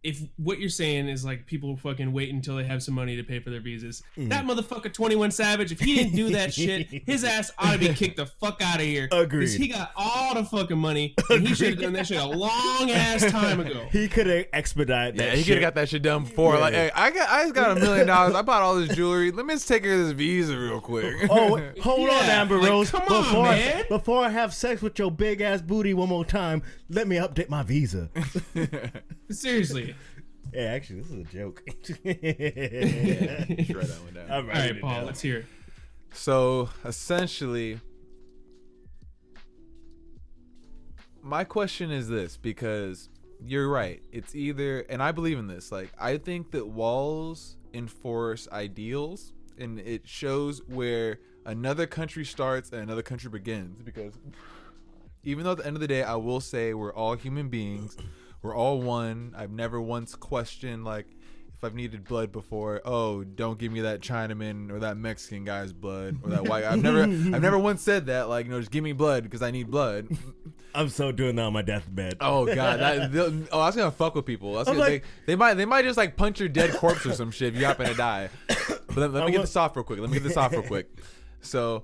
if 0.03 0.21
if 0.21 0.27
what 0.37 0.59
you're 0.59 0.69
saying 0.69 1.07
is 1.07 1.23
like 1.23 1.45
people 1.45 1.75
fucking 1.77 2.11
wait 2.11 2.33
until 2.33 2.55
they 2.55 2.63
have 2.63 2.81
some 2.83 2.93
money 2.95 3.15
to 3.15 3.23
pay 3.23 3.39
for 3.39 3.49
their 3.49 3.59
visas 3.61 4.01
Mm. 4.17 4.29
that 4.29 4.45
motherfucker 4.45 4.91
21 4.93 5.31
savage 5.31 5.71
if 5.71 5.79
he 5.79 5.95
didn't 5.95 6.15
do 6.15 6.29
that 6.31 6.53
shit 6.53 6.87
his 7.05 7.23
ass 7.23 7.51
ought 7.57 7.73
to 7.73 7.77
be 7.79 7.89
kicked 7.93 8.17
the 8.17 8.25
fuck 8.25 8.61
out 8.61 8.77
of 8.77 8.81
here 8.85 9.07
Agreed. 9.11 9.49
he 9.49 9.67
got 9.67 9.91
all 9.95 10.33
the 10.33 10.43
fucking 10.43 10.77
money 10.77 11.13
and 11.29 11.47
he 11.47 11.53
should 11.53 11.69
have 11.71 11.79
done 11.79 11.93
that 11.93 12.07
shit 12.07 12.17
a 12.19 12.25
long 12.25 12.89
ass 12.91 13.29
time 13.31 13.59
ago 13.59 13.87
He 13.91 14.07
could 14.07 14.27
have 14.27 14.45
expedited 14.53 15.17
that. 15.17 15.23
Shit. 15.23 15.31
Yeah, 15.31 15.35
he 15.37 15.43
could 15.43 15.53
have 15.55 15.61
got 15.61 15.75
that 15.75 15.89
shit 15.89 16.01
done 16.01 16.23
before. 16.23 16.57
Like, 16.57 16.73
hey, 16.73 16.91
I 16.95 17.11
got, 17.11 17.29
I 17.29 17.43
just 17.43 17.55
got 17.55 17.77
a 17.77 17.79
million 17.79 18.07
dollars. 18.07 18.35
I 18.35 18.41
bought 18.41 18.61
all 18.61 18.75
this 18.75 18.95
jewelry. 18.95 19.31
Let 19.31 19.45
me 19.45 19.53
just 19.55 19.67
take 19.67 19.83
care 19.83 19.93
of 19.93 19.99
this 19.99 20.11
visa 20.11 20.57
real 20.57 20.79
quick. 20.81 21.15
Oh, 21.29 21.53
wait, 21.55 21.77
hold 21.79 22.09
on, 22.09 22.23
Amber 22.25 22.57
like, 22.57 22.69
Rose. 22.69 22.89
come 22.91 23.01
on, 23.01 23.23
before, 23.23 23.43
man. 23.43 23.85
before 23.89 24.23
I 24.25 24.29
have 24.29 24.53
sex 24.53 24.81
with 24.81 24.97
your 24.99 25.11
big 25.11 25.41
ass 25.41 25.61
booty 25.61 25.93
one 25.93 26.09
more 26.09 26.25
time, 26.25 26.63
let 26.89 27.07
me 27.07 27.17
update 27.17 27.49
my 27.49 27.63
visa. 27.63 28.09
seriously 29.29 29.90
yeah, 30.53 30.63
actually, 30.63 31.01
this 31.01 31.11
is 31.11 31.19
a 31.19 31.23
joke. 31.23 31.63
Just 31.83 31.99
write 32.03 32.21
that 32.21 34.01
one 34.03 34.13
down. 34.13 34.31
I'm 34.31 34.31
all 34.31 34.43
writing 34.43 34.53
right 34.53 34.75
it 34.75 34.81
paul 34.81 34.95
down. 34.95 35.05
let's 35.05 35.21
hear 35.21 35.37
it 35.39 35.45
So 36.13 36.69
essentially, 36.85 37.79
my 41.21 41.43
question 41.43 41.91
is 41.91 42.07
this 42.09 42.37
because 42.37 43.09
you're 43.43 43.69
right. 43.69 44.01
It's 44.11 44.35
either, 44.35 44.81
and 44.81 45.01
I 45.01 45.11
believe 45.11 45.39
in 45.39 45.47
this, 45.47 45.71
like, 45.71 45.91
I 45.99 46.17
think 46.17 46.51
that 46.51 46.67
walls 46.67 47.57
enforce 47.73 48.47
ideals 48.51 49.33
and 49.57 49.79
it 49.79 50.07
shows 50.07 50.61
where 50.67 51.19
another 51.45 51.87
country 51.87 52.25
starts 52.25 52.71
and 52.71 52.81
another 52.81 53.01
country 53.01 53.29
begins 53.29 53.81
because 53.81 54.13
even 55.23 55.43
though 55.43 55.51
at 55.51 55.57
the 55.57 55.65
end 55.65 55.75
of 55.75 55.79
the 55.79 55.87
day 55.87 56.03
i 56.03 56.15
will 56.15 56.39
say 56.39 56.73
we're 56.73 56.93
all 56.93 57.15
human 57.15 57.47
beings 57.49 57.97
we're 58.41 58.55
all 58.55 58.81
one 58.81 59.33
i've 59.37 59.51
never 59.51 59.79
once 59.79 60.15
questioned 60.15 60.83
like 60.83 61.05
if 61.55 61.63
i've 61.63 61.75
needed 61.75 62.03
blood 62.03 62.31
before 62.31 62.81
oh 62.85 63.23
don't 63.23 63.59
give 63.59 63.71
me 63.71 63.81
that 63.81 64.01
chinaman 64.01 64.71
or 64.71 64.79
that 64.79 64.97
mexican 64.97 65.43
guy's 65.45 65.73
blood 65.73 66.17
or 66.23 66.29
that 66.29 66.47
white 66.47 66.63
i've 66.63 66.81
never 66.81 67.01
i've 67.03 67.41
never 67.41 67.57
once 67.57 67.81
said 67.81 68.07
that 68.07 68.29
like 68.29 68.45
you 68.45 68.51
know 68.51 68.59
just 68.59 68.71
give 68.71 68.83
me 68.83 68.93
blood 68.93 69.23
because 69.23 69.41
i 69.41 69.51
need 69.51 69.69
blood 69.69 70.07
I'm 70.73 70.87
so 70.89 71.11
doing 71.11 71.35
that 71.35 71.41
on 71.43 71.51
my 71.51 71.63
deathbed. 71.63 72.15
Oh 72.21 72.45
god, 72.45 72.79
that, 72.79 73.47
oh, 73.51 73.59
I 73.59 73.65
was 73.65 73.75
gonna 73.75 73.91
fuck 73.91 74.15
with 74.15 74.25
people. 74.25 74.53
Gonna, 74.63 74.79
like- 74.79 75.03
they, 75.25 75.33
they 75.33 75.35
might 75.35 75.55
they 75.55 75.65
might 75.65 75.83
just 75.83 75.97
like 75.97 76.15
punch 76.15 76.39
your 76.39 76.47
dead 76.47 76.73
corpse 76.75 77.05
or 77.05 77.13
some 77.13 77.29
shit 77.29 77.53
if 77.53 77.59
you 77.59 77.65
happen 77.65 77.87
to 77.87 77.93
die. 77.93 78.29
But 78.47 78.95
let, 78.95 79.11
let 79.13 79.25
me 79.25 79.31
get 79.33 79.41
this 79.41 79.55
off 79.57 79.75
real 79.75 79.83
quick. 79.83 79.99
Let 79.99 80.09
me 80.09 80.13
get 80.17 80.23
this 80.23 80.37
off 80.37 80.53
real 80.53 80.61
quick. 80.67 80.89
So, 81.41 81.83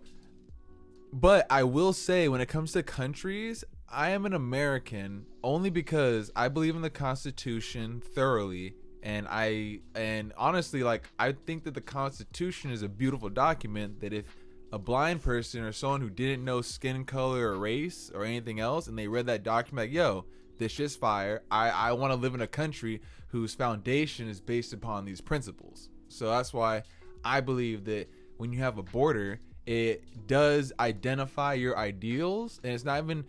but 1.12 1.46
I 1.50 1.64
will 1.64 1.92
say 1.94 2.30
when 2.30 2.40
it 2.42 2.48
comes 2.48 2.72
to 2.74 2.84
countries, 2.84 3.64
I 3.90 4.10
am 4.10 4.26
an 4.26 4.34
American 4.34 5.26
only 5.44 5.70
because 5.70 6.30
I 6.36 6.50
believe 6.50 6.76
in 6.76 6.82
the 6.82 6.90
Constitution 6.90 8.02
thoroughly, 8.02 8.76
and 9.02 9.28
I 9.30 9.80
and 9.96 10.34
honestly, 10.38 10.84
like 10.84 11.10
I 11.18 11.32
think 11.32 11.64
that 11.64 11.74
the 11.74 11.82
Constitution 11.82 12.72
is 12.72 12.82
a 12.82 12.90
beautiful 12.90 13.30
document 13.30 14.02
that 14.02 14.12
if 14.12 14.26
a 14.74 14.80
blind 14.80 15.24
person 15.24 15.64
or 15.64 15.72
someone 15.72 16.02
who 16.02 16.10
didn't 16.10 16.44
know 16.44 16.62
skin 16.62 17.06
color 17.06 17.54
or 17.54 17.58
race 17.58 18.12
or 18.14 18.26
anything 18.26 18.60
else, 18.60 18.88
and 18.88 18.98
they 18.98 19.08
read 19.08 19.28
that 19.28 19.44
document, 19.44 19.88
like, 19.88 19.96
yo, 19.96 20.26
this 20.58 20.74
shit's 20.74 20.98
fire. 20.98 21.44
I 21.50 21.70
I 21.70 21.92
want 21.94 22.12
to 22.12 22.20
live 22.20 22.36
in 22.36 22.42
a 22.42 22.48
country 22.48 23.02
whose 23.30 23.54
foundation 23.54 24.28
is 24.28 24.42
based 24.42 24.74
upon 24.74 25.06
these 25.06 25.22
principles. 25.22 25.90
So 26.10 26.28
that's 26.28 26.54
why 26.54 26.84
I 27.24 27.40
believe 27.40 27.86
that 27.86 28.10
when 28.36 28.52
you 28.52 28.60
have 28.60 28.78
a 28.78 28.84
border, 28.84 29.40
it 29.66 30.28
does 30.28 30.74
identify 30.80 31.54
your 31.54 31.78
ideals, 31.78 32.60
and 32.64 32.74
it's 32.74 32.86
not 32.86 33.04
even, 33.04 33.26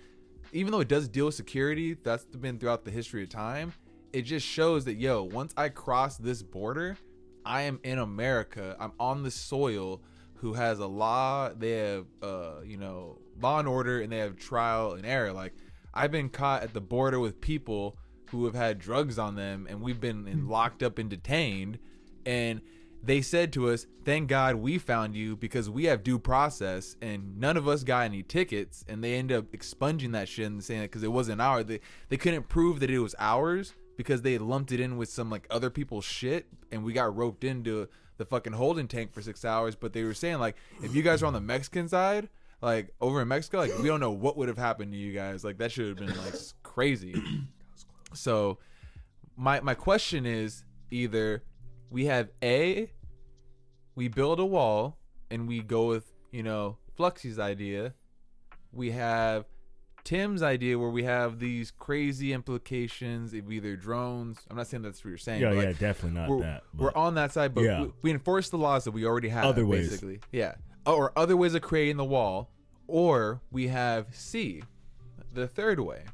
even 0.52 0.72
though 0.72 0.80
it 0.80 0.88
does 0.88 1.08
deal 1.08 1.26
with 1.26 1.34
security, 1.34 1.96
that's 2.02 2.24
been 2.24 2.58
throughout 2.58 2.84
the 2.84 2.90
history 2.90 3.22
of 3.22 3.28
time. 3.28 3.72
It 4.12 4.22
just 4.22 4.46
shows 4.46 4.84
that 4.86 4.94
yo, 4.94 5.22
once 5.22 5.52
I 5.56 5.68
cross 5.68 6.16
this 6.16 6.42
border, 6.42 6.96
I 7.44 7.62
am 7.62 7.80
in 7.82 7.98
America. 7.98 8.76
I'm 8.78 8.92
on 8.98 9.22
the 9.22 9.30
soil 9.30 10.02
who 10.34 10.54
has 10.54 10.78
a 10.78 10.86
law. 10.86 11.50
They 11.50 11.72
have, 11.72 12.06
uh, 12.22 12.60
you 12.64 12.76
know, 12.76 13.18
law 13.40 13.58
and 13.58 13.68
order, 13.68 14.00
and 14.00 14.12
they 14.12 14.18
have 14.18 14.36
trial 14.36 14.92
and 14.92 15.04
error. 15.04 15.32
Like 15.32 15.54
I've 15.92 16.12
been 16.12 16.28
caught 16.28 16.62
at 16.62 16.74
the 16.74 16.80
border 16.80 17.18
with 17.18 17.40
people 17.40 17.96
who 18.30 18.44
have 18.44 18.54
had 18.54 18.78
drugs 18.78 19.18
on 19.18 19.34
them, 19.34 19.66
and 19.68 19.80
we've 19.80 20.00
been 20.00 20.26
in, 20.28 20.48
locked 20.48 20.82
up 20.82 20.98
and 20.98 21.08
detained. 21.08 21.78
And 22.26 22.60
they 23.08 23.22
said 23.22 23.54
to 23.54 23.70
us, 23.70 23.86
"Thank 24.04 24.28
God 24.28 24.56
we 24.56 24.76
found 24.76 25.16
you 25.16 25.34
because 25.34 25.70
we 25.70 25.84
have 25.84 26.02
due 26.02 26.18
process, 26.18 26.94
and 27.00 27.38
none 27.38 27.56
of 27.56 27.66
us 27.66 27.82
got 27.82 28.04
any 28.04 28.22
tickets." 28.22 28.84
And 28.86 29.02
they 29.02 29.14
end 29.14 29.32
up 29.32 29.46
expunging 29.54 30.12
that 30.12 30.28
shit 30.28 30.46
and 30.46 30.62
saying 30.62 30.82
it 30.82 30.88
because 30.88 31.02
it 31.02 31.10
wasn't 31.10 31.40
ours. 31.40 31.64
They 31.64 31.80
they 32.10 32.18
couldn't 32.18 32.48
prove 32.48 32.80
that 32.80 32.90
it 32.90 32.98
was 32.98 33.14
ours 33.18 33.74
because 33.96 34.20
they 34.20 34.36
lumped 34.36 34.72
it 34.72 34.78
in 34.78 34.98
with 34.98 35.08
some 35.08 35.30
like 35.30 35.46
other 35.50 35.70
people's 35.70 36.04
shit, 36.04 36.48
and 36.70 36.84
we 36.84 36.92
got 36.92 37.16
roped 37.16 37.44
into 37.44 37.88
the 38.18 38.26
fucking 38.26 38.52
holding 38.52 38.86
tank 38.86 39.14
for 39.14 39.22
six 39.22 39.42
hours. 39.42 39.74
But 39.74 39.94
they 39.94 40.04
were 40.04 40.12
saying 40.12 40.38
like, 40.38 40.56
if 40.82 40.94
you 40.94 41.02
guys 41.02 41.22
are 41.22 41.26
on 41.26 41.32
the 41.32 41.40
Mexican 41.40 41.88
side, 41.88 42.28
like 42.60 42.92
over 43.00 43.22
in 43.22 43.28
Mexico, 43.28 43.58
like 43.58 43.78
we 43.78 43.88
don't 43.88 44.00
know 44.00 44.10
what 44.10 44.36
would 44.36 44.48
have 44.48 44.58
happened 44.58 44.92
to 44.92 44.98
you 44.98 45.14
guys. 45.14 45.44
Like 45.44 45.56
that 45.58 45.72
should 45.72 45.88
have 45.88 45.96
been 45.96 46.14
like 46.18 46.34
crazy. 46.62 47.14
So 48.14 48.56
my 49.36 49.60
my 49.60 49.74
question 49.74 50.24
is 50.24 50.64
either 50.90 51.42
we 51.90 52.06
have 52.06 52.30
A, 52.42 52.90
we 53.98 54.06
build 54.06 54.38
a 54.38 54.46
wall 54.46 54.96
and 55.28 55.48
we 55.48 55.60
go 55.60 55.88
with, 55.88 56.12
you 56.30 56.44
know, 56.44 56.76
Fluxy's 56.96 57.36
idea. 57.36 57.94
We 58.72 58.92
have 58.92 59.44
Tim's 60.04 60.40
idea 60.40 60.78
where 60.78 60.88
we 60.88 61.02
have 61.02 61.40
these 61.40 61.72
crazy 61.72 62.32
implications 62.32 63.34
of 63.34 63.50
either 63.50 63.74
drones. 63.74 64.38
I'm 64.48 64.56
not 64.56 64.68
saying 64.68 64.84
that's 64.84 65.04
what 65.04 65.08
you're 65.08 65.18
saying. 65.18 65.42
Yeah, 65.42 65.50
yeah, 65.50 65.62
like, 65.64 65.80
definitely 65.80 66.16
not 66.20 66.28
we're, 66.28 66.40
that. 66.42 66.62
we're 66.76 66.94
on 66.94 67.16
that 67.16 67.32
side, 67.32 67.56
but 67.56 67.64
Yeah. 67.64 67.82
we, 67.82 67.92
we 68.02 68.10
enforce 68.12 68.50
the 68.50 68.56
laws 68.56 68.84
that 68.84 68.92
we 68.92 69.04
already 69.04 69.30
have. 69.30 69.44
Other 69.44 69.66
ways. 69.66 69.88
basically. 69.88 70.20
Yeah. 70.30 70.54
Or 70.86 71.12
other 71.16 71.36
ways 71.36 71.56
of 71.56 71.62
creating 71.62 71.96
the 71.96 72.04
wall. 72.04 72.52
Or 72.86 73.40
we 73.50 73.66
have 73.66 74.14
C, 74.14 74.62
the 75.34 75.48
third 75.48 75.80
way. 75.80 76.04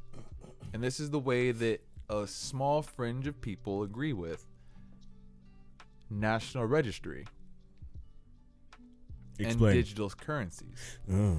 And 0.73 0.83
this 0.83 0.99
is 0.99 1.11
the 1.11 1.19
way 1.19 1.51
that 1.51 1.81
a 2.09 2.25
small 2.25 2.81
fringe 2.81 3.27
of 3.27 3.39
people 3.41 3.83
agree 3.83 4.11
with 4.11 4.43
national 6.09 6.65
registry 6.65 7.25
and 9.39 9.59
digital 9.59 10.09
currencies. 10.09 10.97
Oh. 11.11 11.37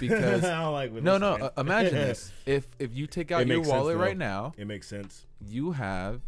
Because 0.00 0.44
I 0.44 0.62
don't 0.62 0.72
like 0.72 0.92
no, 0.92 1.16
no. 1.18 1.34
Uh, 1.34 1.50
imagine 1.58 1.94
this: 1.94 2.30
if 2.46 2.66
if 2.78 2.94
you 2.94 3.06
take 3.06 3.32
out 3.32 3.42
It 3.42 3.48
your 3.48 3.58
makes 3.58 3.68
sense, 3.68 3.78
wallet 3.80 3.96
though. 3.96 4.02
right 4.04 4.16
now, 4.16 4.52
It 4.58 4.66
makes 4.66 4.86
sense. 4.86 5.24
you 5.40 5.72
have 5.72 6.20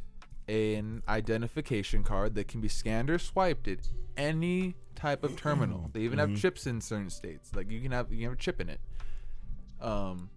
an 0.48 1.02
identification 1.08 2.02
card 2.02 2.34
that 2.34 2.48
can 2.48 2.60
be 2.60 2.68
scanned 2.68 3.08
or 3.10 3.18
swiped 3.18 3.68
at 3.68 3.78
any 4.16 4.74
type 4.96 5.22
of 5.22 5.36
terminal. 5.36 5.90
They 5.92 6.00
even 6.00 6.18
Mm-hmm. 6.18 6.32
have 6.32 6.40
chips 6.40 6.66
in 6.66 6.80
certain 6.80 7.10
states. 7.10 7.50
Like 7.54 7.70
you 7.70 7.80
can 7.80 7.92
have 7.92 8.10
you 8.10 8.18
can 8.18 8.24
have 8.30 8.32
a 8.32 8.36
chip 8.36 8.60
in 8.60 8.68
it. 8.70 8.80
Um, 9.80 10.30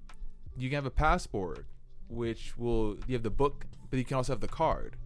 you 0.58 0.70
can 0.70 0.76
have 0.76 0.86
a 0.86 0.92
passport, 0.92 1.66
which 2.10 2.58
will 2.58 2.98
you 3.08 3.14
have 3.14 3.24
the 3.24 3.30
book, 3.30 3.66
but 3.90 3.98
you 4.00 4.06
can 4.06 4.18
also 4.18 4.34
have 4.34 4.40
the 4.42 4.48
card, 4.48 4.98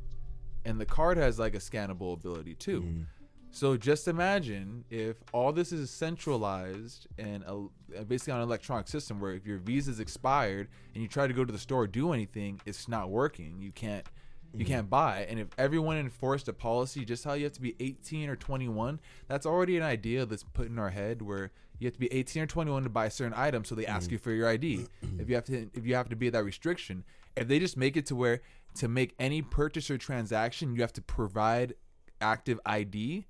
and 0.66 0.80
the 0.82 0.86
card 0.86 1.18
has 1.18 1.38
like 1.40 1.54
a 1.56 1.60
scannable 1.60 2.14
ability 2.14 2.56
too. 2.56 3.06
Mm-hmm. 3.48 3.56
So 3.56 3.78
just 3.78 4.08
imagine 4.08 4.86
if 4.90 5.18
all 5.34 5.52
this 5.52 5.72
is 5.72 5.90
centralized 5.90 7.08
and 7.18 7.44
uh, 7.46 8.04
basically 8.04 8.34
on 8.34 8.40
an 8.40 8.48
electronic 8.48 8.88
system 8.88 9.20
where 9.20 9.34
if 9.34 9.46
your 9.46 9.58
visa 9.58 9.92
is 9.92 10.00
expired 10.00 10.68
and 10.94 11.02
you 11.02 11.10
try 11.10 11.28
to 11.28 11.34
go 11.34 11.46
to 11.46 11.52
the 11.52 11.60
store 11.60 11.84
or 11.84 11.88
do 11.88 12.14
anything, 12.14 12.62
it's 12.66 12.88
not 12.88 13.10
working. 13.10 13.58
You 13.60 13.72
can't 13.72 14.06
you 14.54 14.66
can't 14.66 14.90
buy. 14.90 15.26
And 15.30 15.40
if 15.40 15.48
everyone 15.58 15.98
enforced 15.98 16.48
a 16.48 16.54
policy 16.54 17.06
just 17.06 17.24
how 17.24 17.34
you 17.34 17.44
have 17.44 17.54
to 17.54 17.62
be 17.62 17.76
18 17.80 18.30
or 18.30 18.36
21, 18.36 19.00
that's 19.28 19.46
already 19.46 19.78
an 19.78 19.84
idea 19.84 20.26
that's 20.26 20.44
put 20.44 20.68
in 20.68 20.80
our 20.80 20.90
head 20.90 21.22
where 21.22 21.52
you 21.80 21.86
have 21.86 21.94
to 21.94 22.00
be 22.00 22.12
18 22.12 22.44
or 22.44 22.48
21 22.48 22.84
to 22.84 22.90
buy 22.90 23.06
a 23.06 23.12
certain 23.12 23.34
item, 23.36 23.64
so 23.64 23.76
they 23.76 23.86
ask 23.86 24.12
you 24.12 24.18
for 24.18 24.32
your 24.32 24.48
ID. 24.48 24.88
if 25.20 25.30
you 25.30 25.36
have 25.36 25.46
to 25.46 25.70
if 25.74 25.86
you 25.86 25.96
have 25.96 26.10
to 26.10 26.16
be 26.16 26.30
that 26.30 26.44
restriction, 26.44 27.04
if 27.36 27.48
they 27.48 27.60
just 27.60 27.78
make 27.78 27.96
it 27.96 28.06
to 28.08 28.16
where 28.16 28.42
to 28.76 28.88
make 28.88 29.14
any 29.20 29.42
purchase 29.42 29.92
or 29.92 29.98
transaction, 29.98 30.74
you 30.76 30.82
have 30.82 30.94
to 30.94 31.02
provide 31.02 31.76
active 32.22 32.60
ID. 32.66 33.26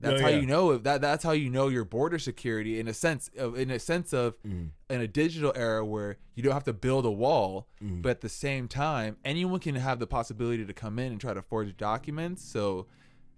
That's 0.00 0.20
Oh, 0.20 0.24
how 0.24 0.30
yeah. 0.30 0.38
you 0.38 0.46
know 0.46 0.72
if 0.72 0.82
that. 0.82 1.00
That's 1.00 1.22
how 1.22 1.30
you 1.30 1.48
know 1.48 1.68
your 1.68 1.84
border 1.84 2.18
security 2.18 2.80
in 2.80 2.88
a 2.88 2.94
sense 2.94 3.30
of 3.38 3.56
in 3.56 3.70
a 3.70 3.78
sense 3.78 4.12
of 4.12 4.34
Mm-hmm. 4.42 4.66
in 4.90 5.00
a 5.00 5.06
digital 5.06 5.52
era 5.54 5.84
where 5.84 6.16
you 6.34 6.42
don't 6.42 6.52
have 6.54 6.64
to 6.64 6.72
build 6.72 7.06
a 7.06 7.10
wall, 7.10 7.68
Mm-hmm. 7.82 8.00
but 8.02 8.10
at 8.10 8.20
the 8.20 8.28
same 8.28 8.66
time, 8.66 9.16
anyone 9.24 9.60
can 9.60 9.76
have 9.76 10.00
the 10.00 10.06
possibility 10.08 10.64
to 10.66 10.72
come 10.72 10.98
in 10.98 11.12
and 11.12 11.20
try 11.20 11.34
to 11.34 11.42
forge 11.42 11.76
documents. 11.76 12.42
So, 12.44 12.88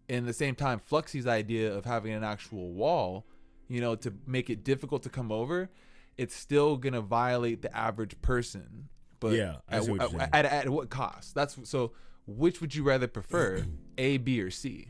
in 0.09 0.25
the 0.25 0.33
same 0.33 0.55
time, 0.55 0.81
Fluxy's 0.81 1.27
idea 1.27 1.73
of 1.75 1.85
having 1.85 2.13
an 2.15 2.25
actual 2.25 2.73
wall, 2.73 3.27
you 3.69 3.81
know, 3.83 3.95
to 3.97 4.15
make 4.27 4.49
it 4.49 4.65
difficult 4.65 5.03
to 5.03 5.11
come 5.11 5.31
over, 5.31 5.69
it's 6.17 6.35
still 6.35 6.79
gonna 6.79 7.03
violate 7.03 7.61
the 7.61 7.77
average 7.77 8.21
person. 8.23 8.89
But 9.21 9.33
Yeah, 9.35 9.57
at, 9.69 9.87
what 9.87 10.01
at, 10.01 10.33
at, 10.33 10.45
at 10.47 10.69
what 10.71 10.89
cost? 10.89 11.35
That's 11.35 11.59
so. 11.69 11.93
Which 12.27 12.61
would 12.61 12.75
you 12.75 12.83
rather 12.83 13.07
prefer, 13.07 13.65
A, 13.99 14.17
B, 14.19 14.41
or 14.41 14.51
C? 14.51 14.89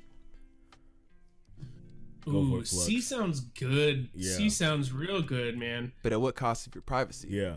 Go 2.25 2.33
Ooh, 2.39 2.65
C 2.65 3.01
sounds 3.01 3.41
good. 3.41 4.09
Yeah. 4.15 4.37
C 4.37 4.49
sounds 4.49 4.93
real 4.93 5.21
good, 5.21 5.59
man. 5.59 5.93
But 6.03 6.13
at 6.13 6.21
what 6.21 6.35
cost 6.37 6.67
of 6.67 6.75
your 6.75 6.83
privacy? 6.83 7.29
Yeah. 7.31 7.57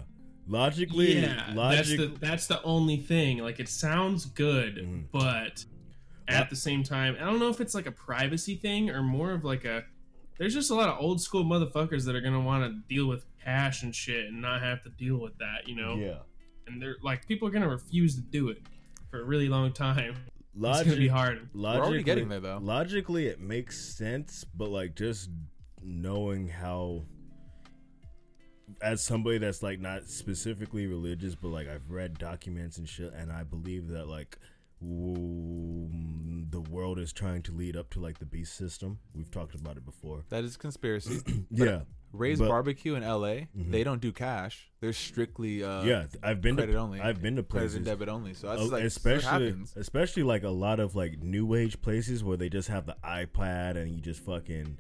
Logically, 0.49 1.19
yeah, 1.19 1.51
logic, 1.53 1.78
that's 1.78 1.89
the 1.97 2.19
that's 2.19 2.47
the 2.47 2.63
only 2.63 2.97
thing. 2.97 3.39
Like 3.39 3.59
it 3.59 3.67
sounds 3.67 4.25
good, 4.25 4.78
Mhm. 4.78 5.03
but 5.11 5.65
at 6.30 6.49
the 6.49 6.55
same 6.55 6.84
time, 6.84 7.15
I 7.19 7.25
don't 7.25 7.39
know 7.39 7.49
if 7.49 7.59
it's 7.59 7.75
like 7.75 7.86
a 7.86 7.91
privacy 7.91 8.55
thing 8.55 8.89
or 8.89 9.03
more 9.03 9.32
of 9.34 9.43
like 9.43 9.65
a. 9.65 9.84
There's 10.38 10.53
just 10.53 10.69
a 10.71 10.75
lot 10.75 10.88
of 10.88 10.97
old 11.01 11.19
school 11.21 11.43
motherfuckers 11.43 12.05
that 12.05 12.15
are 12.15 12.21
gonna 12.21 12.39
want 12.39 12.63
to 12.63 12.93
deal 12.93 13.07
with 13.07 13.25
cash 13.43 13.84
and 13.84 13.93
shit 13.93 14.28
and 14.28 14.41
not 14.41 14.61
have 14.61 14.84
to 14.84 14.89
deal 14.89 15.17
with 15.17 15.38
that, 15.39 15.67
you 15.67 15.75
know. 15.75 15.95
yeah. 15.97 16.19
And 16.65 16.82
they're 16.82 16.95
like 17.01 17.28
people 17.28 17.47
are 17.47 17.51
gonna 17.51 17.67
refuse 17.69 18.15
to 18.15 18.21
do 18.21 18.47
it 18.49 18.61
for 19.10 19.22
a 19.22 19.24
really 19.24 19.49
long 19.49 19.72
time. 19.72 20.16
it's 20.62 20.84
gonna 20.84 20.95
be 20.95 21.08
hard. 21.08 21.49
logically, 21.53 21.80
We're 21.80 21.86
already 21.86 22.03
getting 22.03 22.30
there, 22.30 22.39
though. 22.39 22.60
Logically, 22.62 23.28
it 23.28 23.39
makes 23.39 23.95
sense, 23.95 24.43
but 24.55 24.70
like 24.70 24.95
just 24.95 25.30
knowing 25.82 26.47
how, 26.47 27.03
as 28.82 29.03
somebody 29.03 29.38
that's 29.38 29.62
like 29.64 29.80
not 29.80 30.08
specifically 30.10 30.88
religious, 30.88 31.36
but 31.36 31.49
like 31.49 31.68
I've 31.68 31.89
read 31.89 32.18
documents 32.18 32.78
and 32.78 32.88
shit, 32.88 33.14
and 33.14 33.32
I 33.32 33.43
believe 33.43 33.88
that 33.89 34.08
like 34.08 34.38
the 34.82 36.62
world 36.70 36.99
is 36.99 37.12
trying 37.12 37.41
to 37.43 37.51
lead 37.51 37.76
up 37.76 37.89
to 37.91 37.99
like 37.99 38.20
the 38.20 38.26
beast 38.26 38.55
system. 38.55 38.99
We've 39.14 39.32
talked 39.32 39.55
about 39.55 39.78
it 39.78 39.86
before. 39.86 40.24
That 40.30 40.43
is 40.43 40.58
conspiracy. 40.58 41.22
Yeah, 41.49 41.82
Ray's 42.14 42.39
But- 42.39 42.45
Mm-hmm. 42.45 42.51
Barbecue 42.51 42.95
in 42.95 43.03
LA, 43.03 43.47
they 43.55 43.84
don't 43.84 44.01
do 44.01 44.12
cash. 44.12 44.70
They're 44.80 44.93
strictly 44.93 45.64
uh, 45.64 45.84
yeah. 45.84 46.05
I've 46.24 46.41
been 46.41 46.55
credit 46.55 46.72
to 46.74 46.78
only. 46.78 47.01
I've 47.01 47.22
been 47.22 47.36
to 47.36 47.43
credit 47.43 47.49
places. 47.49 47.76
and 47.78 47.86
debit 47.86 48.10
only. 48.10 48.34
So 48.34 48.47
that's 48.47 48.62
Oh, 48.62 48.66
like 48.66 48.84
especially 48.84 49.32
what 49.32 49.41
happens. 49.41 49.74
especially 49.76 50.24
like 50.24 50.43
a 50.43 50.49
lot 50.49 50.80
of 50.80 50.95
like 50.95 51.20
new 51.22 51.53
age 51.55 51.82
places 51.82 52.24
where 52.24 52.38
they 52.38 52.49
just 52.49 52.70
have 52.70 52.86
the 52.86 52.95
iPad 53.03 53.76
and 53.76 53.91
you 53.91 53.99
just 54.01 54.22
fucking 54.24 54.78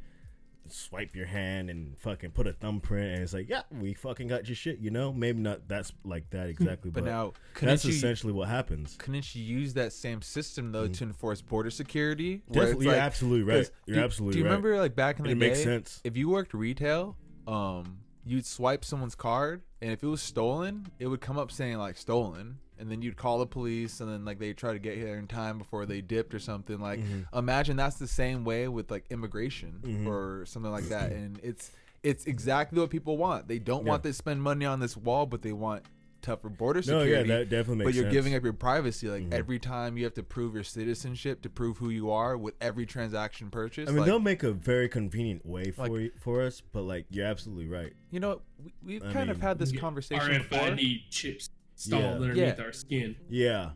swipe 0.71 1.15
your 1.15 1.25
hand 1.25 1.69
and 1.69 1.97
fucking 1.99 2.31
put 2.31 2.47
a 2.47 2.53
thumbprint 2.53 3.13
and 3.13 3.23
it's 3.23 3.33
like 3.33 3.49
yeah 3.49 3.61
we 3.71 3.93
fucking 3.93 4.27
got 4.27 4.47
your 4.47 4.55
shit 4.55 4.79
you 4.79 4.89
know? 4.91 5.11
Maybe 5.13 5.39
not 5.39 5.67
that's 5.67 5.91
like 6.03 6.29
that 6.31 6.49
exactly 6.49 6.91
But 6.91 7.03
but, 7.03 7.09
now, 7.09 7.33
that's 7.59 7.85
you, 7.85 7.91
essentially 7.91 8.33
what 8.33 8.47
happens. 8.49 8.95
couldn't 8.99 9.35
you 9.35 9.43
use 9.43 9.73
that 9.75 9.93
same 9.93 10.21
system 10.21 10.71
though 10.71 10.87
to 10.87 11.03
enforce 11.03 11.41
border 11.41 11.69
security? 11.69 12.41
Definitely, 12.51 12.85
you're 12.85 12.93
like- 12.95 13.01
absolutely 13.03 13.43
right. 13.43 13.69
you're 13.85 13.97
do, 13.97 14.03
absolutely 14.03 14.33
Do 14.33 14.39
you 14.39 14.45
right. 14.45 14.49
remember 14.51 14.77
like 14.77 14.95
back 14.95 15.19
in 15.19 15.25
the 15.25 15.31
it 15.31 15.35
day? 15.35 15.39
makes 15.47 15.63
sense. 15.63 16.01
If 16.03 16.17
you 16.17 16.29
worked 16.29 16.53
retail, 16.53 17.15
um, 17.47 17.99
you'd 18.25 18.45
swipe 18.45 18.83
someone's 18.83 19.15
card, 19.15 19.61
and 19.81 19.91
if 19.91 20.03
it 20.03 20.07
was 20.07 20.21
stolen, 20.21 20.87
it 20.99 21.07
would 21.07 21.21
come 21.21 21.37
up 21.37 21.51
saying 21.51 21.77
like 21.77 21.97
stolen, 21.97 22.57
and 22.79 22.91
then 22.91 23.01
you'd 23.01 23.17
call 23.17 23.39
the 23.39 23.45
police, 23.45 23.99
and 23.99 24.11
then 24.11 24.25
like 24.25 24.39
they 24.39 24.53
try 24.53 24.73
to 24.73 24.79
get 24.79 24.97
here 24.97 25.17
in 25.17 25.27
time 25.27 25.57
before 25.57 25.85
they 25.85 26.01
dipped 26.01 26.33
or 26.33 26.39
something. 26.39 26.79
Like, 26.79 26.99
mm-hmm. 26.99 27.37
imagine 27.37 27.77
that's 27.77 27.97
the 27.97 28.07
same 28.07 28.43
way 28.43 28.67
with 28.67 28.91
like 28.91 29.05
immigration 29.09 29.79
mm-hmm. 29.81 30.07
or 30.07 30.45
something 30.45 30.71
like 30.71 30.89
that, 30.89 31.11
and 31.13 31.39
it's 31.43 31.71
it's 32.03 32.25
exactly 32.25 32.79
what 32.79 32.89
people 32.89 33.17
want. 33.17 33.47
They 33.47 33.59
don't 33.59 33.85
want 33.85 34.03
to 34.03 34.13
spend 34.13 34.41
money 34.41 34.65
on 34.65 34.79
this 34.79 34.95
wall, 34.95 35.25
but 35.25 35.41
they 35.41 35.53
want 35.53 35.83
tougher 36.21 36.49
border 36.49 36.81
security 36.81 37.11
No, 37.11 37.17
yeah, 37.19 37.39
that 37.39 37.49
definitely 37.49 37.85
but 37.85 37.93
you're 37.93 38.05
sense. 38.05 38.13
giving 38.13 38.35
up 38.35 38.43
your 38.43 38.53
privacy. 38.53 39.07
Like 39.07 39.23
mm-hmm. 39.23 39.33
every 39.33 39.59
time 39.59 39.97
you 39.97 40.03
have 40.03 40.13
to 40.15 40.23
prove 40.23 40.53
your 40.53 40.63
citizenship 40.63 41.41
to 41.43 41.49
prove 41.49 41.77
who 41.77 41.89
you 41.89 42.11
are 42.11 42.37
with 42.37 42.55
every 42.61 42.85
transaction 42.85 43.49
purchase. 43.49 43.87
I 43.87 43.91
mean, 43.91 43.99
like, 43.99 44.07
they'll 44.07 44.19
make 44.19 44.43
a 44.43 44.51
very 44.51 44.89
convenient 44.89 45.45
way 45.45 45.71
for 45.71 45.83
Like- 45.83 45.91
y- 45.91 46.09
for 46.19 46.41
us, 46.41 46.61
but 46.71 46.83
like 46.83 47.05
you're 47.09 47.25
absolutely 47.25 47.67
right. 47.67 47.93
you 48.11 48.19
know, 48.19 48.41
we, 48.63 48.73
we've 48.83 49.05
I 49.05 49.13
kind 49.13 49.29
of 49.29 49.41
had 49.41 49.59
this 49.59 49.71
Get 49.71 49.81
conversation 49.81 50.37
before. 50.37 50.59
RFID 50.59 51.09
chips 51.09 51.49
installed 51.77 52.03
Yeah. 52.03 52.11
underneath 52.11 52.57
Yeah. 52.57 52.63
our 52.63 52.71
skin. 52.73 53.15
Yeah, 53.29 53.71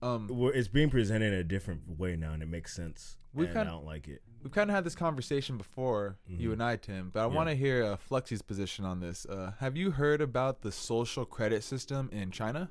Um, 0.00 0.28
We're- 0.28 0.56
it's 0.56 0.68
being 0.68 0.90
presented 0.90 1.32
in 1.32 1.40
a 1.40 1.42
different 1.44 1.98
way 1.98 2.14
now, 2.14 2.32
and 2.32 2.40
it 2.40 2.46
makes 2.46 2.72
sense. 2.72 3.16
We've 3.34 3.46
and 3.48 3.54
kind- 3.56 3.68
I 3.68 3.72
don't 3.72 3.84
like 3.84 4.06
it. 4.06 4.22
we've 4.44 4.52
kind 4.52 4.70
of 4.70 4.76
had 4.76 4.84
this 4.84 4.94
conversation 4.94 5.58
before, 5.58 6.18
Mm-hmm. 6.30 6.40
you 6.40 6.52
and 6.52 6.62
I, 6.62 6.76
Tim. 6.76 7.10
But 7.10 7.20
I 7.20 7.28
Yeah. 7.28 7.34
want 7.34 7.48
to 7.48 7.56
hear 7.56 7.82
uh, 7.82 7.96
Flexi's 7.96 8.40
position 8.40 8.84
on 8.84 9.00
this. 9.00 9.26
Uh, 9.26 9.54
have 9.58 9.76
you 9.76 9.90
heard 9.90 10.20
about 10.20 10.62
the 10.62 10.70
social 10.70 11.24
credit 11.26 11.64
system 11.64 12.08
in 12.12 12.30
China? 12.30 12.70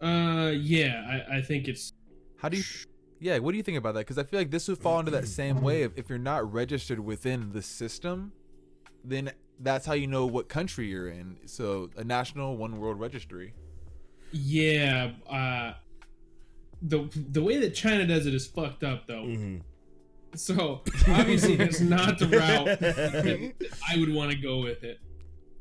Uh, 0.00 0.52
yeah, 0.54 1.24
I, 1.30 1.38
I 1.38 1.42
think 1.42 1.68
it's 1.68 1.94
How 2.36 2.50
do 2.50 2.58
you? 2.58 2.64
Yeah, 3.18 3.38
what 3.38 3.52
do 3.52 3.56
you 3.56 3.62
think 3.62 3.78
about 3.78 3.94
that? 3.94 4.00
Because 4.00 4.18
I 4.18 4.24
feel 4.24 4.40
like 4.40 4.50
this 4.50 4.68
would 4.68 4.76
fall 4.78 4.98
into 4.98 5.12
that 5.12 5.26
same 5.26 5.62
way. 5.62 5.84
If, 5.84 5.92
if 5.96 6.10
you're 6.10 6.18
not 6.18 6.52
registered 6.52 7.00
within 7.00 7.52
the 7.52 7.62
system, 7.62 8.32
then 9.04 9.30
that's 9.62 9.86
how 9.86 9.92
you 9.94 10.06
know 10.06 10.26
what 10.26 10.48
country 10.48 10.88
you're 10.88 11.08
in. 11.08 11.36
So 11.46 11.90
a 11.96 12.04
national 12.04 12.56
one 12.56 12.78
world 12.78 12.98
registry. 13.00 13.54
yeah. 14.32 15.12
Uh, 15.28 15.74
the 16.82 17.08
the 17.30 17.42
way 17.42 17.58
that 17.58 17.74
China 17.74 18.06
does 18.06 18.26
it 18.26 18.34
is 18.34 18.46
fucked 18.46 18.82
up 18.82 19.06
though. 19.06 19.24
hmm 19.24 19.58
So 20.34 20.80
obviously 21.08 21.56
that's 21.56 21.80
not 21.80 22.18
the 22.18 22.26
route 22.38 22.80
that 22.80 23.52
I 23.88 23.98
would 23.98 24.12
want 24.12 24.32
to 24.32 24.36
go 24.36 24.58
with 24.58 24.82
it. 24.82 24.98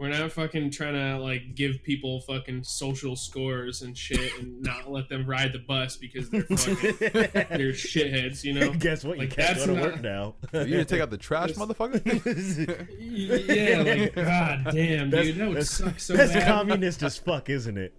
We're 0.01 0.09
not 0.09 0.31
fucking 0.31 0.71
trying 0.71 0.95
to 0.95 1.19
like 1.21 1.53
give 1.53 1.83
people 1.83 2.21
fucking 2.21 2.63
social 2.63 3.15
scores 3.15 3.83
and 3.83 3.95
shit 3.95 4.35
and 4.39 4.59
not 4.59 4.91
let 4.91 5.09
them 5.09 5.27
ride 5.27 5.53
the 5.53 5.59
bus 5.59 5.95
because 5.95 6.27
they're 6.31 6.41
fucking 6.57 6.95
they're 6.99 7.71
shitheads, 7.71 8.43
you 8.43 8.53
know? 8.53 8.71
Guess 8.73 9.03
what? 9.03 9.17
You 9.17 9.25
Like, 9.25 9.35
can't 9.35 9.57
go 9.59 9.65
to 9.67 9.73
not- 9.73 9.81
work 9.83 10.01
now. 10.01 10.33
You 10.53 10.65
gonna 10.65 10.85
take 10.85 11.01
out 11.01 11.11
the 11.11 11.19
trash, 11.19 11.49
Yes. 11.49 11.59
motherfucker? 11.59 12.01
Yeah, 12.99 13.83
like 13.83 14.15
god 14.15 14.73
damn, 14.73 15.11
That's- 15.11 15.27
dude, 15.27 15.35
that 15.37 15.47
would 15.49 15.57
that's- 15.57 15.69
suck 15.69 15.99
so 15.99 16.15
That's 16.15 16.33
bad. 16.33 16.47
communist 16.47 17.03
as 17.03 17.17
fuck, 17.19 17.51
isn't 17.51 17.77
it? 17.77 17.93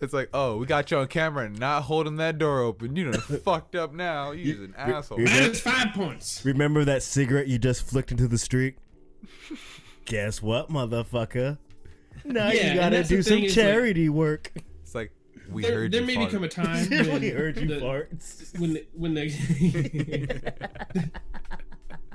It's 0.00 0.12
like, 0.12 0.28
oh, 0.32 0.58
we 0.58 0.66
got 0.66 0.88
you 0.92 0.98
on 0.98 1.08
camera 1.08 1.46
and 1.46 1.58
not 1.58 1.82
holding 1.82 2.14
that 2.18 2.38
door 2.38 2.60
open. 2.60 2.94
You 2.94 3.10
done 3.10 3.20
fucked 3.44 3.74
up 3.74 3.92
now. 3.92 4.30
You're 4.30 4.66
an 4.66 4.74
asshole. 4.76 5.18
you- 5.18 5.24
Minus 5.24 5.60
five 5.60 5.88
points. 5.94 6.44
Remember 6.44 6.84
that 6.84 7.02
cigarette 7.02 7.48
you 7.48 7.58
just 7.58 7.82
flicked 7.82 8.12
into 8.12 8.28
the 8.28 8.38
street? 8.38 8.76
Guess 10.06 10.40
what, 10.42 10.70
motherfucker? 10.70 11.58
Now 12.24 12.46
Yeah, 12.48 12.52
you 12.52 12.60
and 12.60 12.78
gotta 12.80 12.96
that's 12.96 13.08
the 13.08 13.16
do 13.16 13.22
some 13.22 13.34
thing 13.34 13.44
is, 13.44 13.56
like- 13.56 13.64
charity 13.66 14.08
work. 14.08 14.52
It's 14.82 14.94
like 14.94 15.12
we 15.50 15.62
There, 15.62 15.72
heard 15.80 15.92
there 15.92 16.00
you 16.00 16.06
may 16.06 16.14
fart. 16.14 16.28
become 16.28 16.44
a 16.44 16.48
time 16.48 16.88
when 16.90 17.20
we 17.20 17.28
heard 17.30 17.56
you 17.58 17.66
the- 17.68 17.74
farts. 17.76 18.58
when 18.58 18.72
the, 18.74 18.86
when 18.94 19.14
the 19.14 21.10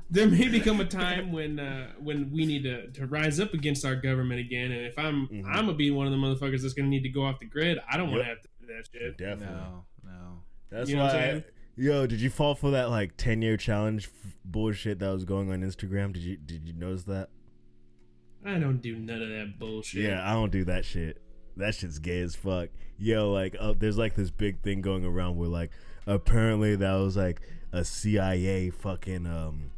there 0.10 0.28
may 0.28 0.48
become 0.50 0.82
a 0.82 0.86
time 0.86 1.32
when 1.32 1.60
uh, 1.60 1.92
when 2.00 2.30
we 2.32 2.46
need 2.46 2.64
to, 2.64 2.88
to 2.92 3.06
rise 3.08 3.40
up 3.40 3.54
against 3.54 3.86
our 3.86 3.96
government 3.96 4.40
again. 4.40 4.72
And 4.72 4.86
if 4.86 4.98
I'm 5.00 5.28
Mhm. 5.28 5.46
I'm 5.46 5.66
gonna 5.66 5.74
be 5.74 5.92
one 5.92 6.08
of 6.08 6.12
the 6.12 6.18
motherfuckers 6.18 6.62
that's 6.62 6.74
gonna 6.74 6.90
need 6.90 7.04
to 7.04 7.10
go 7.10 7.24
off 7.24 7.40
the 7.40 7.46
grid, 7.46 7.80
I 7.90 7.96
don't 7.98 8.10
want 8.12 8.24
to 8.24 8.28
Yep. 8.28 8.38
have 8.38 8.42
to 8.42 8.48
do 8.60 8.68
that 8.74 8.88
shit. 8.92 9.18
Definitely. 9.18 9.56
No, 9.56 9.86
no. 10.06 10.44
That's 10.70 10.90
You 10.90 10.96
know 10.98 11.04
what 11.04 11.16
I'm 11.16 11.22
why. 11.22 11.28
saying? 11.32 11.44
yo, 11.78 12.06
did 12.08 12.20
you 12.20 12.30
fall 12.30 12.56
for 12.56 12.72
that 12.72 12.90
like 12.90 13.16
ten 13.18 13.42
year 13.42 13.56
challenge 13.56 14.06
f- 14.26 14.36
bullshit 14.44 15.00
that 15.00 15.10
was 15.14 15.24
going 15.24 15.52
on 15.52 15.62
Instagram? 15.62 16.12
Did 16.14 16.24
you 16.24 16.36
did 16.38 16.66
you 16.68 16.74
notice 16.74 17.04
that? 17.04 17.30
I 18.46 18.58
don't 18.58 18.82
do 18.82 18.96
none 18.96 19.22
of 19.22 19.30
that 19.30 19.60
bullshit. 19.60 20.04
Yeah, 20.04 20.28
I 20.28 20.34
don't 20.34 20.52
do 20.52 20.64
that 20.66 20.86
shit. 20.86 21.22
That 21.58 21.76
shit's 21.76 22.00
gay 22.00 22.22
as 22.22 22.36
fuck. 22.36 22.70
Yo, 22.98 23.32
like, 23.32 23.56
uh, 23.60 23.74
there's 23.78 23.98
like 23.98 24.16
this 24.16 24.32
big 24.32 24.62
thing 24.62 24.82
going 24.82 25.06
around 25.06 25.38
where 25.38 25.50
like 25.50 25.72
apparently 26.08 26.76
that 26.76 26.94
was 26.94 27.18
like 27.18 27.42
a 27.72 27.86
CIA 27.86 28.70
fucking 28.70 29.26
um 29.28 29.72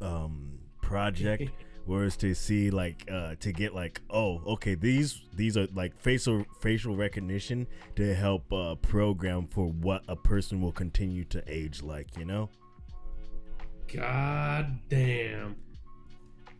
um 0.00 0.58
project 0.80 1.50
where 1.86 2.04
it's 2.04 2.16
to 2.16 2.34
see 2.34 2.70
like 2.70 3.08
uh 3.10 3.34
to 3.40 3.52
get 3.52 3.74
like 3.74 4.00
oh 4.10 4.40
okay 4.46 4.74
these 4.74 5.22
these 5.34 5.56
are 5.56 5.66
like 5.74 5.98
facial 5.98 6.44
facial 6.60 6.94
recognition 6.94 7.66
to 7.96 8.14
help 8.14 8.52
uh 8.52 8.74
program 8.76 9.46
for 9.48 9.66
what 9.66 10.02
a 10.08 10.14
person 10.14 10.60
will 10.60 10.72
continue 10.72 11.24
to 11.24 11.42
age 11.46 11.82
like 11.82 12.16
you 12.16 12.24
know 12.24 12.48
God 13.92 14.80
damn. 14.90 15.56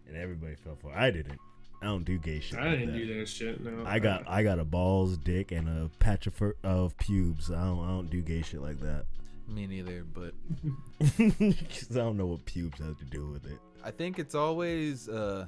And 0.08 0.16
everybody 0.16 0.54
fell 0.56 0.76
for 0.80 0.90
it. 0.92 0.96
I 0.96 1.10
didn't 1.10 1.38
I 1.80 1.86
don't 1.86 2.04
do 2.04 2.18
gay 2.18 2.40
shit 2.40 2.58
I 2.58 2.70
like 2.70 2.78
didn't 2.80 2.92
that. 2.94 2.98
do 2.98 3.18
that 3.20 3.28
shit. 3.28 3.60
No. 3.64 3.84
I 3.86 3.98
got 4.00 4.24
I 4.28 4.42
got 4.42 4.58
a 4.58 4.64
balls, 4.64 5.16
dick, 5.16 5.52
and 5.52 5.68
a 5.68 5.88
patch 6.00 6.26
of 6.26 6.34
fur, 6.34 6.54
of 6.64 6.96
pubes. 6.98 7.50
I 7.50 7.64
don't 7.64 7.84
I 7.84 7.88
don't 7.88 8.10
do 8.10 8.20
gay 8.22 8.42
shit 8.42 8.60
like 8.60 8.80
that. 8.80 9.04
Me 9.48 9.66
neither. 9.66 10.04
But 10.04 10.34
'Cause 11.00 11.90
I 11.92 12.00
don't 12.00 12.16
know 12.16 12.26
what 12.26 12.44
pubes 12.44 12.78
have 12.80 12.98
to 12.98 13.04
do 13.04 13.28
with 13.28 13.46
it. 13.46 13.58
I 13.84 13.90
think 13.92 14.18
it's 14.18 14.34
always 14.34 15.08
uh, 15.08 15.46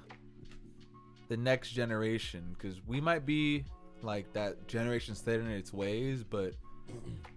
the 1.28 1.36
next 1.36 1.70
generation 1.70 2.54
because 2.56 2.80
we 2.86 3.00
might 3.00 3.26
be 3.26 3.64
like 4.02 4.32
that 4.32 4.68
generation 4.68 5.14
set 5.14 5.40
in 5.40 5.50
its 5.50 5.72
ways, 5.72 6.22
but 6.22 6.54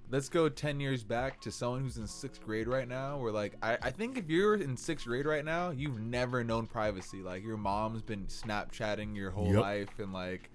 let's 0.09 0.29
go 0.29 0.47
10 0.49 0.79
years 0.79 1.03
back 1.03 1.41
to 1.41 1.51
someone 1.51 1.81
who's 1.81 1.97
in 1.97 2.07
sixth 2.07 2.41
grade 2.45 2.67
right 2.67 2.87
now. 2.87 3.17
Where 3.17 3.31
like, 3.31 3.55
I, 3.63 3.77
I 3.81 3.89
think 3.91 4.17
if 4.17 4.29
you're 4.29 4.55
in 4.55 4.77
sixth 4.77 5.05
grade 5.07 5.25
right 5.25 5.43
now, 5.43 5.71
you've 5.71 5.99
never 5.99 6.43
known 6.43 6.67
privacy. 6.67 7.21
Like, 7.21 7.43
your 7.43 7.57
mom's 7.57 8.01
been 8.01 8.25
Snapchatting 8.27 9.15
your 9.15 9.31
whole 9.31 9.51
Yep. 9.51 9.61
life 9.61 9.99
and 9.99 10.13
like 10.13 10.49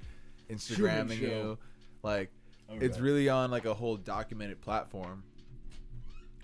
Instagramming 0.48 1.18
you. 1.20 1.28
show. 1.28 1.58
Like, 2.02 2.30
it's 2.70 2.98
really 2.98 3.28
on 3.28 3.50
like 3.50 3.64
a 3.64 3.74
whole 3.74 3.96
documented 3.96 4.60
platform, 4.60 5.22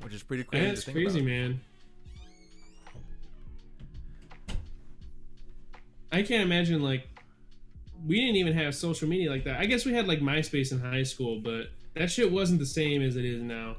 which 0.01 0.13
is 0.15 0.23
pretty 0.23 0.43
crazy. 0.45 0.67
That's 0.67 0.81
to 0.81 0.87
think 0.93 0.97
crazy, 0.97 1.21
about. 1.21 1.29
man. 1.29 1.61
I 6.11 6.23
can't 6.23 6.43
imagine 6.43 6.83
like 6.83 7.09
we 8.07 8.21
didn't 8.21 8.37
even 8.37 8.53
have 8.55 8.75
social 8.75 9.09
media 9.09 9.31
like 9.31 9.45
that. 9.45 9.59
I 9.61 9.67
guess 9.67 9.85
we 9.85 9.93
had 9.93 10.07
like 10.07 10.21
MySpace 10.21 10.73
in 10.73 10.81
high 10.81 11.03
school, 11.03 11.41
but 11.41 11.67
that 11.97 12.11
shit 12.11 12.31
wasn't 12.31 12.59
the 12.61 12.67
same 12.67 13.03
as 13.03 13.17
it 13.17 13.25
is 13.25 13.43
now. 13.43 13.77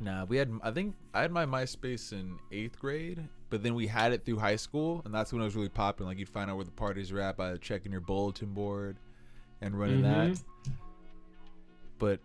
Nah, 0.00 0.24
we 0.24 0.36
had. 0.36 0.50
I 0.62 0.70
think 0.70 0.94
I 1.12 1.22
had 1.22 1.32
my 1.32 1.44
MySpace 1.44 2.12
in 2.12 2.38
eighth 2.52 2.78
grade, 2.78 3.26
but 3.50 3.62
then 3.62 3.74
we 3.74 3.86
had 3.88 4.12
it 4.12 4.24
through 4.24 4.38
high 4.38 4.56
school, 4.56 5.02
and 5.04 5.12
that's 5.12 5.32
when 5.32 5.42
it 5.42 5.44
was 5.44 5.56
really 5.56 5.68
popping. 5.68 6.06
Like 6.06 6.18
you'd 6.18 6.28
find 6.28 6.50
out 6.50 6.56
where 6.56 6.64
the 6.64 6.70
parties 6.70 7.10
were 7.12 7.20
at 7.20 7.36
by 7.36 7.56
checking 7.56 7.90
your 7.90 8.00
bulletin 8.00 8.52
board 8.52 8.96
and 9.60 9.78
running 9.78 10.02
that. 10.02 10.28
Mhm. 10.28 10.42
But 11.98 12.20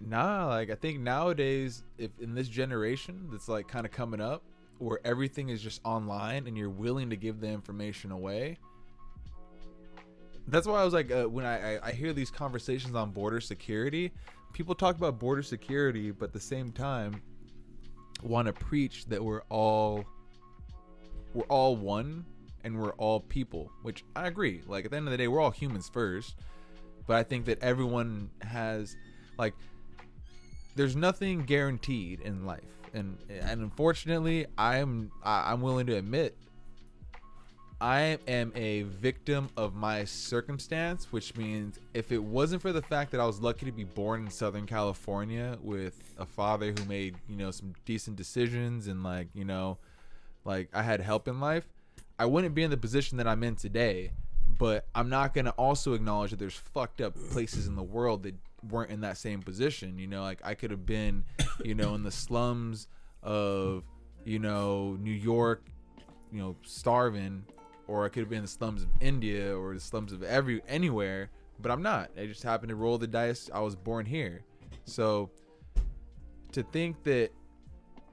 nah, 0.00 0.48
like 0.48 0.70
I 0.70 0.74
think 0.74 0.98
nowadays, 0.98 1.84
if 1.96 2.10
in 2.20 2.34
this 2.34 2.48
generation 2.48 3.28
that's 3.30 3.48
like 3.48 3.68
kind 3.68 3.86
of 3.86 3.92
coming 3.92 4.20
up, 4.20 4.42
where 4.78 4.98
everything 5.04 5.48
is 5.48 5.62
just 5.62 5.80
online 5.84 6.48
and 6.48 6.56
you're 6.58 6.68
willing 6.70 7.10
to 7.10 7.16
give 7.16 7.40
the 7.40 7.48
information 7.48 8.10
away. 8.10 8.58
That's 10.48 10.66
why 10.66 10.80
I 10.80 10.84
was 10.84 10.94
like, 10.94 11.10
uh, 11.10 11.24
when 11.24 11.44
I, 11.44 11.76
I 11.76 11.88
I 11.88 11.92
hear 11.92 12.12
these 12.12 12.30
conversations 12.30 12.94
on 12.94 13.10
border 13.12 13.40
security, 13.40 14.12
people 14.52 14.74
talk 14.74 14.96
about 14.96 15.18
border 15.18 15.42
security, 15.42 16.10
but 16.10 16.26
at 16.26 16.32
the 16.32 16.40
same 16.40 16.72
time, 16.72 17.20
want 18.22 18.46
to 18.46 18.52
preach 18.52 19.06
that 19.06 19.22
we're 19.22 19.42
all 19.50 20.04
we're 21.34 21.44
all 21.44 21.76
one 21.76 22.24
and 22.64 22.80
we're 22.80 22.94
all 22.94 23.20
people, 23.20 23.70
which 23.82 24.04
I 24.14 24.26
agree. 24.26 24.62
Like 24.66 24.86
at 24.86 24.90
the 24.90 24.96
end 24.96 25.06
of 25.06 25.12
the 25.12 25.18
day, 25.18 25.28
we're 25.28 25.40
all 25.40 25.50
humans 25.50 25.88
first, 25.88 26.36
but 27.06 27.16
I 27.16 27.22
think 27.22 27.44
that 27.46 27.62
everyone 27.62 28.30
has 28.42 28.96
like 29.38 29.54
there's 30.74 30.96
nothing 30.96 31.42
guaranteed 31.42 32.20
in 32.20 32.44
life, 32.44 32.64
and 32.92 33.18
and 33.28 33.60
unfortunately, 33.60 34.46
I'm 34.58 35.10
I'm 35.24 35.60
willing 35.60 35.86
to 35.86 35.96
admit 35.96 36.36
I 37.80 38.18
am 38.26 38.52
a 38.54 38.82
victim 38.82 39.50
of 39.56 39.74
my 39.74 40.04
circumstance, 40.04 41.12
which 41.12 41.36
means 41.36 41.78
if 41.92 42.10
it 42.10 42.22
wasn't 42.22 42.62
for 42.62 42.72
the 42.72 42.80
fact 42.80 43.10
that 43.12 43.20
I 43.20 43.26
was 43.26 43.40
lucky 43.40 43.66
to 43.66 43.72
be 43.72 43.84
born 43.84 44.22
in 44.22 44.30
Southern 44.30 44.64
California 44.64 45.58
with 45.62 46.14
a 46.18 46.24
father 46.24 46.72
who 46.72 46.84
made, 46.86 47.16
you 47.28 47.36
know, 47.36 47.50
some 47.50 47.74
decent 47.84 48.16
decisions 48.16 48.86
and 48.86 49.02
like, 49.02 49.28
you 49.34 49.44
know, 49.44 49.76
like 50.46 50.70
I 50.72 50.82
had 50.82 51.02
help 51.02 51.28
in 51.28 51.38
life, 51.38 51.68
I 52.18 52.24
wouldn't 52.24 52.54
be 52.54 52.62
in 52.62 52.70
the 52.70 52.78
position 52.78 53.18
that 53.18 53.28
I'm 53.28 53.42
in 53.42 53.56
today. 53.56 54.12
But 54.58 54.86
I'm 54.94 55.10
not 55.10 55.34
going 55.34 55.44
to 55.44 55.50
also 55.52 55.92
acknowledge 55.92 56.30
that 56.30 56.38
there's 56.38 56.54
fucked 56.54 57.02
up 57.02 57.14
places 57.30 57.66
in 57.66 57.76
the 57.76 57.82
world 57.82 58.22
that 58.22 58.36
weren't 58.70 58.90
in 58.90 59.02
that 59.02 59.18
same 59.18 59.42
position. 59.42 59.98
You 59.98 60.06
know, 60.06 60.22
like 60.22 60.40
I 60.42 60.54
could 60.54 60.70
have 60.70 60.86
been, 60.86 61.24
you 61.62 61.74
know, 61.74 61.94
in 61.94 62.02
the 62.02 62.10
slums 62.10 62.88
of, 63.22 63.82
you 64.24 64.38
know, 64.38 64.96
New 64.98 65.12
York, 65.12 65.66
you 66.32 66.40
know, 66.40 66.56
starving 66.62 67.44
or 67.88 68.04
I 68.04 68.08
could 68.08 68.20
have 68.20 68.28
been 68.28 68.38
in 68.38 68.44
the 68.44 68.48
slums 68.48 68.82
of 68.82 68.88
India 69.00 69.56
or 69.56 69.74
the 69.74 69.80
slums 69.80 70.12
of 70.12 70.22
every 70.22 70.62
anywhere, 70.68 71.30
but 71.60 71.70
I'm 71.70 71.82
not. 71.82 72.10
I 72.18 72.26
just 72.26 72.42
happened 72.42 72.70
to 72.70 72.76
roll 72.76 72.98
the 72.98 73.06
dice. 73.06 73.50
I 73.52 73.60
was 73.60 73.76
born 73.76 74.06
here. 74.06 74.42
So 74.84 75.30
to 76.52 76.62
think 76.62 77.02
that 77.04 77.30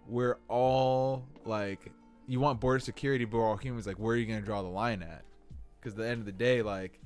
we're 0.08 0.38
all 0.48 1.26
like 1.46 1.92
you 2.28 2.40
want 2.40 2.60
border 2.60 2.80
security, 2.80 3.26
but 3.26 3.38
we're 3.38 3.50
all 3.50 3.58
humans, 3.58 3.88
like 3.88 3.98
where 3.98 4.16
are 4.16 4.18
you 4.18 4.26
gonna 4.26 4.42
draw 4.42 4.62
the 4.62 4.68
line 4.68 5.02
at? 5.02 5.24
Because 5.80 5.94
at 5.94 6.00
the 6.00 6.08
end 6.08 6.20
of 6.20 6.26
the 6.26 6.32
day, 6.32 6.62
like 6.62 7.00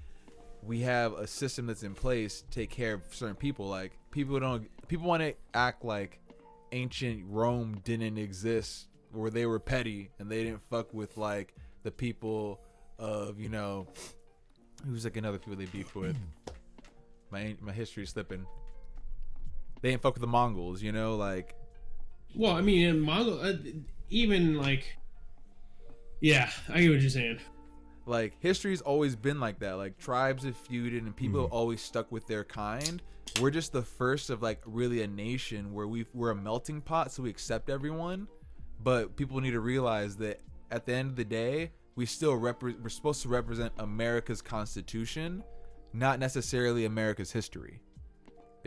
we 0.63 0.81
have 0.81 1.13
a 1.13 1.27
system 1.27 1.67
that's 1.67 1.83
in 1.83 1.93
place 1.93 2.41
to 2.41 2.49
take 2.49 2.69
care 2.69 2.93
of 2.93 3.01
certain 3.11 3.35
people. 3.35 3.67
Like 3.67 3.97
people 4.11 4.39
don't 4.39 4.67
people 4.87 5.07
want 5.07 5.23
to 5.23 5.33
act 5.53 5.83
like 5.83 6.19
ancient 6.71 7.23
Rome 7.27 7.81
didn't 7.83 8.17
exist, 8.17 8.87
where 9.11 9.29
they 9.29 9.45
were 9.45 9.59
petty 9.59 10.11
and 10.19 10.29
they 10.29 10.43
didn't 10.43 10.61
fuck 10.61 10.93
with 10.93 11.17
like 11.17 11.55
the 11.87 11.91
people 11.91 12.59
of 12.99 13.39
you 13.39 13.47
know 13.47 13.87
who's 14.85 15.05
like 15.05 15.15
another 15.15 15.37
people 15.37 15.55
they 15.55 15.65
beef 15.65 15.95
with. 15.95 16.17
My 17.31 17.55
my 17.61 17.71
history's 17.71 18.09
slipping. 18.09 18.45
They 19.81 19.89
ain't 19.91 20.01
fuck 20.01 20.13
with 20.15 20.21
the 20.21 20.27
Mongols, 20.27 20.81
you 20.81 20.91
know, 20.91 21.15
like 21.15 21.55
Well, 22.35 22.53
I 22.53 22.61
mean, 22.61 22.85
in 22.87 22.99
Mongol, 23.01 23.39
uh, 23.41 23.53
even 24.09 24.55
like, 24.57 24.97
yeah, 26.21 26.49
I 26.69 26.81
get 26.81 26.89
what 26.91 27.01
you're 27.01 27.09
saying. 27.09 27.39
like 28.05 28.33
history's 28.39 28.81
always 28.81 29.15
been 29.15 29.39
like 29.41 29.59
that 29.59 29.73
like 29.73 29.97
tribes 29.97 30.43
have 30.45 30.55
feuded 30.67 30.99
and 30.99 31.13
people 31.15 31.41
have 31.41 31.51
always 31.51 31.81
stuck 31.81 32.09
with 32.11 32.25
their 32.27 32.43
kind 32.45 33.01
we're 33.41 33.51
just 33.51 33.73
the 33.73 33.81
first 33.83 34.29
of 34.29 34.41
like 34.41 34.61
really 34.65 35.01
a 35.03 35.07
nation 35.07 35.73
where 35.73 35.87
we 35.87 36.05
we're 36.13 36.31
a 36.31 36.35
melting 36.35 36.79
pot 36.81 37.11
so 37.11 37.23
we 37.23 37.29
accept 37.29 37.69
everyone 37.69 38.25
but 38.81 39.15
people 39.17 39.39
need 39.41 39.51
to 39.51 39.59
realize 39.59 40.15
that 40.15 40.39
at 40.71 40.85
the 40.85 40.93
end 40.93 41.09
of 41.09 41.15
the 41.17 41.25
day 41.25 41.71
we 41.97 42.05
still 42.05 42.39
repre- 42.39 42.79
we're 42.81 42.87
supposed 42.87 43.21
to 43.23 43.27
represent 43.27 43.73
america's 43.79 44.41
constitution 44.41 45.43
not 45.91 46.19
necessarily 46.19 46.85
america's 46.85 47.31
history 47.31 47.81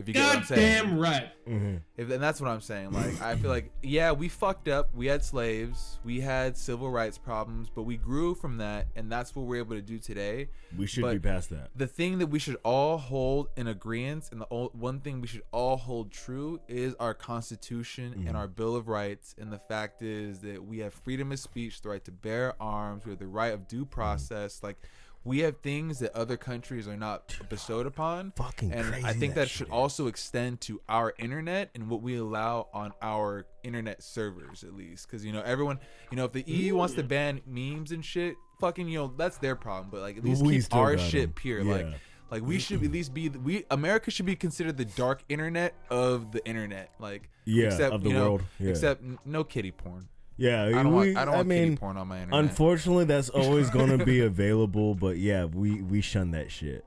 if 0.01 0.09
you 0.09 0.15
get 0.15 0.27
what 0.27 0.37
i'm 0.39 0.45
saying 0.45 0.83
Goddamn 0.83 0.99
right. 0.99 1.31
Mm-hmm. 1.51 1.77
if, 1.97 2.11
and 2.11 2.23
that's 2.23 2.41
what 2.41 2.49
I'm 2.49 2.61
saying. 2.61 2.93
Like, 2.93 3.21
I 3.21 3.35
feel 3.35 3.51
like, 3.51 3.73
yeah, 3.83 4.13
we 4.13 4.29
fucked 4.29 4.69
up. 4.69 4.95
We 4.95 5.07
had 5.07 5.25
slaves. 5.25 5.99
We 6.05 6.21
had 6.21 6.57
civil 6.57 6.91
rights 6.91 7.19
problems, 7.19 7.69
but 7.75 7.83
we 7.83 7.97
grew 7.97 8.37
from 8.37 8.59
that, 8.59 8.87
and 8.95 9.11
that's 9.11 9.35
what 9.35 9.47
we're 9.47 9.57
able 9.57 9.75
to 9.75 9.83
do 9.83 9.99
today. 9.99 10.49
We 10.77 10.87
should 10.87 11.03
But 11.03 11.15
be 11.15 11.19
past 11.19 11.51
that. 11.51 11.71
The 11.75 11.89
thing 11.89 12.19
that 12.19 12.29
we 12.29 12.39
should 12.39 12.57
all 12.65 12.99
hold 12.99 13.49
in 13.57 13.67
agreement, 13.67 14.29
and 14.31 14.41
the 14.41 14.47
o- 14.51 14.71
one 14.75 15.01
thing 15.01 15.21
we 15.21 15.27
should 15.27 15.43
all 15.51 15.77
hold 15.77 16.13
true 16.13 16.61
is 16.69 16.95
our 17.01 17.15
Constitution 17.15 18.13
and 18.13 18.27
mm-hmm. 18.27 18.37
our 18.37 18.47
Bill 18.47 18.77
of 18.77 18.87
Rights. 18.87 19.35
And 19.39 19.53
the 19.53 19.59
fact 19.59 20.03
is 20.03 20.39
that 20.41 20.65
we 20.65 20.79
have 20.79 20.95
freedom 20.95 21.33
of 21.33 21.39
speech, 21.41 21.83
the 21.83 21.89
right 21.89 22.05
to 22.05 22.13
bear 22.13 22.55
arms, 22.61 23.05
we 23.05 23.11
have 23.11 23.19
the 23.19 23.27
right 23.27 23.53
of 23.53 23.67
due 23.67 23.83
mm-hmm. 23.83 23.91
process. 23.91 24.63
Like, 24.63 24.77
we 25.25 25.41
have 25.41 25.59
things 25.59 25.99
that 25.99 26.15
other 26.17 26.37
countries 26.37 26.89
are 26.89 26.97
not 26.97 27.37
bestowed 27.49 27.87
upon. 27.87 28.33
Fucking 28.37 28.73
and 28.73 28.87
crazy 28.87 29.05
I 29.07 29.13
think 29.13 29.35
that 29.35 29.43
that, 29.43 29.49
should 29.51 29.67
shit. 29.67 29.73
also 29.73 30.07
extend 30.07 30.61
to 30.63 30.81
our 30.89 31.15
internet 31.19 31.71
and 31.75 31.89
what 31.91 32.01
we 32.03 32.17
allow 32.17 32.69
on 32.73 32.93
our 33.03 33.47
internet 33.63 34.03
servers, 34.03 34.65
at 34.65 34.75
least. 34.75 35.07
Because 35.07 35.25
you 35.25 35.33
know, 35.33 35.43
everyone, 35.43 35.79
you 36.11 36.17
know, 36.17 36.25
if 36.25 36.33
the 36.33 36.43
EU 36.43 36.75
wants 36.75 36.95
to 36.95 37.03
ban 37.03 37.41
memes 37.47 37.93
and 37.93 38.05
shit, 38.05 38.37
fucking, 38.61 38.89
you 38.89 38.99
know, 38.99 39.13
that's 39.17 39.37
their 39.39 39.57
problem. 39.57 39.91
But 39.91 40.01
like, 40.01 40.17
at 40.17 40.25
least 40.25 40.43
We 40.43 40.61
keep 40.61 40.75
our 40.75 40.97
shit 40.97 41.11
shit 41.11 41.23
'em. 41.25 41.33
pure. 41.35 41.61
Yeah. 41.61 41.73
Like, 41.75 41.87
like 42.31 42.43
we 42.43 42.59
should 42.59 42.83
at 42.83 42.91
least 42.93 43.13
be 43.13 43.29
we 43.29 43.65
America 43.71 44.11
should 44.11 44.27
be 44.27 44.37
considered 44.37 44.77
the 44.79 44.85
dark 44.87 45.23
internet 45.29 45.75
of 45.91 46.33
the 46.33 46.45
internet. 46.47 46.91
Like, 46.99 47.29
Yeah, 47.45 47.67
except, 47.67 47.93
of 47.95 48.03
the 48.03 48.09
you 48.09 48.15
know, 48.15 48.23
world, 48.25 48.43
yeah. 48.59 48.71
Except 48.71 49.03
no 49.27 49.45
kitty 49.45 49.73
porn. 49.73 50.09
Yeah, 50.41 50.65
I 50.65 50.71
don't 50.71 50.87
we, 50.95 51.13
want. 51.13 51.17
I 51.19 51.25
don't 51.27 51.35
want 51.35 51.49
mean, 51.49 51.63
kitty 51.65 51.77
porn 51.77 51.97
on 51.99 52.09
my 52.09 52.21
internet. 52.23 52.41
Unfortunately, 52.41 53.05
that's 53.05 53.29
always 53.41 53.69
going 53.69 53.97
to 53.97 54.03
be 54.05 54.21
available. 54.23 54.95
But 54.95 55.19
yeah, 55.19 55.45
we 55.45 55.83
we 55.83 56.01
shun 56.01 56.31
that 56.31 56.51
shit. 56.51 56.83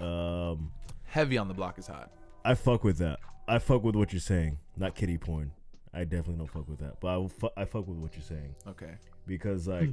Um, 0.00 0.72
Heavy 1.04 1.38
on 1.38 1.46
the 1.46 1.54
block 1.54 1.78
is 1.78 1.86
hot. 1.86 2.10
I 2.44 2.54
fuck 2.54 2.82
with 2.82 2.98
that. 2.98 3.20
I 3.46 3.60
fuck 3.60 3.84
with 3.84 3.94
what 3.94 4.12
you're 4.12 4.18
saying. 4.20 4.58
Not 4.76 4.96
kitty 4.96 5.18
porn. 5.18 5.52
I 5.94 6.02
definitely 6.02 6.34
don't 6.38 6.50
fuck 6.50 6.68
with 6.68 6.80
that. 6.80 6.98
But 7.00 7.16
I 7.16 7.28
fu- 7.28 7.50
I 7.56 7.64
fuck 7.64 7.86
with 7.86 7.98
what 7.98 8.14
you're 8.14 8.22
saying 8.24 8.54
Okay. 8.66 8.94
because 9.26 9.68
like 9.76 9.90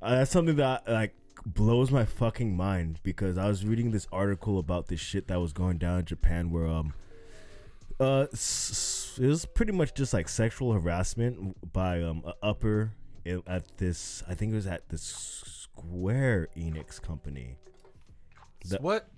uh, 0.00 0.16
that's 0.16 0.30
something 0.30 0.56
that 0.56 0.88
like 0.88 1.14
blows 1.44 1.90
my 1.90 2.06
fucking 2.06 2.56
mind 2.56 3.00
because 3.02 3.36
I 3.36 3.48
was 3.48 3.66
reading 3.66 3.90
this 3.90 4.08
article 4.10 4.58
about 4.58 4.88
this 4.88 4.98
shit 4.98 5.28
that 5.28 5.40
was 5.40 5.52
going 5.52 5.76
down 5.78 6.00
in 6.00 6.04
Japan 6.06 6.50
where 6.50 6.66
um 6.66 6.94
uh 8.00 8.26
s- 8.32 9.07
it 9.18 9.26
was 9.26 9.44
pretty 9.46 9.72
much 9.72 9.94
just 9.94 10.12
like 10.12 10.28
sexual 10.28 10.72
harassment 10.72 11.72
by 11.72 12.02
um 12.02 12.22
a 12.26 12.34
upper 12.42 12.92
at 13.46 13.76
this 13.78 14.22
I 14.28 14.34
think 14.34 14.52
it 14.52 14.56
was 14.56 14.66
at 14.66 14.88
the 14.88 14.98
Square 14.98 16.48
Enix 16.56 17.00
company. 17.00 17.56
That- 18.70 18.82
what? 18.82 19.08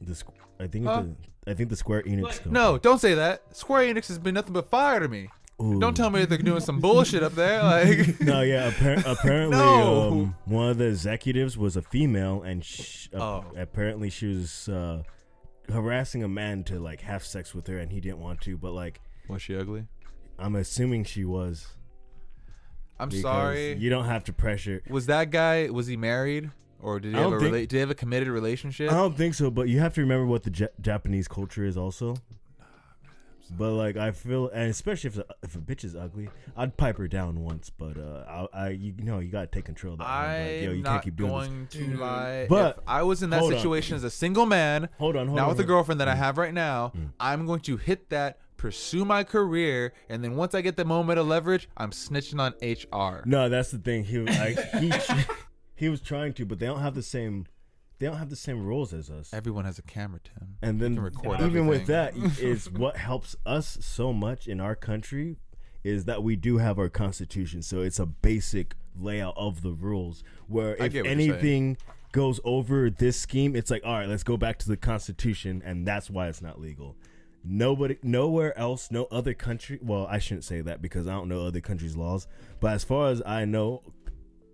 The 0.00 0.22
I 0.60 0.66
think 0.66 0.86
Huh? 0.86 1.02
the, 1.44 1.50
I 1.50 1.54
think 1.54 1.70
the 1.70 1.76
Square 1.76 2.02
Enix 2.04 2.22
What? 2.22 2.32
company. 2.34 2.52
No, 2.54 2.78
don't 2.78 3.00
say 3.00 3.14
that. 3.14 3.56
Square 3.56 3.92
Enix 3.94 4.08
has 4.08 4.18
been 4.18 4.34
nothing 4.34 4.52
but 4.52 4.68
fire 4.70 5.00
to 5.00 5.08
me. 5.08 5.28
Ooh. 5.60 5.80
Don't 5.80 5.96
tell 5.96 6.08
me 6.10 6.24
they're 6.24 6.38
doing 6.38 6.60
some 6.60 6.78
bullshit 6.80 7.22
up 7.24 7.34
there. 7.34 7.62
Like, 7.64 8.20
No, 8.20 8.42
yeah. 8.42 8.70
Appar- 8.70 9.02
apparently, 9.06 9.56
No. 9.58 10.08
um, 10.12 10.36
one 10.44 10.68
of 10.70 10.78
the 10.78 10.84
executives 10.86 11.58
was 11.58 11.76
a 11.76 11.82
female, 11.82 12.42
and 12.42 12.64
sh- 12.64 13.08
ap- 13.12 13.20
Oh. 13.20 13.44
apparently 13.56 14.08
she 14.08 14.26
was 14.28 14.68
uh, 14.68 15.02
harassing 15.68 16.22
a 16.22 16.28
man 16.28 16.62
to 16.64 16.78
like 16.78 17.00
have 17.00 17.24
sex 17.24 17.54
with 17.56 17.66
her, 17.66 17.76
and 17.78 17.90
he 17.90 18.00
didn't 18.00 18.20
want 18.20 18.40
to. 18.42 18.56
But 18.56 18.72
like, 18.72 19.00
was 19.28 19.42
she 19.42 19.56
ugly? 19.56 19.84
I'm 20.38 20.54
assuming 20.56 21.04
she 21.04 21.24
was. 21.24 21.66
I'm 23.00 23.08
because 23.08 23.22
sorry. 23.22 23.74
You 23.74 23.90
don't 23.90 24.06
have 24.06 24.24
to 24.24 24.32
pressure. 24.32 24.82
was 24.88 25.06
that 25.06 25.30
guy? 25.30 25.68
Was 25.70 25.86
he 25.86 25.96
married, 25.96 26.50
or 26.80 26.98
did 27.00 27.12
he 27.12 27.18
I 27.18 27.22
have 27.22 27.28
a 27.28 27.30
don't 27.32 27.40
think- 27.40 27.54
rela- 27.54 27.60
Did 27.68 27.72
he 27.72 27.78
have 27.78 27.90
a 27.90 27.94
committed 27.94 28.28
relationship? 28.28 28.90
I 28.90 28.94
don't 28.94 29.16
think 29.16 29.34
so, 29.34 29.50
but 29.50 29.68
you 29.68 29.78
have 29.80 29.94
to 29.94 30.00
remember 30.00 30.26
what 30.26 30.42
the 30.42 30.50
Ja- 30.52 30.66
Japanese 30.80 31.28
culture 31.28 31.64
is 31.64 31.76
also. 31.76 32.16
But 33.56 33.72
like 33.72 33.96
I 33.96 34.10
feel, 34.10 34.48
and 34.50 34.68
especially 34.68 35.08
if 35.08 35.16
a, 35.16 35.24
if 35.42 35.54
a 35.54 35.58
bitch 35.58 35.82
is 35.82 35.96
ugly, 35.96 36.28
I'd 36.54 36.76
pipe 36.76 36.98
her 36.98 37.08
down 37.08 37.42
once. 37.42 37.70
But 37.70 37.96
uh, 37.96 38.46
I, 38.52 38.66
I 38.66 38.68
you 38.70 38.92
know, 38.98 39.20
you 39.20 39.30
gotta 39.30 39.46
take 39.46 39.64
control 39.64 39.94
of 39.94 40.00
that. 40.00 40.04
one. 40.04 40.24
Like, 40.24 40.62
yo, 40.62 40.70
I'm 40.70 40.76
you 40.76 40.82
not 40.82 40.90
can't 40.90 41.02
keep 41.04 41.16
doing 41.16 41.30
this. 41.32 41.48
going 41.48 41.66
to 41.92 41.96
mm. 41.96 41.98
lie. 41.98 42.46
But- 42.46 42.76
if 42.76 42.82
I 42.86 43.02
was 43.04 43.22
in 43.22 43.30
that 43.30 43.40
hold 43.40 43.54
on. 43.54 43.58
situation 43.58 43.96
as 43.96 44.04
a 44.04 44.10
single 44.10 44.44
man, 44.44 44.90
Hold 44.98 45.16
on, 45.16 45.28
hold 45.28 45.36
now 45.36 45.44
on. 45.44 45.48
with 45.48 45.56
the 45.56 45.62
hold 45.62 45.70
on. 45.70 45.76
girlfriend 45.76 46.00
that 46.00 46.08
I 46.08 46.14
mm. 46.14 46.18
have 46.18 46.36
right 46.36 46.52
now, 46.52 46.92
mm. 46.94 47.08
I'm 47.18 47.46
going 47.46 47.60
to 47.60 47.78
hit 47.78 48.10
that, 48.10 48.38
pursue 48.58 49.06
my 49.06 49.24
career, 49.24 49.94
and 50.10 50.22
then 50.22 50.36
once 50.36 50.54
I 50.54 50.60
get 50.60 50.76
the 50.76 50.84
moment 50.84 51.18
of 51.18 51.26
leverage, 51.26 51.68
I'm 51.78 51.92
snitching 51.92 52.38
on 52.38 52.52
HR. 52.60 53.22
No, 53.26 53.48
that's 53.48 53.70
the 53.70 53.78
thing. 53.78 54.04
He 54.04 54.18
like 54.18 54.58
he 54.74 54.92
he 55.74 55.88
was 55.88 56.02
trying 56.02 56.34
to, 56.34 56.44
but 56.44 56.58
they 56.58 56.66
don't 56.66 56.80
have 56.80 56.94
the 56.94 57.02
same 57.02 57.46
they 57.98 58.06
don't 58.06 58.18
have 58.18 58.30
the 58.30 58.36
same 58.36 58.64
rules 58.64 58.92
as 58.92 59.10
us. 59.10 59.32
Everyone 59.32 59.64
has 59.64 59.78
a 59.78 59.82
camera, 59.82 60.20
Tim. 60.22 60.56
And 60.62 60.80
then 60.80 61.00
record 61.00 61.40
even 61.40 61.66
with 61.66 61.86
that 61.86 62.14
is 62.38 62.70
what 62.70 62.96
helps 62.96 63.34
us 63.44 63.78
so 63.80 64.12
much 64.12 64.46
in 64.46 64.60
our 64.60 64.76
country 64.76 65.36
is 65.82 66.04
that 66.04 66.22
we 66.22 66.36
do 66.36 66.58
have 66.58 66.78
our 66.78 66.88
constitution. 66.88 67.62
So 67.62 67.80
it's 67.80 67.98
a 67.98 68.06
basic 68.06 68.74
layout 68.96 69.34
of 69.36 69.62
the 69.62 69.72
rules 69.72 70.22
where 70.46 70.72
if 70.72 70.78
get 70.78 70.82
what 70.84 70.94
you're 70.94 71.04
saying. 71.04 71.30
anything 71.30 71.76
goes 72.12 72.40
over 72.44 72.88
this 72.90 73.18
scheme, 73.18 73.56
it's 73.56 73.70
like, 73.70 73.82
all 73.84 73.94
right, 73.94 74.08
let's 74.08 74.22
go 74.22 74.36
back 74.36 74.58
to 74.58 74.68
the 74.68 74.76
constitution 74.76 75.62
and 75.64 75.86
that's 75.86 76.08
why 76.08 76.28
it's 76.28 76.42
not 76.42 76.60
legal. 76.60 76.96
Nobody 77.44 77.98
nowhere 78.02 78.56
else, 78.58 78.90
no 78.90 79.06
other 79.10 79.32
country 79.34 79.78
well, 79.82 80.06
I 80.10 80.18
shouldn't 80.18 80.44
say 80.44 80.60
that 80.60 80.82
because 80.82 81.06
I 81.06 81.12
don't 81.12 81.28
know 81.28 81.46
other 81.46 81.60
countries' 81.60 81.96
laws. 81.96 82.26
But 82.60 82.72
as 82.72 82.84
far 82.84 83.10
as 83.10 83.22
I 83.24 83.44
know, 83.44 83.82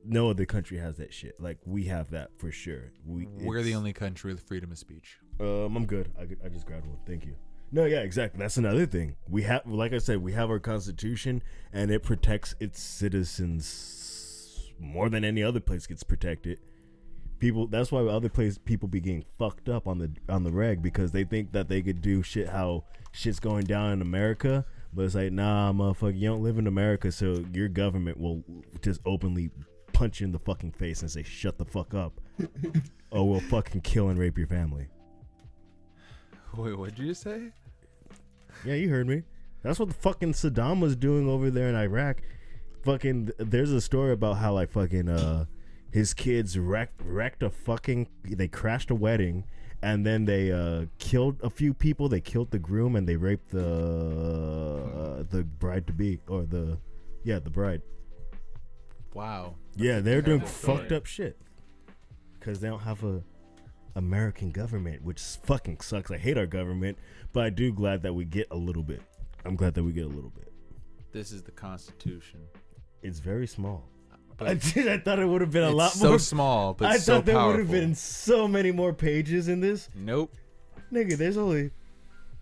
no 0.04 0.30
other 0.30 0.44
country 0.44 0.78
has 0.78 0.96
that 0.98 1.12
shit. 1.12 1.40
Like 1.40 1.58
we 1.64 1.84
have 1.84 2.10
that 2.10 2.30
for 2.36 2.52
sure. 2.52 2.92
We 3.06 3.26
We're 3.26 3.62
the 3.62 3.74
only 3.74 3.92
country 3.92 4.32
with 4.32 4.42
freedom 4.42 4.70
of 4.70 4.78
speech. 4.78 5.18
um, 5.40 5.76
I'm 5.76 5.86
good. 5.86 6.12
I, 6.18 6.22
I 6.44 6.48
just 6.48 6.66
grabbed 6.66 6.86
one. 6.86 6.98
Thank 7.06 7.24
you. 7.24 7.36
No, 7.72 7.86
yeah, 7.86 8.00
exactly. 8.00 8.38
That's 8.38 8.56
another 8.56 8.86
thing. 8.86 9.16
We 9.28 9.42
have, 9.42 9.66
like 9.66 9.92
I 9.92 9.98
said, 9.98 10.22
we 10.22 10.32
have 10.34 10.48
our 10.48 10.60
constitution, 10.60 11.42
and 11.72 11.90
it 11.90 12.04
protects 12.04 12.54
its 12.60 12.80
citizens 12.80 14.72
more 14.78 15.08
than 15.08 15.24
any 15.24 15.42
other 15.42 15.58
place 15.60 15.86
gets 15.86 16.04
protected. 16.04 16.60
People. 17.44 17.66
That's 17.66 17.92
why 17.92 18.00
other 18.00 18.30
place 18.30 18.56
people 18.56 18.88
be 18.88 19.00
getting 19.00 19.22
fucked 19.38 19.68
up 19.68 19.86
on 19.86 19.98
the 19.98 20.10
on 20.30 20.44
the 20.44 20.50
reg 20.50 20.80
because 20.80 21.12
they 21.12 21.24
think 21.24 21.52
that 21.52 21.68
they 21.68 21.82
could 21.82 22.00
do 22.00 22.22
shit 22.22 22.48
how 22.48 22.84
shit's 23.12 23.38
going 23.38 23.64
down 23.64 23.92
in 23.92 24.00
America, 24.00 24.64
but 24.94 25.04
it's 25.04 25.14
like, 25.14 25.30
nah, 25.30 25.70
motherfucker, 25.70 26.18
you 26.18 26.26
don't 26.26 26.42
live 26.42 26.56
in 26.56 26.66
America, 26.66 27.12
so 27.12 27.44
your 27.52 27.68
government 27.68 28.18
will 28.18 28.42
just 28.80 28.98
openly 29.04 29.50
punch 29.92 30.20
you 30.20 30.24
in 30.24 30.32
the 30.32 30.38
fucking 30.38 30.72
face 30.72 31.02
and 31.02 31.10
say, 31.10 31.22
shut 31.22 31.58
the 31.58 31.66
fuck 31.66 31.92
up, 31.92 32.18
or 33.10 33.28
we'll 33.28 33.40
fucking 33.40 33.82
kill 33.82 34.08
and 34.08 34.18
rape 34.18 34.38
your 34.38 34.46
family. 34.46 34.86
Wait, 36.56 36.78
what 36.78 36.94
did 36.94 37.04
you 37.04 37.12
say? 37.12 37.50
Yeah, 38.64 38.76
you 38.76 38.88
heard 38.88 39.06
me. 39.06 39.22
That's 39.62 39.78
what 39.78 39.88
the 39.88 39.94
fucking 39.96 40.32
Saddam 40.32 40.80
was 40.80 40.96
doing 40.96 41.28
over 41.28 41.50
there 41.50 41.68
in 41.68 41.74
Iraq. 41.74 42.22
Fucking, 42.84 43.32
there's 43.36 43.70
a 43.70 43.82
story 43.82 44.12
about 44.12 44.38
how 44.38 44.54
like 44.54 44.70
fucking 44.70 45.10
uh, 45.10 45.44
his 45.94 46.12
kids 46.12 46.58
wrecked 46.58 47.00
wrecked 47.04 47.44
a 47.44 47.50
fucking. 47.50 48.08
They 48.24 48.48
crashed 48.48 48.90
a 48.90 48.96
wedding, 48.96 49.44
and 49.80 50.04
then 50.04 50.24
they 50.24 50.50
uh 50.50 50.86
killed 50.98 51.38
a 51.40 51.48
few 51.48 51.72
people. 51.72 52.08
They 52.08 52.20
killed 52.20 52.50
the 52.50 52.58
groom 52.58 52.96
and 52.96 53.08
they 53.08 53.14
raped 53.14 53.52
the 53.52 53.64
uh, 53.64 55.22
the 55.30 55.44
bride 55.44 55.86
to 55.86 55.92
be 55.92 56.18
or 56.26 56.42
the 56.42 56.78
yeah 57.22 57.38
the 57.38 57.48
bride. 57.48 57.80
Wow. 59.14 59.54
Yeah, 59.76 60.00
they're 60.00 60.20
doing 60.20 60.40
fucked 60.40 60.90
up 60.90 61.06
shit 61.06 61.38
because 62.40 62.58
they 62.58 62.66
don't 62.66 62.80
have 62.80 63.04
a 63.04 63.22
American 63.94 64.50
government, 64.50 65.04
which 65.04 65.20
fucking 65.20 65.78
sucks. 65.80 66.10
I 66.10 66.18
hate 66.18 66.36
our 66.36 66.46
government, 66.46 66.98
but 67.32 67.44
I 67.44 67.50
do 67.50 67.72
glad 67.72 68.02
that 68.02 68.12
we 68.12 68.24
get 68.24 68.48
a 68.50 68.56
little 68.56 68.82
bit. 68.82 69.00
I'm 69.44 69.54
glad 69.54 69.74
that 69.74 69.84
we 69.84 69.92
get 69.92 70.06
a 70.06 70.08
little 70.08 70.30
bit. 70.30 70.52
This 71.12 71.30
is 71.30 71.44
the 71.44 71.52
Constitution. 71.52 72.40
It's 73.00 73.20
very 73.20 73.46
small. 73.46 73.93
But 74.36 74.48
I 74.48 74.54
did. 74.74 74.88
I 74.88 74.98
thought 74.98 75.18
it 75.18 75.26
would 75.26 75.40
have 75.40 75.50
been 75.50 75.64
a 75.64 75.68
it's 75.68 75.76
lot 75.76 75.92
so 75.92 76.08
more. 76.10 76.18
small, 76.18 76.74
but 76.74 76.88
I 76.90 76.96
so 76.96 77.16
thought 77.16 77.26
there 77.26 77.46
would 77.46 77.58
have 77.58 77.70
been 77.70 77.94
so 77.94 78.48
many 78.48 78.72
more 78.72 78.92
pages 78.92 79.48
in 79.48 79.60
this. 79.60 79.88
Nope. 79.94 80.34
Nigga, 80.92 81.16
there's 81.16 81.36
only 81.36 81.70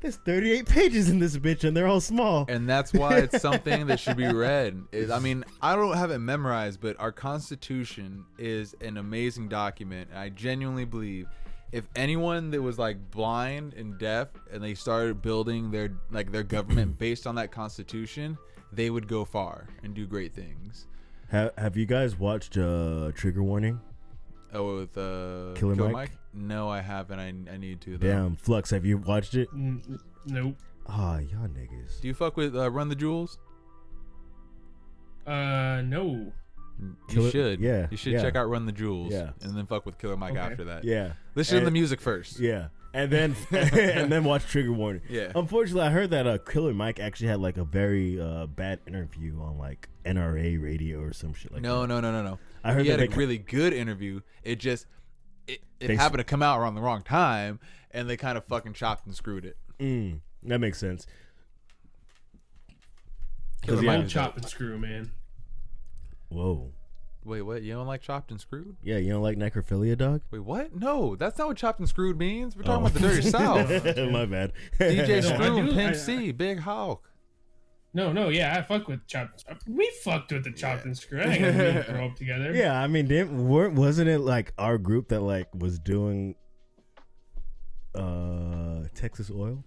there's 0.01 0.16
38 0.16 0.66
pages 0.66 1.09
in 1.09 1.20
this 1.20 1.36
bitch, 1.36 1.62
and 1.62 1.77
they're 1.77 1.86
all 1.86 2.01
small. 2.01 2.44
And 2.48 2.69
that's 2.69 2.93
why 2.93 3.19
it's 3.19 3.40
something 3.43 3.86
that 3.86 4.01
should 4.01 4.16
be 4.16 4.27
read. 4.27 4.82
Is 4.90 5.10
I 5.10 5.20
mean, 5.20 5.44
I 5.60 5.77
don't 5.77 5.97
have 5.97 6.10
it 6.10 6.19
memorized, 6.19 6.81
but 6.81 6.98
our 6.98 7.12
Constitution 7.12 8.24
is 8.36 8.74
an 8.81 8.97
amazing 8.97 9.48
document. 9.48 10.10
And 10.10 10.19
I 10.19 10.28
genuinely 10.31 10.85
believe 10.85 11.28
if 11.70 11.89
anyone 11.97 12.51
that 12.51 12.60
was 12.60 12.78
like 12.78 13.10
blind 13.10 13.74
and 13.74 13.98
deaf 13.98 14.28
and 14.52 14.62
they 14.62 14.74
started 14.74 15.23
building 15.23 15.70
their 15.70 15.93
like 16.10 16.32
their 16.32 16.43
government 16.43 16.98
based 16.98 17.27
on 17.27 17.36
that 17.36 17.51
Constitution, 17.52 18.36
they 18.73 18.90
would 18.90 19.06
go 19.06 19.24
far 19.24 19.69
and 19.82 19.94
do 19.94 20.06
great 20.06 20.35
things. 20.35 20.86
Have 21.32 21.52
Have 21.59 21.76
you 21.76 21.86
guys 21.86 22.16
watched 22.18 22.56
uh, 22.56 23.10
Trigger 23.14 23.42
Warning? 23.42 23.80
Oh, 24.54 24.76
with 24.76 24.96
uh, 24.98 25.54
Killer 25.59 25.88
Mike? 25.90 26.12
No, 26.34 26.68
I 26.68 26.80
haven't. 26.80 27.18
I, 27.18 27.28
I 27.52 27.56
need 27.56 27.80
to. 27.82 27.96
Though. 27.96 28.06
Damn, 28.06 28.36
Flux, 28.36 28.70
have 28.70 28.84
you 28.84 28.98
watched 28.98 29.34
it? 29.34 29.48
N- 29.54 29.98
nope. 30.26 30.56
Ah, 30.86 31.18
y'all 31.18 31.48
niggas. 31.48 32.00
Do 32.00 32.09
you 32.09 32.14
fuck 32.14 32.36
with 32.36 32.54
uh, 32.54 32.70
Run 32.70 32.88
the 32.88 32.94
Jewels? 32.94 33.38
Uh, 35.26 35.82
no. 35.84 36.32
You 36.80 36.96
Killer- 37.09 37.30
should. 37.30 37.60
yeah, 37.60 37.86
You 37.90 37.96
should 37.96 38.12
yeah. 38.12 38.22
check 38.22 38.34
out 38.36 38.48
Run 38.48 38.66
the 38.66 38.72
Jewels. 38.72 39.12
Yeah. 39.12 39.30
And 39.42 39.56
then 39.56 39.66
fuck 39.66 39.86
with 39.86 39.98
Killer 39.98 40.16
Mike 40.16 40.32
Okay. 40.32 40.40
after 40.40 40.64
that. 40.64 40.84
Yeah, 40.84 41.12
Listen 41.34 41.59
to 41.60 41.64
the 41.64 41.70
music 41.70 42.00
first. 42.00 42.40
yeah, 42.40 42.68
and 42.94 43.10
then 43.10 43.36
and 43.51 44.10
then 44.12 44.24
watch 44.24 44.44
Trigger 44.47 44.73
Warning. 44.73 45.02
Yeah. 45.09 45.32
Unfortunately, 45.35 45.82
I 45.82 45.90
heard 45.90 46.10
that 46.10 46.27
uh, 46.27 46.39
Killer 46.39 46.74
Mike 46.74 47.01
actually 47.01 47.28
had 47.28 47.40
like 47.40 47.56
a 47.56 47.64
very 47.64 48.20
uh, 48.20 48.47
bad 48.47 48.81
interview 48.86 49.40
on 49.40 49.59
like 49.59 49.89
NRA 50.05 50.62
radio 50.62 51.01
or 51.01 51.12
some 51.12 51.32
shit 51.35 51.52
like 51.52 51.62
no, 51.62 51.82
that. 51.82 51.86
no, 51.89 52.01
no, 52.01 52.12
no, 52.12 52.23
no. 52.23 52.39
I 52.64 52.73
heard 52.73 52.85
he 52.85 52.90
that 52.90 52.98
had 53.01 53.09
a 53.09 53.10
they- 53.10 53.16
really 53.16 53.39
good 53.39 53.73
interview. 53.73 54.20
It 54.43 54.56
just 54.56 54.86
it, 55.47 55.60
it 55.81 55.89
They- 55.89 55.97
happened 55.97 56.19
to 56.19 56.24
come 56.24 56.43
out 56.43 56.60
around 56.60 56.74
the 56.74 56.82
wrong 56.82 57.02
time, 57.02 57.60
and 57.90 58.09
they 58.09 58.16
kind 58.16 58.36
of 58.39 58.44
fucking 58.44 58.74
chopped 58.74 59.06
and 59.06 59.14
screwed 59.14 59.44
it. 59.44 59.56
Mm, 59.78 60.20
that 60.44 60.59
makes 60.60 60.78
sense. 60.78 61.06
Killer 63.62 63.82
yeah. 63.82 63.86
Mike 63.86 63.98
Don't 64.01 64.09
chop 64.09 64.36
and 64.36 64.47
screw, 64.47 64.78
man. 64.78 65.10
Whoa. 66.28 66.73
Wait, 67.24 67.42
what? 67.42 67.62
You 67.62 67.74
don't 67.74 67.86
like 67.86 68.02
chopped 68.02 68.30
and 68.32 68.40
screwed? 68.40 68.76
Yeah, 68.82 68.96
you 68.98 69.12
don't 69.12 69.22
like 69.22 69.38
necrophilia, 69.38 69.96
dog? 69.96 70.22
Wait, 70.32 70.40
what? 70.40 70.74
No, 70.74 71.14
that's 71.14 71.38
not 71.38 71.48
what 71.48 71.56
chopped 71.56 71.78
and 71.78 71.88
screwed 71.88 72.18
means. 72.18 72.56
We're 72.56 72.62
talking 72.64 72.84
Oh. 72.84 72.86
about 72.86 72.92
the 72.94 73.00
dirty 73.00 73.22
south. 73.30 74.12
My 74.12 74.26
bad. 74.26 74.52
DJ 74.80 75.08
No, 75.08 75.14
I 75.16 75.20
Screw 75.20 75.56
and 75.58 75.68
do- 75.68 75.74
Pimp 75.74 75.94
I- 75.94 75.98
C, 75.98 76.32
Big 76.32 76.58
Hawk. 76.60 77.08
No, 77.94 78.10
no, 78.10 78.30
yeah, 78.30 78.56
I 78.58 78.62
fuck 78.62 78.88
with 78.88 79.06
chopped. 79.06 79.44
We 79.68 79.88
fucked 80.02 80.32
with 80.32 80.44
the 80.44 80.50
chopped 80.52 80.86
and 80.86 80.96
screw. 80.96 81.20
I 81.20 81.24
ain't 81.24 81.42
gonna 81.86 82.06
up 82.06 82.16
together. 82.16 82.52
Yeah, 82.54 82.80
I 82.80 82.86
mean, 82.86 83.06
didn't 83.06 83.46
weren't 83.48 83.74
wasn't 83.74 84.08
it 84.08 84.20
like 84.20 84.54
our 84.56 84.78
group 84.78 85.08
that 85.08 85.20
like 85.20 85.48
was 85.54 85.78
doing 85.78 86.34
uh 87.94 88.84
Texas 88.94 89.30
Oil? 89.30 89.62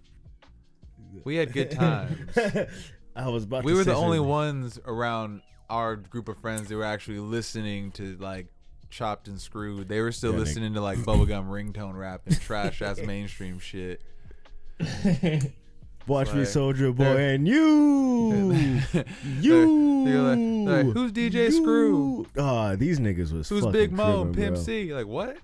We 1.24 1.36
had 1.36 1.52
good 1.52 1.70
times. 1.70 2.36
I 3.16 3.28
was 3.28 3.44
about. 3.44 3.64
we 3.64 3.72
to 3.72 3.78
were 3.78 3.84
say 3.84 3.90
the 3.92 3.96
only 3.96 4.18
something. 4.18 4.28
ones 4.30 4.80
around 4.84 5.42
our 5.70 5.96
group 5.96 6.28
of 6.28 6.38
friends 6.38 6.68
that 6.68 6.76
were 6.76 6.84
actually 6.84 7.18
listening 7.18 7.90
to 7.92 8.16
like 8.18 8.46
chopped 8.90 9.28
and 9.28 9.40
screwed. 9.40 9.88
They 9.88 10.00
were 10.00 10.12
still 10.12 10.32
Yeah, 10.32 10.38
Nick. 10.38 10.46
listening 10.46 10.74
to 10.74 10.80
like 10.80 10.98
bubblegum 11.06 11.48
ringtone 11.48 11.96
rap 11.96 12.22
and 12.26 12.40
trash 12.40 12.82
ass 12.82 12.98
mainstream 13.00 13.58
shit. 13.58 14.00
Watch 16.06 16.32
me, 16.32 16.44
Soldier 16.44 16.92
Boy, 16.92 17.04
and 17.16 17.48
you, 17.48 18.52
They're- 18.92 19.04
you. 19.40 20.04
they're 20.04 20.22
like- 20.22 20.38
they're 20.38 20.84
like, 20.84 20.94
"Who's 20.94 21.10
DJ 21.12 21.50
Screw? 21.50 22.26
Ah, 22.38 22.76
these 22.76 23.00
niggas 23.00 23.32
was 23.32 23.48
Who's 23.48 23.66
Big 23.66 23.90
Moe 23.90 24.22
and 24.22 24.32
tripping, 24.34 24.44
Pimp 24.54 24.54
bro. 24.56 24.64
C? 24.64 24.94
Like 24.94 25.06
what? 25.06 25.36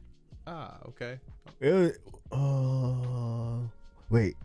Ah, 0.47 0.77
okay. 0.89 1.19
It 1.59 1.73
was, 1.73 1.99
uh, 2.31 3.67
wait, 4.09 4.37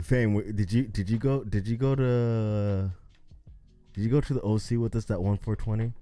Fame, 0.00 0.34
w- 0.34 0.50
did 0.52 0.72
you 0.72 0.84
did 0.84 1.10
you 1.10 1.18
go 1.18 1.44
did 1.44 1.66
you 1.68 1.76
go 1.76 1.94
to 1.94 2.90
did 3.94 4.02
you 4.02 4.08
go 4.10 4.20
to 4.20 4.34
the 4.34 4.42
OC 4.42 4.78
with 4.78 4.94
us 4.96 5.04
that 5.06 5.20
one 5.22 5.36
four 5.36 5.56
twenty 5.56 5.92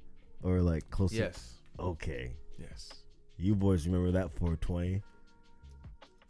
or 0.43 0.61
like 0.61 0.89
close? 0.91 1.11
to- 1.11 1.17
Yes. 1.17 1.55
okay, 1.79 2.33
Yes. 2.59 2.93
you 3.37 3.55
boys 3.55 3.87
remember 3.87 4.11
that 4.13 4.31
four 4.33 4.57
twenty? 4.57 5.03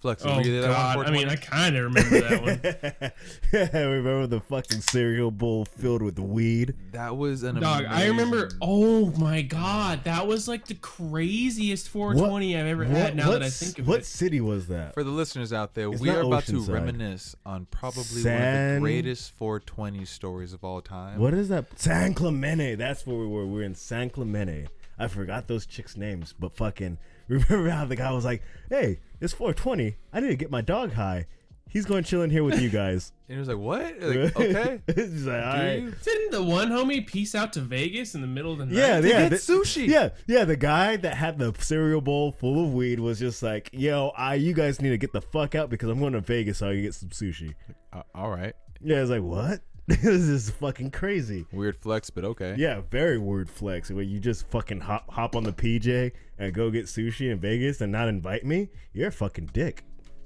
Flex, 0.01 0.23
oh 0.25 0.39
you 0.39 0.53
there 0.53 0.63
that 0.63 0.97
one 0.97 1.07
God! 1.07 1.13
I 1.13 1.17
mean, 1.17 1.29
I 1.29 1.35
kind 1.35 1.77
of 1.77 1.85
remember 1.85 2.21
that 2.21 2.41
one. 2.41 3.73
remember 3.93 4.27
the 4.29 4.41
fucking 4.41 4.81
cereal 4.81 5.33
bowl 5.33 5.65
filled 5.65 6.03
with 6.03 6.21
weed? 6.21 6.75
that 6.93 7.17
was 7.17 7.43
an 7.43 7.59
Dog, 7.59 7.85
I 7.89 8.07
remember. 8.07 8.49
Oh 8.63 9.07
my 9.19 9.43
God, 9.43 10.05
that 10.05 10.29
was 10.29 10.47
like 10.47 10.67
the 10.67 10.77
craziest 10.77 11.89
420 11.89 12.57
I've 12.57 12.67
ever 12.67 12.85
had. 12.85 13.17
Now 13.17 13.33
that 13.33 13.43
I 13.43 13.47
s- 13.47 13.59
think 13.59 13.81
of 13.81 13.89
what 13.89 13.95
it, 13.95 13.99
what 13.99 14.07
city 14.07 14.41
was 14.41 14.69
that? 14.69 14.95
For 14.95 15.03
the 15.03 15.11
listeners 15.11 15.53
out 15.53 15.75
there, 15.75 15.91
It's 15.91 16.01
we 16.01 16.11
are 16.11 16.21
about 16.21 16.45
to 16.47 16.61
reminisce 16.61 17.35
on 17.45 17.67
probably 17.67 18.03
one 18.23 18.35
of 18.35 18.75
the 18.75 18.79
greatest 18.81 19.33
420 19.33 20.05
stories 20.05 20.53
of 20.53 20.63
all 20.63 20.81
time. 20.81 21.19
What 21.19 21.35
is 21.35 21.49
that? 21.49 21.77
San 21.77 22.15
Clemente. 22.15 22.77
That's 22.77 23.05
where 23.05 23.17
we 23.19 23.27
were. 23.27 23.45
We 23.47 23.55
were 23.55 23.63
in 23.65 23.75
San 23.75 24.11
Clemente. 24.11 24.69
I 24.97 25.09
forgot 25.09 25.49
those 25.49 25.67
chicks' 25.67 25.97
names, 25.97 26.35
but 26.39 26.57
fucking 26.57 26.99
remember 27.29 27.69
how 27.71 27.85
the 27.85 27.97
guy 27.97 28.11
was 28.13 28.25
like, 28.25 28.43
"Hey, 28.71 29.01
it's 29.21 29.33
420. 29.33 29.97
I 30.13 30.21
need 30.21 30.29
to 30.29 30.37
get 30.37 30.51
my 30.51 30.61
dog 30.61 30.93
high. 30.93 31.27
He's 31.71 31.85
going 31.85 32.03
chilling 32.05 32.31
here 32.31 32.45
with 32.45 32.61
you 32.61 32.71
guys." 32.71 33.13
And 33.29 33.35
he 33.37 33.41
was 33.41 33.49
like, 33.49 33.59
"What? 33.59 34.01
Like, 34.01 34.37
okay." 34.41 34.81
He's 34.95 35.27
like, 35.27 35.45
"All 35.45 35.53
Do 35.53 35.59
right." 35.59 35.83
you? 35.83 35.95
didn't 36.03 36.31
the 36.31 36.43
one 36.43 36.71
homie 36.71 37.07
peace 37.07 37.35
out 37.35 37.53
to 37.53 37.61
Vegas 37.61 38.15
in 38.15 38.23
the 38.23 38.27
middle 38.27 38.53
of 38.53 38.59
the 38.59 38.65
night? 38.65 38.75
Yeah, 38.75 39.01
To 39.03 39.07
yeah, 39.07 39.29
get 39.29 39.31
the- 39.33 39.37
sushi. 39.37 39.87
Yeah, 39.87 40.09
yeah. 40.27 40.45
The 40.45 40.57
guy 40.57 40.97
that 40.97 41.15
had 41.15 41.39
the 41.39 41.55
cereal 41.59 42.01
bowl 42.01 42.33
full 42.33 42.65
of 42.65 42.73
weed 42.73 43.01
was 43.01 43.19
just 43.19 43.43
like, 43.43 43.69
"Yo, 43.75 44.13
I, 44.17 44.37
you 44.37 44.55
guys 44.55 44.81
need 44.81 44.89
to 44.91 44.97
get 44.97 45.13
the 45.13 45.21
fuck 45.21 45.55
out 45.55 45.69
because 45.69 45.91
I'm 45.91 45.99
going 46.01 46.15
to 46.15 46.23
Vegas 46.23 46.57
so 46.57 46.71
I 46.71 46.73
can 46.73 46.83
get 46.85 46.95
some 46.95 47.11
sushi." 47.11 47.55
Uh, 47.93 48.01
all 48.15 48.31
right. 48.31 48.55
Yeah, 48.83 49.03
it's 49.03 49.11
like, 49.11 49.21
what? 49.23 49.61
this 50.03 50.05
is 50.05 50.51
fucking 50.51 50.91
crazy. 50.91 51.47
Weird 51.51 51.77
flex, 51.77 52.11
but 52.11 52.25
okay. 52.25 52.55
Yeah, 52.59 52.83
very 52.91 53.17
weird 53.19 53.49
flex 53.49 53.91
where 53.91 54.03
you 54.05 54.21
just 54.21 54.47
fucking 54.49 54.81
hop 54.81 55.11
hop 55.11 55.35
on 55.35 55.45
the 55.45 55.53
PJ 55.53 56.13
and 56.39 56.53
go 56.53 56.71
get 56.71 56.85
sushi 56.85 57.31
in 57.33 57.39
Vegas 57.41 57.81
and 57.81 57.91
not 57.91 58.07
invite 58.09 58.45
me. 58.45 58.69
You're 58.93 59.09
a 59.09 59.13
fucking 59.13 59.51
dick. 59.53 59.85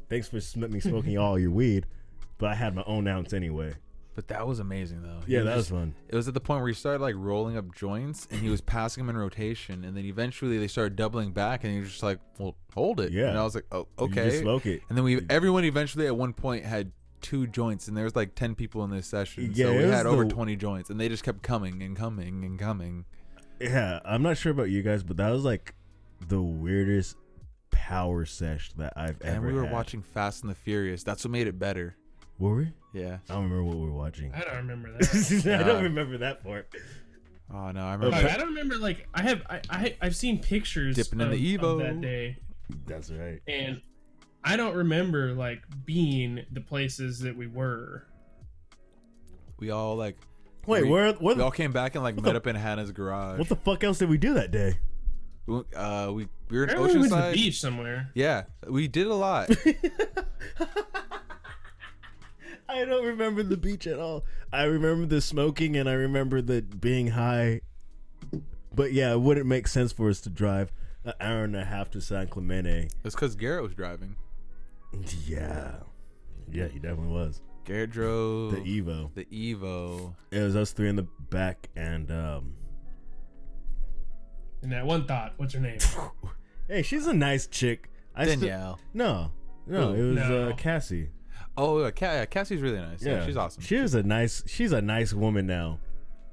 Thanks 0.09 0.29
for 0.29 0.41
sm- 0.41 0.67
me 0.71 0.81
smoking 0.81 1.17
all 1.25 1.39
your 1.39 1.53
weed, 1.53 1.87
but 2.39 2.51
I 2.51 2.55
had 2.55 2.75
my 2.75 2.83
own 2.87 3.07
ounce 3.07 3.33
anyway. 3.33 3.75
But 4.15 4.29
that 4.29 4.47
was 4.47 4.59
amazing 4.59 5.01
though. 5.03 5.21
He 5.27 5.33
Yeah, 5.35 5.43
that 5.45 5.55
was 5.57 5.67
just- 5.67 5.71
fun. 5.71 5.95
It 6.09 6.17
was 6.17 6.27
at 6.29 6.35
the 6.35 6.41
point 6.41 6.61
where 6.61 6.69
he 6.69 6.75
started 6.75 7.01
like 7.01 7.15
rolling 7.17 7.57
up 7.57 7.73
joints, 7.75 8.27
and 8.31 8.41
he 8.41 8.49
was 8.51 8.61
passing 8.61 9.07
them 9.07 9.15
in 9.15 9.19
rotation, 9.21 9.85
and 9.85 9.97
then 9.97 10.05
eventually 10.05 10.59
they 10.59 10.67
started 10.69 10.97
doubling 10.97 11.31
back, 11.33 11.63
and 11.65 11.73
he 11.73 11.79
was 11.81 11.91
just 11.91 12.03
like, 12.03 12.19
"Well, 12.39 12.57
hold 12.75 13.01
it." 13.01 13.13
Yeah. 13.13 13.29
And 13.29 13.39
I 13.39 13.45
was 13.45 13.55
like, 13.55 13.65
"Oh, 13.73 13.87
You 13.99 14.05
okay." 14.07 14.25
just 14.31 14.41
smoke 14.41 14.67
it. 14.67 14.83
And 14.89 14.99
then 14.99 15.05
we 15.05 15.25
everyone 15.31 15.65
eventually 15.65 16.07
at 16.09 16.17
one 16.17 16.33
point 16.35 16.65
had 16.67 16.93
two 17.23 17.47
joints, 17.47 17.89
and 17.89 17.97
there 17.97 18.05
was 18.05 18.15
like 18.17 18.35
ten 18.35 18.55
people 18.55 18.85
in 18.85 18.91
this 18.91 19.07
session, 19.07 19.53
Yeah, 19.55 19.67
so 19.67 19.73
we 19.77 19.83
had 19.85 20.07
over 20.07 20.25
the- 20.25 20.31
twenty 20.31 20.57
joints, 20.57 20.91
and 20.91 21.01
they 21.01 21.09
just 21.09 21.23
kept 21.25 21.43
coming 21.43 21.83
and 21.83 21.97
coming 21.97 22.45
and 22.45 22.59
coming. 22.59 23.05
Yeah, 23.61 24.01
I'm 24.05 24.23
not 24.23 24.37
sure 24.37 24.51
about 24.53 24.71
you 24.71 24.83
guys, 24.83 25.03
but 25.03 25.17
that 25.19 25.31
was 25.31 25.45
like 25.45 25.75
the 26.29 26.43
weirdest 26.43 27.17
power 27.71 28.25
sesh 28.25 28.73
that 28.75 28.93
I've 28.97 29.21
And 29.23 29.37
ever 29.37 29.47
we 29.47 29.53
were 29.55 29.65
had. 29.65 29.73
watching 29.73 30.03
Fast 30.03 30.43
and 30.43 30.51
the 30.51 30.55
Furious. 30.55 31.03
That's 31.05 31.25
what 31.25 31.31
made 31.31 31.47
it 31.47 31.59
better. 31.59 31.97
Were 32.39 32.55
we? 32.57 32.73
Yeah. 32.93 33.19
I 33.31 33.35
don't 33.35 33.45
remember 33.45 33.65
what 33.65 33.77
we 33.77 33.87
were 33.87 33.93
watching. 33.93 34.33
I 34.35 34.41
don't 34.41 34.57
remember 34.57 34.93
that. 35.01 35.61
I 35.61 35.63
don't 35.63 35.83
remember 35.85 36.19
that 36.19 36.43
part. 36.45 36.69
Oh 37.55 37.71
no, 37.71 37.85
I 37.85 37.95
remember. 37.95 38.17
I 38.17 38.37
don't 38.37 38.49
remember. 38.49 38.77
Like 38.79 39.07
I 39.15 39.23
have, 39.23 39.43
I, 39.49 39.61
I 39.71 39.97
I've 40.01 40.17
seen 40.17 40.39
pictures 40.41 40.97
Dipping 40.97 41.21
of, 41.21 41.33
in 41.33 41.39
the 41.39 41.59
Evo. 41.59 41.79
that 41.81 42.01
day, 42.01 42.39
That's 42.87 43.11
right. 43.11 43.41
and 43.47 43.81
I 44.45 44.57
don't 44.57 44.75
remember 44.75 45.33
like 45.33 45.63
being 45.85 46.45
the 46.51 46.61
places 46.61 47.21
that 47.21 47.37
we 47.37 47.47
were. 47.47 48.07
We 49.59 49.71
all 49.71 49.97
like. 49.97 50.17
Wait, 50.67 50.85
we, 50.85 50.91
where? 50.91 51.13
What? 51.15 51.37
We 51.37 51.43
all 51.43 51.51
came 51.51 51.73
back 51.73 51.95
and 51.95 52.05
like 52.05 52.17
met 52.17 52.25
the- 52.25 52.37
up 52.37 52.47
in 52.47 52.57
Hannah's 52.57 52.93
garage. 52.93 53.39
What 53.39 53.49
the 53.49 53.57
fuck 53.57 53.85
else 53.85 53.99
did 53.99 54.09
we 54.09 54.19
do 54.19 54.35
that 54.35 54.51
day? 54.51 54.79
We 55.47 55.63
uh, 55.77 56.13
we 56.13 56.29
we 56.51 56.59
were 56.59 56.65
in 56.65 56.71
I 56.71 56.75
remember 56.75 56.93
we 56.93 56.99
went 57.09 57.13
to 57.13 57.31
the 57.31 57.33
beach 57.35 57.61
somewhere. 57.61 58.11
Yeah, 58.15 58.45
we 58.69 58.89
did 58.89 59.07
a 59.09 59.15
lot. 59.15 59.51
I 62.69 62.85
don't 62.85 63.05
remember 63.05 63.43
the 63.43 63.57
beach 63.57 63.87
at 63.87 63.99
all. 63.99 64.25
I 64.53 64.65
remember 64.65 65.07
the 65.07 65.21
smoking 65.21 65.77
and 65.77 65.89
I 65.89 65.93
remember 65.95 66.41
the 66.41 66.63
being 66.63 67.09
high. 67.09 67.61
But 68.75 68.93
yeah, 68.93 69.13
it 69.13 69.21
wouldn't 69.21 69.47
make 69.47 69.69
sense 69.69 69.93
for 69.93 70.09
us 70.09 70.21
to 70.23 70.31
drive 70.31 70.73
an 71.05 71.13
hour 71.21 71.45
and 71.45 71.55
a 71.57 71.65
half 71.65 71.91
to 71.91 72.01
San 72.01 72.29
Clemente. 72.29 72.89
It's 73.05 73.15
because 73.15 73.35
Garrett 73.35 73.63
was 73.63 73.75
driving. 73.75 74.17
Yeah. 75.27 75.75
Yeah, 76.51 76.69
he 76.69 76.79
definitely 76.79 77.13
was. 77.13 77.41
Garrett 77.65 77.91
drove 77.91 78.53
The 78.53 78.59
Evo. 78.59 79.15
the 79.15 79.25
Evo. 79.27 80.15
It 80.31 80.41
was 80.41 80.57
us 80.57 80.73
three 80.73 80.89
in 80.89 80.97
the 80.97 81.07
back 81.31 81.69
and 81.77 82.11
um 82.11 82.55
And 84.63 84.73
that 84.73 84.85
one 84.87 85.07
thought, 85.07 85.35
what's 85.37 85.55
her 85.55 85.61
name? 85.61 85.79
Hey, 86.69 86.83
she's 86.83 87.07
a 87.09 87.13
nice 87.13 87.49
chick. 87.49 87.91
I 88.15 88.25
still- 88.25 88.41
Danielle. 88.41 88.81
no, 88.95 89.33
no, 89.67 89.93
Who? 89.93 90.01
it 90.03 90.09
was 90.15 90.29
No. 90.29 90.49
uh, 90.51 90.55
Cassie. 90.55 91.11
Oh, 91.57 91.83
yeah, 91.83 91.91
Ca- 91.91 92.07
yeah, 92.13 92.25
Cassie's 92.27 92.63
really 92.63 92.79
nice. 92.79 93.03
Yeah, 93.03 93.27
she's 93.27 93.37
awesome. 93.37 93.63
She 93.63 93.77
is 93.77 93.95
a 93.95 94.03
nice. 94.03 94.43
She's 94.47 94.73
a 94.73 94.81
nice 94.81 95.13
woman 95.13 95.47
now. 95.47 95.81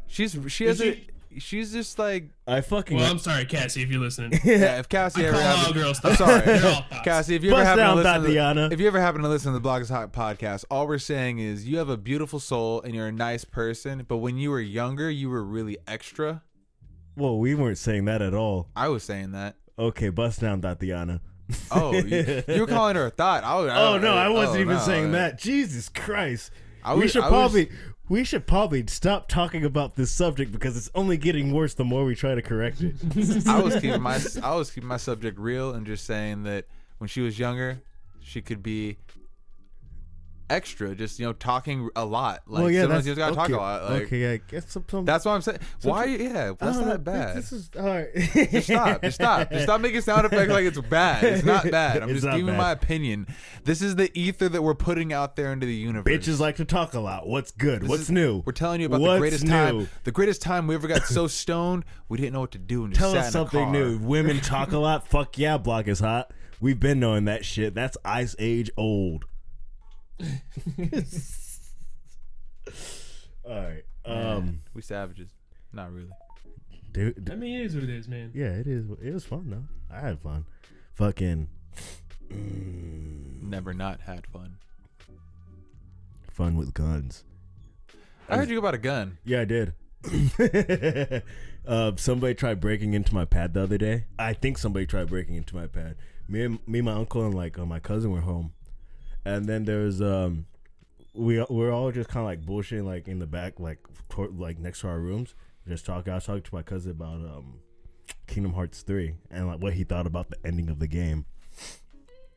she's 0.07 0.37
she 0.47 0.65
has 0.65 0.79
Is 0.79 0.95
a. 0.97 1.07
She's 1.37 1.71
just 1.71 1.99
like 1.99 2.29
I 2.47 2.61
fucking. 2.61 2.97
Well, 2.97 3.09
I'm 3.09 3.19
sorry, 3.19 3.45
Cassie, 3.45 3.83
if 3.83 3.89
you're 3.91 4.01
listening. 4.01 4.39
yeah. 4.43 4.79
If 4.79 4.89
Cassie 4.89 5.23
I 5.25 5.27
ever 5.29 5.37
call 5.37 5.47
all 5.47 5.55
happen, 5.57 5.73
girls 5.73 5.99
I'm 6.03 6.15
sorry, 6.15 6.41
They're 6.41 6.65
all 6.65 6.81
thoughts. 6.81 7.01
Cassie. 7.03 7.35
If 7.35 7.43
you 7.43 7.51
ever 7.51 7.59
Bust 7.61 7.67
happen 7.67 7.77
to 7.79 7.85
down, 7.85 7.95
listen, 7.97 8.21
to, 8.21 8.27
Tatiana. 8.27 8.69
if 8.71 8.79
you 8.79 8.87
ever 8.87 8.99
happen 8.99 9.21
to 9.21 9.29
listen 9.29 9.53
to 9.53 9.59
the 9.59 9.67
Blogs 9.69 9.89
Hot 9.89 10.11
podcast, 10.11 10.65
all 10.71 10.87
we're 10.87 10.97
saying 10.97 11.37
is 11.39 11.67
you 11.67 11.77
have 11.77 11.89
a 11.89 11.97
beautiful 11.97 12.39
soul 12.39 12.81
and 12.81 12.95
you're 12.95 13.07
a 13.07 13.11
nice 13.11 13.45
person. 13.45 14.05
But 14.07 14.17
when 14.17 14.37
you 14.37 14.49
were 14.49 14.59
younger, 14.61 15.09
you 15.11 15.29
were 15.29 15.43
really 15.43 15.77
extra. 15.87 16.41
well, 17.15 17.37
we 17.37 17.53
weren't 17.53 17.77
saying 17.77 18.05
that 18.05 18.21
at 18.23 18.33
all. 18.33 18.69
I 18.75 18.87
was 18.87 19.03
saying 19.03 19.31
that. 19.33 19.55
Okay, 19.77 20.09
bust 20.09 20.41
down, 20.41 20.61
Tatiana. 20.61 21.21
Oh, 21.71 21.93
you, 21.93 22.43
you 22.47 22.61
were 22.61 22.67
calling 22.67 22.95
her 22.95 23.05
a 23.05 23.09
thought. 23.11 23.43
I 23.43 23.55
was, 23.59 23.71
Oh 23.73 23.97
no, 23.99 24.15
I 24.15 24.29
wasn't 24.29 24.57
oh, 24.57 24.61
even 24.61 24.75
no. 24.77 24.81
saying 24.83 25.11
that. 25.13 25.37
Jesus 25.39 25.89
Christ. 25.89 26.51
I 26.83 26.95
we 26.95 27.01
was- 27.01 27.11
should 27.11 27.23
I 27.23 27.29
was- 27.29 27.51
probably 27.51 27.69
we 28.09 28.23
should 28.23 28.47
probably 28.47 28.83
stop 28.87 29.27
talking 29.27 29.63
about 29.63 29.95
this 29.95 30.11
subject 30.11 30.51
because 30.51 30.75
it's 30.75 30.89
only 30.95 31.15
getting 31.15 31.53
worse 31.53 31.75
the 31.75 31.85
more 31.85 32.03
we 32.03 32.15
try 32.15 32.35
to 32.35 32.41
correct 32.41 32.81
it. 32.81 32.95
I 33.47 33.61
was 33.61 33.75
keeping 33.75 34.01
my 34.01 34.19
I 34.43 34.55
was 34.55 34.71
keeping 34.71 34.87
my 34.89 34.97
subject 34.97 35.39
real 35.39 35.73
and 35.73 35.85
just 35.85 36.05
saying 36.05 36.43
that 36.43 36.65
when 36.97 37.07
she 37.07 37.21
was 37.21 37.37
younger, 37.39 37.81
she 38.21 38.41
could 38.41 38.63
be 38.63 38.97
extra, 40.49 40.95
just 40.95 41.19
you 41.19 41.25
know, 41.25 41.33
talking 41.33 41.89
a 41.95 42.03
lot. 42.05 42.41
Like 42.47 42.73
sometimes 42.75 43.05
you 43.07 43.15
just 43.15 43.19
gotta 43.19 43.35
talk 43.35 43.49
a 43.49 43.55
lot. 43.55 43.89
Like 43.89 44.03
okay, 44.03 44.33
I 44.33 44.37
guess 44.37 44.71
some, 44.71 44.85
some 44.89 45.05
that's 45.05 45.25
what 45.25 45.31
I'm 45.33 45.41
saying. 45.41 45.59
Why? 45.83 46.05
Yeah, 46.05 46.53
that's 46.59 46.77
don't 46.77 46.87
know, 46.87 46.97
bad. 46.97 47.37
This 47.37 47.51
is 47.51 47.69
all 47.77 47.85
right. 47.85 48.07
Just 48.15 48.67
stop. 48.67 49.01
Just 49.01 49.15
stop. 49.15 49.51
Just 49.51 49.63
stop 49.63 49.81
making 49.81 50.01
sound 50.01 50.25
effects 50.25 50.51
like 50.51 50.65
it's 50.65 50.79
bad. 50.81 51.23
It's 51.23 51.43
not 51.45 51.69
bad. 51.71 52.03
I'm 52.03 52.09
It's 52.09 52.17
just 52.21 52.25
not 52.25 52.35
giving 52.37 52.47
bad. 52.53 52.57
my 52.57 52.71
opinion. 52.71 53.27
This 53.63 53.81
is 53.81 53.95
the 53.95 54.11
ether 54.19 54.49
that 54.49 54.61
we're 54.61 54.75
putting 54.75 55.13
out 55.13 55.35
there 55.35 55.51
into 55.53 55.65
the 55.65 55.73
universe. 55.75 56.11
Bitches 56.11 56.39
like 56.39 56.55
to 56.57 56.65
talk 56.65 56.93
a 56.93 56.99
lot. 56.99 57.27
What's 57.27 57.51
good? 57.51 57.81
This 57.83 57.89
What's 57.89 58.01
is- 58.03 58.11
new? 58.11 58.43
We're 58.45 58.51
telling 58.53 58.81
you 58.81 58.87
about 58.87 59.01
What's 59.01 59.13
the 59.13 59.19
greatest 59.19 59.43
new? 59.45 59.49
time. 59.51 59.89
The 60.03 60.11
greatest 60.11 60.41
time 60.41 60.67
we 60.67 60.75
ever 60.75 60.87
got 60.87 61.03
so 61.03 61.27
stoned 61.39 61.85
we 62.07 62.17
didn't 62.17 62.33
know 62.33 62.39
what 62.41 62.51
to 62.51 62.57
do 62.57 62.83
and 62.85 62.93
Tell 62.93 63.15
us 63.15 63.31
something 63.31 63.71
new. 63.71 63.97
Women 63.99 64.39
talk 64.39 64.71
a 64.71 64.77
lot. 64.79 65.07
Fuck 65.07 65.37
yeah, 65.37 65.57
block 65.57 65.87
is 65.87 65.99
hot. 65.99 66.31
We've 66.61 66.79
been 66.79 66.99
knowing 66.99 67.25
that 67.25 67.45
shit. 67.45 67.73
That's 67.73 67.97
ice 68.03 68.35
age 68.39 68.69
old. 68.75 69.25
All 73.45 73.55
right. 73.55 73.83
Man, 74.07 74.25
Um, 74.37 74.59
we 74.73 74.81
savages. 74.81 75.29
Not 75.73 75.91
really. 75.93 76.09
dude, 76.91 77.29
I 77.31 77.35
mean, 77.35 77.59
it 77.59 77.65
is 77.65 77.75
what 77.75 77.83
it 77.83 77.89
is, 77.91 78.07
man. 78.07 78.31
yeah, 78.33 78.47
it 78.47 78.65
is. 78.67 78.85
It 79.03 79.13
was 79.13 79.23
fun 79.25 79.49
though. 79.49 79.65
I 79.95 79.99
had 79.99 80.19
fun. 80.19 80.45
Fucking 80.95 81.47
mm, 82.31 83.41
Never 83.43 83.73
not 83.73 84.01
had 84.01 84.25
fun. 84.27 84.57
fun 86.31 86.55
with 86.55 86.73
guns. 86.73 87.23
I 88.27 88.37
heard 88.37 88.49
you 88.49 88.57
about 88.59 88.73
a 88.73 88.79
gun. 88.79 89.17
Yeah, 89.25 89.41
I 89.41 89.45
did. 89.45 89.73
uh, 91.67 91.91
somebody 91.97 92.33
tried 92.33 92.59
breaking 92.59 92.93
into 92.93 93.13
my 93.13 93.25
pad 93.25 93.53
the 93.53 93.61
other 93.63 93.77
day. 93.77 94.05
I 94.17 94.33
think 94.33 94.57
somebody 94.57 94.85
tried 94.87 95.07
breaking 95.09 95.35
into 95.35 95.55
my 95.55 95.67
pad. 95.67 95.95
Me 96.27 96.43
and 96.43 96.59
me, 96.67 96.79
and 96.79 96.85
my 96.85 96.93
uncle, 96.93 97.25
and 97.25 97.33
like 97.35 97.57
uh, 97.59 97.65
my 97.65 97.79
cousin 97.79 98.11
were 98.11 98.21
home, 98.21 98.53
and 99.25 99.45
then 99.45 99.65
there's 99.65 100.01
um, 100.01 100.45
we 101.13 101.43
we're 101.49 101.71
all 101.71 101.91
just 101.91 102.09
kind 102.09 102.23
of 102.23 102.27
like 102.27 102.41
bullshitting 102.41 102.85
like 102.85 103.07
in 103.07 103.19
the 103.19 103.27
back, 103.27 103.59
like 103.59 103.79
like 104.17 104.59
next 104.59 104.81
to 104.81 104.87
our 104.87 104.99
rooms, 104.99 105.35
just 105.67 105.85
talking. 105.85 106.11
I 106.11 106.15
was 106.15 106.25
talking 106.25 106.43
to 106.43 106.55
my 106.55 106.63
cousin 106.63 106.91
about 106.91 107.15
um, 107.15 107.59
Kingdom 108.27 108.53
Hearts 108.53 108.81
three 108.81 109.15
and 109.29 109.47
like 109.47 109.61
what 109.61 109.73
he 109.73 109.83
thought 109.83 110.07
about 110.07 110.29
the 110.29 110.37
ending 110.45 110.69
of 110.69 110.79
the 110.79 110.87
game, 110.87 111.25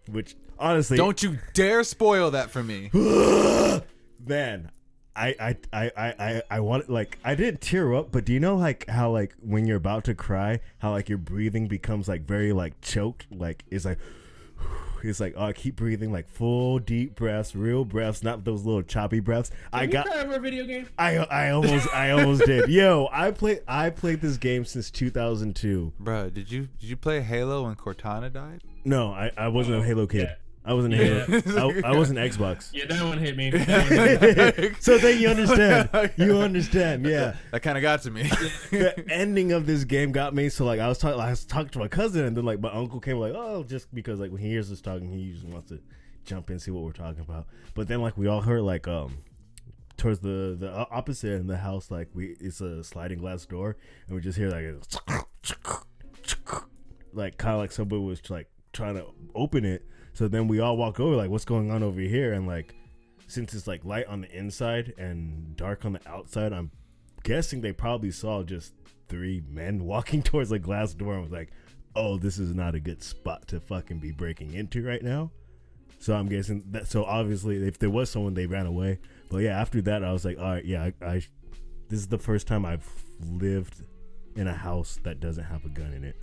which 0.08 0.36
honestly 0.58 0.96
Don't 0.96 1.22
you 1.22 1.38
dare 1.54 1.84
spoil 1.84 2.30
that 2.32 2.50
for 2.50 2.62
me. 2.62 2.90
man 4.24 4.70
I, 5.14 5.34
I 5.38 5.56
I 5.72 5.90
I 5.96 6.14
I 6.18 6.42
I 6.50 6.60
want 6.60 6.88
like 6.88 7.18
I 7.24 7.34
didn't 7.34 7.60
tear 7.60 7.94
up, 7.94 8.12
but 8.12 8.24
do 8.24 8.32
you 8.32 8.40
know 8.40 8.56
like 8.56 8.88
how 8.88 9.10
like 9.10 9.34
when 9.40 9.66
you're 9.66 9.76
about 9.76 10.04
to 10.04 10.14
cry, 10.14 10.60
how 10.78 10.92
like 10.92 11.08
your 11.08 11.18
breathing 11.18 11.68
becomes 11.68 12.08
like 12.08 12.22
very 12.22 12.52
like 12.52 12.80
choked, 12.80 13.26
like 13.30 13.64
it's 13.70 13.84
like 13.84 13.98
it's 15.10 15.20
like 15.20 15.34
oh 15.36 15.52
keep 15.52 15.76
breathing 15.76 16.12
like 16.12 16.28
full 16.28 16.78
deep 16.78 17.14
breaths, 17.14 17.54
real 17.56 17.84
breaths, 17.84 18.22
not 18.22 18.44
those 18.44 18.64
little 18.64 18.82
choppy 18.82 19.20
breaths. 19.20 19.50
I 19.72 19.82
Can 19.82 19.90
got 19.90 20.04
you 20.06 20.12
cry 20.12 20.20
over 20.22 20.34
a 20.34 20.40
video 20.40 20.64
game? 20.64 20.88
I 20.98 21.16
I 21.18 21.50
almost 21.50 21.88
I 21.94 22.10
almost 22.10 22.44
did. 22.44 22.68
Yo, 22.70 23.08
I 23.12 23.30
play 23.30 23.60
I 23.66 23.90
played 23.90 24.20
this 24.20 24.36
game 24.36 24.64
since 24.64 24.90
2002. 24.90 25.92
Bro, 25.98 26.30
did 26.30 26.50
you 26.50 26.68
did 26.78 26.88
you 26.90 26.96
play 26.96 27.20
Halo 27.20 27.64
when 27.64 27.74
Cortana 27.76 28.32
died? 28.32 28.62
No, 28.84 29.12
I 29.12 29.30
I 29.36 29.48
wasn't 29.48 29.80
a 29.82 29.84
Halo 29.84 30.06
kid. 30.06 30.22
yeah. 30.22 30.34
I 30.64 30.74
wasn't 30.74 30.94
a 30.94 30.96
Halo. 30.96 31.72
I, 31.84 31.90
I 31.90 31.96
wasn't 31.96 32.20
Xbox. 32.20 32.70
Yeah, 32.72 32.86
that 32.86 33.04
one 33.04 33.18
hit 33.18 33.36
me. 33.36 33.50
One 33.50 33.60
hit 33.60 34.58
me. 34.58 34.70
so 34.78 34.96
then 34.96 35.20
you 35.20 35.28
understand. 35.28 35.88
You 36.16 36.38
understand, 36.38 37.04
yeah. 37.04 37.34
That 37.50 37.62
kind 37.62 37.76
of 37.76 37.82
got 37.82 38.02
to 38.02 38.10
me. 38.10 38.22
the 38.70 39.04
ending 39.10 39.50
of 39.52 39.66
this 39.66 39.82
game 39.84 40.12
got 40.12 40.34
me. 40.34 40.48
So 40.48 40.64
like 40.64 40.78
I 40.78 40.88
was 40.88 40.98
talking, 40.98 41.20
I 41.20 41.30
was 41.30 41.44
talking 41.44 41.70
to 41.70 41.78
my 41.80 41.88
cousin, 41.88 42.24
and 42.24 42.36
then 42.36 42.44
like 42.44 42.60
my 42.60 42.70
uncle 42.70 43.00
came 43.00 43.18
like, 43.18 43.34
oh, 43.34 43.64
just 43.64 43.92
because 43.92 44.20
like 44.20 44.30
when 44.30 44.40
he 44.40 44.48
hears 44.48 44.70
us 44.70 44.80
talking, 44.80 45.10
he 45.10 45.32
just 45.32 45.44
wants 45.44 45.70
to 45.70 45.80
jump 46.24 46.48
in 46.50 46.54
and 46.54 46.62
see 46.62 46.70
what 46.70 46.84
we're 46.84 46.92
talking 46.92 47.22
about. 47.22 47.46
But 47.74 47.88
then 47.88 48.00
like 48.00 48.16
we 48.16 48.28
all 48.28 48.42
heard 48.42 48.62
like 48.62 48.86
um 48.86 49.18
towards 49.96 50.20
the 50.20 50.56
the 50.58 50.70
opposite 50.90 51.32
end 51.32 51.40
of 51.42 51.46
the 51.48 51.56
house, 51.56 51.90
like 51.90 52.08
we 52.14 52.36
it's 52.40 52.60
a 52.60 52.84
sliding 52.84 53.18
glass 53.18 53.44
door, 53.46 53.76
and 54.06 54.14
we 54.14 54.22
just 54.22 54.38
hear 54.38 54.48
like 54.48 54.64
like 57.12 57.36
kind 57.36 57.54
of 57.54 57.60
like 57.60 57.72
somebody 57.72 58.00
was 58.00 58.30
like 58.30 58.48
trying 58.72 58.96
to 58.96 59.06
open 59.34 59.64
it. 59.64 59.84
So 60.14 60.28
then 60.28 60.48
we 60.48 60.60
all 60.60 60.76
walk 60.76 61.00
over 61.00 61.16
like, 61.16 61.30
what's 61.30 61.44
going 61.44 61.70
on 61.70 61.82
over 61.82 62.00
here? 62.00 62.32
And 62.32 62.46
like 62.46 62.74
since 63.32 63.54
it's 63.54 63.66
like 63.66 63.84
light 63.84 64.06
on 64.06 64.20
the 64.20 64.30
inside 64.36 64.92
and 64.98 65.56
dark 65.56 65.84
on 65.84 65.94
the 65.94 66.00
outside, 66.06 66.52
I'm 66.52 66.70
guessing 67.22 67.60
they 67.60 67.72
probably 67.72 68.10
saw 68.10 68.42
just 68.42 68.74
three 69.08 69.42
men 69.48 69.84
walking 69.84 70.22
towards 70.22 70.50
the 70.50 70.58
glass 70.58 70.92
door 70.92 71.14
and 71.14 71.22
was 71.22 71.32
like, 71.32 71.50
"Oh, 71.96 72.18
this 72.18 72.38
is 72.38 72.54
not 72.54 72.74
a 72.74 72.80
good 72.80 73.02
spot 73.02 73.48
to 73.48 73.60
fucking 73.60 74.00
be 74.00 74.12
breaking 74.12 74.52
into 74.54 74.84
right 74.84 75.02
now." 75.02 75.30
So 75.98 76.14
I'm 76.14 76.28
guessing 76.28 76.64
that. 76.72 76.88
So 76.88 77.04
obviously, 77.04 77.66
if 77.66 77.78
there 77.78 77.90
was 77.90 78.10
someone, 78.10 78.34
they 78.34 78.46
ran 78.46 78.66
away. 78.66 78.98
But 79.30 79.38
yeah, 79.38 79.58
after 79.58 79.80
that, 79.82 80.04
I 80.04 80.12
was 80.12 80.24
like, 80.24 80.38
"All 80.38 80.44
right, 80.44 80.64
yeah, 80.64 80.90
I, 81.00 81.04
I 81.04 81.14
this 81.88 82.00
is 82.00 82.08
the 82.08 82.18
first 82.18 82.46
time 82.46 82.66
I've 82.66 82.88
lived 83.20 83.82
in 84.36 84.46
a 84.46 84.54
house 84.54 84.98
that 85.04 85.20
doesn't 85.20 85.44
have 85.44 85.64
a 85.64 85.68
gun 85.68 85.92
in 85.94 86.04
it." 86.04 86.16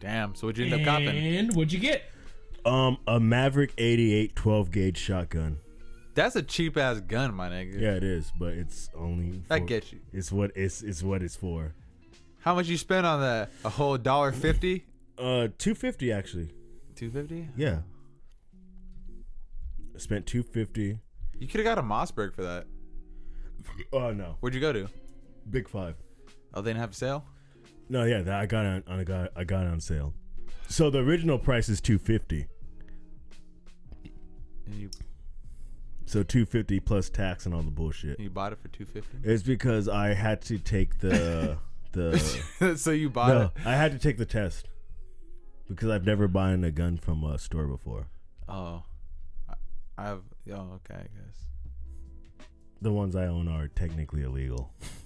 Damn. 0.00 0.34
So 0.34 0.46
what'd 0.46 0.58
you 0.58 0.72
end 0.72 0.86
up 0.86 0.86
copping? 0.86 1.08
And 1.16 1.54
what'd 1.54 1.72
you 1.72 1.78
get? 1.78 2.04
Um, 2.64 2.98
a 3.06 3.18
Maverick 3.20 3.72
88 3.78 4.34
12 4.36 4.70
gauge 4.70 4.98
shotgun. 4.98 5.58
That's 6.14 6.34
a 6.34 6.42
cheap 6.42 6.76
ass 6.76 7.00
gun, 7.00 7.34
my 7.34 7.48
nigga. 7.48 7.80
Yeah, 7.80 7.92
it 7.92 8.02
is, 8.04 8.32
but 8.38 8.54
it's 8.54 8.88
only 8.96 9.42
That 9.48 9.60
for- 9.60 9.66
gets 9.66 9.92
you. 9.92 10.00
It's 10.12 10.32
what 10.32 10.50
it's 10.56 10.82
it's 10.82 11.02
what 11.02 11.22
it's 11.22 11.36
for. 11.36 11.74
How 12.40 12.54
much 12.54 12.68
you 12.68 12.76
spent 12.78 13.06
on 13.06 13.20
that? 13.20 13.50
A 13.64 13.68
whole 13.68 13.98
dollar 13.98 14.32
fifty? 14.32 14.84
Uh, 15.18 15.48
two 15.58 15.74
fifty 15.74 16.10
actually. 16.12 16.50
Two 16.94 17.10
fifty? 17.10 17.48
Yeah. 17.56 17.80
I 19.94 19.98
spent 19.98 20.26
two 20.26 20.42
fifty. 20.42 20.98
You 21.38 21.46
could 21.48 21.64
have 21.64 21.76
got 21.76 21.78
a 21.78 21.82
Mossberg 21.86 22.34
for 22.34 22.42
that. 22.42 22.66
Oh 23.92 24.12
no, 24.12 24.36
Where'd 24.40 24.54
you 24.54 24.60
go 24.60 24.72
to? 24.72 24.88
big 25.50 25.68
five. 25.68 25.96
Oh, 26.54 26.60
they 26.62 26.70
didn't 26.70 26.80
have 26.80 26.92
a 26.92 26.94
sale. 26.94 27.24
No, 27.88 28.04
yeah, 28.04 28.22
that 28.22 28.34
I 28.34 28.46
got 28.46 28.64
it 28.64 28.68
on, 28.68 28.94
on 28.94 29.00
I 29.00 29.04
got 29.04 29.30
I 29.36 29.44
got 29.44 29.66
on 29.66 29.80
sale. 29.80 30.12
So 30.68 30.90
the 30.90 30.98
original 30.98 31.38
price 31.38 31.68
is 31.68 31.80
two 31.80 31.98
fifty. 31.98 32.46
And 34.66 34.74
you 34.74 34.90
So 36.06 36.22
two 36.22 36.44
fifty 36.46 36.80
plus 36.80 37.08
tax 37.08 37.46
and 37.46 37.54
all 37.54 37.62
the 37.62 37.70
bullshit. 37.70 38.18
you 38.18 38.30
bought 38.30 38.52
it 38.52 38.58
for 38.60 38.68
two 38.68 38.84
fifty. 38.84 39.18
It's 39.22 39.42
because 39.42 39.88
I 39.88 40.14
had 40.14 40.42
to 40.42 40.58
take 40.58 40.98
the 40.98 41.58
the 41.92 42.76
so 42.76 42.90
you 42.90 43.08
bought 43.08 43.28
no, 43.28 43.42
it. 43.42 43.66
I 43.66 43.76
had 43.76 43.92
to 43.92 43.98
take 43.98 44.18
the 44.18 44.26
test 44.26 44.68
because 45.68 45.90
I've 45.90 46.04
never 46.04 46.26
bought 46.28 46.64
a 46.64 46.70
gun 46.70 46.96
from 46.96 47.22
a 47.24 47.38
store 47.38 47.66
before. 47.66 48.08
Oh, 48.48 48.82
I, 49.48 49.54
I 49.98 50.04
have. 50.06 50.22
Oh, 50.52 50.80
okay. 50.90 50.94
I 50.94 51.02
guess. 51.02 52.46
The 52.82 52.92
ones 52.92 53.16
I 53.16 53.26
own 53.26 53.48
are 53.48 53.68
technically 53.68 54.22
illegal. 54.22 54.72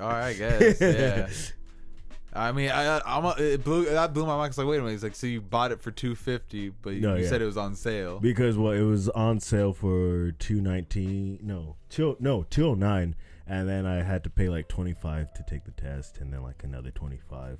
All 0.00 0.08
right, 0.08 0.28
I 0.28 0.32
guess. 0.34 0.80
Yeah. 0.80 1.28
I 2.32 2.52
mean, 2.52 2.70
I, 2.70 2.98
I- 2.98 3.16
I'm 3.18 3.24
a, 3.24 3.34
it 3.42 3.64
blew 3.64 3.86
that 3.86 4.14
blew 4.14 4.24
my 4.24 4.36
mind. 4.36 4.50
'cause 4.50 4.58
like, 4.58 4.66
wait 4.68 4.76
a 4.76 4.80
minute. 4.80 4.92
He's 4.92 5.02
like, 5.02 5.16
so 5.16 5.26
you 5.26 5.40
bought 5.40 5.72
it 5.72 5.80
for 5.82 5.90
two 5.90 6.14
fifty, 6.14 6.68
but 6.68 6.90
you, 6.90 7.00
No, 7.00 7.16
you 7.16 7.24
yeah. 7.24 7.28
said 7.28 7.42
it 7.42 7.46
was 7.46 7.56
on 7.56 7.74
sale. 7.74 8.20
Because 8.20 8.56
well, 8.56 8.72
it 8.72 8.82
was 8.82 9.08
on 9.10 9.40
sale 9.40 9.72
for 9.72 10.30
two 10.38 10.60
nineteen. 10.60 11.40
No, 11.42 11.74
two 11.88 12.16
no 12.20 12.44
two 12.44 12.66
oh 12.68 12.74
nine, 12.74 13.16
and 13.48 13.68
then 13.68 13.84
I 13.84 14.02
had 14.04 14.22
to 14.24 14.30
pay 14.30 14.48
like 14.48 14.68
twenty 14.68 14.94
five 14.94 15.34
to 15.34 15.42
take 15.48 15.64
the 15.64 15.72
test, 15.72 16.18
and 16.18 16.32
then 16.32 16.42
like 16.44 16.62
another 16.62 16.92
twenty 16.92 17.18
five. 17.28 17.58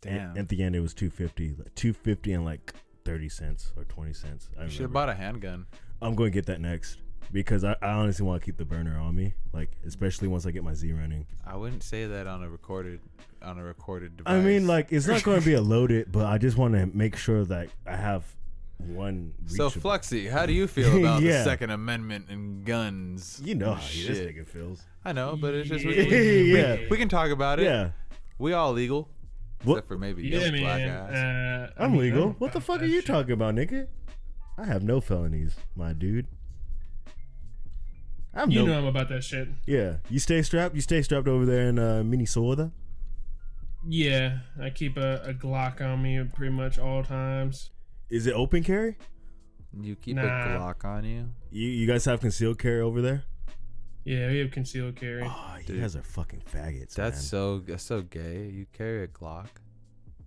Damn. 0.00 0.36
At 0.36 0.48
the 0.48 0.62
end, 0.62 0.74
it 0.74 0.80
was 0.80 0.92
two 0.92 1.08
fifty. 1.10 1.54
Two 1.76 1.92
fifty 1.92 2.32
and 2.32 2.44
like 2.44 2.74
thirty 3.04 3.28
cents 3.28 3.72
or 3.76 3.84
twenty 3.84 4.12
cents. 4.14 4.50
I 4.58 4.64
you 4.64 4.68
should 4.70 4.80
have 4.82 4.90
remember. 4.90 4.92
bought 4.94 5.08
a 5.10 5.14
handgun. 5.14 5.66
I'm 6.02 6.14
going 6.16 6.32
to 6.32 6.34
get 6.34 6.46
that 6.46 6.60
next. 6.60 6.98
Because 7.32 7.64
I, 7.64 7.76
I 7.82 7.88
honestly 7.90 8.24
want 8.24 8.40
to 8.42 8.44
keep 8.46 8.56
the 8.56 8.64
burner 8.64 8.98
on 8.98 9.14
me, 9.14 9.34
like 9.52 9.70
especially 9.86 10.28
once 10.28 10.46
I 10.46 10.50
get 10.50 10.62
my 10.64 10.74
Z 10.74 10.92
running. 10.92 11.26
I 11.46 11.56
wouldn't 11.56 11.82
say 11.82 12.06
that 12.06 12.26
on 12.26 12.42
a 12.42 12.48
recorded 12.48 13.00
on 13.42 13.58
a 13.58 13.64
recorded 13.64 14.16
device. 14.16 14.32
I 14.32 14.40
mean, 14.40 14.66
like 14.66 14.88
it's 14.92 15.06
not 15.06 15.22
going 15.22 15.40
to 15.40 15.46
be 15.46 15.54
a 15.54 15.60
loaded, 15.60 16.10
but 16.12 16.26
I 16.26 16.38
just 16.38 16.56
want 16.56 16.74
to 16.74 16.86
make 16.86 17.16
sure 17.16 17.44
that 17.44 17.68
I 17.86 17.96
have 17.96 18.24
one. 18.78 19.34
so 19.46 19.68
reachable- 19.68 19.82
Flexy, 19.82 20.28
how 20.28 20.46
do 20.46 20.52
you 20.52 20.66
feel 20.66 20.98
about 20.98 21.22
Yeah. 21.22 21.38
the 21.38 21.44
Second 21.44 21.70
Amendment 21.70 22.26
and 22.30 22.64
guns? 22.64 23.40
You 23.44 23.54
know 23.54 23.72
and 23.72 23.74
how 23.76 23.80
this 23.80 23.90
shit. 23.90 24.36
nigga 24.36 24.46
feels. 24.46 24.82
I 25.04 25.12
know, 25.12 25.36
but 25.40 25.54
it's 25.54 25.68
just 25.68 25.84
we, 25.84 25.96
Yeah. 25.98 26.04
we, 26.08 26.18
we- 26.52 26.56
Yeah. 26.58 26.76
we 26.90 26.96
can 26.96 27.08
talk 27.08 27.30
about 27.30 27.60
it. 27.60 27.64
Yeah, 27.64 27.90
We 28.38 28.52
all 28.52 28.72
legal, 28.72 29.08
What- 29.62 29.74
except 29.74 29.88
for 29.88 29.98
maybe 29.98 30.22
Yeah, 30.26 30.38
young 30.46 30.56
black 30.60 30.78
man. 30.80 30.88
ass. 30.88 31.12
Uh, 31.78 31.82
I 31.82 31.84
I'm 31.84 31.96
legal. 31.96 32.20
don't 32.24 32.40
What 32.40 32.52
the 32.52 32.60
fuck 32.60 32.76
fuck 32.76 32.82
are 32.82 32.86
you 32.86 33.00
shit. 33.00 33.06
talking 33.06 33.32
about, 33.32 33.54
nigga? 33.54 33.86
I 34.56 34.64
have 34.64 34.82
no 34.84 35.00
felonies, 35.00 35.56
my 35.76 35.92
dude. 35.92 36.26
I'm 38.34 38.50
You 38.50 38.60
no. 38.60 38.66
know 38.66 38.78
I'm 38.78 38.84
about 38.86 39.08
that 39.10 39.22
shit. 39.24 39.48
Yeah, 39.66 39.96
you 40.10 40.18
stay 40.18 40.42
strapped. 40.42 40.74
You 40.74 40.80
stay 40.80 41.02
strapped 41.02 41.28
over 41.28 41.46
there 41.46 41.68
in 41.68 41.78
uh, 41.78 42.02
Minnesota. 42.04 42.72
Yeah, 43.86 44.38
I 44.60 44.70
keep 44.70 44.96
a, 44.96 45.22
a 45.24 45.34
Glock 45.34 45.80
on 45.80 46.02
me 46.02 46.22
pretty 46.24 46.52
much 46.52 46.78
all 46.78 47.04
times. 47.04 47.70
Is 48.10 48.26
it 48.26 48.32
open 48.34 48.62
carry? 48.62 48.96
You 49.78 49.94
keep 49.96 50.16
Nah. 50.16 50.22
a 50.22 50.58
Glock 50.58 50.84
on 50.84 51.04
you. 51.04 51.30
You 51.50 51.68
you 51.68 51.86
guys 51.86 52.04
have 52.06 52.20
concealed 52.20 52.58
carry 52.58 52.80
over 52.80 53.00
there? 53.02 53.24
Yeah, 54.04 54.28
we 54.28 54.38
have 54.38 54.50
concealed 54.50 54.96
carry. 54.96 55.22
Oh, 55.24 55.56
you 55.60 55.64
Dude. 55.66 55.80
guys 55.80 55.96
are 55.96 56.02
fucking 56.02 56.42
faggots. 56.52 56.94
That's 56.94 57.16
man. 57.16 57.22
so 57.22 57.58
that's 57.60 57.82
so 57.82 58.02
gay. 58.02 58.48
You 58.48 58.66
carry 58.72 59.04
a 59.04 59.08
Glock. 59.08 59.48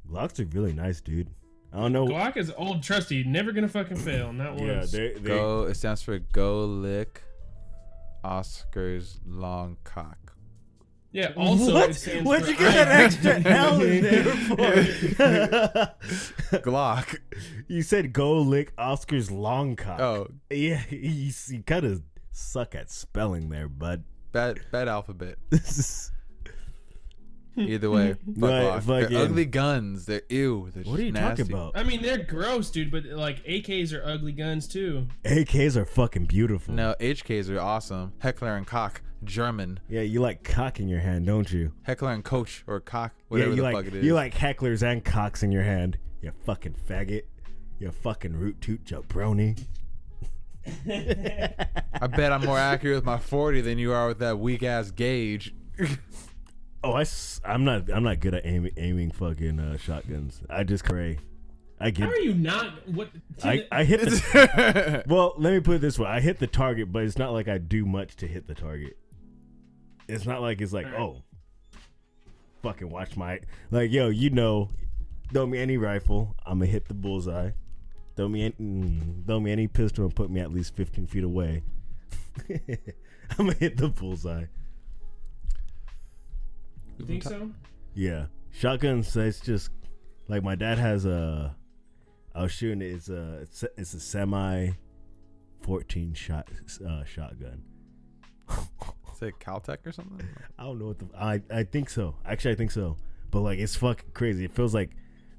Glocks 0.09 0.39
are 0.39 0.45
really 0.57 0.73
nice, 0.73 1.01
dude. 1.01 1.29
I 1.73 1.79
don't 1.81 1.91
know. 1.93 2.05
Glock 2.07 2.38
is 2.38 2.51
old 2.57 2.81
trusty, 2.81 3.23
never 3.23 3.51
gonna 3.51 3.67
fucking 3.67 3.97
fail. 3.97 4.31
Not 4.34 4.57
yeah, 4.59 4.77
once. 4.77 4.91
they 4.91 5.13
they 5.13 5.19
Go. 5.19 5.63
It 5.63 5.75
stands 5.75 6.01
for 6.01 6.17
Go 6.19 6.65
Lick 6.65 7.23
Oscar's 8.27 9.19
Long 9.25 9.77
Cock. 9.83 10.33
yeah. 11.13 11.31
Also, 11.37 11.73
what? 11.73 11.89
it 11.91 11.93
stands 11.95 12.25
What'd 12.27 12.45
for 12.45 12.51
you 12.51 12.57
get 12.57 12.73
that 12.73 13.01
extra 13.01 13.41
L 13.51 13.81
in 13.81 14.03
there 14.03 14.23
for? 16.53 16.57
Glock. 16.59 17.17
you 17.67 17.81
said 17.81 18.11
go 18.13 18.37
lick 18.39 18.73
Oscar's 18.77 19.31
long 19.31 19.75
cock. 19.75 19.99
Oh, 19.99 20.27
yeah, 20.49 20.81
you, 20.89 21.31
you 21.47 21.63
kind 21.63 21.85
of 21.85 22.03
suck 22.31 22.75
at 22.75 22.91
spelling 22.91 23.49
there, 23.49 23.67
bud. 23.69 24.03
bad 24.31 24.59
bad 24.71 24.87
alphabet. 24.87 25.37
This 27.57 27.65
is 27.65 27.71
Either 27.73 27.89
way, 27.89 28.13
fuck 28.39 28.49
Right, 28.49 28.61
Glock. 28.63 28.85
They're 28.85 29.01
fucking- 29.01 29.17
ugly 29.17 29.45
guns. 29.45 30.05
They're 30.05 30.21
ew. 30.29 30.69
They're 30.73 30.84
what 30.84 30.99
are 30.99 31.03
you 31.03 31.11
nasty. 31.11 31.43
talking 31.43 31.53
about? 31.55 31.77
I 31.77 31.84
mean, 31.84 32.01
they're 32.01 32.23
gross, 32.23 32.69
dude. 32.69 32.91
But 32.91 33.05
like 33.05 33.43
AKs 33.45 33.93
are 33.93 34.03
ugly 34.05 34.31
guns 34.31 34.67
too. 34.67 35.07
AKs 35.25 35.75
are 35.75 35.85
fucking 35.85 36.25
beautiful. 36.25 36.73
No, 36.73 36.95
HKs 36.99 37.49
are 37.49 37.59
awesome. 37.59 38.13
Heckler 38.19 38.55
and 38.55 38.65
Koch, 38.67 39.01
German. 39.23 39.79
Yeah, 39.89 40.01
you 40.01 40.21
like 40.21 40.43
cock 40.43 40.79
in 40.79 40.88
your 40.88 40.99
hand, 40.99 41.25
don't 41.25 41.51
you? 41.51 41.73
Heckler 41.84 42.11
and 42.11 42.23
Coach 42.23 42.63
or 42.67 42.79
Cock, 42.79 43.13
whatever 43.29 43.49
yeah, 43.49 43.55
you 43.55 43.61
the 43.61 43.63
like 43.63 43.75
fuck 43.75 43.85
it 43.88 43.95
is. 43.97 44.05
you 44.05 44.13
like 44.13 44.34
hecklers 44.35 44.84
and 44.84 45.03
cocks 45.03 45.41
in 45.43 45.51
your 45.51 45.63
hand. 45.63 45.97
You 46.21 46.31
fucking 46.45 46.75
faggot. 46.88 47.23
You 47.79 47.91
fucking 47.91 48.34
root 48.35 48.59
toot 48.61 48.84
jabroni. 48.85 49.65
I 50.89 52.07
bet 52.07 52.31
I'm 52.34 52.43
more 52.45 52.57
accurate 52.57 52.97
with 52.97 53.05
my 53.05 53.17
40 53.17 53.61
than 53.61 53.77
you 53.77 53.93
are 53.93 54.07
with 54.07 54.19
that 54.19 54.38
weak 54.39 54.63
ass 54.63 54.91
gauge. 54.91 55.53
Oh, 56.83 56.93
I 56.93 57.05
am 57.45 57.63
not 57.63 57.91
I'm 57.91 58.03
not 58.03 58.19
good 58.19 58.35
at 58.35 58.45
aiming, 58.45 58.73
aiming 58.77 59.11
fucking 59.11 59.59
uh, 59.59 59.77
shotguns. 59.77 60.41
I 60.49 60.63
just 60.63 60.85
pray. 60.85 61.19
I 61.79 61.91
get 61.91 62.05
How 62.05 62.11
are 62.11 62.19
you 62.19 62.33
not? 62.33 62.87
What? 62.87 63.09
I, 63.43 63.67
I 63.71 63.83
hit 63.83 64.01
the 64.01 65.03
well. 65.07 65.33
Let 65.37 65.53
me 65.53 65.59
put 65.59 65.75
it 65.75 65.81
this 65.81 65.99
way: 65.99 66.07
I 66.07 66.19
hit 66.19 66.39
the 66.39 66.47
target, 66.47 66.91
but 66.91 67.03
it's 67.03 67.17
not 67.17 67.33
like 67.33 67.47
I 67.47 67.57
do 67.59 67.85
much 67.85 68.15
to 68.17 68.27
hit 68.27 68.47
the 68.47 68.55
target. 68.55 68.97
It's 70.07 70.25
not 70.25 70.41
like 70.41 70.61
it's 70.61 70.73
like 70.73 70.85
Alright. 70.87 71.01
oh, 71.01 71.23
fucking 72.63 72.89
watch 72.89 73.15
my 73.15 73.39
like 73.69 73.91
yo. 73.91 74.09
You 74.09 74.29
know, 74.31 74.69
throw 75.31 75.45
me 75.45 75.59
any 75.59 75.77
rifle, 75.77 76.35
I'm 76.45 76.59
gonna 76.59 76.71
hit 76.71 76.87
the 76.87 76.93
bullseye. 76.93 77.51
Throw 78.15 78.27
me 78.27 78.45
any, 78.45 78.55
mm, 78.59 79.25
throw 79.27 79.39
me 79.39 79.51
any 79.51 79.67
pistol 79.67 80.05
and 80.05 80.15
put 80.15 80.31
me 80.31 80.39
at 80.39 80.51
least 80.51 80.75
15 80.75 81.05
feet 81.05 81.23
away. 81.23 81.61
I'm 82.49 82.57
gonna 83.37 83.53
hit 83.53 83.77
the 83.77 83.89
bullseye. 83.89 84.45
You 86.98 87.06
think 87.06 87.24
so? 87.24 87.52
Yeah, 87.94 88.26
shotguns. 88.52 89.15
It's 89.15 89.40
just 89.40 89.69
like 90.28 90.44
my 90.44 90.56
dad 90.56 90.78
has 90.78 91.06
a. 91.06 91.56
I 92.36 92.44
was 92.44 92.52
shooting. 92.52 92.82
it, 92.82 92.91
It's 92.94 93.10
a. 93.10 93.40
It's 93.41 93.64
a, 93.64 93.69
it's 93.78 93.94
a 93.94 93.99
semi. 93.99 94.72
Fourteen 95.61 96.14
shot 96.14 96.48
uh, 96.88 97.03
shotgun. 97.03 97.64
Is 98.49 99.22
it 99.22 99.40
Kel-Tec 99.40 99.86
or 99.86 99.91
something? 99.91 100.26
I 100.57 100.64
don't 100.64 100.80
know 100.80 100.86
what 100.88 100.99
the. 100.99 101.07
I 101.18 101.41
I 101.52 101.64
think 101.64 101.90
so. 101.90 102.15
Actually, 102.26 102.52
I 102.52 102.56
think 102.56 102.72
so. 102.72 102.95
But 103.32 103.41
like, 103.41 103.60
it's 103.60 103.76
fucking 103.76 104.11
crazy. 104.14 104.45
It 104.45 104.52
feels 104.53 104.74
like 104.74 104.91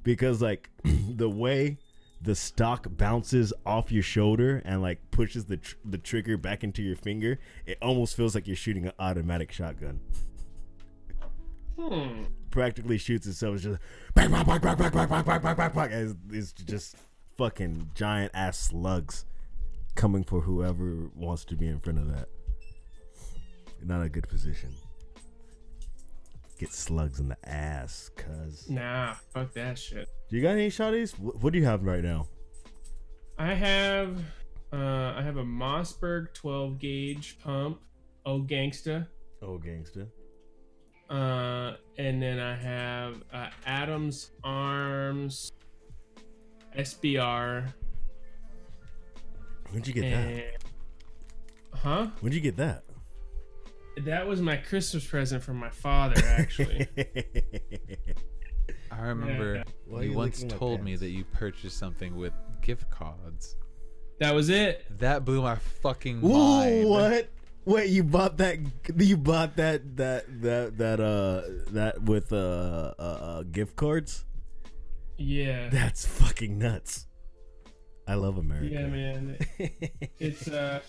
because 0.03 0.43
like 0.43 0.71
the 0.85 1.31
way 1.31 1.79
the 2.21 2.35
stock 2.35 2.87
bounces 2.91 3.53
off 3.65 3.93
your 3.93 4.03
shoulder 4.03 4.61
and 4.65 4.83
like 4.83 4.99
pushes 5.13 5.45
the 5.45 5.59
tr- 5.59 5.77
the 5.85 5.99
trigger 5.99 6.37
back 6.37 6.65
into 6.65 6.83
your 6.83 6.97
finger, 6.97 7.39
it 7.67 7.79
almost 7.81 8.17
feels 8.17 8.35
like 8.35 8.47
you're 8.47 8.57
shooting 8.57 8.87
an 8.87 8.93
automatic 8.99 9.53
shotgun. 9.53 10.01
Hmm. 11.79 12.25
practically 12.51 12.99
shoots 12.99 13.27
itself. 13.27 13.55
It's 13.57 13.65
just 13.65 13.79
bang, 14.15 14.31
bang, 14.31 14.45
bang, 14.45 14.61
bang, 14.61 14.77
bang, 14.77 14.91
bang, 14.91 15.09
bang, 15.09 15.25
bang, 15.25 15.41
bang, 15.41 15.57
bang, 15.57 15.73
bang. 15.73 16.17
It's, 16.33 16.53
just 16.53 16.97
fucking 17.37 17.91
giant 17.95 18.33
ass 18.35 18.59
slugs 18.59 19.25
coming 19.95 20.25
for 20.25 20.41
whoever 20.41 21.09
wants 21.15 21.45
to 21.45 21.57
be 21.57 21.69
in 21.69 21.79
front 21.79 21.99
of 22.01 22.09
that. 22.13 22.29
Not 23.85 24.03
a 24.03 24.09
good 24.09 24.29
position. 24.29 24.71
Get 26.59 26.73
slugs 26.73 27.21
in 27.21 27.29
the 27.29 27.49
ass, 27.49 28.11
cuz. 28.17 28.69
Nah, 28.69 29.15
fuck 29.33 29.53
that 29.53 29.79
shit. 29.79 30.09
Do 30.29 30.37
you 30.37 30.43
got 30.43 30.51
any 30.51 30.71
shotties? 30.71 31.13
What 31.13 31.53
do 31.53 31.61
you 31.61 31.65
have 31.65 31.85
right 31.85 32.03
now? 32.03 32.27
I 33.39 33.55
have, 33.55 34.19
uh, 34.73 35.15
I 35.17 35.23
have 35.23 35.37
a 35.37 35.45
Mossberg 35.45 36.35
12 36.35 36.81
gauge 36.81 37.39
pump. 37.39 37.81
Oh, 38.27 38.41
gangsta. 38.41 39.07
Oh, 39.41 39.59
gangster. 39.59 40.09
Uh, 41.11 41.75
and 41.97 42.23
then 42.23 42.39
I 42.39 42.55
have 42.55 43.23
uh, 43.33 43.49
Adams 43.67 44.31
Arms 44.45 45.53
SBR. 46.77 47.73
When'd 49.71 49.87
you 49.87 49.95
get 49.95 50.11
that? 50.11 50.45
Huh? 51.75 52.07
When'd 52.21 52.35
you 52.35 52.41
get 52.41 52.57
that? 52.57 52.85
That 54.05 54.27
was 54.27 54.41
my 54.41 54.57
Christmas 54.57 55.05
present 55.07 55.43
from 55.43 55.57
my 55.57 55.71
father, 55.71 56.23
actually. 56.25 56.87
I 58.93 59.01
remember 59.03 59.57
Yeah. 59.57 59.65
You 60.01 60.11
you 60.11 60.17
once 60.17 60.45
told 60.45 60.83
me 60.83 60.97
that 60.97 61.09
you 61.11 61.25
purchased 61.25 61.79
something 61.79 62.17
with 62.17 62.33
gift 62.63 62.91
cards. 62.91 63.57
that 64.21 64.35
was 64.35 64.49
it. 64.51 64.85
That 64.99 65.25
blew 65.25 65.43
my 65.43 65.57
fucking 65.57 66.21
Ooh, 66.25 66.29
mind. 66.29 66.89
what? 66.89 67.29
Wait, 67.69 67.91
you 67.91 68.03
bought 68.03 68.39
that? 68.39 68.59
You 68.97 69.19
bought 69.19 69.57
that? 69.57 69.99
That 69.99 70.41
that 70.41 70.79
that 70.79 71.01
uh 71.01 71.43
that 71.73 72.03
with 72.03 72.33
uh, 72.33 72.95
uh, 72.99 73.03
uh 73.03 73.43
gift 73.43 73.77
cards? 73.77 74.25
Yeah. 75.19 75.69
That's 75.69 76.07
fucking 76.07 76.57
nuts. 76.57 77.07
I 78.07 78.15
love 78.15 78.39
America. 78.39 78.69
Yeah, 78.73 78.87
man. 78.87 79.39
It's 80.19 80.49
uh, 80.49 80.81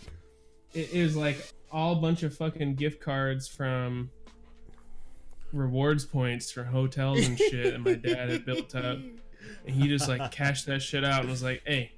it, 0.73 0.93
it 0.93 1.03
was 1.03 1.17
like 1.17 1.51
all 1.69 1.95
bunch 1.95 2.23
of 2.23 2.35
fucking 2.37 2.75
gift 2.75 3.01
cards 3.01 3.45
from 3.45 4.09
rewards 5.51 6.05
points 6.05 6.49
for 6.49 6.63
hotels 6.63 7.27
and 7.27 7.37
shit, 7.37 7.73
and 7.73 7.83
my 7.83 7.95
dad 7.95 8.29
had 8.29 8.45
built 8.45 8.73
up, 8.73 8.99
and 9.65 9.75
he 9.75 9.89
just 9.89 10.07
like 10.07 10.31
cashed 10.31 10.65
that 10.67 10.81
shit 10.81 11.03
out 11.03 11.21
and 11.21 11.29
was 11.29 11.43
like, 11.43 11.61
"Hey, 11.65 11.91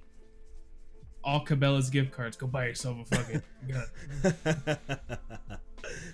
all 1.24 1.46
Cabela's 1.46 1.90
gift 1.90 2.12
cards, 2.12 2.36
go 2.38 2.48
buy 2.48 2.66
yourself 2.68 2.98
a 3.12 3.16
fucking 3.16 3.42
gun." 3.68 4.78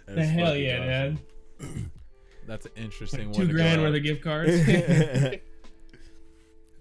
The 0.08 0.26
hell 0.26 0.56
yeah, 0.56 0.86
dad! 0.86 1.20
That's 2.48 2.66
an 2.66 2.72
interesting 2.78 3.28
Like 3.30 3.38
one. 3.38 3.48
two 3.48 3.54
grand 3.54 3.82
out. 3.82 3.88
worth 3.88 3.96
of 3.96 4.04
gift 4.04 4.24
cards. 4.24 4.68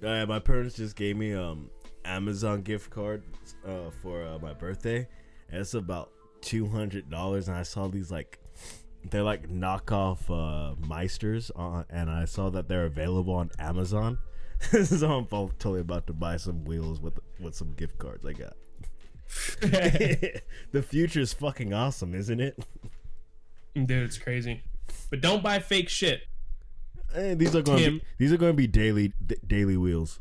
yeah, 0.03 0.25
my 0.25 0.39
parents 0.39 0.77
just 0.77 0.95
gave 0.97 1.17
me 1.17 1.33
um 1.35 1.71
Amazon 2.05 2.63
gift 2.63 2.91
card 2.91 3.25
uh, 3.67 3.91
for 4.03 4.23
uh, 4.25 4.39
my 4.39 4.53
birthday. 4.53 5.09
And 5.51 5.61
it's 5.61 5.75
about 5.75 6.11
two 6.41 6.67
hundred 6.67 7.11
dollars, 7.11 7.49
and 7.49 7.57
I 7.57 7.63
saw 7.65 7.89
these 7.89 8.11
like 8.11 8.39
they're 9.11 9.23
like 9.23 9.49
knockoff 9.49 10.19
uh, 10.31 10.75
Meisters, 10.87 11.51
on, 11.57 11.85
and 11.91 12.11
I 12.11 12.25
saw 12.25 12.51
that 12.51 12.69
they're 12.69 12.87
available 12.87 13.35
on 13.35 13.51
Amazon. 13.59 14.19
so 14.85 15.13
I'm 15.13 15.27
fu- 15.27 15.49
totally 15.59 15.81
about 15.81 16.07
to 16.09 16.13
buy 16.13 16.37
some 16.37 16.65
wheels 16.65 17.01
with 17.01 17.19
with 17.41 17.55
some 17.55 17.73
gift 17.75 17.99
cards 17.99 18.25
I 18.25 18.33
got. 18.33 18.55
the 19.61 20.83
future 20.83 21.21
is 21.21 21.33
fucking 21.33 21.73
awesome, 21.73 22.15
isn't 22.15 22.41
it? 22.41 22.59
Dude, 23.75 23.91
it's 23.91 24.19
crazy. 24.19 24.63
But 25.11 25.21
don't 25.21 25.43
buy 25.43 25.59
fake 25.59 25.89
shit. 25.89 26.23
Eh, 27.15 27.35
these 27.35 27.55
are 27.55 27.63
going 27.63 27.79
to 27.79 27.85
Tim. 27.85 27.99
be, 27.99 28.05
these 28.19 28.33
are 28.33 28.37
going 28.37 28.53
to 28.53 28.57
be 28.57 28.67
daily 28.67 29.13
d- 29.25 29.37
daily 29.47 29.77
wheels. 29.77 30.21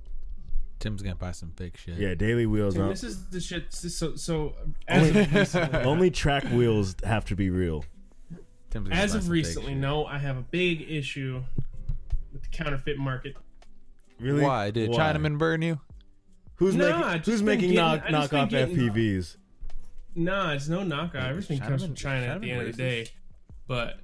Tim's 0.80 1.02
gonna 1.02 1.16
buy 1.16 1.32
some 1.32 1.52
fake 1.56 1.78
shit. 1.78 1.98
Yeah, 1.98 2.16
daily 2.16 2.46
wheels. 2.46 2.76
Tim, 2.76 2.90
this 2.90 3.04
is 3.04 3.28
the 3.30 3.40
shit. 3.40 3.74
So 3.74 4.16
so 4.16 4.54
as 4.88 5.10
of 5.16 5.34
recently, 5.34 5.80
only 5.84 6.12
track 6.12 6.44
wheels 6.52 6.96
have 7.04 7.26
to 7.26 7.36
be 7.36 7.50
real. 7.50 7.86
Tim's 8.70 8.90
gonna 8.90 9.02
as 9.02 9.14
buy 9.14 9.18
of 9.18 9.24
some 9.24 9.32
fake 9.32 9.32
recently, 9.32 9.72
shit. 9.72 9.78
no, 9.78 10.06
I 10.06 10.18
have 10.20 10.38
a 10.38 10.42
big 10.42 10.86
issue 10.90 11.42
with 12.34 12.44
the 12.44 12.50
counterfeit 12.50 12.98
market. 12.98 13.36
Really? 14.20 14.44
Why 14.44 14.72
did 14.72 14.90
Why? 14.92 14.98
Chinaman 14.98 15.38
burn 15.38 15.62
you? 15.62 15.80
Who's 16.56 16.76
Nah, 16.76 16.86
making 16.86 17.02
just 17.18 17.26
Who's 17.26 17.40
been 17.42 17.46
making 17.46 17.62
getting- 17.72 17.76
knock 17.76 18.04
I 18.06 18.12
just 18.12 18.32
been 18.32 18.40
knockoff 18.46 18.50
getting- 18.50 18.76
FPVs? 18.78 19.38
Nah, 20.16 20.52
it's 20.54 20.70
no 20.70 20.84
knockout. 20.84 21.30
Everything 21.30 21.60
comes 21.60 21.84
from 21.84 21.94
Chinaman- 21.94 21.98
China 21.98 22.26
at 22.28 22.42
the 22.42 22.48
Chinaman 22.48 22.52
end 22.52 22.62
of 22.70 22.78
the 22.78 22.84
day. 22.84 23.08
But 23.68 24.00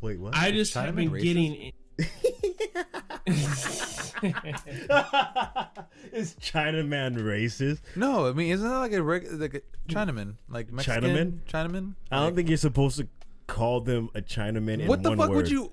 Wait, 0.00 0.18
what? 0.18 0.34
I 0.34 0.50
just 0.50 0.74
Chinaman 0.74 0.84
have 0.86 0.96
been 0.96 1.10
racist? 1.10 1.22
getting. 1.22 1.72
is 6.12 6.34
Chinaman 6.40 7.16
racist? 7.18 7.80
No, 7.96 8.28
I 8.28 8.32
mean 8.32 8.52
isn't 8.52 8.68
that 8.68 8.78
like 8.78 8.92
a 8.92 9.02
reg- 9.02 9.28
like 9.32 9.54
a 9.54 9.60
Chinaman, 9.92 10.34
like 10.48 10.72
Mexican 10.72 11.04
Chinaman? 11.04 11.38
Chinaman? 11.50 11.94
I 12.10 12.20
don't 12.20 12.34
think 12.34 12.48
you're 12.48 12.58
supposed 12.58 12.96
to 12.98 13.08
call 13.46 13.80
them 13.80 14.10
a 14.14 14.20
Chinaman 14.22 14.80
in 14.80 14.86
What 14.88 15.02
the 15.02 15.10
one 15.10 15.18
fuck 15.18 15.28
word. 15.30 15.36
would 15.36 15.50
you? 15.50 15.70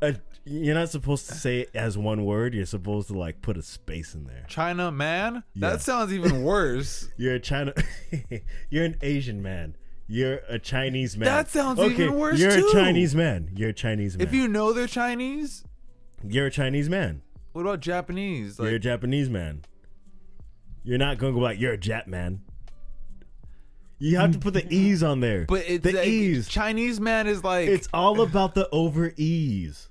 A, 0.00 0.14
you're 0.44 0.74
not 0.74 0.88
supposed 0.88 1.28
to 1.28 1.34
say 1.34 1.60
it 1.60 1.70
as 1.74 1.98
one 1.98 2.24
word. 2.24 2.54
You're 2.54 2.66
supposed 2.66 3.08
to 3.08 3.18
like 3.18 3.42
put 3.42 3.56
a 3.56 3.62
space 3.62 4.14
in 4.14 4.24
there. 4.24 4.44
China 4.48 4.90
man? 4.90 5.42
Yeah. 5.54 5.70
That 5.70 5.80
sounds 5.82 6.12
even 6.12 6.42
worse. 6.44 7.08
You're 7.16 7.34
a 7.34 7.40
China. 7.40 7.74
you're 8.70 8.84
an 8.84 8.96
Asian 9.02 9.42
man. 9.42 9.76
You're 10.06 10.40
a 10.48 10.58
Chinese 10.58 11.18
man. 11.18 11.26
That 11.26 11.50
sounds 11.50 11.78
okay, 11.78 12.04
even 12.04 12.14
worse, 12.18 12.38
You're 12.40 12.56
too. 12.56 12.66
a 12.68 12.72
Chinese 12.72 13.14
man. 13.14 13.50
You're 13.54 13.70
a 13.70 13.74
Chinese 13.74 14.16
man. 14.16 14.26
if 14.26 14.32
you 14.32 14.48
know 14.48 14.72
they're 14.72 14.86
Chinese, 14.86 15.64
you're 16.26 16.46
a 16.46 16.50
Chinese 16.50 16.88
man. 16.88 17.20
what 17.52 17.60
about 17.62 17.80
Japanese? 17.80 18.58
you're 18.58 18.68
a 18.68 18.78
Japanese 18.78 19.28
man. 19.28 19.62
You're 20.82 20.96
not 20.96 21.18
going 21.18 21.34
to 21.34 21.38
go 21.38 21.42
like 21.44 21.60
you're 21.60 21.74
a 21.74 21.78
Jap 21.78 22.06
man. 22.06 22.40
You 23.98 24.16
have 24.16 24.32
to 24.32 24.38
put 24.38 24.54
the 24.54 24.66
e's 24.72 25.02
on 25.02 25.20
there. 25.20 25.44
but 25.44 25.64
it's 25.66 25.82
the 25.84 25.92
like, 25.92 26.06
ease. 26.06 26.48
Chinese 26.48 27.00
man 27.00 27.26
is 27.26 27.42
like 27.44 27.68
It's 27.68 27.88
all 27.92 28.20
about 28.22 28.54
the 28.54 28.68
over 28.70 29.12
ease. 29.16 29.87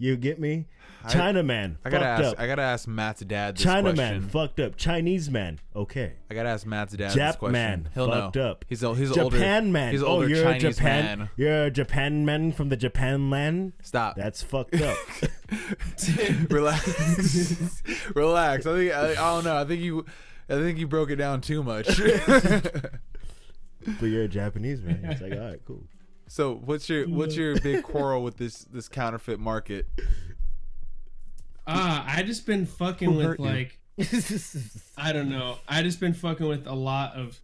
You 0.00 0.16
get 0.16 0.40
me? 0.40 0.66
China 1.10 1.42
man. 1.42 1.76
I 1.84 1.90
gotta 1.90 2.06
fucked 2.06 2.24
ask. 2.24 2.32
up. 2.32 2.40
I 2.40 2.46
gotta 2.46 2.62
ask 2.62 2.88
Matt's 2.88 3.20
dad 3.20 3.56
this 3.56 3.64
China 3.64 3.92
question. 3.92 4.20
man. 4.20 4.28
Fucked 4.30 4.60
up. 4.60 4.76
Chinese 4.76 5.30
man. 5.30 5.60
Okay. 5.76 6.14
I 6.30 6.34
gotta 6.34 6.48
ask 6.48 6.66
Matt's 6.66 6.94
dad 6.94 7.12
this 7.12 7.36
question. 7.36 7.52
man. 7.52 7.90
He'll 7.92 8.10
fucked 8.10 8.36
know. 8.36 8.50
up. 8.50 8.64
He's 8.66 8.82
a 8.82 8.94
he's 8.94 9.10
Japan 9.10 9.24
older 9.24 9.62
man. 9.70 9.92
He's 9.92 10.00
an 10.00 10.08
oh, 10.08 10.22
you're 10.22 10.42
Chinese 10.42 10.64
a 10.64 10.70
Japan. 10.70 11.18
man. 11.18 11.30
You're 11.36 11.64
a 11.64 11.70
Japan 11.70 12.24
man 12.24 12.52
from 12.52 12.70
the 12.70 12.78
Japan 12.78 13.28
land. 13.28 13.74
Stop. 13.82 14.16
That's 14.16 14.42
fucked 14.42 14.80
up. 14.80 14.96
Relax. 16.50 17.82
Relax. 18.14 18.64
I 18.64 18.72
think 18.72 18.94
I, 18.94 19.10
I 19.10 19.14
don't 19.14 19.44
know. 19.44 19.58
I 19.58 19.66
think 19.66 19.82
you 19.82 20.06
I 20.48 20.54
think 20.54 20.78
you 20.78 20.86
broke 20.86 21.10
it 21.10 21.16
down 21.16 21.42
too 21.42 21.62
much. 21.62 21.86
but 21.98 22.90
you're 24.00 24.24
a 24.24 24.28
Japanese 24.28 24.80
man. 24.80 25.00
It's 25.04 25.20
like, 25.20 25.32
all 25.32 25.40
right, 25.40 25.60
cool. 25.66 25.82
So 26.30 26.54
what's 26.64 26.88
your 26.88 27.08
what's 27.08 27.34
your 27.34 27.58
big 27.60 27.82
quarrel 27.90 28.22
with 28.22 28.36
this 28.36 28.60
this 28.72 28.88
counterfeit 28.88 29.40
market? 29.40 29.86
Ah, 31.66 32.04
I 32.06 32.22
just 32.22 32.46
been 32.46 32.66
fucking 32.66 33.10
Who 33.12 33.18
with 33.18 33.38
like 33.40 33.78
I 34.96 35.12
don't 35.12 35.28
know. 35.28 35.58
I 35.68 35.82
just 35.82 35.98
been 36.00 36.14
fucking 36.14 36.46
with 36.46 36.66
a 36.66 36.74
lot 36.74 37.14
of 37.14 37.38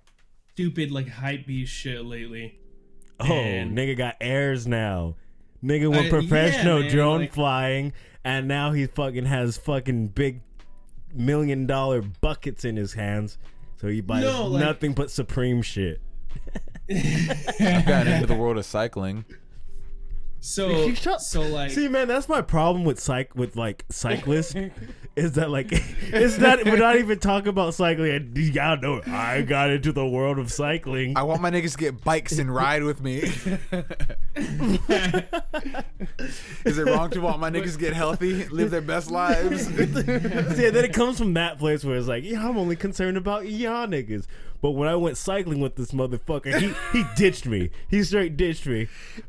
stupid 0.53 0.91
like 0.91 1.09
hype 1.09 1.47
beast 1.47 1.73
shit 1.73 2.05
lately. 2.05 2.59
Oh, 3.19 3.27
Man. 3.29 3.75
nigga 3.75 3.97
got 3.97 4.17
airs 4.21 4.67
now. 4.67 5.17
Nigga 5.65 5.91
went 5.91 6.07
I- 6.07 6.11
professional 6.11 6.77
yeah, 6.79 6.85
man, 6.85 6.93
drone 6.93 7.21
like- 7.23 7.33
flying, 7.33 7.93
and 8.25 8.47
now 8.47 8.73
he 8.73 8.87
fucking 8.87 9.25
has 9.27 9.57
fucking 9.59 10.09
big 10.09 10.43
million 11.13 11.67
dollar 11.67 12.03
buckets 12.03 12.65
in 12.65 12.77
his 12.77 12.93
hands. 12.95 13.37
So 13.81 13.89
he 13.89 14.01
buys 14.01 14.23
No, 14.25 14.47
like- 14.47 14.61
nothing 14.61 14.93
but 14.93 15.11
Supreme 15.11 15.61
shit. 15.63 16.01
I 16.91 17.85
got 17.87 18.07
into 18.07 18.27
the 18.27 18.37
world 18.37 18.59
of 18.59 18.65
cycling. 18.65 19.25
So 20.47 20.93
Shut- 20.95 21.23
so 21.23 21.41
like 21.43 21.73
See, 21.73 21.89
man, 21.89 22.07
that's 22.07 22.29
my 22.29 22.41
problem 22.41 22.85
with 22.85 22.99
cyc 22.99 23.35
with 23.35 23.57
like 23.57 23.85
cyclists 23.91 24.55
is 25.17 25.33
that 25.33 25.51
like 25.51 25.69
it's 25.73 26.39
not 26.39 26.65
we're 26.65 26.77
not 26.77 26.97
even 26.97 27.19
talking 27.19 27.49
about 27.49 27.75
cycling. 27.75 28.13
And 28.13 28.39
you 28.39 28.53
gotta 28.53 28.81
know 28.81 29.03
I 29.07 29.43
got 29.43 29.71
into 29.71 29.91
the 29.91 30.07
world 30.07 30.39
of 30.39 30.53
cycling. 30.53 31.17
I 31.17 31.25
want 31.25 31.41
my 31.41 31.51
niggas 31.51 31.73
to 31.73 31.79
get 31.79 32.05
bikes 32.05 32.39
and 32.39 32.55
ride 32.55 32.85
with 32.85 33.01
me. 33.01 33.33
Is 36.65 36.79
it 36.79 36.87
wrong 36.87 37.11
to 37.11 37.21
want 37.21 37.41
my 37.41 37.51
niggas 37.51 37.73
to 37.73 37.79
get 37.79 37.95
healthy, 37.95 38.47
live 38.49 38.71
their 38.71 38.81
best 38.81 39.11
lives? 39.11 39.69
yeah, 39.71 40.71
then 40.71 40.85
it 40.85 40.93
comes 40.93 41.19
from 41.19 41.35
that 41.35 41.59
place 41.59 41.85
where 41.85 41.97
it's 41.97 42.07
like, 42.09 42.23
yeah, 42.23 42.47
I'm 42.47 42.57
only 42.57 42.77
concerned 42.77 43.17
about 43.17 43.49
y'all 43.49 43.87
niggas. 43.89 44.27
But 44.61 44.73
when 44.73 44.89
I 44.89 44.97
went 44.97 45.17
cycling 45.17 45.61
with 45.61 45.77
this 45.77 45.93
motherfucker, 45.93 46.59
he 46.59 46.75
he 46.93 47.05
ditched 47.17 47.47
me. 47.47 47.71
He 47.89 48.03
straight 48.03 48.37
ditched 48.37 48.67
me. 48.67 48.89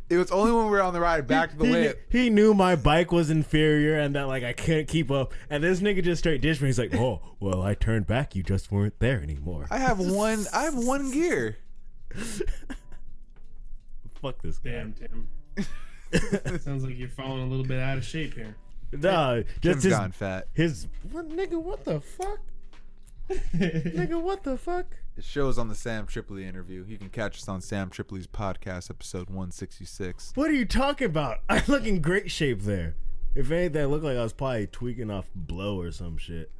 It 0.09 0.17
was 0.17 0.31
only 0.31 0.51
when 0.51 0.65
we 0.65 0.71
were 0.71 0.81
on 0.81 0.93
the 0.93 0.99
ride 0.99 1.27
back 1.27 1.51
to 1.51 1.57
the 1.57 1.65
he, 1.65 1.71
way. 1.71 1.81
knew, 1.81 1.93
he 2.09 2.29
knew 2.29 2.53
my 2.53 2.75
bike 2.75 3.11
was 3.11 3.29
inferior 3.29 3.99
and 3.99 4.15
that 4.15 4.27
like 4.27 4.43
I 4.43 4.53
can't 4.53 4.87
keep 4.87 5.11
up. 5.11 5.33
And 5.49 5.63
this 5.63 5.79
nigga 5.79 6.03
just 6.03 6.19
straight 6.19 6.41
ditched 6.41 6.61
me. 6.61 6.67
He's 6.67 6.79
like, 6.79 6.95
oh, 6.95 7.21
well, 7.39 7.61
I 7.61 7.73
turned 7.73 8.07
back. 8.07 8.35
You 8.35 8.43
just 8.43 8.71
weren't 8.71 8.99
there 8.99 9.21
anymore. 9.21 9.67
I 9.69 9.77
have 9.77 9.99
one. 10.11 10.45
I 10.53 10.63
have 10.63 10.75
one 10.75 11.11
gear. 11.11 11.57
Fuck 14.21 14.41
this 14.41 14.57
guy. 14.57 14.71
damn 14.71 14.93
Tim. 14.93 15.27
Sounds 16.59 16.83
like 16.83 16.97
you're 16.97 17.09
falling 17.09 17.43
a 17.43 17.47
little 17.47 17.65
bit 17.65 17.79
out 17.79 17.97
of 17.97 18.05
shape 18.05 18.33
here. 18.33 18.55
Nah, 18.91 19.35
Tim's 19.35 19.45
just 19.61 19.83
his, 19.83 19.93
gone 19.93 20.11
fat. 20.11 20.47
his 20.53 20.87
what 21.11 21.29
nigga? 21.29 21.61
What 21.61 21.83
the 21.83 21.99
fuck? 21.99 22.39
nigga, 23.29 24.21
what 24.21 24.43
the 24.43 24.57
fuck? 24.57 24.85
It 25.17 25.23
shows 25.23 25.57
on 25.57 25.67
the 25.67 25.73
Sam 25.73 26.05
Tripoli 26.05 26.45
interview. 26.45 26.85
You 26.87 26.99
can 26.99 27.09
catch 27.09 27.39
us 27.39 27.49
on 27.49 27.59
Sam 27.59 27.89
Tripoli's 27.89 28.27
podcast, 28.27 28.91
episode 28.91 29.29
166. 29.29 30.33
What 30.35 30.51
are 30.51 30.53
you 30.53 30.63
talking 30.63 31.07
about? 31.07 31.39
I 31.49 31.63
look 31.65 31.87
in 31.87 32.01
great 32.01 32.29
shape 32.29 32.61
there. 32.61 32.93
If 33.33 33.49
anything, 33.49 33.81
I 33.81 33.85
look 33.85 34.03
like 34.03 34.15
I 34.15 34.21
was 34.21 34.33
probably 34.33 34.67
tweaking 34.67 35.09
off 35.09 35.25
blow 35.33 35.81
or 35.81 35.91
some 35.91 36.17
shit. 36.17 36.51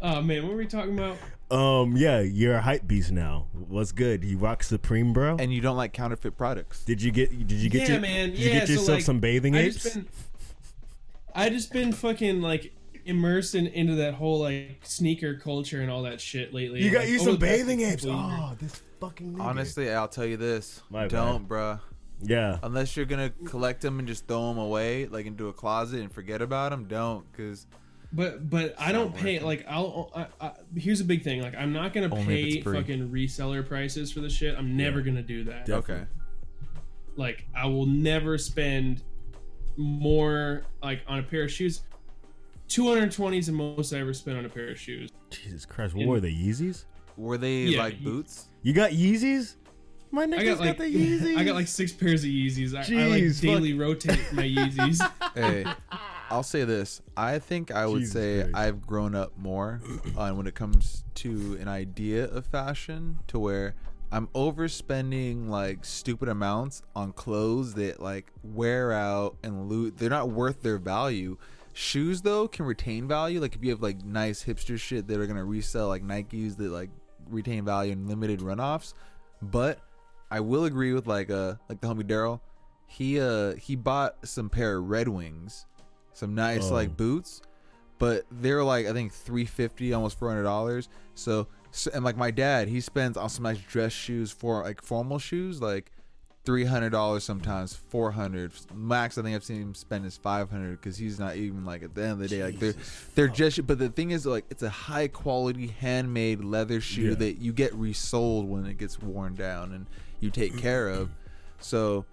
Oh 0.00 0.22
man, 0.22 0.44
what 0.44 0.52
were 0.52 0.58
we 0.58 0.66
talking 0.66 0.96
about? 0.96 1.16
Um, 1.50 1.96
yeah, 1.96 2.20
you're 2.20 2.54
a 2.54 2.60
hype 2.60 2.86
beast 2.86 3.10
now. 3.10 3.48
What's 3.52 3.90
good? 3.90 4.22
You 4.22 4.38
rock 4.38 4.62
Supreme, 4.62 5.12
bro. 5.12 5.36
And 5.40 5.52
you 5.52 5.60
don't 5.60 5.76
like 5.76 5.92
counterfeit 5.92 6.36
products. 6.38 6.84
did 6.84 7.02
you 7.02 7.10
get? 7.10 7.30
Did 7.30 7.50
you 7.50 7.68
get? 7.68 7.88
yeah, 7.88 7.94
your, 7.94 8.00
man. 8.00 8.30
Did 8.30 8.38
you 8.38 8.48
yeah, 8.48 8.58
get 8.60 8.68
so, 8.68 8.72
yourself 8.74 8.96
like, 8.98 9.04
some 9.04 9.18
bathing 9.18 9.56
I 9.56 9.62
apes? 9.62 9.82
just 9.82 9.94
been, 9.96 10.08
I 11.34 11.50
just 11.50 11.72
been 11.72 11.92
fucking 11.92 12.40
like 12.40 12.72
immersed 13.04 13.54
in, 13.54 13.66
into 13.68 13.94
that 13.96 14.14
whole 14.14 14.38
like 14.40 14.80
sneaker 14.82 15.34
culture 15.34 15.80
and 15.80 15.90
all 15.90 16.02
that 16.02 16.20
shit 16.20 16.52
lately. 16.54 16.82
you 16.82 16.90
got 16.90 17.00
Like, 17.00 17.08
you 17.08 17.16
over 17.16 17.24
some 17.24 17.32
the 17.34 17.38
bathing 17.46 17.80
apes. 17.82 18.04
Oh, 18.08 18.56
this 18.58 18.82
fucking. 19.00 19.34
Nigga. 19.34 19.40
Honestly, 19.40 19.90
I'll 19.92 20.08
tell 20.08 20.26
you 20.26 20.36
this. 20.36 20.82
My 20.90 21.06
don't, 21.08 21.48
bruh. 21.48 21.80
yeah. 22.22 22.58
Unless 22.62 22.96
you're 22.96 23.06
gonna 23.06 23.30
collect 23.46 23.80
them 23.82 23.98
and 23.98 24.08
just 24.08 24.26
throw 24.26 24.48
them 24.48 24.58
away, 24.58 25.06
like 25.06 25.26
into 25.26 25.48
a 25.48 25.52
closet 25.52 26.00
and 26.00 26.12
forget 26.12 26.40
about 26.42 26.70
them, 26.70 26.84
don't. 26.84 27.24
Cause 27.36 27.66
But 28.12 28.48
but 28.48 28.74
I 28.78 28.92
don't 28.92 29.14
pay 29.14 29.34
worth 29.34 29.42
it. 29.42 29.46
like 29.46 29.66
I'll. 29.68 30.10
I, 30.14 30.26
I, 30.40 30.52
here's 30.76 31.00
a 31.00 31.04
big 31.04 31.22
thing. 31.22 31.42
Like 31.42 31.54
I'm 31.56 31.72
not 31.72 31.92
gonna 31.92 32.14
Only 32.14 32.24
pay 32.24 32.60
fucking 32.62 33.10
reseller 33.10 33.66
prices 33.66 34.12
for 34.12 34.20
the 34.20 34.30
shit. 34.30 34.56
I'm 34.56 34.76
never 34.76 35.00
gonna 35.02 35.22
do 35.22 35.44
that. 35.44 35.66
Definitely. 35.66 35.94
okay, 35.94 36.04
Like 37.16 37.46
I 37.54 37.66
will 37.66 37.86
never 37.86 38.38
spend 38.38 39.02
more 39.76 40.62
like 40.82 41.02
on 41.08 41.18
a 41.18 41.22
pair 41.22 41.42
of 41.44 41.50
shoes. 41.50 41.82
220 42.74 43.38
is 43.38 43.46
the 43.46 43.52
most 43.52 43.92
I 43.94 43.98
ever 44.00 44.12
spent 44.12 44.36
on 44.36 44.44
a 44.44 44.48
pair 44.48 44.68
of 44.68 44.78
shoes. 44.80 45.08
Jesus 45.30 45.64
Christ, 45.64 45.94
what 45.94 46.02
In- 46.02 46.08
were 46.08 46.18
they 46.18 46.32
Yeezys? 46.32 46.86
were 47.16 47.38
they 47.38 47.58
Yeah, 47.66 47.78
like 47.84 48.00
you- 48.00 48.04
boots? 48.04 48.48
You 48.62 48.72
got 48.72 48.90
Yeezys? 48.90 49.54
My 50.10 50.26
niggas 50.26 50.38
I 50.40 50.44
got 50.44 50.58
like 50.60 50.78
the 50.78 50.84
Yeezys. 50.84 51.36
I 51.38 51.44
got 51.44 51.54
like 51.54 51.68
six 51.68 51.92
pairs 51.92 52.24
of 52.24 52.30
Yeezys. 52.30 52.74
I, 52.74 52.78
I 52.80 53.06
like 53.06 53.22
Jeez, 53.22 53.40
daily 53.40 53.74
rotate 53.74 54.18
my 54.32 54.42
Yeezys. 54.48 55.08
hey, 55.36 55.64
I'll 56.30 56.42
say 56.42 56.64
this. 56.64 57.00
I 57.16 57.38
think 57.38 57.70
I 57.70 57.86
would 57.86 58.00
Jesus 58.00 58.12
say 58.12 58.40
Christ. 58.42 58.56
I've 58.56 58.84
grown 58.84 59.14
up 59.14 59.38
more 59.38 59.80
on 60.16 60.36
when 60.36 60.48
it 60.48 60.56
comes 60.56 61.04
to 61.16 61.56
an 61.60 61.68
idea 61.68 62.24
of 62.24 62.44
fashion 62.44 63.20
to 63.28 63.38
where 63.38 63.76
I'm 64.10 64.26
overspending 64.34 65.48
like 65.48 65.84
stupid 65.84 66.28
amounts 66.28 66.82
on 66.96 67.12
clothes 67.12 67.74
that 67.74 68.00
like 68.00 68.32
wear 68.42 68.90
out 68.92 69.36
and 69.44 69.68
loot. 69.68 69.96
They're 69.98 70.10
not 70.10 70.30
worth 70.30 70.62
their 70.62 70.78
value. 70.78 71.36
Shoes 71.74 72.22
though 72.22 72.46
can 72.48 72.64
retain 72.64 73.06
value. 73.08 73.40
Like 73.40 73.54
if 73.56 73.62
you 73.62 73.70
have 73.70 73.82
like 73.82 74.04
nice 74.04 74.44
hipster 74.44 74.78
shit 74.78 75.06
that 75.08 75.20
are 75.20 75.26
gonna 75.26 75.44
resell 75.44 75.88
like 75.88 76.02
Nikes 76.04 76.56
that 76.56 76.70
like 76.70 76.90
retain 77.28 77.64
value 77.64 77.92
in 77.92 78.06
limited 78.08 78.40
runoffs. 78.40 78.94
But 79.42 79.80
I 80.30 80.40
will 80.40 80.64
agree 80.64 80.92
with 80.92 81.06
like 81.06 81.30
uh 81.30 81.54
like 81.68 81.80
the 81.80 81.88
homie 81.88 82.04
Daryl. 82.04 82.40
He 82.86 83.18
uh 83.20 83.54
he 83.56 83.74
bought 83.76 84.26
some 84.26 84.48
pair 84.48 84.76
of 84.78 84.88
Red 84.88 85.08
Wings, 85.08 85.66
some 86.12 86.34
nice 86.34 86.70
Oh. 86.70 86.74
like 86.74 86.96
boots, 86.96 87.42
but 87.98 88.24
they're 88.30 88.62
like 88.62 88.86
I 88.86 88.92
think 88.92 89.12
three 89.12 89.44
fifty, 89.44 89.92
almost 89.92 90.16
four 90.18 90.28
hundred 90.28 90.44
dollars. 90.44 90.88
So, 91.14 91.48
so 91.72 91.90
and 91.92 92.04
like 92.04 92.16
my 92.16 92.30
dad, 92.30 92.68
he 92.68 92.80
spends 92.80 93.16
on 93.16 93.28
some 93.28 93.42
nice 93.42 93.58
dress 93.58 93.92
shoes 93.92 94.30
for 94.30 94.62
like 94.62 94.80
formal 94.80 95.18
shoes, 95.18 95.60
like 95.60 95.90
three 96.44 96.64
hundred 96.64 96.90
dollars 96.90 97.24
sometimes, 97.24 97.74
four 97.74 98.10
hundred 98.12 98.52
max. 98.74 99.16
I 99.18 99.22
think 99.22 99.34
I've 99.34 99.44
seen 99.44 99.62
him 99.62 99.74
spend 99.74 100.04
is 100.06 100.16
five 100.16 100.50
hundred 100.50 100.80
because 100.80 100.96
he's 100.96 101.18
not 101.18 101.36
even 101.36 101.64
like 101.64 101.82
at 101.82 101.94
the 101.94 102.02
end 102.02 102.12
of 102.12 102.18
the 102.18 102.28
day 102.28 102.42
like 102.42 102.58
they're 102.58 102.74
they're 103.14 103.28
just. 103.28 103.66
But 103.66 103.78
the 103.78 103.88
thing 103.88 104.10
is 104.10 104.26
like 104.26 104.44
it's 104.50 104.62
a 104.62 104.68
high 104.70 105.08
quality 105.08 105.68
handmade 105.68 106.44
leather 106.44 106.80
shoe 106.80 107.10
Yeah. 107.10 107.14
that 107.16 107.38
you 107.38 107.52
get 107.52 107.74
resold 107.74 108.48
when 108.48 108.66
it 108.66 108.78
gets 108.78 109.00
worn 109.00 109.34
down 109.34 109.72
and 109.72 109.86
you 110.20 110.30
take 110.30 110.56
care 110.58 110.88
of. 110.88 111.10
So 111.60 112.04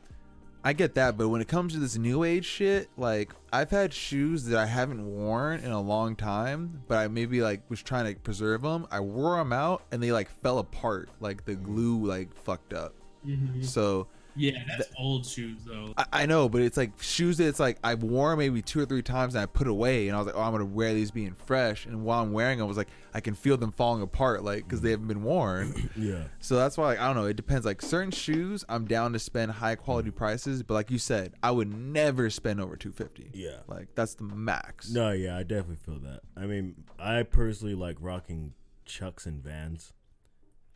I 0.63 0.73
get 0.73 0.93
that, 0.95 1.17
but 1.17 1.27
when 1.29 1.41
it 1.41 1.47
comes 1.47 1.73
to 1.73 1.79
this 1.79 1.97
new 1.97 2.23
age 2.23 2.45
shit, 2.45 2.87
like 2.95 3.33
I've 3.51 3.71
had 3.71 3.93
shoes 3.93 4.45
that 4.45 4.59
I 4.59 4.67
haven't 4.67 5.03
worn 5.05 5.59
in 5.59 5.71
a 5.71 5.81
long 5.81 6.15
time, 6.15 6.83
but 6.87 6.99
I 6.99 7.07
maybe 7.07 7.41
like 7.41 7.63
was 7.69 7.81
trying 7.81 8.13
to 8.13 8.19
preserve 8.19 8.61
them. 8.61 8.85
I 8.91 8.99
wore 8.99 9.37
them 9.37 9.51
out 9.51 9.81
and 9.91 10.01
they 10.01 10.11
like 10.11 10.29
fell 10.41 10.59
apart, 10.59 11.09
like 11.19 11.45
the 11.45 11.55
glue 11.55 12.05
like 12.05 12.33
fucked 12.33 12.73
up. 12.73 12.93
Mhm. 13.27 13.65
So 13.65 14.07
Yeah, 14.35 14.63
that's 14.67 14.89
old 14.97 15.25
shoes 15.25 15.59
though. 15.65 15.93
I, 15.97 16.05
I 16.13 16.25
know, 16.25 16.47
but 16.47 16.61
it's 16.61 16.77
like 16.77 16.91
shoes 17.01 17.37
that 17.37 17.47
it's 17.47 17.59
like 17.59 17.77
I've 17.83 18.03
worn 18.03 18.37
maybe 18.37 18.61
two 18.61 18.79
or 18.79 18.85
three 18.85 19.01
times 19.01 19.35
and 19.35 19.41
I 19.41 19.45
put 19.45 19.67
away, 19.67 20.07
and 20.07 20.15
I 20.15 20.19
was 20.19 20.27
like, 20.27 20.35
oh, 20.35 20.41
I'm 20.41 20.51
gonna 20.51 20.65
wear 20.65 20.93
these 20.93 21.11
being 21.11 21.35
fresh, 21.45 21.85
and 21.85 22.03
while 22.03 22.23
I'm 22.23 22.31
wearing 22.31 22.59
them, 22.59 22.65
I 22.65 22.67
was 22.67 22.77
like, 22.77 22.89
I 23.13 23.19
can 23.19 23.33
feel 23.33 23.57
them 23.57 23.71
falling 23.71 24.01
apart, 24.01 24.43
like 24.43 24.63
because 24.63 24.81
they 24.81 24.91
haven't 24.91 25.07
been 25.07 25.23
worn. 25.23 25.89
Yeah. 26.01 26.23
So 26.39 26.55
that's 26.55 26.77
why, 26.77 26.85
like, 26.85 26.99
I 26.99 27.07
don't 27.07 27.15
know. 27.15 27.25
It 27.25 27.35
depends. 27.35 27.65
Like 27.65 27.81
certain 27.81 28.11
shoes, 28.11 28.63
I'm 28.69 28.85
down 28.85 29.13
to 29.13 29.19
spend 29.19 29.51
high 29.51 29.75
quality 29.75 30.09
mm. 30.09 30.15
prices, 30.15 30.63
but 30.63 30.73
like 30.73 30.89
you 30.89 30.97
said, 30.97 31.33
I 31.43 31.51
would 31.51 31.71
never 31.73 32.29
spend 32.29 32.61
over 32.61 32.75
two 32.75 32.91
fifty. 32.91 33.29
Yeah. 33.33 33.57
Like 33.67 33.89
that's 33.93 34.15
the 34.15 34.23
max. 34.23 34.89
No, 34.89 35.11
yeah, 35.11 35.37
I 35.37 35.43
definitely 35.43 35.77
feel 35.77 35.99
that. 35.99 36.21
I 36.35 36.45
mean, 36.45 36.75
I 36.97 37.23
personally 37.23 37.75
like 37.75 37.97
rocking 37.99 38.53
Chucks 38.85 39.25
and 39.25 39.43
Vans. 39.43 39.93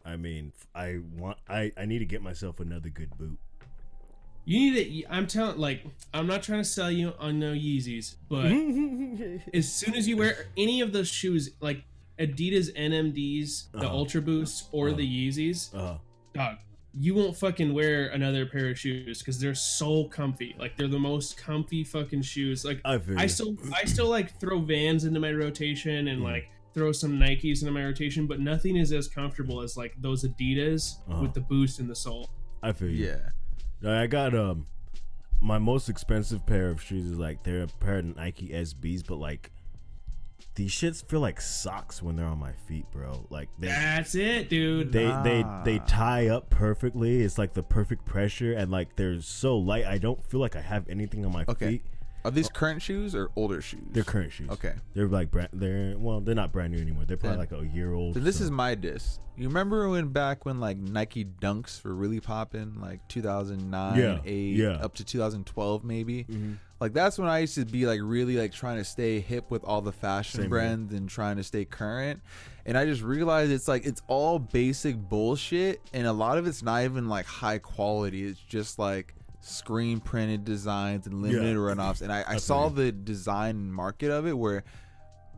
I 0.05 0.17
mean, 0.17 0.53
I 0.73 0.99
want 1.17 1.37
I 1.49 1.71
I 1.75 1.85
need 1.85 1.99
to 1.99 2.05
get 2.05 2.21
myself 2.21 2.59
another 2.59 2.89
good 2.89 3.17
boot. 3.17 3.39
You 4.45 4.59
need 4.73 5.03
to. 5.03 5.11
I'm 5.13 5.27
telling, 5.27 5.57
like, 5.57 5.83
I'm 6.13 6.27
not 6.27 6.43
trying 6.43 6.59
to 6.61 6.65
sell 6.69 6.91
you 6.91 7.13
on 7.19 7.39
no 7.39 7.53
Yeezys, 7.53 8.15
but 8.29 8.45
as 9.53 9.71
soon 9.71 9.95
as 9.95 10.07
you 10.07 10.17
wear 10.17 10.47
any 10.55 10.81
of 10.81 10.93
those 10.93 11.07
shoes, 11.07 11.49
like 11.61 11.83
Adidas 12.19 12.69
NMDs, 12.77 13.71
the 13.71 13.79
Uh-huh. 13.79 13.89
Ultra 13.89 14.21
Boosts, 14.21 14.69
or 14.71 14.91
the 14.93 15.03
Yeezys, 15.05 15.73
Uh, 15.73 15.97
dog, 16.33 16.57
you 16.93 17.13
won't 17.15 17.35
fucking 17.35 17.73
wear 17.73 18.07
another 18.09 18.45
pair 18.45 18.69
of 18.69 18.79
shoes 18.79 19.19
because 19.19 19.39
they're 19.39 19.55
so 19.55 20.05
comfy. 20.05 20.55
Like, 20.59 20.77
they're 20.77 20.87
the 20.87 20.99
most 20.99 21.37
comfy 21.37 21.83
fucking 21.83 22.21
shoes. 22.21 22.63
Like, 22.63 22.79
I 22.85 22.99
I 23.17 23.27
still, 23.27 23.57
I 23.73 23.85
still 23.85 24.09
like 24.09 24.39
throw 24.39 24.59
Vans 24.59 25.03
into 25.05 25.19
my 25.19 25.31
rotation 25.33 26.07
and 26.07 26.21
Mhm. 26.21 26.23
like 26.23 26.49
throw 26.73 26.91
some 26.91 27.17
Nikes 27.19 27.61
into 27.61 27.71
my 27.71 27.83
rotation, 27.83 28.27
but 28.27 28.39
nothing 28.39 28.75
is 28.75 28.91
as 28.91 29.07
comfortable 29.07 29.61
as 29.61 29.75
like 29.75 29.93
those 30.01 30.23
Adidas 30.23 30.99
Uh-huh. 31.09 31.21
with 31.23 31.33
the 31.33 31.41
boost 31.41 31.79
in 31.79 31.87
the 31.87 31.95
sole. 31.95 32.29
I 32.61 32.71
feel 32.73 32.89
you. 32.89 33.05
Yeah. 33.07 33.29
No, 33.85 34.01
I 34.01 34.07
got 34.07 34.33
um 34.35 34.65
my 35.39 35.59
most 35.59 35.89
expensive 35.89 36.43
pair 36.45 36.69
of 36.69 36.81
shoes 36.81 37.05
is 37.05 37.19
like 37.19 37.43
they're 37.43 37.63
a 37.63 37.67
pair 37.67 37.99
of 37.99 38.15
Nike 38.15 38.49
SBs, 38.49 39.05
but 39.05 39.17
like 39.17 39.51
these 40.55 40.71
shits 40.71 41.05
feel 41.05 41.19
like 41.19 41.39
socks 41.39 42.01
when 42.01 42.15
they're 42.15 42.25
on 42.25 42.39
my 42.39 42.53
feet, 42.67 42.85
bro. 42.91 43.27
Like 43.29 43.49
they 43.59 43.67
That's 43.67 44.15
it, 44.15 44.49
dude. 44.49 44.91
they 44.91 45.11
they 45.23 45.45
they 45.65 45.79
tie 45.85 46.29
up 46.29 46.49
perfectly. 46.49 47.21
It's 47.21 47.37
like 47.37 47.53
the 47.53 47.61
perfect 47.61 48.05
pressure 48.05 48.53
and 48.53 48.71
like 48.71 48.95
they're 48.95 49.21
so 49.21 49.55
light. 49.57 49.85
I 49.85 49.99
don't 49.99 50.25
feel 50.25 50.39
like 50.39 50.55
I 50.55 50.61
have 50.61 50.89
anything 50.89 51.23
on 51.25 51.31
my 51.31 51.45
Okay. 51.47 51.67
feet. 51.67 51.81
Are 52.25 52.31
these 52.31 52.49
current 52.49 52.81
shoes 52.81 53.13
or 53.15 53.29
older 53.35 53.61
shoes? 53.61 53.83
They're 53.91 54.03
current 54.03 54.31
shoes. 54.33 54.49
Okay. 54.49 54.73
They're 54.93 55.07
like 55.07 55.31
brand. 55.31 55.49
They're 55.53 55.95
well, 55.97 56.19
they're 56.21 56.35
not 56.35 56.51
brand 56.51 56.73
new 56.73 56.81
anymore. 56.81 57.05
They're 57.05 57.17
probably 57.17 57.45
Then- 57.45 57.59
like 57.59 57.71
a 57.71 57.73
year 57.75 57.93
old. 57.93 58.15
So 58.15 58.19
this 58.19 58.41
is 58.41 58.49
my 58.51 58.75
diss. 58.75 59.19
You 59.37 59.47
remember 59.47 59.89
when 59.89 60.07
back 60.09 60.45
when 60.45 60.59
like 60.59 60.77
Nike 60.77 61.25
Dunks 61.25 61.83
were 61.83 61.93
really 61.93 62.19
popping, 62.19 62.79
like 62.81 63.05
2009, 63.09 63.97
Yeah, 63.99 64.19
8, 64.25 64.55
yeah. 64.55 64.69
up 64.83 64.95
to 64.95 65.03
2012 65.03 65.83
maybe. 65.83 66.23
Mhm. 66.23 66.57
Like 66.79 66.93
that's 66.93 67.17
when 67.17 67.27
I 67.29 67.39
used 67.39 67.55
to 67.55 67.65
be 67.65 67.85
like 67.85 67.99
really 68.03 68.37
like 68.37 68.51
trying 68.53 68.77
to 68.77 68.83
stay 68.83 69.19
hip 69.19 69.51
with 69.51 69.63
all 69.63 69.81
the 69.81 69.91
fashion 69.91 70.37
Same 70.39 70.43
here. 70.43 70.49
brands 70.49 70.93
and 70.93 71.07
trying 71.09 71.37
to 71.37 71.43
stay 71.43 71.63
current. 71.65 72.21
And 72.65 72.77
I 72.77 72.85
just 72.85 73.01
realized 73.01 73.51
it's 73.51 73.67
like 73.67 73.85
it's 73.85 74.01
all 74.07 74.39
basic 74.39 74.97
bullshit 74.97 75.81
and 75.93 76.07
a 76.07 76.13
lot 76.13 76.37
of 76.37 76.47
it's 76.47 76.63
not 76.63 76.83
even 76.83 77.07
like 77.09 77.25
high 77.25 77.59
quality. 77.59 78.23
It's 78.23 78.39
just 78.39 78.79
like 78.79 79.13
screen 79.47 79.99
printed 79.99 80.43
designs 80.43 81.05
and 81.05 81.21
limited 81.21 81.49
Yeah. 81.51 81.53
runoffs. 81.55 82.01
And 82.01 82.11
I, 82.11 82.23
I 82.27 82.37
saw 82.37 82.67
the 82.69 82.91
design 82.91 83.71
market 83.71 84.09
of 84.11 84.25
it 84.25 84.35
where 84.37 84.63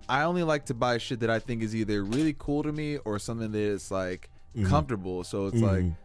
I 0.07 0.23
only 0.23 0.43
like 0.43 0.65
to 0.67 0.73
buy 0.73 0.97
shit 0.97 1.19
that 1.19 1.29
I 1.29 1.39
think 1.39 1.61
is 1.61 1.75
either 1.75 2.03
really 2.03 2.33
cool 2.39 2.63
to 2.63 2.71
me 2.71 2.97
or 2.97 3.19
something 3.19 3.51
that 3.51 3.59
is 3.59 3.91
like 3.91 4.29
Mhm. 4.55 4.67
comfortable. 4.69 5.23
So 5.25 5.47
it's 5.47 5.59
like 5.61 5.83
Mhm. 5.83 5.95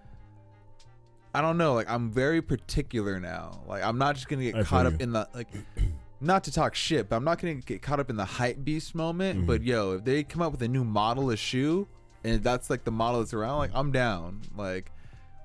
I 1.34 1.40
don't 1.40 1.56
know. 1.56 1.74
Like 1.74 1.88
I'm 1.88 2.10
very 2.10 2.42
particular 2.42 3.20
now. 3.20 3.60
Like 3.68 3.82
I'm 3.84 3.98
not 3.98 4.16
just 4.16 4.28
gonna 4.28 4.42
get 4.42 4.56
I 4.56 4.64
caught 4.64 4.86
up 4.86 4.94
you. 4.94 4.98
in 5.00 5.12
the 5.12 5.28
like. 5.34 5.48
Not 6.24 6.44
to 6.44 6.52
talk 6.52 6.76
shit, 6.76 7.08
but 7.08 7.16
I'm 7.16 7.24
not 7.24 7.40
gonna 7.40 7.54
get 7.54 7.82
caught 7.82 7.98
up 7.98 8.08
in 8.08 8.14
the 8.14 8.24
hype 8.24 8.62
beast 8.64 8.94
moment. 8.94 9.40
Mhm. 9.42 9.46
But 9.46 9.62
yo, 9.64 9.94
if 9.94 10.04
they 10.04 10.22
come 10.22 10.40
up 10.40 10.52
with 10.52 10.62
a 10.62 10.68
new 10.68 10.84
model 10.84 11.32
of 11.32 11.38
shoe, 11.40 11.88
and 12.22 12.44
that's 12.44 12.70
like 12.70 12.84
the 12.84 12.92
model 12.92 13.18
that's 13.18 13.34
around, 13.34 13.58
like 13.58 13.72
I'm 13.74 13.90
down. 13.90 14.42
Like, 14.56 14.92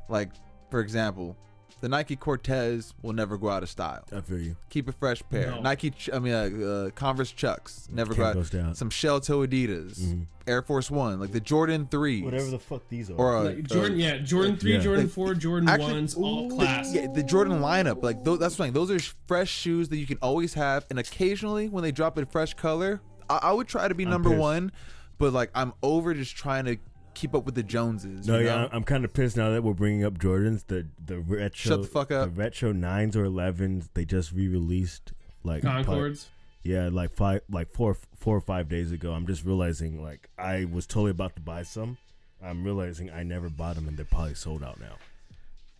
like 0.08 0.30
for 0.70 0.80
example, 0.80 1.36
the 1.82 1.90
Nike 1.90 2.16
Cortez 2.16 2.94
will 3.02 3.14
never 3.14 3.38
go 3.38 3.50
out 3.50 3.62
of 3.64 3.70
style. 3.70 4.04
I 4.16 4.22
feel 4.22 4.40
you. 4.40 4.56
Keep 4.70 4.90
a 4.90 4.92
fresh 4.92 5.22
pair. 5.30 5.52
No. 5.52 5.62
Nike, 5.62 5.92
Ch- 5.92 6.10
I 6.14 6.20
mean, 6.20 6.34
uh, 6.34 6.66
uh, 6.66 6.90
Converse 6.92 7.32
Chucks 7.32 7.88
never 7.92 8.12
go 8.14 8.24
Can't 8.24 8.28
out. 8.30 8.34
goes 8.36 8.50
down. 8.50 8.76
Some 8.76 8.90
shell 8.90 9.20
toe 9.22 9.40
Adidas, 9.40 10.00
Mhm. 10.00 10.26
Air 10.48 10.62
Force 10.62 10.90
One, 10.90 11.20
like 11.20 11.32
the 11.32 11.40
Jordan 11.40 11.88
threes, 11.92 12.24
Whatever 12.24 12.50
the 12.52 12.60
fuck 12.60 12.82
these 12.90 13.10
are. 13.10 13.16
or 13.16 13.38
uh, 13.38 13.44
Like, 13.44 13.64
Jordan, 13.64 14.00
yeah, 14.00 14.18
Jordan 14.20 14.58
three, 14.58 14.74
yeah. 14.74 14.80
Jordan 14.80 15.04
Like, 15.06 15.14
four, 15.14 15.34
Jordan 15.36 15.68
Actually, 15.70 15.92
ones, 15.94 16.16
all 16.16 16.52
ooh, 16.52 16.56
class. 16.56 16.94
Yeah, 16.94 17.08
the 17.14 17.22
Jordan 17.24 17.60
lineup, 17.60 18.02
like 18.02 18.24
those, 18.24 18.40
that's 18.40 18.56
fine. 18.56 18.74
Those 18.74 18.90
are 18.90 19.00
fresh 19.28 19.50
shoes 19.50 19.90
that 19.90 19.98
you 19.98 20.08
can 20.08 20.18
always 20.22 20.54
have, 20.56 20.86
and 20.90 20.98
occasionally 21.00 21.68
when 21.70 21.84
they 21.84 21.92
drop 21.92 22.18
a 22.18 22.26
fresh 22.26 22.54
color, 22.54 23.02
I, 23.30 23.40
I 23.44 23.52
would 23.54 23.68
try 23.68 23.88
to 23.88 23.94
be 23.96 24.04
I'm 24.06 24.10
number 24.10 24.30
pissed. 24.30 24.40
one. 24.40 24.72
But 25.20 25.34
like, 25.34 25.50
I'm 25.56 25.74
over 25.82 26.14
just 26.14 26.36
trying 26.38 26.66
to 26.66 26.78
keep 27.18 27.34
up 27.36 27.46
with 27.46 27.56
the 27.56 27.64
Joneses. 27.64 28.28
No, 28.28 28.38
you 28.40 28.46
yeah, 28.46 28.56
know? 28.56 28.62
I'm- 28.64 28.70
I'm 28.74 28.84
kind 28.84 29.04
of 29.06 29.14
pissed 29.14 29.36
now 29.38 29.50
that 29.50 29.64
we're 29.64 29.74
bringing 29.74 30.04
up 30.04 30.18
Jordans. 30.18 30.66
The 30.68 30.86
the 31.04 31.20
retro, 31.20 31.50
Shut 31.56 31.82
the 31.82 31.88
fuck 31.88 32.12
up. 32.12 32.26
The 32.30 32.40
retro 32.42 32.72
nines 32.72 33.16
or 33.16 33.26
elevens, 33.26 33.90
they 33.94 34.06
just 34.06 34.32
re-released 34.32 35.14
like 35.44 35.62
probably- 35.64 35.84
Concords. 35.84 36.30
yeah, 36.64 36.90
like 36.92 37.12
five, 37.12 37.42
like 37.50 37.72
four, 37.72 37.96
four 38.16 38.36
or 38.38 38.42
five 38.42 38.70
days 38.70 38.92
ago. 38.92 39.14
I'm 39.14 39.26
just 39.28 39.44
realizing 39.46 40.02
like 40.04 40.30
I 40.38 40.66
was 40.66 40.86
totally 40.86 41.12
about 41.12 41.36
to 41.36 41.42
buy 41.42 41.64
some. 41.64 41.98
I'm 42.44 42.64
realizing 42.64 43.10
I 43.10 43.24
never 43.24 43.50
bought 43.50 43.76
them, 43.76 43.88
and 43.88 43.98
they're 43.98 44.06
probably 44.06 44.36
sold 44.36 44.64
out 44.64 44.80
now. 44.80 44.96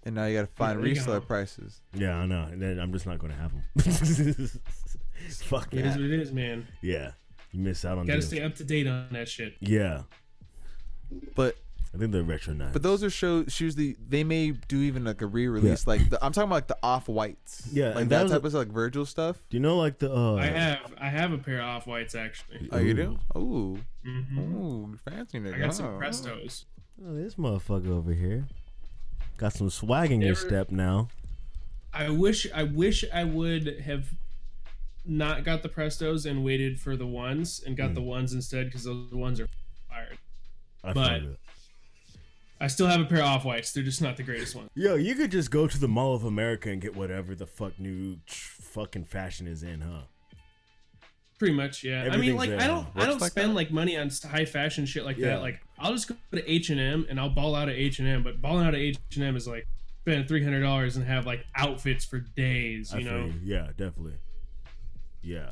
and 0.04 0.16
now 0.16 0.26
you 0.26 0.36
got 0.38 0.42
to 0.50 0.56
find 0.56 0.80
there 0.80 0.88
you 0.88 0.96
reseller 0.96 1.26
prices. 1.26 1.82
Yeah, 1.94 2.16
I 2.18 2.26
know. 2.26 2.44
And 2.52 2.60
then 2.62 2.80
I'm 2.80 2.92
just 2.94 3.06
not 3.06 3.20
going 3.20 3.32
to 3.34 3.38
have 3.40 3.52
them. 3.52 3.64
Fuck 5.30 5.74
It 5.74 5.86
is 5.86 5.94
that. 5.96 6.02
what 6.02 6.10
it 6.12 6.20
is, 6.20 6.32
man. 6.32 6.68
Yeah, 6.82 7.12
you 7.52 7.60
miss 7.60 7.84
out 7.86 7.98
on. 7.98 8.06
Got 8.06 8.16
to 8.16 8.22
stay 8.22 8.42
up 8.42 8.56
to 8.56 8.64
date 8.64 8.88
on 8.88 9.08
that 9.12 9.28
shit. 9.28 9.56
Yeah, 9.60 10.04
But 11.36 11.56
I 11.94 11.98
think 11.98 12.12
they're 12.12 12.22
retro 12.24 12.54
nines. 12.54 12.74
but 12.74 12.84
those 12.84 13.04
are 13.04 13.10
show, 13.10 13.46
shoes 13.46 13.76
that 13.76 13.96
they 14.10 14.24
may 14.24 14.52
do 14.52 14.78
even 14.82 15.06
like 15.06 15.22
a 15.22 15.26
re-release. 15.26 15.88
Like 15.88 16.10
the, 16.10 16.24
I'm 16.24 16.32
talking 16.34 16.48
about 16.50 16.56
like 16.56 16.68
the 16.68 16.78
off 16.84 17.08
whites. 17.08 17.68
Yeah, 17.72 17.90
like 17.90 17.96
and 18.04 18.10
that 18.10 18.28
that 18.30 18.42
was 18.44 18.54
type 18.54 18.62
of 18.62 18.68
like 18.68 18.68
Virgil 18.68 19.06
stuff. 19.06 19.38
Do 19.50 19.58
you 19.58 19.62
know 19.62 19.78
like 19.78 20.00
the? 20.00 20.14
uh 20.14 20.36
I 20.36 20.46
have 20.48 20.94
I 21.00 21.08
have 21.10 21.32
a 21.32 21.38
pair 21.38 21.60
of 21.60 21.66
off 21.66 21.88
whites 21.88 22.14
actually. 22.14 22.68
Oh, 22.72 22.78
you 22.80 22.94
do? 22.94 23.20
Ooh, 23.38 23.80
hmm 24.06 24.40
ooh, 24.40 25.00
fancy 25.10 25.40
nigga. 25.40 25.56
I 25.56 25.60
got 25.60 25.74
some 25.76 25.86
Oh. 25.88 26.00
Prestos. 26.00 26.66
Oh, 27.06 27.14
this 27.16 27.36
motherfucker 27.36 27.90
over 27.90 28.14
here 28.14 28.48
got 29.38 29.54
some 29.54 29.70
swag 29.70 30.12
in 30.12 30.20
your 30.22 30.36
step 30.36 30.72
now. 30.72 31.08
I 31.94 32.10
wish 32.10 32.46
I 32.54 32.64
wish 32.64 33.06
I 33.14 33.24
would 33.24 33.80
have 33.82 34.10
not 35.06 35.46
got 35.46 35.64
the 35.64 35.70
Prestos 35.70 36.30
and 36.30 36.44
waited 36.44 36.80
for 36.82 36.96
the 36.98 37.08
ones 37.08 37.64
and 37.66 37.78
got 37.78 37.92
Mm. 37.92 37.96
the 37.96 38.02
ones 38.02 38.34
instead 38.34 38.66
because 38.66 38.84
those 38.84 39.12
ones 39.12 39.40
are 39.40 39.48
fired. 39.90 40.18
I 40.88 40.94
But- 40.94 41.24
I 42.60 42.68
still 42.68 42.88
have 42.88 43.00
a 43.02 43.06
pair 43.06 43.20
of 43.20 43.26
off 43.26 43.46
whites. 43.46 43.72
They're 43.72 43.84
just 43.84 44.02
not 44.02 44.18
the 44.18 44.24
greatest 44.24 44.56
ones. 44.56 44.70
Yo, 44.74 44.96
you 44.96 45.14
could 45.14 45.32
just 45.32 45.52
go 45.52 45.68
to 45.68 45.78
the 45.80 45.88
Mall 45.88 46.16
of 46.16 46.24
America 46.24 46.72
and 46.72 46.82
get 46.82 46.96
whatever 46.96 47.36
the 47.36 47.46
fuck 47.46 47.80
new 47.80 48.18
tr- 48.26 48.62
fucking 48.62 49.06
fashion 49.06 49.48
is 49.48 49.62
in, 49.62 49.82
huh? 49.82 50.02
Pretty 51.38 51.54
much, 51.54 51.84
yeah. 51.84 52.00
I 52.00 52.04
mean, 52.06 52.14
Everything's 52.32 52.38
like. 52.40 52.50
I 52.60 52.66
don't, 52.66 52.88
I 52.96 53.06
don't 53.06 53.22
like 53.22 53.32
spend 53.32 53.52
that? 53.52 53.56
like 53.56 53.70
money 53.72 53.96
on 53.96 54.10
high 54.28 54.46
fashion 54.46 54.88
shit 54.88 55.06
like 55.06 55.18
Yeah. 55.18 55.28
that. 55.36 55.42
Like 55.42 55.62
I'll 55.78 55.92
just 55.92 56.08
go 56.08 56.16
to 56.32 56.52
H 56.52 56.72
and 56.72 56.80
M 56.80 57.06
and 57.10 57.20
I'll 57.20 57.30
ball 57.30 57.54
out 57.54 57.70
at 57.70 57.76
H 57.76 58.00
and 58.00 58.08
M. 58.08 58.24
But 58.24 58.42
balling 58.42 58.66
out 58.66 58.74
at 58.74 58.80
H 58.80 58.98
and 59.14 59.24
M 59.24 59.36
is 59.36 59.48
like 59.48 59.68
spend 60.02 60.28
three 60.28 60.44
hundred 60.44 60.62
dollars 60.62 60.96
and 60.98 61.06
have 61.06 61.28
like 61.28 61.46
outfits 61.56 62.06
for 62.06 62.18
days. 62.22 62.92
You 62.92 63.04
feel 63.04 63.12
know, 63.12 63.26
you. 63.26 63.34
Yeah, 63.44 63.68
definitely. 63.78 64.16
Yeah. 65.22 65.52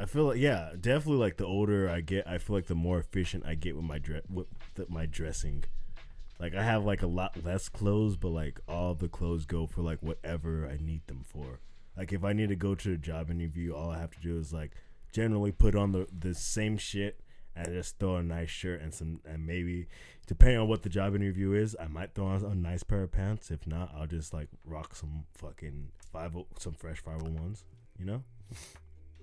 I 0.00 0.06
feel 0.06 0.24
like 0.24 0.38
yeah, 0.38 0.70
definitely 0.80 1.20
like 1.20 1.36
the 1.36 1.44
older 1.44 1.86
I 1.90 2.00
get, 2.00 2.26
I 2.26 2.38
feel 2.38 2.56
like 2.56 2.68
the 2.68 2.74
more 2.74 2.98
efficient 2.98 3.44
I 3.46 3.54
get 3.54 3.76
with 3.76 3.84
my 3.84 3.98
dress 3.98 4.22
with 4.30 4.46
the, 4.74 4.86
my 4.88 5.04
dressing. 5.04 5.64
Like 6.38 6.54
I 6.54 6.62
have 6.62 6.86
like 6.86 7.02
a 7.02 7.06
lot 7.06 7.44
less 7.44 7.68
clothes, 7.68 8.16
but 8.16 8.30
like 8.30 8.60
all 8.66 8.94
the 8.94 9.08
clothes 9.08 9.44
go 9.44 9.66
for 9.66 9.82
like 9.82 10.02
whatever 10.02 10.66
I 10.66 10.82
need 10.82 11.06
them 11.06 11.22
for. 11.22 11.60
Like 11.98 12.14
if 12.14 12.24
I 12.24 12.32
need 12.32 12.48
to 12.48 12.56
go 12.56 12.74
to 12.76 12.94
a 12.94 12.96
job 12.96 13.30
interview, 13.30 13.74
all 13.74 13.90
I 13.90 13.98
have 13.98 14.12
to 14.12 14.20
do 14.20 14.38
is 14.38 14.54
like 14.54 14.72
generally 15.12 15.52
put 15.52 15.74
on 15.74 15.92
the 15.92 16.06
the 16.18 16.34
same 16.34 16.78
shit 16.78 17.20
and 17.54 17.66
just 17.66 17.98
throw 17.98 18.16
a 18.16 18.22
nice 18.22 18.48
shirt 18.48 18.80
and 18.80 18.94
some 18.94 19.20
and 19.26 19.46
maybe 19.46 19.86
depending 20.26 20.60
on 20.60 20.68
what 20.68 20.82
the 20.82 20.88
job 20.88 21.14
interview 21.14 21.52
is, 21.52 21.76
I 21.78 21.88
might 21.88 22.14
throw 22.14 22.24
on 22.24 22.42
a 22.42 22.54
nice 22.54 22.82
pair 22.82 23.02
of 23.02 23.12
pants. 23.12 23.50
If 23.50 23.66
not, 23.66 23.92
I'll 23.94 24.06
just 24.06 24.32
like 24.32 24.48
rock 24.64 24.94
some 24.94 25.24
fucking 25.34 25.90
five 26.10 26.34
oh, 26.34 26.46
some 26.58 26.72
fresh 26.72 27.02
five 27.02 27.20
hundred 27.20 27.38
ones. 27.38 27.64
You 27.98 28.06
know, 28.06 28.22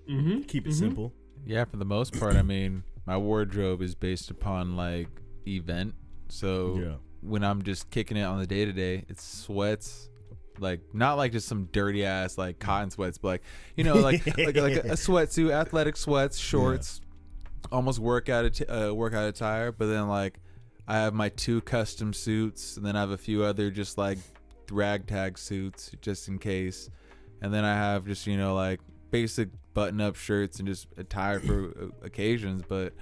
Mm-hmm. 0.10 0.42
keep 0.42 0.66
it 0.68 0.72
Mhm. 0.72 0.74
simple. 0.80 1.14
Yeah, 1.46 1.66
for 1.66 1.78
the 1.78 1.86
most 1.86 2.18
part, 2.20 2.36
I 2.36 2.42
mean, 2.42 2.84
my 3.06 3.18
wardrobe 3.18 3.82
is 3.82 3.96
based 3.96 4.30
upon 4.32 4.76
like 4.76 5.10
event. 5.48 5.96
So 6.30 6.78
Yeah. 6.80 6.96
when 7.22 7.44
I'm 7.44 7.62
just 7.62 7.90
kicking 7.90 8.18
it 8.18 8.24
on 8.24 8.40
the 8.40 8.48
day 8.48 8.66
to 8.66 8.74
day, 8.74 9.06
it's 9.08 9.24
sweats. 9.24 10.10
Like 10.60 10.82
not 10.94 11.16
like 11.18 11.32
just 11.32 11.48
some 11.48 11.66
dirty 11.72 12.04
ass 12.04 12.38
like 12.38 12.58
cotton 12.60 12.90
sweats, 12.90 13.18
but 13.20 13.28
like 13.28 13.44
you 13.76 13.84
know 13.84 13.96
like 13.96 14.26
like 14.38 14.56
like 14.58 14.74
a, 14.76 14.80
a 14.92 14.96
sweatsuit, 14.98 15.52
athletic 15.52 15.96
sweats, 15.96 16.38
shorts, 16.38 17.00
almost 17.72 18.00
workout 18.00 18.46
atti- 18.46 18.90
uh, 18.90 18.94
workout 18.94 19.28
attire. 19.30 19.72
But 19.72 19.86
then 19.88 20.08
like 20.08 20.40
I 20.88 20.96
have 20.96 21.14
my 21.14 21.30
two 21.30 21.62
custom 21.62 22.12
suits, 22.12 22.76
and 22.76 22.86
then 22.86 22.96
I 22.96 23.02
have 23.02 23.12
a 23.12 23.18
few 23.18 23.44
other 23.44 23.70
just 23.70 23.98
like 24.00 24.18
ragtag 24.72 25.38
suits 25.38 25.92
just 26.02 26.28
in 26.28 26.40
case, 26.40 26.90
and 27.42 27.54
then 27.54 27.64
I 27.64 27.76
have 27.76 28.06
just 28.08 28.26
you 28.26 28.36
know 28.38 28.56
like 28.56 28.80
basic 29.12 29.50
button 29.74 30.02
up 30.02 30.16
shirts 30.16 30.60
and 30.60 30.68
just 30.68 30.88
attire 30.98 31.40
for 31.40 31.66
uh, 31.66 32.06
occasions. 32.06 32.64
But 32.68 32.94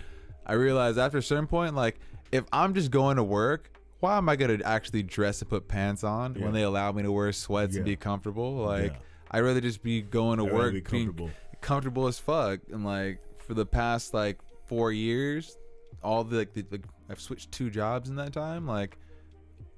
I 0.46 0.54
realized 0.54 0.98
after 0.98 1.18
a 1.18 1.24
certain 1.24 1.48
point, 1.48 1.76
like 1.76 2.00
if 2.32 2.44
I'm 2.52 2.74
just 2.74 2.92
going 2.92 3.18
to 3.18 3.24
work, 3.24 3.72
why 4.00 4.18
am 4.18 4.28
I 4.30 4.36
gonna 4.36 4.60
actually 4.64 5.04
dress 5.04 5.42
and 5.42 5.50
put 5.50 5.68
pants 5.68 6.04
on 6.04 6.36
Yeah. 6.36 6.44
when 6.46 6.54
they 6.54 6.64
allow 6.64 6.92
me 6.92 7.04
to 7.04 7.12
wear 7.12 7.32
sweats 7.32 7.76
and 7.76 7.86
be 7.86 7.96
comfortable? 7.96 8.56
Like 8.58 8.92
Yeah. 8.94 8.98
I'd 9.32 9.40
rather 9.42 9.62
just 9.62 9.82
be 9.82 10.02
going 10.02 10.38
to 10.40 10.46
I'd 10.46 10.54
work 10.54 10.74
be 10.74 10.82
being 10.82 11.06
comfortable. 11.08 11.30
comfortable 11.62 12.08
as 12.08 12.20
fuck. 12.20 12.60
And 12.72 12.86
like 12.86 13.20
for 13.40 13.54
the 13.54 13.66
past 13.66 14.14
like 14.14 14.38
four 14.68 14.92
years, 14.92 15.58
all 16.04 16.24
the 16.24 16.38
like, 16.38 16.54
the, 16.54 16.66
like 16.72 16.84
I've 17.10 17.20
switched 17.22 17.52
two 17.52 17.70
jobs 17.70 18.10
in 18.10 18.16
that 18.18 18.34
time. 18.34 18.68
Like 18.68 18.98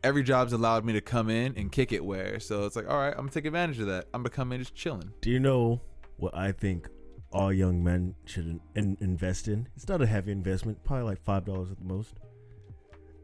every 0.03 0.23
job's 0.23 0.53
allowed 0.53 0.83
me 0.85 0.93
to 0.93 1.01
come 1.01 1.29
in 1.29 1.53
and 1.55 1.71
kick 1.71 1.91
it 1.91 2.03
where. 2.03 2.39
So 2.39 2.65
it's 2.65 2.75
like, 2.75 2.89
all 2.89 2.97
right, 2.97 3.11
I'm 3.11 3.17
gonna 3.19 3.31
take 3.31 3.45
advantage 3.45 3.79
of 3.79 3.87
that. 3.87 4.05
I'm 4.13 4.21
gonna 4.21 4.29
come 4.29 4.51
in 4.51 4.59
just 4.59 4.75
chilling. 4.75 5.11
Do 5.21 5.29
you 5.29 5.39
know 5.39 5.79
what 6.17 6.35
I 6.35 6.51
think 6.51 6.89
all 7.31 7.51
young 7.51 7.83
men 7.83 8.15
should 8.25 8.59
in- 8.75 8.97
invest 8.99 9.47
in? 9.47 9.67
It's 9.75 9.87
not 9.87 10.01
a 10.01 10.07
heavy 10.07 10.31
investment, 10.31 10.83
probably 10.83 11.05
like 11.05 11.21
five 11.21 11.45
dollars 11.45 11.71
at 11.71 11.79
the 11.79 11.85
most. 11.85 12.15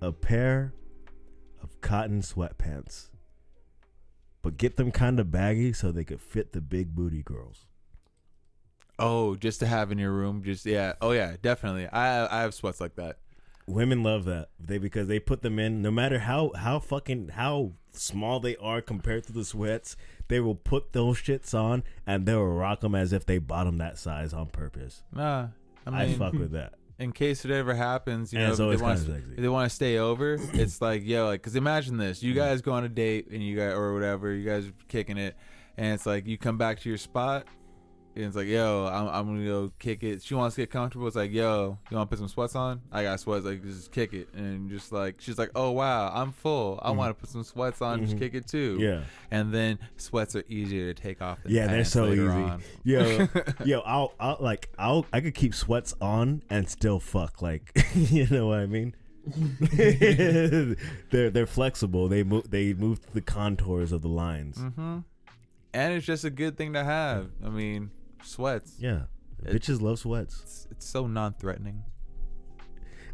A 0.02 0.12
pair 0.12 0.74
of 1.62 1.80
cotton 1.82 2.22
sweatpants, 2.22 3.10
but 4.42 4.58
get 4.58 4.78
them 4.78 4.92
kind 4.92 5.20
of 5.20 5.32
baggy 5.32 5.74
so 5.74 5.92
they 5.92 6.04
could 6.04 6.22
fit 6.22 6.52
the 6.54 6.62
big 6.62 6.96
booty 6.96 7.24
girls. 7.24 7.66
Oh, 9.00 9.36
just 9.36 9.60
to 9.62 9.66
have 9.66 9.92
in 9.92 9.98
your 9.98 10.12
room, 10.12 10.44
just 10.44 10.66
yeah. 10.66 10.94
Oh 11.02 11.12
yeah, 11.12 11.36
definitely. 11.42 11.88
I 11.88 12.40
I 12.40 12.42
have 12.42 12.54
sweats 12.54 12.80
like 12.80 12.96
that. 12.96 13.18
Women 13.68 14.04
love 14.04 14.26
that 14.26 14.50
they 14.60 14.78
because 14.78 15.08
they 15.08 15.20
put 15.20 15.42
them 15.42 15.58
in 15.60 15.82
no 15.82 15.92
matter 15.92 16.20
how 16.20 16.52
how 16.56 16.80
fucking 16.80 17.30
how 17.30 17.72
small 17.94 18.40
they 18.40 18.56
are 18.58 18.82
compared 18.82 19.24
to 19.26 19.34
the 19.34 19.46
sweats. 19.46 19.96
They 20.28 20.40
will 20.40 20.56
put 20.56 20.94
those 20.94 21.18
shits 21.18 21.54
on 21.54 21.84
and 22.06 22.26
they 22.26 22.36
will 22.36 22.48
rock 22.54 22.82
them 22.82 22.96
as 22.96 23.14
if 23.14 23.26
they 23.26 23.38
bought 23.38 23.66
them 23.66 23.78
that 23.78 23.98
size 23.98 24.34
on 24.34 24.48
purpose. 24.48 25.04
Nah, 25.14 25.48
I 25.88 26.04
I, 26.04 26.14
fuck 26.16 26.34
with 26.34 26.52
that. 26.52 26.74
in 27.00 27.12
case 27.12 27.46
it 27.46 27.52
ever 27.52 27.74
happens, 27.76 28.34
you 28.34 28.40
And 28.40 28.48
know, 28.48 28.52
it's 28.52 28.60
if 28.60 28.64
always 28.64 28.80
they 28.80 28.84
want 28.86 29.00
kinda 29.06 29.20
to, 29.22 29.32
if 29.36 29.42
they 29.42 29.48
want 29.50 29.70
to 29.70 29.76
stay 29.76 29.98
over, 29.98 30.38
it's 30.54 30.82
like, 30.82 31.04
yo, 31.06 31.26
like, 31.28 31.42
cause 31.44 31.56
imagine 31.56 31.98
this: 31.98 32.20
Mm. 32.20 32.24
you 32.24 32.34
guys 32.34 32.62
go 32.62 32.72
on 32.74 32.84
a 32.84 32.90
date 32.90 33.28
and 33.32 33.42
you 33.44 33.56
guys 33.58 33.74
or 33.74 33.94
whatever, 33.94 34.34
you 34.34 34.46
guys 34.50 34.68
are 34.68 34.74
kicking 34.88 35.18
it, 35.18 35.36
and 35.78 35.94
it's 35.94 36.06
like 36.06 36.26
you 36.28 36.38
come 36.38 36.58
back 36.58 36.80
to 36.82 36.90
your 36.90 36.98
spot, 36.98 37.48
and 38.16 38.26
it's 38.26 38.36
like, 38.36 38.48
yo, 38.48 38.86
I'm, 38.92 39.08
I'm 39.08 39.26
gonna 39.28 39.46
go 39.46 39.72
kick 39.80 40.04
it. 40.04 40.22
She 40.22 40.36
wants 40.36 40.56
to 40.56 40.62
get 40.62 40.70
comfortable. 40.72 41.08
It's 41.08 41.16
like, 41.16 41.32
yo, 41.32 41.78
you 41.90 41.98
want 41.98 42.10
to 42.10 42.16
put 42.16 42.20
some 42.20 42.28
sweats 42.28 42.56
on? 42.56 42.82
I 42.92 43.04
got 43.04 43.20
sweats. 43.20 43.46
Like, 43.46 43.64
just 43.64 43.92
kick 43.92 44.14
it, 44.14 44.28
and 44.34 44.70
just 44.70 44.92
like 44.92 45.16
she's 45.20 45.38
like, 45.38 45.52
oh 45.56 45.72
wow, 45.72 46.12
I'm 46.14 46.32
full. 46.32 46.80
I 46.84 46.92
want 46.92 47.10
to 47.16 47.20
put 47.20 47.30
some 47.30 47.44
sweats 47.44 47.82
on. 47.82 48.02
Just 48.02 48.16
Mhm. 48.16 48.20
kick 48.20 48.34
it 48.36 48.48
too. 48.48 48.78
Yeah. 48.80 49.02
And 49.32 49.54
then 49.54 49.80
sweats 49.98 50.36
are 50.36 50.44
easier 50.48 50.94
to 50.94 51.02
take 51.02 51.22
off. 51.22 51.42
Than 51.44 51.52
Yeah, 51.54 51.68
they're 51.68 51.84
so 51.86 52.12
easy. 52.12 52.22
on. 52.28 52.62
Yo, 52.84 53.28
yo, 53.66 53.80
I'll, 53.82 54.14
I'll 54.20 54.38
like, 54.40 54.70
I'll, 54.78 55.06
I 55.12 55.20
could 55.22 55.34
keep 55.36 55.56
sweats 55.56 55.94
on 56.02 56.44
and 56.50 56.70
still 56.70 57.00
fuck. 57.00 57.42
Like, 57.42 57.72
you 57.96 58.28
know 58.30 58.48
what 58.48 58.60
I 58.60 58.66
mean? 58.68 58.96
they're 61.12 61.30
they're 61.30 61.46
flexible. 61.48 62.08
They 62.08 62.24
move. 62.24 62.50
They 62.50 62.74
move 62.74 63.00
the 63.14 63.22
contours 63.22 63.92
of 63.92 64.02
the 64.02 64.08
lines. 64.10 64.58
Mm-hmm. 64.58 65.00
And 65.76 65.94
it's 65.94 66.06
just 66.06 66.24
a 66.24 66.30
good 66.30 66.58
thing 66.58 66.74
to 66.74 66.84
have. 66.84 67.30
I 67.44 67.50
mean, 67.50 67.90
sweats. 68.24 68.76
Yeah, 68.80 69.04
It- 69.46 69.56
bitches 69.56 69.82
love 69.82 70.00
sweats. 70.00 70.42
It's, 70.44 70.68
it's 70.72 70.86
so 70.90 71.08
non-threatening. 71.08 71.84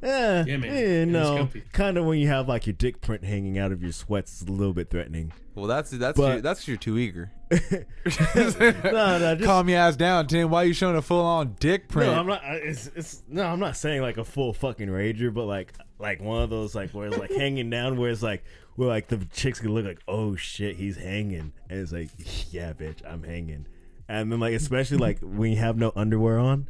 Eh, 0.02 0.44
Yeah, 0.48 0.57
man. 0.57 0.69
eh, 0.72 1.03
no, 1.06 1.49
kind 1.73 1.98
of 1.98 2.06
when 2.06 2.19
you 2.19 2.27
have 2.30 2.48
like 2.48 2.65
your 2.65 2.73
dick 2.73 3.02
print 3.02 3.26
hanging 3.26 3.57
out 3.60 3.73
of 3.73 3.84
your 3.84 3.91
sweats, 3.91 4.41
it's 4.41 4.49
a 4.49 4.53
little 4.53 4.72
bit 4.73 4.90
threatening. 4.90 5.34
Well, 5.56 5.68
that's 5.68 5.91
that's 5.91 6.18
But- 6.18 6.31
your, 6.36 6.41
that's 6.41 6.61
'cause 6.61 6.68
you're 6.69 6.77
too 6.77 6.98
eager. 6.98 7.31
no, 7.52 9.18
no, 9.19 9.36
just, 9.36 9.44
Calm 9.44 9.68
your 9.68 9.80
ass 9.80 9.95
down, 9.98 10.27
Tim. 10.27 10.49
Why 10.49 10.64
are 10.64 10.65
you 10.68 10.73
showing 10.73 10.95
a 10.95 11.02
full-on 11.02 11.56
dick 11.60 11.90
print? 11.90 12.11
No, 12.14 12.19
I'm 12.19 12.27
not. 12.27 12.41
It's, 12.45 12.88
it's 12.95 13.23
no, 13.27 13.44
I'm 13.44 13.60
not 13.60 13.76
saying 13.76 14.02
like 14.02 14.18
a 14.18 14.23
full 14.23 14.53
fucking 14.53 14.88
rager, 14.88 15.34
but 15.34 15.45
like 15.45 15.73
like 15.98 16.22
one 16.22 16.44
of 16.44 16.49
those 16.49 16.76
like 16.76 16.91
where 16.91 17.07
it's 17.07 17.18
like 17.18 17.31
hanging 17.34 17.69
down, 17.69 17.98
where 17.98 18.10
it's 18.10 18.23
like 18.23 18.44
where 18.76 18.88
like 18.88 19.07
the 19.10 19.18
chicks 19.34 19.60
can 19.60 19.73
look 19.73 19.86
like, 19.86 19.99
oh 20.07 20.36
shit, 20.38 20.77
he's 20.77 20.95
hanging, 20.95 21.52
and 21.69 21.80
it's 21.81 21.91
like, 21.91 22.10
yeah, 22.53 22.72
bitch, 22.72 23.02
I'm 23.06 23.23
hanging, 23.23 23.65
and 24.10 24.30
then 24.31 24.40
like 24.41 24.53
especially 24.53 24.98
like 24.98 25.19
when 25.22 25.52
you 25.52 25.57
have 25.57 25.77
no 25.77 25.94
underwear 25.95 26.38
on, 26.40 26.68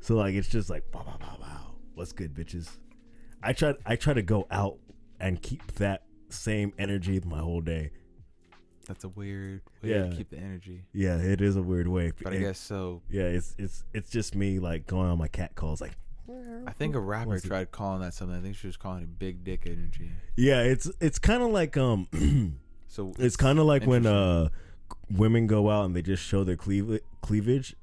so 0.00 0.16
like 0.16 0.34
it's 0.34 0.48
just 0.48 0.68
like, 0.68 0.84
wow, 0.92 1.04
wow, 1.06 1.16
wow, 1.20 1.36
wow, 1.40 1.74
what's 1.94 2.12
good, 2.12 2.34
bitches? 2.34 2.68
I 3.42 3.52
try 3.54 3.74
I 3.86 3.96
try 3.96 4.12
to 4.14 4.22
go 4.22 4.46
out 4.50 4.78
and 5.20 5.40
keep 5.40 5.72
that 5.76 6.02
same 6.28 6.72
energy 6.78 7.20
my 7.24 7.38
whole 7.38 7.60
day. 7.62 7.92
That's 8.86 9.04
a 9.04 9.08
weird 9.08 9.60
way 9.82 9.90
Yeah. 9.90 10.08
to 10.08 10.16
keep 10.16 10.30
the 10.30 10.38
energy. 10.38 10.84
Yeah, 10.92 11.18
it 11.18 11.40
is 11.40 11.56
a 11.56 11.62
weird 11.62 11.88
way, 11.88 12.12
But 12.22 12.32
I 12.32 12.38
guess 12.38 12.58
so. 12.58 13.02
yeah, 13.10 13.24
it's 13.24 13.54
it's 13.58 13.84
it's 13.94 14.10
just 14.10 14.34
me 14.34 14.58
like 14.58 14.86
going 14.86 15.08
on 15.08 15.18
my 15.18 15.28
cat 15.28 15.54
calls 15.54 15.80
like. 15.80 15.92
I 16.66 16.72
think 16.72 16.94
a 16.94 17.00
rapper 17.00 17.30
Was 17.30 17.44
it- 17.44 17.48
tried 17.48 17.70
calling 17.70 18.02
that 18.02 18.12
something. 18.12 18.36
I 18.36 18.42
think 18.42 18.54
she 18.56 18.66
was 18.66 18.76
calling 18.76 19.02
it 19.02 19.18
big 19.18 19.44
dick 19.44 19.62
energy. 19.66 20.10
Yeah, 20.36 20.60
it's 20.60 20.90
it's 21.00 21.18
kind 21.18 21.42
of 21.42 21.50
like 21.50 21.76
um, 21.78 22.06
So 22.88 23.14
it's 23.18 23.36
kind 23.36 23.58
of 23.58 23.64
like 23.66 23.84
when 23.84 24.04
uh, 24.06 24.48
women 25.10 25.46
go 25.46 25.70
out 25.70 25.84
and 25.86 25.94
they 25.96 26.02
just 26.02 26.22
show 26.22 26.44
their 26.44 26.56
cleave- 26.56 27.00
cleavage. 27.22 27.74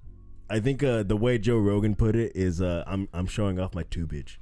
I 0.49 0.60
think 0.60 0.84
uh, 0.84 1.03
the 1.03 1.18
way 1.18 1.38
Joe 1.38 1.57
Rogan 1.57 1.95
put 1.95 2.15
it 2.15 2.32
is 2.36 2.61
uh, 2.61 2.84
I'm 2.86 3.10
I'm 3.14 3.26
showing 3.27 3.60
off 3.60 3.73
my 3.73 3.84
tubage. 3.84 4.38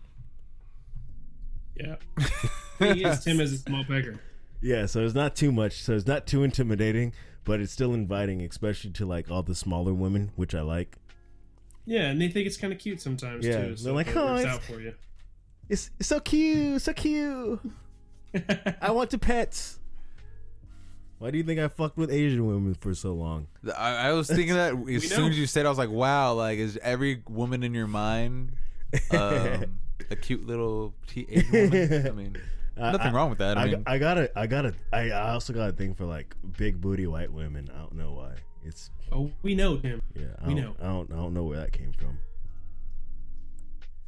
Yeah. 1.76 1.96
he 2.80 3.04
is 3.04 3.24
Tim 3.24 3.40
as 3.40 3.54
a 3.54 3.58
small 3.58 3.84
pecker. 3.84 4.20
Yeah, 4.62 4.86
so 4.86 5.04
it's 5.04 5.16
not 5.16 5.36
too 5.36 5.52
much, 5.52 5.82
so 5.82 5.94
it's 5.94 6.08
not 6.08 6.26
too 6.28 6.44
intimidating, 6.44 7.14
but 7.44 7.60
it's 7.60 7.72
still 7.74 7.94
inviting, 7.94 8.42
especially 8.42 8.92
to 8.92 9.06
like 9.06 9.30
all 9.30 9.44
the 9.44 9.56
smaller 9.56 9.94
women, 9.94 10.32
which 10.36 10.54
I 10.56 10.62
like. 10.62 10.98
Yeah, 11.86 12.04
and 12.10 12.22
they 12.22 12.30
think 12.30 12.48
it's 12.48 12.56
kind 12.58 12.72
of 12.72 12.80
cute 12.80 13.02
sometimes 13.02 13.46
Yeah, 13.46 13.66
too. 13.68 13.76
they're 13.76 13.94
like, 13.94 14.16
"Oh, 14.16 14.36
it's- 14.38 14.46
out 14.56 14.64
for 14.64 14.80
you. 14.80 14.94
It's, 15.70 15.90
it's 16.00 16.10
so 16.10 16.20
cute, 16.20 16.82
so 16.82 16.92
cute. 16.94 17.60
I 18.82 18.92
want 18.92 19.10
to 19.12 19.18
pets. 19.18 19.80
Why 21.24 21.32
do 21.32 21.38
you 21.38 21.46
think 21.46 21.58
I 21.58 21.70
fucked 21.70 21.96
with 21.96 22.12
Asian 22.12 22.46
women 22.46 22.74
for 22.74 22.94
so 22.94 23.14
long? 23.14 23.48
I, 23.78 24.10
I 24.10 24.12
was 24.12 24.28
thinking 24.28 24.56
that 24.56 24.74
as 24.94 25.08
soon 25.08 25.22
know. 25.22 25.30
as 25.30 25.40
you 25.40 25.48
said, 25.48 25.66
I 25.66 25.70
was 25.70 25.78
like, 25.78 25.90
"Wow!" 25.90 26.34
Like, 26.34 26.60
is 26.60 26.78
every 26.84 27.24
woman 27.30 27.64
in 27.64 27.74
your 27.74 27.88
mind 27.88 28.52
um, 29.12 29.80
a 30.12 30.18
cute 30.18 30.46
little 30.46 30.94
T- 31.08 31.26
Asian 31.30 31.72
woman? 31.72 32.08
I 32.08 32.12
mean, 32.12 32.38
I- 32.76 32.92
nothing 32.92 33.08
I- 33.08 33.12
wrong 33.14 33.30
with 33.30 33.40
that. 33.40 33.58
I, 33.58 33.62
I, 33.62 33.66
mean, 33.68 33.84
I 33.88 33.98
got 34.00 34.18
a, 34.18 34.38
I 34.38 34.48
got 34.48 34.66
a, 34.66 34.74
I 34.92 35.12
I 35.12 35.32
also 35.32 35.54
got 35.54 35.70
a 35.70 35.72
thing 35.72 35.94
for 35.94 36.04
like 36.04 36.36
big 36.58 36.82
booty 36.82 37.08
white 37.08 37.32
women. 37.32 37.70
I 37.74 37.78
don't 37.80 37.96
know 37.96 38.12
why. 38.12 38.34
It's 38.66 38.90
oh, 39.10 39.32
we 39.44 39.56
know 39.56 39.78
Tim. 39.78 40.02
yeah. 40.14 40.26
I 40.44 40.48
We 40.50 40.56
don't, 40.56 40.78
know. 40.78 40.86
I 40.86 40.88
don't, 40.88 41.14
I 41.14 41.16
don't 41.16 41.34
know 41.34 41.46
where 41.46 41.60
that 41.60 41.72
came 41.72 41.94
from. 41.94 42.20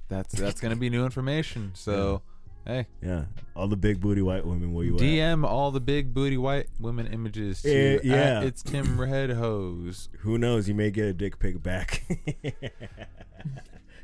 that's 0.10 0.34
that's 0.34 0.60
gonna 0.60 0.76
be 0.76 0.90
new 0.90 1.06
information. 1.06 1.72
So, 1.76 2.24
hey, 2.66 2.88
Yeah, 3.02 3.26
all 3.56 3.68
the 3.68 3.76
big 3.78 4.00
booty 4.02 4.22
white 4.22 4.46
women. 4.46 4.74
Where 4.74 4.86
you 4.86 4.96
at? 4.96 5.02
DM 5.02 5.46
all 5.46 5.72
the 5.72 5.80
big 5.80 6.14
booty 6.14 6.38
white 6.38 6.68
women 6.80 7.08
images 7.08 7.62
to 7.62 7.70
Eh, 7.72 7.96
at 7.98 8.06
yeah. 8.06 8.42
it's 8.42 8.62
Tim 8.64 9.00
Red 9.02 9.32
Hose. 9.32 10.10
Who 10.20 10.38
knows? 10.38 10.68
You 10.68 10.76
may 10.76 10.92
get 10.92 11.06
a 11.06 11.14
dick 11.14 11.40
pic 11.40 11.62
back. 11.64 12.04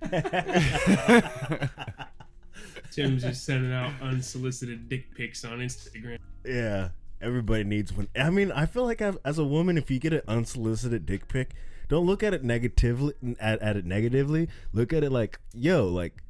Tim's 2.92 3.22
just 3.24 3.46
sending 3.46 3.72
out 3.72 3.94
unsolicited 4.02 4.90
dick 4.90 5.16
pics 5.16 5.46
on 5.46 5.60
Instagram. 5.60 6.18
yeah, 6.46 6.90
everybody 7.22 7.64
needs 7.64 7.94
one. 7.94 8.08
I 8.16 8.30
mean, 8.30 8.52
I 8.52 8.66
feel 8.66 8.84
like 8.84 9.02
I've, 9.02 9.18
as 9.24 9.38
a 9.40 9.46
woman, 9.46 9.78
if 9.78 9.90
you 9.90 10.00
get 10.00 10.12
an 10.14 10.22
unsolicited 10.28 11.06
dick 11.06 11.28
pic, 11.30 11.54
don't 11.88 12.06
look 12.06 12.22
at 12.24 12.34
it 12.34 12.44
negatively. 12.44 13.14
At, 13.40 13.62
at 13.62 13.78
it 13.78 13.86
negatively, 13.86 14.50
look 14.74 14.92
at 14.92 15.04
it 15.04 15.12
like, 15.12 15.40
yo, 15.54 15.88
like 15.88 16.22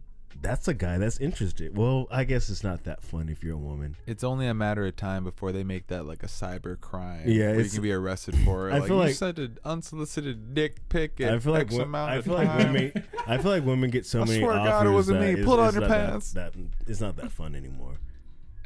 that's 0.41 0.67
a 0.67 0.73
guy 0.73 0.97
that's 0.97 1.19
interested. 1.19 1.77
Well, 1.77 2.07
I 2.11 2.23
guess 2.23 2.49
it's 2.49 2.63
not 2.63 2.83
that 2.85 3.03
fun 3.03 3.29
if 3.29 3.43
you're 3.43 3.53
a 3.55 3.59
woman. 3.59 3.95
It's 4.07 4.23
only 4.23 4.47
a 4.47 4.53
matter 4.53 4.85
of 4.85 4.95
time 4.95 5.23
before 5.23 5.51
they 5.51 5.63
make 5.63 5.87
that 5.87 6.05
like 6.05 6.23
a 6.23 6.27
cyber 6.27 6.79
crime. 6.79 7.23
Yeah, 7.27 7.51
where 7.51 7.61
you 7.61 7.69
can 7.69 7.81
be 7.81 7.91
arrested 7.91 8.35
for 8.43 8.69
it. 8.69 8.73
I 8.73 8.79
like, 8.79 8.87
feel 8.87 8.97
you 8.97 9.01
like- 9.03 9.15
sent 9.15 9.37
an 9.39 9.57
unsolicited 9.63 10.53
dick 10.53 10.87
pic. 10.89 11.21
At 11.21 11.33
I 11.35 11.39
feel 11.39 11.53
like 11.53 11.67
X 11.67 11.75
wo- 11.75 11.81
amount 11.83 12.11
I 12.11 12.15
of 12.15 12.25
feel 12.25 12.33
like 12.33 12.57
women. 12.57 13.03
I 13.27 13.37
feel 13.37 13.51
like 13.51 13.65
women 13.65 13.89
get 13.89 14.05
so 14.05 14.21
I 14.21 14.25
many 14.25 14.39
swear 14.39 14.53
to 14.53 14.59
offers 14.59 14.71
God, 14.71 14.87
it 14.87 14.91
wasn't 14.91 15.19
that 15.19 15.25
me. 15.25 15.31
it's- 15.33 15.45
Pull 15.45 15.57
down 15.57 15.65
it's 15.67 15.73
your 15.75 15.81
not 15.81 15.89
that- 15.89 16.09
pants. 16.09 16.31
That, 16.33 16.53
it's 16.87 17.01
not 17.01 17.15
that 17.17 17.31
fun 17.31 17.55
anymore. 17.55 17.97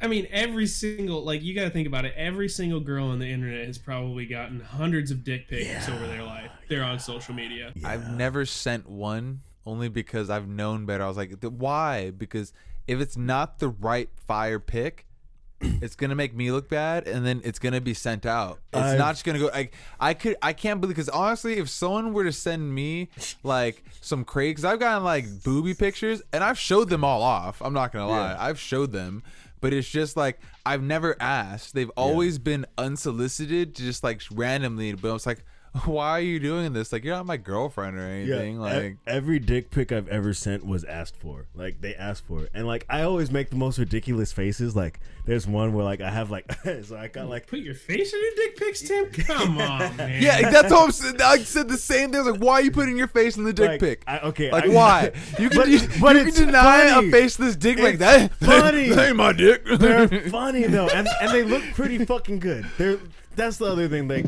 I 0.00 0.08
mean, 0.08 0.26
every 0.30 0.66
single 0.66 1.24
like 1.24 1.42
you 1.42 1.54
got 1.54 1.64
to 1.64 1.70
think 1.70 1.86
about 1.88 2.04
it. 2.04 2.12
Every 2.16 2.48
single 2.50 2.80
girl 2.80 3.06
on 3.08 3.18
the 3.18 3.26
internet 3.28 3.66
has 3.66 3.78
probably 3.78 4.26
gotten 4.26 4.60
hundreds 4.60 5.10
of 5.10 5.24
dick 5.24 5.48
pics 5.48 5.88
over 5.88 6.06
their 6.06 6.22
life. 6.22 6.50
They're 6.68 6.84
on 6.84 6.98
social 6.98 7.34
media. 7.34 7.72
I've 7.82 8.10
never 8.12 8.44
sent 8.44 8.88
one 8.90 9.40
only 9.66 9.88
because 9.88 10.30
I've 10.30 10.48
known 10.48 10.86
better. 10.86 11.04
I 11.04 11.08
was 11.08 11.16
like, 11.16 11.34
why? 11.42 12.10
Because 12.10 12.52
if 12.86 13.00
it's 13.00 13.16
not 13.16 13.58
the 13.58 13.68
right 13.68 14.08
fire 14.26 14.60
pick, 14.60 15.06
it's 15.60 15.96
gonna 15.96 16.14
make 16.14 16.34
me 16.34 16.52
look 16.52 16.68
bad, 16.68 17.08
and 17.08 17.24
then 17.26 17.40
it's 17.42 17.58
gonna 17.58 17.80
be 17.80 17.94
sent 17.94 18.26
out. 18.26 18.60
It's 18.72 18.82
I've- 18.82 18.98
not 18.98 19.12
just 19.14 19.24
gonna 19.24 19.38
go. 19.38 19.46
Like 19.46 19.72
I 19.98 20.12
could, 20.14 20.36
I 20.42 20.52
can't 20.52 20.80
believe 20.80 20.94
because 20.96 21.08
honestly, 21.08 21.54
if 21.58 21.68
someone 21.70 22.12
were 22.12 22.24
to 22.24 22.32
send 22.32 22.74
me 22.74 23.08
like 23.42 23.82
some 24.02 24.24
crazy, 24.24 24.50
because 24.52 24.64
I've 24.66 24.78
gotten 24.80 25.02
like 25.02 25.24
booby 25.42 25.72
pictures, 25.74 26.22
and 26.32 26.44
I've 26.44 26.58
showed 26.58 26.88
them 26.90 27.04
all 27.04 27.22
off. 27.22 27.60
I'm 27.62 27.72
not 27.72 27.92
gonna 27.92 28.08
lie, 28.08 28.32
Yeah. 28.32 28.36
I've 28.44 28.58
showed 28.60 28.92
them. 28.92 29.22
But 29.62 29.72
it's 29.72 29.88
just 29.88 30.18
like 30.18 30.38
I've 30.66 30.82
never 30.82 31.16
asked. 31.18 31.74
They've 31.74 31.90
always 31.96 32.38
been 32.38 32.66
unsolicited, 32.76 33.74
just 33.74 34.04
like 34.04 34.20
randomly. 34.30 34.92
But 34.92 35.08
I 35.08 35.12
was 35.14 35.24
like, 35.26 35.42
why 35.84 36.10
are 36.12 36.20
you 36.20 36.38
doing 36.40 36.72
this? 36.72 36.92
Like 36.92 37.04
you're 37.04 37.14
not 37.16 37.26
my 37.26 37.36
girlfriend 37.36 37.96
or 37.98 38.02
anything. 38.02 38.56
e- 38.56 38.58
like 38.58 38.96
every 39.06 39.38
dick 39.38 39.70
pic 39.70 39.92
I've 39.92 40.08
ever 40.08 40.32
sent 40.34 40.64
was 40.66 40.84
asked 40.84 41.16
for. 41.16 41.46
Like 41.54 41.80
they 41.80 41.94
asked 41.94 42.24
for 42.26 42.44
it, 42.44 42.50
and 42.54 42.66
like 42.66 42.84
I 42.88 43.02
always 43.02 43.30
make 43.30 43.50
the 43.50 43.56
most 43.56 43.78
ridiculous 43.78 44.32
faces. 44.32 44.74
Like 44.74 45.00
there's 45.24 45.46
one 45.46 45.72
where 45.74 45.84
like 45.84 46.00
I 46.00 46.10
have 46.10 46.30
like 46.30 46.50
so 46.84 46.96
I 46.96 47.08
got 47.08 47.28
like 47.28 47.46
Put 47.48 47.58
your 47.60 47.74
face 47.74 48.12
in 48.12 48.20
your 48.20 48.30
dick 48.36 48.56
pics, 48.56 48.80
Tim. 48.82 49.10
Come 49.26 49.58
on, 49.58 49.96
man. 49.96 50.22
Yeah, 50.22 50.50
that's 50.50 50.70
what 50.70 50.84
I'm 50.84 50.92
saying. 50.92 51.20
I 51.22 51.38
said 51.38 51.68
the 51.68 51.76
same 51.76 52.10
thing. 52.10 52.20
I 52.20 52.22
was 52.24 52.32
like, 52.32 52.40
why 52.40 52.54
are 52.54 52.62
you 52.62 52.70
putting 52.70 52.96
your 52.96 53.08
face 53.08 53.36
in 53.36 53.44
the 53.44 53.52
dick 53.52 53.68
like, 53.68 53.80
pic? 53.80 54.02
I, 54.06 54.18
okay, 54.20 54.50
like, 54.52 54.64
I- 54.64 54.68
why? 54.68 55.12
You 55.38 55.48
can, 55.50 55.58
But- 55.58 55.68
you, 55.68 55.80
but 56.00 56.16
you 56.16 56.22
it's 56.26 56.36
can 56.38 56.46
deny 56.46 56.88
funny. 56.90 57.08
a 57.08 57.10
faceless 57.10 57.56
dick 57.56 57.78
like 57.78 57.94
It's 57.94 57.98
that. 58.00 58.34
funny. 58.36 58.88
that 58.90 59.08
ain't 59.08 59.16
my 59.16 59.32
dick. 59.32 59.64
They're 59.64 60.08
funny 60.30 60.64
though, 60.64 60.88
and 60.88 61.08
and 61.20 61.30
they 61.32 61.42
look 61.42 61.62
pretty 61.74 62.04
fucking 62.04 62.38
good. 62.38 62.64
They're 62.78 62.98
that's 63.34 63.58
the 63.58 63.66
other 63.66 63.86
thing. 63.88 64.08
Like, 64.08 64.26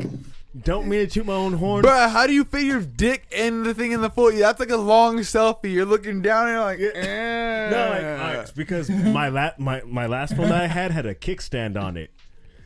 don't 0.59 0.87
mean 0.87 1.01
to 1.01 1.07
toot 1.07 1.25
my 1.25 1.33
own 1.33 1.53
horn. 1.53 1.83
Bruh, 1.83 2.09
how 2.09 2.25
do 2.25 2.33
you 2.33 2.43
fit 2.43 2.63
your 2.63 2.81
dick 2.81 3.27
in 3.31 3.63
the 3.63 3.73
thing 3.73 3.91
in 3.91 4.01
the 4.01 4.09
foot? 4.09 4.35
That's 4.37 4.59
like 4.59 4.71
a 4.71 4.77
long 4.77 5.19
selfie. 5.19 5.71
You're 5.71 5.85
looking 5.85 6.21
down 6.21 6.47
and 6.47 6.55
you're 6.55 6.63
like, 6.63 6.79
eh. 6.95 7.69
No, 7.69 7.89
like, 7.89 8.01
right, 8.01 8.39
it's 8.41 8.51
because 8.51 8.89
my 8.89 9.29
la- 9.29 9.51
my 9.59 9.81
my 9.85 10.07
last 10.07 10.35
phone 10.35 10.49
that 10.49 10.63
I 10.63 10.67
had 10.67 10.91
had 10.91 11.05
a 11.05 11.13
kickstand 11.13 11.79
on 11.79 11.97
it. 11.97 12.11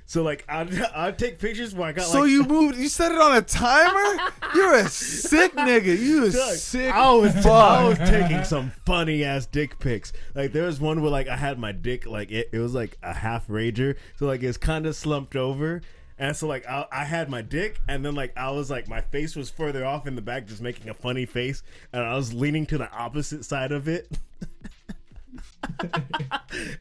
So 0.06 0.22
like 0.22 0.46
I'd, 0.48 0.74
I'd 0.96 1.18
take 1.18 1.40
pictures 1.40 1.74
where 1.74 1.90
I 1.90 1.92
got 1.92 2.06
So 2.06 2.22
like 2.22 2.30
you 2.30 2.44
moved? 2.44 2.78
You 2.78 2.88
set 2.88 3.12
it 3.12 3.20
on 3.20 3.36
a 3.36 3.42
timer? 3.42 4.32
You're 4.54 4.76
a 4.76 4.88
sick 4.88 5.54
nigga. 5.56 5.98
You 5.98 6.26
a 6.26 6.32
Doug, 6.32 6.56
sick. 6.56 6.94
I 6.94 7.12
was 7.14 7.36
I 7.46 7.84
was 7.88 7.98
taking 7.98 8.44
some 8.44 8.72
funny 8.86 9.24
ass 9.24 9.46
dick 9.46 9.80
pics. 9.80 10.14
Like 10.36 10.54
there 10.54 10.64
was 10.64 10.80
one 10.80 11.02
where 11.02 11.12
like 11.12 11.28
I 11.28 11.36
had 11.36 11.58
my 11.60 11.72
dick 11.72 12.06
like 12.06 12.32
it, 12.32 12.50
it 12.54 12.60
was 12.60 12.74
like 12.74 12.98
a 13.04 13.14
half 13.14 13.48
rager, 13.48 13.98
so 14.18 14.26
like 14.26 14.44
it's 14.44 14.58
kind 14.58 14.86
of 14.86 14.96
slumped 14.96 15.36
over. 15.36 15.82
And 16.20 16.36
so 16.36 16.48
like 16.48 16.68
I, 16.68 16.86
I 16.92 17.04
had 17.06 17.30
my 17.30 17.42
dick, 17.42 17.80
and 17.88 18.06
then 18.06 18.14
like 18.16 18.38
I 18.38 18.52
was 18.52 18.70
like 18.70 18.88
my 18.88 19.02
face 19.02 19.36
was 19.36 19.50
further 19.50 19.84
off 19.86 20.06
in 20.08 20.16
the 20.16 20.22
back, 20.22 20.48
just 20.48 20.62
making 20.62 20.90
a 20.90 20.94
funny 20.94 21.26
face, 21.26 21.64
and 21.92 22.04
I 22.04 22.16
was 22.16 22.34
leaning 22.34 22.66
to 22.68 22.78
the 22.78 22.92
opposite 22.92 23.44
side 23.46 23.72
of 23.72 23.88
it. 23.88 24.08
and 25.82 25.92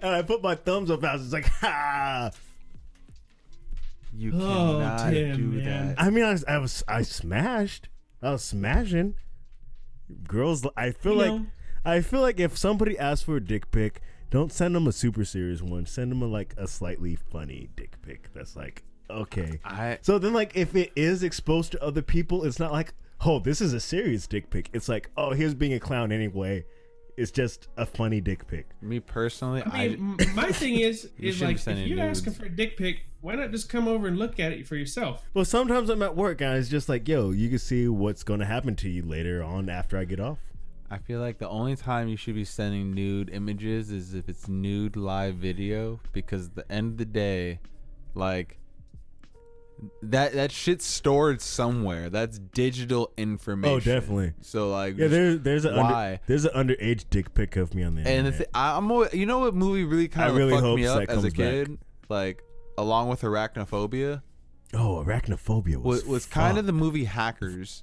I 0.03 0.23
put 0.23 0.43
my 0.43 0.55
thumbs 0.55 0.91
up. 0.91 1.03
I 1.05 1.15
was 1.15 1.23
just 1.23 1.33
like, 1.33 1.47
ha. 1.61 2.31
You 4.15 4.33
Oh, 4.35 4.79
cannot 4.79 5.11
Tim, 5.11 5.37
do 5.37 5.43
man. 5.65 5.95
that. 5.95 6.01
I 6.03 6.11
mean, 6.11 6.25
I 6.25 6.33
was, 6.33 6.45
I 6.45 6.59
was, 6.59 6.83
I 6.87 7.03
smashed. 7.03 7.89
I 8.21 8.33
was 8.33 8.45
smashing. 8.45 9.15
Girls, 10.29 10.67
I 10.77 10.91
feel 10.91 11.13
You 11.15 11.19
like, 11.19 11.31
know. 11.33 11.47
I 11.85 12.01
feel 12.03 12.21
like 12.21 12.39
if 12.39 12.57
somebody 12.59 12.99
asks 12.99 13.25
for 13.25 13.37
a 13.37 13.41
dick 13.41 13.71
pic, 13.71 14.01
don't 14.31 14.53
send 14.53 14.75
them 14.75 14.87
a 14.87 14.93
super 14.93 15.25
serious 15.25 15.63
one. 15.63 15.87
Send 15.87 16.11
them 16.11 16.23
a 16.23 16.27
like 16.27 16.55
a 16.59 16.69
slightly 16.69 17.17
funny 17.17 17.71
dick 17.75 18.01
pic. 18.03 18.33
That's 18.35 18.55
like 18.55 18.83
okay. 19.11 19.61
I 19.65 19.99
So 20.03 20.19
then, 20.19 20.33
like, 20.33 20.57
if 20.57 20.75
it 20.75 20.93
is 20.97 21.23
exposed 21.23 21.73
to 21.73 21.83
other 21.83 22.03
people, 22.03 22.45
it's 22.45 22.59
not 22.59 22.73
like, 22.73 22.95
oh, 23.25 23.39
this 23.39 23.61
is 23.61 23.73
a 23.73 23.81
serious 23.81 24.27
dick 24.27 24.51
pic. 24.51 24.69
It's 24.73 24.89
like, 24.89 25.11
oh, 25.17 25.33
here's 25.33 25.55
being 25.55 25.73
a 25.75 25.81
clown 25.81 26.13
anyway. 26.13 26.65
It's 27.17 27.31
just 27.31 27.69
a 27.77 27.85
funny 27.85 28.21
dick 28.23 28.47
pic. 28.47 28.67
me 28.81 28.99
personally, 28.99 29.63
I 29.67 29.89
mean, 29.89 30.17
m- 30.19 30.35
my 30.35 30.51
thing 30.51 30.77
is, 30.77 31.11
You 31.19 31.29
is 31.29 31.43
like 31.43 31.57
if 31.57 31.67
you're 31.67 31.99
nudes. 31.99 32.21
asking 32.21 32.33
for 32.33 32.47
a 32.47 32.49
dick 32.49 32.79
pic, 32.79 33.05
why 33.21 33.35
not 33.35 33.51
just 33.51 33.69
come 33.69 33.87
over 33.87 34.09
and 34.09 34.19
look 34.19 34.41
at 34.41 34.53
it 34.53 34.67
for 34.67 34.77
yourself? 34.77 35.23
Well, 35.35 35.45
sometimes 35.45 35.91
I'm 35.91 36.03
at 36.03 36.17
work, 36.17 36.41
and 36.41 36.57
it's 36.57 36.71
just 36.71 36.89
like, 36.89 37.07
yo, 37.07 37.31
you 37.31 37.51
can 37.51 37.59
see 37.59 37.87
what's 37.87 38.25
going 38.25 38.41
to 38.41 38.47
happen 38.47 38.77
to 38.77 38.89
you 38.89 39.03
later 39.03 39.43
on 39.43 39.69
after 39.69 39.99
I 39.99 40.05
get 40.05 40.21
off. 40.21 40.39
I 40.91 40.99
feel 40.99 41.21
like 41.21 41.39
the 41.39 41.49
only 41.49 41.77
time 41.77 42.09
you 42.09 42.17
should 42.17 42.35
be 42.35 42.45
sending 42.45 42.93
nude 42.95 43.31
images 43.31 43.91
is 43.91 44.15
if 44.15 44.29
it's 44.29 44.49
nude 44.49 44.97
live 44.97 45.37
video 45.37 46.01
because 46.13 46.49
at 46.49 46.55
the 46.55 46.73
end 46.73 46.93
of 46.93 46.97
the 46.99 47.05
day, 47.07 47.61
like 48.15 48.59
that 50.03 50.33
that 50.35 50.53
shit's 50.53 50.85
stored 50.85 51.41
somewhere. 51.41 52.11
That's 52.11 52.39
digital 52.39 53.13
information. 53.17 53.75
Oh, 53.75 53.81
definitely. 53.81 54.33
So 54.41 54.71
like 54.71 54.97
Yeah, 54.97 55.09
there's 55.09 55.41
there's 55.41 55.65
a 55.65 55.75
Why? 55.75 56.13
under, 56.13 56.21
there's 56.27 56.45
an 56.45 56.53
underage 56.55 57.05
dick 57.11 57.35
pic 57.35 57.57
of 57.57 57.75
me 57.75 57.83
on 57.83 57.95
the 57.95 58.09
and 58.09 58.27
the 58.27 58.49
I'm 58.55 58.91
always, 58.91 59.15
you 59.15 59.27
know 59.27 59.41
what 59.41 59.55
movie 59.55 59.85
really 59.85 60.09
kind 60.09 60.31
of 60.31 60.37
really 60.37 60.53
fucked 60.53 60.77
me 60.77 60.87
up 60.87 61.03
as 61.03 61.03
a 61.03 61.07
comes 61.07 61.25
back. 61.25 61.35
kid, 61.35 61.79
like 62.09 62.43
along 62.79 63.09
with 63.09 63.23
arachnophobia. 63.23 64.23
oh, 64.75 65.05
arachnophobia 65.07 65.77
was 65.77 66.03
was, 66.03 66.07
was 66.07 66.27
kind 66.27 66.59
of 66.59 66.67
the 66.67 66.73
movie 66.73 67.05
Hackers. 67.05 67.83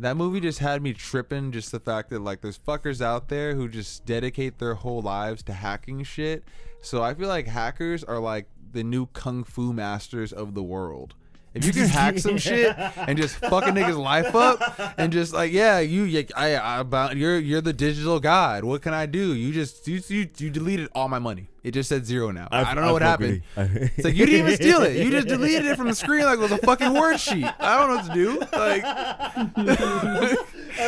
That 0.00 0.16
movie 0.16 0.40
just 0.40 0.58
had 0.58 0.82
me 0.82 0.92
tripping. 0.92 1.52
Just 1.52 1.72
the 1.72 1.80
fact 1.80 2.10
that 2.10 2.20
like 2.20 2.40
there's 2.42 2.58
fuckers 2.58 3.00
out 3.00 3.28
there 3.28 3.54
who 3.54 3.68
just 3.68 4.04
dedicate 4.04 4.58
their 4.58 4.74
whole 4.74 5.00
lives 5.00 5.42
to 5.44 5.52
hacking 5.52 6.02
shit. 6.02 6.44
So 6.82 7.02
I 7.02 7.14
feel 7.14 7.28
like 7.28 7.46
hackers 7.46 8.04
are 8.04 8.18
like 8.18 8.48
the 8.72 8.84
new 8.84 9.06
kung 9.06 9.42
fu 9.42 9.72
masters 9.72 10.32
of 10.32 10.54
the 10.54 10.62
world. 10.62 11.14
If 11.56 11.64
you 11.66 11.72
can 11.72 11.88
hack 11.88 12.18
some 12.18 12.38
shit 12.38 12.74
and 12.96 13.16
just 13.18 13.36
fuck 13.36 13.64
a 13.64 13.70
nigga's 13.70 13.96
life 13.96 14.34
up 14.34 14.60
and 14.98 15.12
just 15.12 15.32
like 15.32 15.52
yeah 15.52 15.78
you, 15.80 16.02
you 16.04 16.26
I, 16.36 16.54
I 16.54 16.78
about 16.80 17.16
you're 17.16 17.38
you're 17.38 17.60
the 17.60 17.72
digital 17.72 18.20
god 18.20 18.64
what 18.64 18.82
can 18.82 18.92
I 18.94 19.06
do 19.06 19.34
you 19.34 19.52
just 19.52 19.86
you 19.88 20.00
you, 20.08 20.28
you 20.38 20.50
deleted 20.50 20.88
all 20.94 21.08
my 21.08 21.18
money 21.18 21.48
it 21.62 21.72
just 21.72 21.88
said 21.88 22.06
zero 22.06 22.30
now 22.30 22.46
I, 22.52 22.74
don't 22.74 22.84
know 22.84 22.92
what 22.92 23.02
fuck 23.02 23.18
with 23.18 23.42
happened 23.56 23.72
you. 23.82 23.90
it's 23.96 24.04
like 24.04 24.14
you 24.14 24.24
didn't 24.26 24.46
even 24.46 24.54
steal 24.54 24.82
it. 24.82 24.96
You 25.04 25.10
just 25.10 25.26
deleted 25.26 25.66
it 25.66 25.76
from 25.76 25.88
the 25.88 25.96
screen 25.96 26.24
like 26.24 26.38
it 26.38 26.42
was 26.42 26.52
a 26.52 26.58
fucking 26.58 26.94
word 26.94 27.18
sheet. 27.18 27.44
I 27.58 27.76
don't 27.78 27.88
know 27.88 27.96
what 27.96 28.06
to 28.06 28.14
do. 28.14 28.38
Like, 28.56 28.84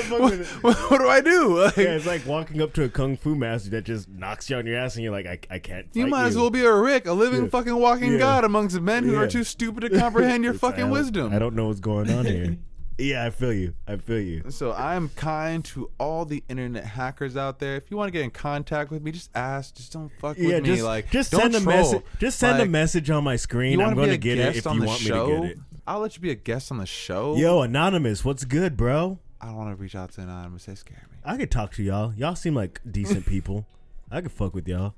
what, 0.08 0.38
what, 0.62 0.76
what 0.90 0.98
do 0.98 1.08
I 1.08 1.20
do? 1.20 1.58
Like, 1.64 1.76
Yeah, 1.76 1.96
it's 1.96 2.06
like 2.06 2.24
walking 2.26 2.62
up 2.62 2.72
to 2.74 2.84
a 2.84 2.88
kung 2.88 3.16
fu 3.16 3.34
master 3.34 3.70
that 3.70 3.84
just 3.84 4.08
knocks 4.08 4.48
you 4.50 4.56
on 4.56 4.66
your 4.66 4.78
ass, 4.78 4.94
and 4.94 5.02
you're 5.02 5.12
like, 5.12 5.26
I, 5.26 5.38
I 5.50 5.58
can't. 5.58 5.86
you 5.94 6.06
might 6.06 6.26
as 6.26 6.36
well 6.36 6.50
be 6.50 6.64
a 6.64 6.72
Rick, 6.72 7.06
a 7.06 7.12
living 7.12 7.44
Yeah. 7.44 7.48
fucking 7.50 7.74
walking 7.74 8.12
Yeah. 8.12 8.18
god 8.18 8.44
amongst 8.44 8.80
men 8.80 9.02
who 9.04 9.12
Yeah. 9.14 9.20
are 9.20 9.26
too 9.26 9.44
stupid 9.44 9.80
to 9.80 9.90
comprehend 9.98 10.44
your 10.44 10.54
fucking 10.58 10.84
I 10.84 10.90
wisdom. 10.90 11.32
I 11.32 11.38
don't 11.38 11.54
know 11.54 11.68
what's 11.68 11.80
going 11.80 12.10
on 12.10 12.24
here. 12.26 12.56
yeah, 12.98 13.24
I 13.24 13.30
feel 13.30 13.52
you. 13.52 13.74
I 13.86 13.96
feel 13.96 14.20
you. 14.20 14.44
So 14.50 14.72
I'm 14.72 15.08
kind 15.10 15.64
to 15.66 15.90
all 15.98 16.24
the 16.24 16.42
internet 16.48 16.84
hackers 16.84 17.36
out 17.36 17.58
there. 17.58 17.76
If 17.76 17.90
you 17.90 17.96
want 17.96 18.08
to 18.08 18.12
get 18.12 18.22
in 18.22 18.30
contact 18.30 18.90
with 18.90 19.02
me, 19.02 19.12
just 19.12 19.30
ask. 19.34 19.74
Just 19.76 19.92
don't 19.92 20.10
fuck 20.20 20.36
with 20.36 20.46
Yeah, 20.46 20.60
me. 20.60 20.66
just 20.66 20.82
like, 20.82 21.10
just 21.10 21.30
send 21.30 21.54
a 21.54 21.60
troll. 21.60 21.76
message. 21.76 22.02
Just 22.18 22.38
send 22.38 22.58
Like, 22.58 22.68
a 22.68 22.70
message 22.70 23.10
on 23.10 23.24
my 23.24 23.36
screen. 23.36 23.80
I'm 23.80 23.94
going 23.94 24.08
to 24.08 24.14
to 24.16 24.18
be 24.20 24.30
a 24.32 24.36
get 24.36 24.38
it 24.38 24.56
if 24.56 24.64
you 24.64 24.82
want 24.82 25.00
show? 25.00 25.26
me 25.26 25.34
to 25.34 25.40
get 25.42 25.50
it. 25.52 25.58
I'll 25.86 26.00
let 26.00 26.16
you 26.16 26.20
be 26.22 26.30
a 26.30 26.34
guest 26.34 26.70
on 26.70 26.78
the 26.78 26.86
show. 26.86 27.36
Yo, 27.36 27.62
anonymous, 27.62 28.24
what's 28.24 28.44
good, 28.44 28.76
bro? 28.76 29.18
I 29.40 29.46
don't 29.46 29.56
want 29.56 29.70
to 29.74 29.80
reach 29.80 29.94
out 29.94 30.10
to 30.12 30.20
anonymous. 30.20 30.64
They 30.66 30.74
scare 30.74 31.06
me. 31.10 31.16
I 31.24 31.36
could 31.36 31.50
talk 31.50 31.72
to 31.74 31.82
y'all. 31.82 32.12
Y'all 32.14 32.34
seem 32.34 32.54
like 32.54 32.80
decent 32.90 33.24
people. 33.34 33.64
I 34.10 34.20
could 34.20 34.32
fuck 34.32 34.54
with 34.54 34.66
y'all. 34.68 34.94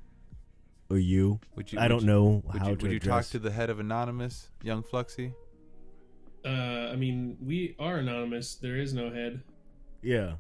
Or 0.88 0.98
you. 0.98 1.38
Would 1.54 1.72
you? 1.72 1.78
I 1.78 1.86
don't 1.86 2.00
you- 2.00 2.06
know 2.06 2.42
Would 2.46 2.56
how 2.62 2.70
you, 2.70 2.76
to 2.76 2.82
would 2.86 2.92
you 2.92 2.98
talk 2.98 3.24
to 3.26 3.38
the 3.38 3.50
head 3.52 3.70
of 3.70 3.78
Anonymous, 3.78 4.48
Young 4.62 4.82
Fluxy? 4.82 5.34
Uh, 6.44 6.90
I 6.92 6.96
mean, 6.96 7.36
we 7.42 7.74
are 7.78 7.96
anonymous. 7.98 8.54
There 8.54 8.76
is 8.76 8.94
no 8.94 9.10
head. 9.10 9.42
Yeah, 10.02 10.34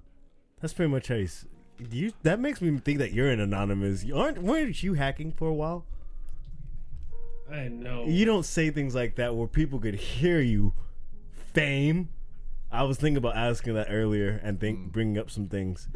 that's 0.60 0.72
pretty 0.72 0.90
much 0.90 1.08
how 1.08 1.16
you. 1.16 1.24
s- 1.24 1.44
You 1.90 2.12
that 2.22 2.40
makes 2.40 2.60
me 2.60 2.78
think 2.78 2.98
that 2.98 3.12
you're 3.12 3.28
an 3.30 3.40
anonymous. 3.40 4.04
You 4.04 4.16
aren't 4.16 4.42
weren't 4.42 4.82
you 4.82 4.94
hacking 4.94 5.32
for 5.32 5.48
a 5.48 5.52
while? 5.54 5.84
I 7.50 7.68
know. 7.68 8.06
You 8.06 8.24
don't 8.24 8.44
say 8.46 8.70
things 8.70 8.94
like 8.94 9.16
that 9.16 9.34
where 9.34 9.46
people 9.48 9.78
could 9.80 9.94
hear 9.96 10.40
you. 10.40 10.72
Fame. 11.52 12.08
I 12.70 12.84
was 12.84 12.96
thinking 12.96 13.16
about 13.16 13.36
asking 13.36 13.74
that 13.74 13.88
earlier 13.90 14.40
and 14.44 14.60
think 14.60 14.92
bringing 14.92 15.18
up 15.18 15.30
some 15.30 15.48
things 15.48 15.88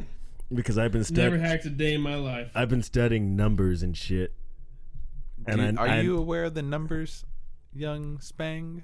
because 0.53 0.77
I've 0.77 0.91
been 0.91 1.05
studying. 1.05 1.23
Never 1.31 1.37
studying. 1.37 1.51
hacked 1.57 1.65
a 1.65 1.69
day 1.69 1.93
in 1.93 2.01
my 2.01 2.15
life. 2.15 2.51
I've 2.53 2.67
been 2.69 2.83
studying 2.83 3.35
numbers 3.37 3.81
and 3.81 3.95
shit. 3.95 4.33
And 5.47 5.59
you- 5.61 5.67
I- 5.79 5.85
are 5.85 5.87
I- 5.87 6.01
you 6.01 6.17
aware 6.17 6.43
of 6.43 6.53
the 6.55 6.61
numbers, 6.61 7.23
Young 7.73 8.19
Spang? 8.19 8.83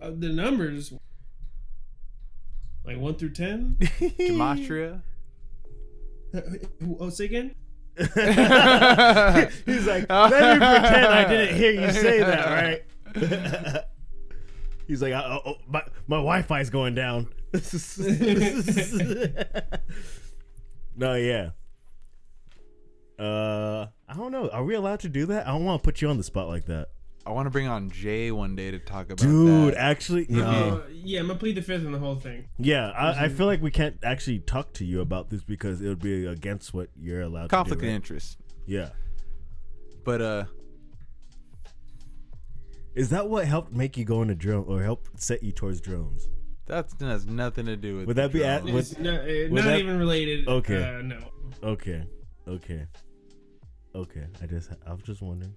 Uh, 0.00 0.10
the 0.16 0.28
numbers, 0.28 0.92
like 2.84 2.98
one 2.98 3.14
through 3.14 3.32
ten. 3.32 3.76
Gematria? 3.80 5.02
oh, 6.98 7.10
say 7.10 7.26
again. 7.26 7.54
He's 7.96 8.06
like, 9.86 10.06
let 10.10 10.30
me 10.30 10.66
pretend 10.66 11.06
I 11.06 11.24
didn't 11.26 11.56
hear 11.56 11.70
you 11.70 11.90
say 11.92 12.18
that, 12.18 12.84
right? 13.16 13.84
He's 14.86 15.00
like, 15.00 15.14
oh, 15.14 15.40
oh, 15.46 15.54
my 15.66 15.82
my 16.06 16.16
Wi-Fi's 16.16 16.68
going 16.68 16.94
down. 16.94 17.28
no, 20.94 21.14
yeah. 21.14 21.50
Uh, 23.18 23.86
I 24.06 24.14
don't 24.14 24.30
know. 24.30 24.50
Are 24.50 24.62
we 24.62 24.74
allowed 24.74 25.00
to 25.00 25.08
do 25.08 25.24
that? 25.26 25.46
I 25.46 25.52
don't 25.52 25.64
want 25.64 25.82
to 25.82 25.84
put 25.84 26.02
you 26.02 26.08
on 26.08 26.18
the 26.18 26.22
spot 26.22 26.48
like 26.48 26.66
that, 26.66 26.88
I 27.26 27.30
want 27.32 27.46
to 27.46 27.50
bring 27.50 27.66
on 27.66 27.90
Jay 27.90 28.30
one 28.30 28.54
day 28.54 28.70
to 28.70 28.78
talk 28.78 29.06
about 29.06 29.20
it. 29.20 29.26
dude. 29.26 29.74
that. 29.74 29.78
Actually, 29.80 30.26
Yeah. 30.30 30.36
no. 30.42 30.76
Uh, 30.76 30.82
yeah, 30.92 31.20
I'm 31.20 31.26
gonna 31.26 31.38
plead 31.38 31.56
the 31.56 31.62
fifth 31.62 31.84
in 31.84 31.90
the 31.90 31.98
whole 31.98 32.14
thing. 32.14 32.48
Yeah, 32.58 32.90
I, 32.90 33.24
I 33.24 33.28
feel 33.28 33.46
like 33.46 33.60
we 33.60 33.70
can't 33.72 33.96
actually 34.04 34.38
talk 34.38 34.72
to 34.74 34.84
you 34.84 35.00
about 35.00 35.28
this 35.30 35.42
because 35.42 35.80
it 35.80 35.88
would 35.88 35.98
be 36.00 36.24
against 36.26 36.72
what 36.72 36.88
you're 36.96 37.22
allowed 37.22 37.50
Conflict 37.50 37.68
to 37.68 37.72
of 37.74 37.80
do. 37.80 37.86
right? 37.86 37.92
Of 37.92 37.96
interest. 37.96 38.38
Yeah. 38.66 38.90
But 40.04 40.20
uh, 40.22 40.44
Is 42.94 43.10
that 43.10 43.28
what 43.28 43.44
helped 43.46 43.72
make 43.72 43.96
you 43.96 44.04
go 44.04 44.22
into 44.22 44.34
drone 44.34 44.64
or 44.68 44.82
helped 44.82 45.20
set 45.20 45.42
you 45.42 45.52
towards 45.52 45.80
drones? 45.80 46.28
that's, 46.66 46.94
that 46.94 47.06
has 47.06 47.26
nothing 47.26 47.66
to 47.66 47.76
do 47.76 47.96
with. 47.98 48.06
Would 48.06 48.16
the 48.16 48.22
that 48.22 48.32
be 48.32 48.44
at- 48.44 48.62
drones. 48.62 48.72
Would- 48.72 48.80
It's 48.80 48.98
not, 48.98 49.20
uh, 49.20 49.24
would 49.24 49.52
not 49.52 49.64
that- 49.64 49.78
even 49.80 49.98
related. 49.98 50.48
Okay. 50.48 50.82
Uh, 50.98 51.02
no. 51.02 51.18
Okay. 51.62 52.04
Okay. 52.48 52.86
Okay. 53.94 54.26
I 54.42 54.46
just 54.46 54.70
I 54.86 54.92
was 54.92 55.02
just 55.02 55.22
wondering. 55.22 55.54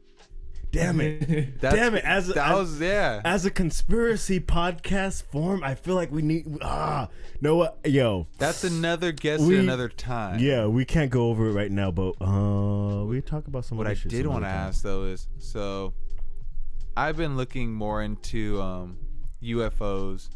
Damn 0.72 1.02
it. 1.02 1.60
That's- 1.62 1.74
Damn 1.80 1.96
it, 1.96 2.04
as- 2.04 2.28
that 2.28 2.52
as- 2.52 2.58
was 2.58 2.82
yeah. 2.82 3.22
As 3.26 3.46
a 3.46 3.52
conspiracy 3.52 4.40
podcast 4.40 5.24
form, 5.24 5.64
I 5.64 5.76
feel 5.76 5.96
like 5.96 6.12
we 6.12 6.22
need 6.22 6.46
ah 6.62 7.10
know 7.41 7.56
what 7.56 7.80
yo. 7.86 8.28
That's 8.38 8.64
another 8.64 9.12
guess 9.12 9.40
We- 9.40 9.58
at 9.58 9.64
another 9.64 9.90
time. 9.90 10.40
Yeah, 10.40 10.68
we 10.68 10.86
can't 10.86 11.10
go 11.10 11.30
over 11.30 11.48
it 11.50 11.54
right 11.54 11.72
now, 11.72 11.91
but 11.91 12.12
uh 12.22 13.04
we 13.06 13.22
talk 13.22 13.48
about 13.48 13.66
some 13.66 13.78
What 13.78 13.88
I 13.88 13.96
did 13.96 14.28
want 14.28 14.44
to 14.44 14.50
ask 14.50 14.84
though 14.84 15.06
is 15.06 15.28
so 15.40 15.94
I've 16.96 17.18
been 17.18 17.38
looking 17.38 17.74
more 17.74 18.04
into 18.04 18.62
um, 18.62 18.98
UFOs 19.41 20.30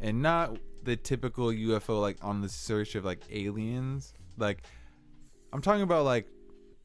and 0.00 0.20
not 0.20 0.58
the 0.82 0.96
typical 0.96 1.46
UFO 1.46 2.00
like 2.00 2.16
on 2.22 2.40
the 2.40 2.48
search 2.48 2.94
of 2.96 3.04
like 3.04 3.20
aliens. 3.30 4.12
Like 4.36 4.64
I'm 5.52 5.62
talking 5.62 5.82
about 5.82 6.04
like 6.04 6.26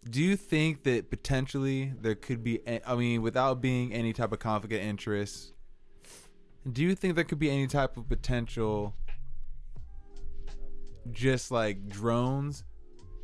do 0.10 0.22
you 0.22 0.36
think 0.36 0.84
that 0.84 1.10
potentially 1.10 1.94
there 2.02 2.16
could 2.16 2.44
be 2.44 2.60
i 2.86 2.96
mean 2.96 3.22
without 3.22 3.62
being 3.62 3.94
any 3.94 4.14
type 4.14 4.32
of 4.32 4.40
conflict 4.40 4.74
of 4.74 4.82
interest 4.82 5.54
do 6.72 6.82
you 6.84 6.96
think 6.96 7.16
there 7.16 7.24
could 7.24 7.40
be 7.40 7.50
any 7.50 7.68
type 7.68 7.98
of 7.98 8.08
potential 8.10 8.94
just 11.12 11.52
like 11.52 11.88
drones 11.88 12.64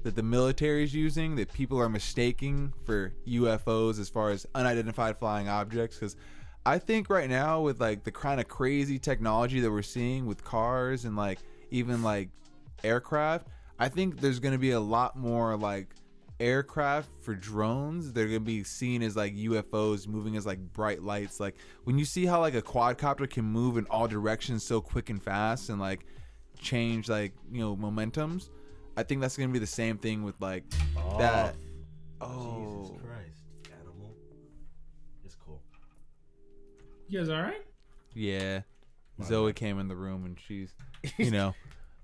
that 0.03 0.15
the 0.15 0.23
military 0.23 0.83
is 0.83 0.93
using 0.93 1.35
that 1.35 1.51
people 1.53 1.79
are 1.79 1.89
mistaking 1.89 2.73
for 2.85 3.13
UFOs 3.27 3.99
as 3.99 4.09
far 4.09 4.31
as 4.31 4.45
unidentified 4.53 5.17
flying 5.17 5.47
objects? 5.47 5.97
Because 5.97 6.15
I 6.65 6.77
think 6.77 7.09
right 7.09 7.29
now 7.29 7.61
with 7.61 7.79
like 7.79 8.03
the 8.03 8.11
kind 8.11 8.39
of 8.39 8.47
crazy 8.47 8.99
technology 8.99 9.59
that 9.61 9.71
we're 9.71 9.81
seeing 9.81 10.25
with 10.25 10.43
cars 10.43 11.05
and 11.05 11.15
like 11.15 11.39
even 11.71 12.03
like 12.03 12.29
aircraft 12.83 13.47
I 13.79 13.89
think 13.89 14.21
there's 14.21 14.39
going 14.39 14.53
to 14.53 14.59
be 14.59 14.71
a 14.71 14.79
lot 14.79 15.17
more 15.17 15.57
like 15.57 15.93
aircraft 16.43 17.09
for 17.21 17.33
drones 17.35 18.11
they're 18.11 18.27
going 18.27 18.39
to 18.39 18.45
be 18.45 18.63
seen 18.63 19.01
as 19.01 19.15
like 19.15 19.35
UFOs 19.35 20.07
moving 20.07 20.35
as 20.35 20.45
like 20.45 20.59
bright 20.73 21.01
lights 21.01 21.39
like 21.39 21.55
when 21.85 21.97
you 21.97 22.05
see 22.05 22.25
how 22.25 22.39
like 22.39 22.55
a 22.55 22.61
quadcopter 22.61 23.29
can 23.29 23.45
move 23.45 23.77
in 23.77 23.85
all 23.85 24.07
directions 24.07 24.63
so 24.63 24.81
quick 24.81 25.09
and 25.09 25.21
fast 25.21 25.69
and 25.69 25.79
like 25.79 26.05
change 26.59 27.09
like 27.09 27.33
you 27.51 27.59
know 27.59 27.75
momentums 27.75 28.49
I 28.95 29.03
think 29.03 29.21
that's 29.21 29.37
gonna 29.37 29.51
be 29.51 29.59
the 29.59 29.65
same 29.65 29.97
thing 29.97 30.23
with 30.23 30.39
like 30.39 30.63
that. 31.17 31.55
Oh, 32.21 32.81
Jesus 32.83 33.01
Christ, 33.01 33.71
animal. 33.81 34.15
It's 35.25 35.35
cool. 35.35 35.61
You 37.07 37.19
guys 37.19 37.29
all 37.29 37.41
right? 37.41 37.61
yeah. 38.13 38.61
Zoe 39.23 39.53
came 39.53 39.79
in 39.79 39.87
the 39.87 39.95
room 39.95 40.25
and 40.25 40.37
she's, 40.47 40.73
you 41.17 41.31
know, 41.31 41.53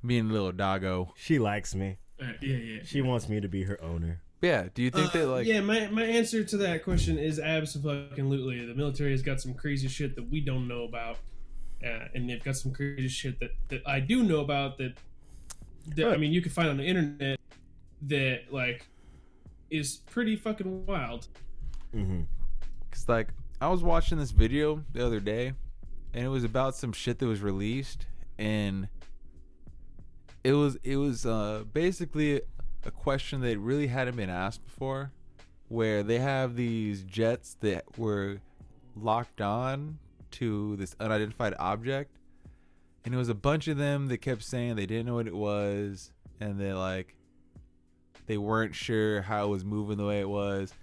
being 0.05 0.29
a 0.29 0.33
little 0.33 0.51
doggo. 0.51 1.13
She 1.15 1.39
likes 1.39 1.73
me. 1.73 1.97
Uh, 2.21 2.33
yeah, 2.41 2.57
yeah. 2.57 2.79
She 2.83 3.01
wants 3.01 3.27
me 3.27 3.39
to 3.39 3.47
be 3.47 3.63
her 3.63 3.81
owner. 3.83 4.21
Yeah. 4.41 4.67
Do 4.73 4.81
you 4.81 4.89
think 4.89 5.11
that 5.11 5.27
Uh, 5.27 5.31
like? 5.31 5.47
yeah, 5.47 5.59
my, 5.61 5.87
my 5.87 6.03
answer 6.03 6.43
to 6.43 6.57
that 6.57 6.83
question 6.83 7.17
is 7.17 7.39
absolutely. 7.39 8.65
The 8.65 8.73
military 8.73 9.11
has 9.11 9.21
got 9.21 9.41
some 9.41 9.53
crazy 9.53 9.87
shit 9.87 10.15
that 10.15 10.29
we 10.29 10.39
don't 10.39 10.67
know 10.67 10.83
about, 10.83 11.17
uh, 11.83 12.07
and 12.13 12.29
they've 12.29 12.43
got 12.43 12.55
some 12.55 12.71
crazy 12.71 13.09
shit 13.09 13.39
that, 13.39 13.51
that 13.67 13.81
I 13.85 13.99
do 13.99 14.23
know 14.23 14.39
about 14.39 14.77
that, 14.77 14.93
that 15.95 16.07
I 16.07 16.17
mean 16.17 16.31
you 16.31 16.41
can 16.41 16.51
find 16.51 16.69
on 16.69 16.77
the 16.77 16.85
internet 16.85 17.39
that 18.03 18.43
like 18.51 18.85
is 19.69 19.97
pretty 20.09 20.35
fucking 20.35 20.85
wild. 20.85 21.27
Mm-hmm. 21.95 22.21
Cause 22.91 23.09
like 23.09 23.29
I 23.59 23.67
was 23.67 23.83
watching 23.83 24.17
this 24.17 24.31
video 24.31 24.83
the 24.93 25.05
other 25.05 25.19
day, 25.19 25.53
and 26.13 26.23
it 26.25 26.29
was 26.29 26.43
about 26.45 26.75
some 26.75 26.93
shit 26.93 27.19
that 27.19 27.27
was 27.27 27.41
released, 27.41 28.05
and 28.37 28.87
it 30.43 30.53
was 30.53 30.77
it 30.83 30.95
was 30.95 31.25
uh 31.25 31.63
basically 31.73 32.41
a 32.85 32.91
question 32.91 33.41
that 33.41 33.57
really 33.57 33.87
hadn't 33.87 34.15
been 34.15 34.29
asked 34.29 34.63
before, 34.63 35.11
where 35.67 36.03
they 36.03 36.19
have 36.19 36.55
these 36.55 37.03
jets 37.03 37.57
that 37.61 37.97
were 37.97 38.41
locked 38.95 39.41
on 39.41 39.99
to 40.31 40.75
this 40.77 40.95
unidentified 40.99 41.53
object, 41.59 42.15
and 43.05 43.13
it 43.13 43.17
was 43.17 43.29
a 43.29 43.35
bunch 43.35 43.67
of 43.67 43.77
them 43.77 44.07
that 44.07 44.17
kept 44.17 44.43
saying 44.43 44.75
they 44.75 44.85
didn't 44.85 45.05
know 45.05 45.15
what 45.15 45.27
it 45.27 45.35
was, 45.35 46.11
and 46.39 46.59
they 46.59 46.73
like 46.73 47.15
they 48.25 48.37
weren't 48.37 48.75
sure 48.75 49.21
how 49.23 49.45
it 49.45 49.49
was 49.49 49.65
moving 49.65 49.97
the 49.97 50.05
way 50.05 50.19
it 50.19 50.29
was 50.29 50.73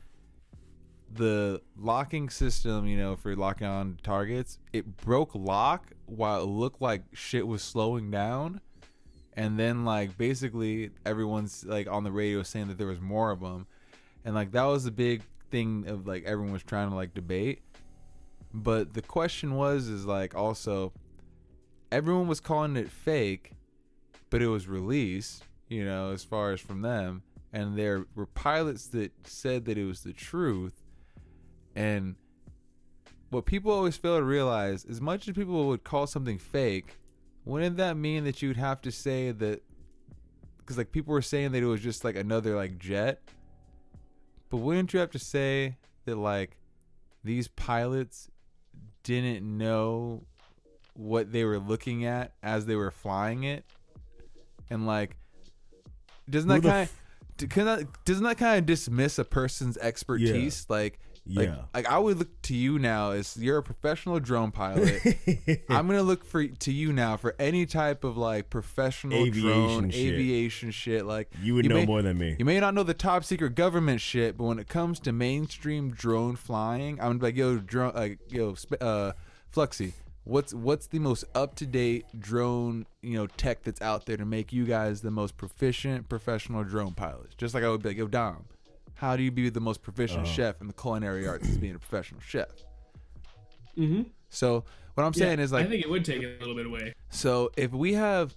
the 1.14 1.60
locking 1.76 2.28
system, 2.28 2.86
you 2.86 2.96
know, 2.96 3.16
for 3.16 3.34
locking 3.36 3.66
on 3.66 3.98
targets, 4.02 4.58
it 4.72 4.96
broke 4.96 5.34
lock 5.34 5.92
while 6.06 6.42
it 6.42 6.46
looked 6.46 6.80
like 6.80 7.02
shit 7.12 7.46
was 7.46 7.62
slowing 7.62 8.10
down. 8.10 8.60
And 9.36 9.58
then, 9.58 9.84
like, 9.84 10.16
basically, 10.16 10.90
everyone's 11.04 11.64
like 11.64 11.88
on 11.88 12.04
the 12.04 12.12
radio 12.12 12.42
saying 12.42 12.68
that 12.68 12.78
there 12.78 12.86
was 12.86 13.00
more 13.00 13.30
of 13.30 13.40
them. 13.40 13.66
And, 14.24 14.34
like, 14.34 14.52
that 14.52 14.64
was 14.64 14.84
the 14.84 14.90
big 14.90 15.22
thing 15.50 15.84
of 15.86 16.06
like 16.06 16.24
everyone 16.24 16.52
was 16.52 16.62
trying 16.62 16.90
to 16.90 16.96
like 16.96 17.14
debate. 17.14 17.60
But 18.52 18.94
the 18.94 19.02
question 19.02 19.54
was, 19.54 19.88
is 19.88 20.06
like 20.06 20.34
also, 20.34 20.92
everyone 21.92 22.26
was 22.26 22.40
calling 22.40 22.76
it 22.76 22.90
fake, 22.90 23.52
but 24.30 24.42
it 24.42 24.48
was 24.48 24.66
released, 24.66 25.44
you 25.68 25.84
know, 25.84 26.10
as 26.12 26.24
far 26.24 26.52
as 26.52 26.60
from 26.60 26.82
them. 26.82 27.22
And 27.52 27.76
there 27.76 28.06
were 28.14 28.26
pilots 28.26 28.88
that 28.88 29.12
said 29.26 29.64
that 29.66 29.78
it 29.78 29.84
was 29.84 30.00
the 30.00 30.12
truth. 30.12 30.82
And 31.74 32.16
what 33.30 33.44
people 33.44 33.72
always 33.72 33.96
fail 33.96 34.18
to 34.18 34.24
realize, 34.24 34.84
as 34.84 35.00
much 35.00 35.28
as 35.28 35.34
people 35.34 35.66
would 35.68 35.84
call 35.84 36.06
something 36.06 36.38
fake, 36.38 36.96
wouldn't 37.46 37.78
that 37.78 37.96
mean 37.96 38.24
that 38.24 38.42
you'd 38.42 38.58
have 38.58 38.82
to 38.82 38.92
say 38.92 39.30
that? 39.30 39.62
Because 40.58 40.76
like 40.76 40.92
people 40.92 41.14
were 41.14 41.22
saying 41.22 41.52
that 41.52 41.62
it 41.62 41.66
was 41.66 41.80
just 41.80 42.04
like 42.04 42.16
another 42.16 42.54
like 42.54 42.78
jet, 42.78 43.22
but 44.50 44.58
wouldn't 44.58 44.92
you 44.92 45.00
have 45.00 45.12
to 45.12 45.18
say 45.18 45.76
that 46.04 46.16
like 46.16 46.58
these 47.24 47.48
pilots 47.48 48.28
didn't 49.02 49.44
know 49.44 50.24
what 50.94 51.32
they 51.32 51.44
were 51.44 51.58
looking 51.58 52.04
at 52.04 52.32
as 52.42 52.66
they 52.66 52.74
were 52.74 52.90
flying 52.90 53.44
it, 53.44 53.64
and 54.68 54.86
like 54.86 55.16
doesn't 56.28 56.48
that 56.48 56.62
kind 57.50 57.68
of 57.68 58.04
doesn't 58.04 58.24
that 58.24 58.38
kind 58.38 58.58
of 58.58 58.66
dismiss 58.66 59.18
a 59.18 59.24
person's 59.24 59.76
expertise? 59.78 60.66
Like, 60.68 60.98
like, 61.28 61.48
Yeah. 61.48 61.62
like 61.74 61.86
I 61.86 61.98
would 61.98 62.18
look 62.18 62.42
to 62.42 62.54
you 62.54 62.78
now 62.78 63.10
as 63.10 63.36
you're 63.36 63.58
a 63.58 63.62
professional 63.62 64.20
drone 64.20 64.50
pilot. 64.52 65.02
I'm 65.68 65.86
gonna 65.86 66.02
look 66.02 66.24
for 66.24 66.46
to 66.46 66.72
you 66.72 66.92
now 66.92 67.16
for 67.16 67.34
any 67.38 67.66
type 67.66 68.04
of 68.04 68.16
like 68.16 68.50
professional 68.50 69.18
Aviation 69.18 69.40
drone 69.42 69.90
shit. 69.90 70.14
aviation 70.14 70.70
shit. 70.70 71.04
Like 71.06 71.30
you 71.42 71.54
would 71.54 71.66
know 71.66 71.76
may, 71.76 71.86
more 71.86 72.02
than 72.02 72.18
me. 72.18 72.36
You 72.38 72.44
may 72.44 72.60
not 72.60 72.74
know 72.74 72.82
the 72.82 72.94
top 72.94 73.24
secret 73.24 73.54
government 73.54 74.00
shit, 74.00 74.36
but 74.36 74.44
when 74.44 74.58
it 74.58 74.68
comes 74.68 75.00
to 75.00 75.12
mainstream 75.12 75.90
drone 75.90 76.36
flying, 76.36 77.00
I'm 77.00 77.18
like, 77.18 77.36
yo, 77.36 77.58
drone, 77.58 77.92
like, 77.94 78.18
yo, 78.30 78.54
uh, 78.80 79.12
Fluxy, 79.54 79.92
what's 80.24 80.52
what's 80.54 80.86
the 80.88 80.98
most 80.98 81.24
up 81.34 81.54
to 81.56 81.66
date 81.66 82.04
drone, 82.18 82.86
you 83.02 83.16
know, 83.16 83.26
tech 83.26 83.62
that's 83.62 83.80
out 83.80 84.06
there 84.06 84.16
to 84.16 84.24
make 84.24 84.52
you 84.52 84.64
guys 84.64 85.00
the 85.02 85.10
most 85.10 85.36
proficient 85.36 86.08
professional 86.08 86.62
drone 86.64 86.94
pilots? 86.94 87.34
Just 87.36 87.54
like 87.54 87.64
I 87.64 87.68
would 87.70 87.82
be 87.82 87.90
like, 87.90 87.98
yo, 87.98 88.06
Dom, 88.06 88.44
how 88.96 89.16
do 89.16 89.22
you 89.22 89.30
be 89.30 89.48
the 89.50 89.60
most 89.60 89.82
proficient 89.82 90.22
Uh-huh. 90.24 90.32
chef 90.32 90.60
in 90.60 90.66
the 90.66 90.72
culinary 90.72 91.26
arts 91.26 91.48
as 91.48 91.56
being 91.58 91.74
a 91.74 91.78
professional 91.78 92.20
chef? 92.20 92.48
Mm-hmm. 93.78 94.02
So 94.28 94.64
what 94.94 95.04
I'm 95.04 95.12
saying 95.14 95.38
is 95.38 95.52
like, 95.52 95.66
I 95.66 95.68
think 95.68 95.82
it 95.84 95.90
would 95.90 96.04
take 96.04 96.22
it 96.22 96.36
a 96.36 96.40
little 96.40 96.54
bit 96.56 96.66
away. 96.66 96.94
so 97.10 97.50
if 97.56 97.72
we 97.72 97.94
have 97.94 98.34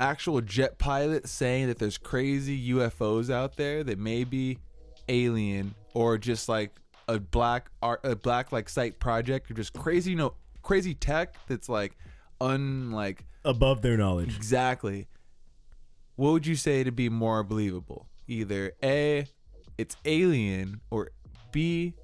actual 0.00 0.40
jet 0.40 0.78
pilots 0.78 1.30
saying 1.30 1.66
that 1.68 1.78
there's 1.78 1.98
crazy 1.98 2.70
UFOs 2.72 3.30
out 3.30 3.56
there 3.56 3.84
that 3.84 3.98
may 3.98 4.24
be 4.24 4.58
alien 5.08 5.74
or 5.94 6.16
just 6.18 6.48
like 6.48 6.70
a 7.08 7.18
black 7.20 7.70
art 7.82 8.00
a 8.04 8.16
black 8.16 8.50
like 8.52 8.68
site 8.68 8.98
project 8.98 9.50
or 9.50 9.54
just 9.54 9.72
crazy 9.74 10.12
you 10.12 10.16
know 10.16 10.32
crazy 10.62 10.94
tech 10.94 11.34
that's 11.48 11.68
like 11.68 11.96
unlike 12.40 13.24
Above 13.44 13.82
their 13.82 13.96
knowledge. 13.96 14.34
exactly 14.36 15.06
what 16.16 16.30
would 16.32 16.46
you 16.46 16.54
say 16.56 16.84
to 16.84 16.92
be 16.92 17.08
more 17.08 17.42
believable? 17.42 18.06
Either 18.28 18.72
A, 18.82 19.26
it's 19.82 19.96
alien, 20.04 20.80
or 20.90 21.10
B, 21.50 21.94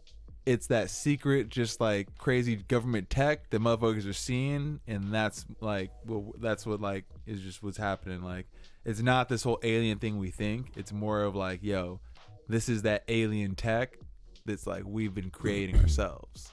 it's 0.44 0.66
that 0.66 0.90
secret, 0.90 1.48
just 1.48 1.80
like 1.80 2.08
crazy 2.18 2.56
government 2.56 3.08
tech 3.08 3.48
that 3.50 3.60
motherfuckers 3.60 4.08
are 4.08 4.12
seeing, 4.12 4.80
and 4.88 5.14
that's 5.14 5.46
like, 5.60 5.92
well, 6.04 6.34
that's 6.40 6.66
what 6.66 6.80
like 6.80 7.04
is 7.24 7.40
just 7.40 7.62
what's 7.62 7.78
happening. 7.78 8.22
Like, 8.22 8.46
it's 8.84 9.00
not 9.00 9.28
this 9.28 9.44
whole 9.44 9.60
alien 9.62 9.98
thing 9.98 10.18
we 10.18 10.32
think. 10.32 10.72
It's 10.76 10.92
more 10.92 11.22
of 11.22 11.36
like, 11.36 11.62
yo, 11.62 12.00
this 12.48 12.68
is 12.68 12.82
that 12.82 13.04
alien 13.06 13.54
tech 13.54 13.96
that's 14.44 14.66
like 14.66 14.82
we've 14.84 15.14
been 15.14 15.30
creating 15.30 15.78
ourselves. 15.78 16.52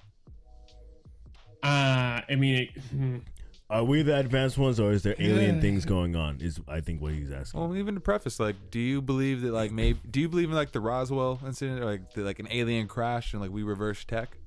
Uh, 1.64 2.22
I 2.30 2.36
mean, 2.38 2.56
it, 2.56 2.82
hmm. 2.92 3.18
Are 3.76 3.84
we 3.84 4.04
the 4.04 4.18
advanced 4.18 4.58
ones, 4.58 4.80
or 4.80 4.94
is 4.94 5.04
there 5.04 5.16
alien 5.20 5.56
Yeah. 5.56 5.62
things 5.62 5.84
going 5.84 6.16
on? 6.16 6.40
Is 6.40 6.62
I 6.68 6.80
think 6.80 7.02
what 7.02 7.12
he's 7.14 7.30
asking. 7.30 7.60
Well, 7.60 7.76
even 7.76 7.96
to 7.96 8.00
preface, 8.00 8.40
like, 8.40 8.56
do 8.72 8.80
you 8.80 9.02
believe 9.02 9.42
that, 9.42 9.52
like, 9.52 9.72
maybe, 9.72 10.00
do 10.10 10.22
you 10.22 10.30
believe 10.30 10.50
in 10.50 10.56
like 10.56 10.72
the 10.72 10.80
Roswell 10.80 11.42
incident, 11.46 11.82
or 11.82 11.86
like, 11.86 12.14
the, 12.14 12.22
like 12.22 12.40
an 12.40 12.48
alien 12.52 12.88
crash 12.88 13.34
and 13.34 13.42
like 13.42 13.52
we 13.52 13.64
reverse 13.64 14.06
tech? 14.06 14.38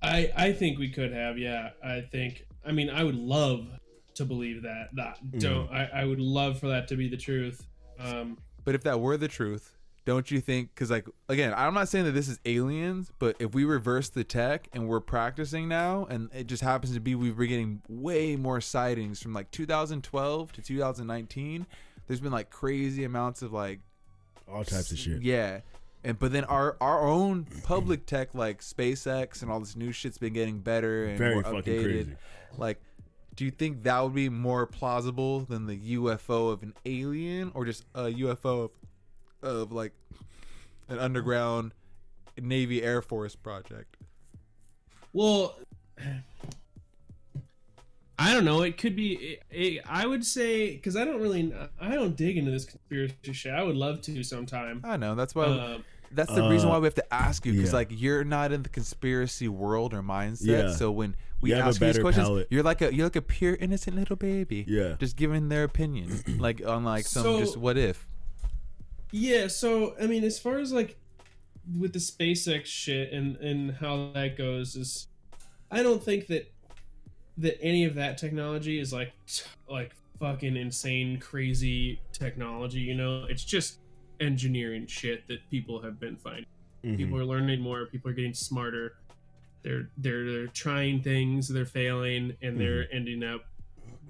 I 0.00 0.30
I 0.36 0.52
think 0.52 0.78
we 0.78 0.88
could 0.90 1.12
have. 1.12 1.36
Yeah, 1.36 1.70
I 1.84 2.00
think. 2.02 2.46
I 2.64 2.70
mean, 2.70 2.90
I 2.90 3.02
would 3.02 3.16
love 3.16 3.66
to 4.14 4.24
believe 4.24 4.62
that. 4.62 4.90
That 4.94 5.18
don't. 5.38 5.68
I, 5.72 5.86
I 5.92 6.04
would 6.04 6.20
love 6.20 6.60
for 6.60 6.68
that 6.68 6.86
to 6.88 6.96
be 6.96 7.08
the 7.08 7.16
truth. 7.16 7.66
Um, 7.98 8.38
But 8.64 8.76
if 8.76 8.82
that 8.84 9.00
were 9.00 9.16
the 9.16 9.26
truth, 9.28 9.76
don't 10.04 10.30
you 10.30 10.40
think? 10.40 10.70
Because 10.74 10.90
like, 10.90 11.06
again, 11.28 11.54
I'm 11.56 11.74
not 11.74 11.88
saying 11.88 12.06
that 12.06 12.12
this 12.12 12.28
is 12.28 12.40
aliens, 12.44 13.12
but 13.18 13.36
if 13.38 13.54
we 13.54 13.64
reverse 13.64 14.08
the 14.08 14.24
tech 14.24 14.68
and 14.72 14.88
we're 14.88 15.00
practicing 15.00 15.68
now, 15.68 16.06
and 16.10 16.28
it 16.34 16.46
just 16.48 16.62
happens 16.62 16.92
to 16.94 17.00
be 17.00 17.14
we 17.14 17.30
were 17.30 17.46
getting 17.46 17.82
way 17.88 18.34
more 18.36 18.60
sightings 18.60 19.22
from 19.22 19.32
like 19.32 19.50
2012 19.52 20.52
to 20.52 20.62
2019. 20.62 21.66
There's 22.08 22.20
been 22.20 22.32
like 22.32 22.50
crazy 22.50 23.04
amounts 23.04 23.42
of 23.42 23.52
like 23.52 23.80
All 24.52 24.64
types 24.64 24.90
of 24.90 24.98
shit. 24.98 25.22
Yeah. 25.22 25.60
And 26.04 26.18
but 26.18 26.32
then 26.32 26.42
our 26.44 26.76
our 26.80 27.06
own 27.06 27.46
public 27.62 28.06
tech 28.06 28.34
like 28.34 28.60
SpaceX 28.60 29.42
and 29.42 29.52
all 29.52 29.60
this 29.60 29.76
new 29.76 29.92
shit's 29.92 30.18
been 30.18 30.32
getting 30.32 30.58
better 30.58 31.04
and 31.04 31.16
Very 31.16 31.34
more 31.34 31.44
fucking 31.44 31.62
updated. 31.62 31.82
crazy. 31.82 32.16
Like, 32.58 32.82
do 33.36 33.44
you 33.44 33.52
think 33.52 33.84
that 33.84 34.02
would 34.02 34.14
be 34.14 34.28
more 34.28 34.66
plausible 34.66 35.40
than 35.40 35.66
the 35.66 35.96
UFO 35.96 36.52
of 36.52 36.64
an 36.64 36.74
alien 36.84 37.52
or 37.54 37.64
just 37.64 37.84
a 37.94 38.02
UFO 38.02 38.64
of, 38.64 38.70
of 39.42 39.72
like 39.72 39.92
an 40.88 40.98
underground 40.98 41.72
Navy 42.40 42.82
Air 42.82 43.02
Force 43.02 43.34
project? 43.36 43.96
well, 45.12 45.56
I 48.18 48.32
don't 48.32 48.44
know. 48.44 48.62
It 48.62 48.78
could 48.78 48.94
be. 48.94 49.14
It, 49.14 49.42
it, 49.50 49.82
I 49.88 50.06
would 50.06 50.24
say 50.24 50.72
because 50.72 50.96
I 50.96 51.04
don't 51.04 51.20
really. 51.20 51.52
I 51.80 51.94
don't 51.94 52.14
dig 52.16 52.36
into 52.38 52.50
this 52.50 52.64
conspiracy 52.64 53.32
shit. 53.32 53.52
I 53.52 53.62
would 53.62 53.74
love 53.76 54.00
to 54.02 54.22
sometime. 54.22 54.80
I 54.84 54.96
know 54.96 55.14
that's 55.14 55.34
why 55.34 55.46
Um, 55.46 55.84
that's 56.12 56.32
the 56.32 56.48
reason 56.48 56.68
Uh, 56.68 56.72
why 56.72 56.78
we 56.78 56.86
have 56.86 56.94
to 56.96 57.12
ask 57.14 57.44
you 57.46 57.52
because 57.52 57.70
yeah. 57.70 57.76
like 57.76 57.88
you're 57.90 58.22
not 58.22 58.52
in 58.52 58.62
the 58.62 58.68
conspiracy 58.68 59.48
world 59.48 59.92
or 59.94 60.02
mindset. 60.02 60.46
Yeah. 60.46 60.72
So 60.72 60.90
when 60.92 61.16
we 61.40 61.50
You 61.50 61.56
ask 61.56 61.80
you 61.80 61.86
these 61.88 61.98
questions, 61.98 62.28
palate. 62.28 62.48
you're 62.50 62.62
like 62.62 62.80
a 62.82 62.94
you're 62.94 63.06
like 63.06 63.16
a 63.16 63.22
pure 63.22 63.54
innocent 63.56 63.96
little 63.96 64.16
baby. 64.16 64.64
Yeah. 64.68 64.94
just 65.00 65.16
giving 65.16 65.48
their 65.48 65.64
opinion, 65.64 66.22
like 66.38 66.64
on 66.64 66.84
like 66.84 67.06
some 67.06 67.22
So- 67.24 67.40
just 67.40 67.56
what 67.56 67.76
if. 67.76 68.06
Yeah, 69.12 69.46
so 69.46 69.94
I 70.00 70.06
mean, 70.06 70.24
as 70.24 70.38
far 70.38 70.58
as 70.58 70.72
like 70.72 70.96
with 71.78 71.92
the 71.92 71.98
SpaceX 71.98 72.64
shit 72.66 73.12
and 73.12 73.36
and 73.36 73.72
how 73.76 74.10
that 74.14 74.36
goes 74.36 74.74
is, 74.74 75.06
I 75.70 75.82
don't 75.82 76.02
think 76.02 76.26
that 76.28 76.50
that 77.38 77.60
any 77.62 77.84
of 77.84 77.94
that 77.94 78.18
technology 78.18 78.78
is 78.80 78.92
like 78.92 79.12
t- 79.26 79.44
like 79.68 79.94
fucking 80.18 80.56
insane 80.56 81.18
crazy 81.20 82.00
technology. 82.12 82.80
You 82.80 82.94
know, 82.94 83.24
it's 83.28 83.44
just 83.44 83.78
engineering 84.20 84.86
shit 84.86 85.26
that 85.28 85.48
people 85.50 85.80
have 85.82 85.98
been 86.00 86.16
finding. 86.16 86.46
Mhm. 86.84 86.96
People 86.96 87.18
are 87.18 87.24
learning 87.24 87.60
more. 87.60 87.86
People 87.86 88.10
are 88.10 88.14
getting 88.14 88.34
smarter. 88.34 88.96
They're 89.62 89.88
they're 89.98 90.30
they're 90.30 90.46
trying 90.48 91.02
things. 91.02 91.48
They're 91.48 91.66
failing, 91.66 92.36
and 92.42 92.58
they're 92.58 92.92
ending 92.92 93.22
up 93.22 93.44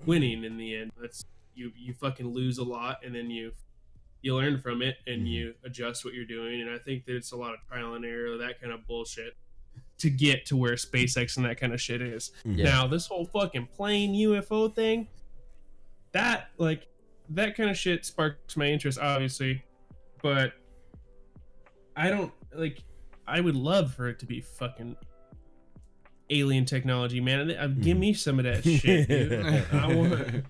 winning 0.06 0.44
in 0.44 0.56
the 0.56 0.76
end. 0.76 0.92
That's 1.00 1.24
you 1.54 1.72
you 1.76 1.92
fucking 1.92 2.26
lose 2.28 2.58
a 2.58 2.64
lot, 2.64 3.04
and 3.04 3.14
then 3.14 3.30
you 3.30 3.52
you 4.22 4.36
learn 4.36 4.58
from 4.58 4.82
it, 4.82 4.96
and 5.06 5.18
mm-hmm. 5.18 5.26
you 5.26 5.54
adjust 5.64 6.04
what 6.04 6.14
you're 6.14 6.24
doing. 6.24 6.60
And 6.62 6.70
I 6.70 6.78
think 6.78 7.04
that 7.06 7.16
it's 7.16 7.32
a 7.32 7.36
lot 7.36 7.54
of 7.54 7.60
trial 7.68 7.94
and 7.94 8.04
error, 8.04 8.38
that 8.38 8.60
kind 8.60 8.72
of 8.72 8.86
bullshit, 8.86 9.36
to 9.98 10.10
get 10.10 10.46
to 10.46 10.56
where 10.56 10.74
SpaceX 10.74 11.36
and 11.36 11.46
that 11.46 11.58
kind 11.58 11.74
of 11.74 11.80
shit 11.80 12.00
is. 12.00 12.32
Mm-hmm. 12.46 12.58
Yeah. 12.58 12.64
Now 12.64 12.86
this 12.86 13.06
whole 13.06 13.26
fucking 13.26 13.68
plane 13.76 14.14
UFO 14.14 14.74
thing, 14.74 15.08
that 16.12 16.50
like 16.58 16.86
that 17.30 17.56
kind 17.56 17.70
of 17.70 17.76
shit 17.76 18.04
sparks 18.04 18.56
my 18.56 18.66
interest, 18.66 18.98
obviously, 18.98 19.64
but 20.22 20.52
I 21.96 22.08
don't 22.08 22.32
like. 22.54 22.82
I 23.26 23.40
would 23.40 23.56
love 23.56 23.94
for 23.94 24.08
it 24.08 24.18
to 24.20 24.26
be 24.26 24.40
fucking 24.40 24.96
alien 26.30 26.64
technology, 26.64 27.20
man. 27.20 27.50
Uh, 27.50 27.66
Give 27.66 27.94
mm-hmm. 27.94 28.00
me 28.00 28.14
some 28.14 28.38
of 28.38 28.44
that 28.44 28.64
shit, 28.64 29.08
dude. 29.08 29.64
I 29.72 29.94
want, 29.94 30.44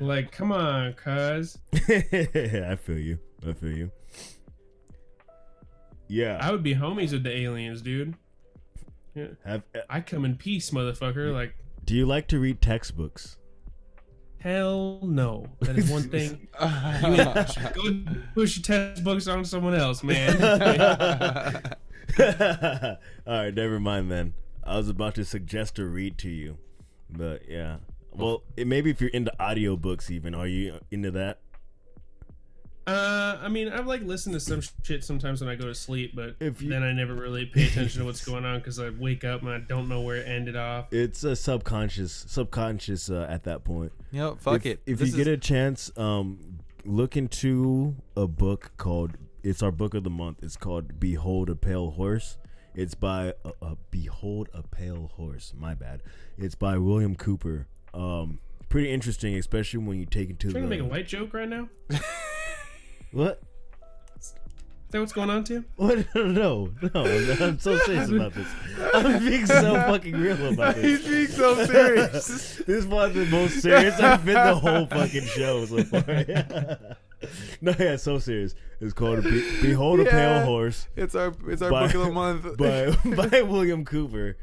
like, 0.00 0.32
come 0.32 0.52
on, 0.52 0.94
cuz. 0.94 1.58
I 1.74 2.76
feel 2.80 2.98
you. 2.98 3.18
I 3.46 3.52
feel 3.52 3.76
you. 3.76 3.90
Yeah. 6.08 6.38
I 6.40 6.50
would 6.50 6.62
be 6.62 6.74
homies 6.74 7.12
with 7.12 7.24
the 7.24 7.36
aliens, 7.36 7.82
dude. 7.82 8.14
Yeah. 9.14 9.28
Have, 9.44 9.62
uh, 9.74 9.80
I 9.88 10.00
come 10.00 10.24
in 10.24 10.36
peace, 10.36 10.70
motherfucker. 10.70 11.32
Like, 11.32 11.54
do 11.84 11.94
you 11.94 12.06
like 12.06 12.28
to 12.28 12.38
read 12.38 12.60
textbooks? 12.60 13.36
hell 14.42 14.98
no. 15.02 15.46
That 15.60 15.78
is 15.78 15.90
one 15.90 16.08
thing. 16.10 16.48
You 16.60 18.04
go 18.04 18.12
push 18.34 18.56
your 18.56 18.62
textbooks 18.62 19.26
on 19.28 19.44
someone 19.44 19.74
else, 19.74 20.02
man. 20.02 20.42
All 22.18 22.96
right, 23.26 23.54
never 23.54 23.80
mind 23.80 24.10
then. 24.10 24.34
I 24.64 24.76
was 24.76 24.88
about 24.88 25.14
to 25.16 25.24
suggest 25.24 25.78
a 25.78 25.84
read 25.84 26.18
to 26.18 26.28
you, 26.28 26.58
but 27.10 27.48
yeah. 27.48 27.78
Well, 28.14 28.42
it, 28.56 28.66
maybe 28.66 28.90
if 28.90 29.00
you're 29.00 29.10
into 29.10 29.32
audiobooks, 29.40 30.10
even 30.10 30.34
are 30.34 30.46
you 30.46 30.78
into 30.90 31.10
that? 31.12 31.40
Uh, 32.86 33.38
I 33.40 33.48
mean, 33.48 33.72
I 33.72 33.78
like 33.80 34.02
listen 34.02 34.32
to 34.32 34.40
some 34.40 34.60
shit 34.82 35.04
sometimes 35.04 35.40
when 35.40 35.48
I 35.48 35.54
go 35.54 35.66
to 35.66 35.74
sleep, 35.74 36.16
but 36.16 36.34
If 36.40 36.60
you- 36.60 36.68
then 36.68 36.82
I 36.82 36.92
never 36.92 37.14
really 37.14 37.46
pay 37.46 37.66
attention 37.68 38.00
to 38.00 38.04
what's 38.04 38.24
going 38.24 38.44
on 38.44 38.58
because 38.58 38.80
I 38.80 38.90
wake 38.90 39.24
up 39.24 39.42
and 39.42 39.50
I 39.50 39.58
don't 39.60 39.88
know 39.88 40.00
where 40.00 40.16
it 40.16 40.26
ended 40.26 40.56
off. 40.56 40.92
It's 40.92 41.22
a 41.22 41.36
subconscious, 41.36 42.24
subconscious 42.28 43.08
uh, 43.08 43.26
at 43.28 43.44
that 43.44 43.62
point. 43.62 43.92
Yo, 44.10 44.34
fuck 44.34 44.66
if, 44.66 44.66
it. 44.66 44.82
If 44.86 44.98
This 44.98 45.10
you 45.10 45.16
get 45.16 45.28
a 45.28 45.36
chance, 45.36 45.96
um, 45.96 46.58
look 46.84 47.16
into 47.16 47.94
a 48.16 48.26
book 48.26 48.72
called. 48.78 49.12
It's 49.44 49.62
our 49.62 49.72
book 49.72 49.94
of 49.94 50.02
the 50.02 50.10
month. 50.10 50.38
It's 50.42 50.56
called 50.56 50.98
"Behold 50.98 51.50
a 51.50 51.56
Pale 51.56 51.92
Horse." 51.92 52.36
It's 52.74 52.94
by 52.96 53.34
uh, 53.44 53.52
uh, 53.60 53.74
"Behold 53.92 54.48
a 54.52 54.62
Pale 54.62 55.12
Horse." 55.14 55.52
My 55.56 55.74
bad. 55.74 56.02
It's 56.36 56.54
by 56.56 56.78
William 56.78 57.14
Cooper. 57.14 57.68
Um, 57.94 58.38
pretty 58.68 58.90
interesting, 58.90 59.34
especially 59.36 59.80
when 59.80 59.98
you 59.98 60.06
take 60.06 60.30
it 60.30 60.38
to 60.40 60.50
trying 60.50 60.68
the 60.68 60.74
to 60.76 60.76
make 60.76 60.80
a 60.80 60.90
white 60.90 61.06
joke 61.06 61.34
right 61.34 61.48
now. 61.48 61.68
what. 63.12 63.42
Is 64.18 64.34
that 64.90 65.00
what's 65.00 65.12
going 65.12 65.30
on, 65.30 65.44
Tim? 65.44 65.64
What? 65.76 66.06
No, 66.14 66.70
no, 66.94 67.04
I'm 67.40 67.58
so 67.58 67.78
serious 67.78 68.10
about 68.10 68.34
this. 68.34 68.46
I'm 68.94 69.24
being 69.24 69.46
so 69.46 69.74
fucking 69.74 70.12
real 70.14 70.52
about 70.52 70.74
this. 70.76 70.84
He's 71.04 71.08
being 71.08 71.26
so 71.28 71.64
serious. 71.64 72.12
this 72.12 72.60
is 72.60 72.86
one 72.86 73.06
of 73.10 73.14
the 73.14 73.24
most 73.26 73.60
serious 73.62 73.98
I've 73.98 74.24
been 74.24 74.34
the 74.34 74.54
whole 74.54 74.86
fucking 74.86 75.24
show 75.24 75.64
so 75.64 75.82
far. 75.84 76.96
no, 77.62 77.74
yeah, 77.78 77.96
so 77.96 78.18
serious. 78.18 78.54
It's 78.80 78.92
called 78.92 79.22
Be- 79.24 79.62
"Behold 79.62 80.00
a 80.00 80.04
Yeah. 80.04 80.10
Pale 80.10 80.44
Horse" 80.44 80.88
it's 80.96 81.14
our 81.14 81.32
it's 81.46 81.62
our 81.62 81.70
By- 81.70 81.86
book 81.86 81.94
of 81.94 82.00
the 82.02 82.12
month. 82.12 82.56
by 82.58 83.28
by 83.28 83.42
William 83.42 83.84
Cooper. 83.86 84.36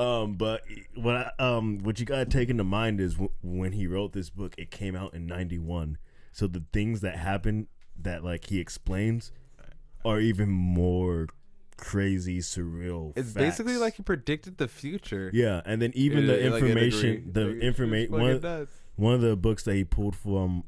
Um, 0.00 0.34
but 0.34 0.62
what 0.94 1.14
I, 1.16 1.30
um 1.56 1.78
what 1.82 2.00
you 2.00 2.06
gotta 2.06 2.24
take 2.24 2.48
into 2.48 2.64
mind 2.64 3.00
is 3.00 3.14
w- 3.14 3.30
when 3.42 3.72
he 3.72 3.86
wrote 3.86 4.12
this 4.12 4.30
book, 4.30 4.54
it 4.58 4.70
came 4.70 4.96
out 4.96 5.14
in 5.14 5.26
'91. 5.26 5.98
So 6.32 6.46
the 6.46 6.62
things 6.72 7.00
that 7.02 7.16
happen 7.16 7.66
that 8.00 8.24
like 8.24 8.46
he 8.46 8.58
explains 8.60 9.30
are 10.04 10.18
even 10.20 10.48
more 10.48 11.26
crazy, 11.76 12.38
surreal. 12.38 13.12
it's 13.16 13.32
facts. 13.32 13.34
basically 13.58 13.76
like 13.76 13.94
he 13.96 14.02
predicted 14.02 14.56
the 14.58 14.68
future. 14.68 15.30
yeah, 15.34 15.60
and 15.64 15.80
then 15.82 15.92
even 15.94 16.26
the 16.26 16.46
It- 16.46 16.50
like, 16.52 16.62
it 16.62 16.66
information, 16.68 17.10
agree. 17.28 17.32
the 17.32 17.58
information, 17.60 18.12
one, 18.12 18.68
one 18.96 19.14
of 19.14 19.20
the 19.20 19.36
books 19.36 19.62
that 19.64 19.74
he 19.74 19.84
pulled 19.84 20.16
from 20.16 20.64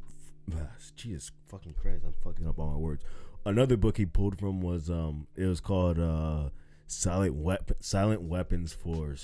Jesus 0.96 1.30
fucking 1.48 1.74
Christ, 1.80 2.04
I'm 2.06 2.14
fucking 2.24 2.46
up 2.46 2.58
all 2.58 2.70
my 2.70 2.76
words. 2.76 3.04
Another 3.44 3.76
book 3.76 3.96
he 3.96 4.06
pulled 4.06 4.38
from 4.38 4.60
was 4.60 4.90
um 4.90 5.26
it 5.36 5.46
was 5.46 5.60
called 5.60 5.98
uh 5.98 6.50
Silent 6.86 7.34
Weapon 7.34 7.76
Silent 7.80 8.22
Weapons 8.22 8.72
for 8.72 9.14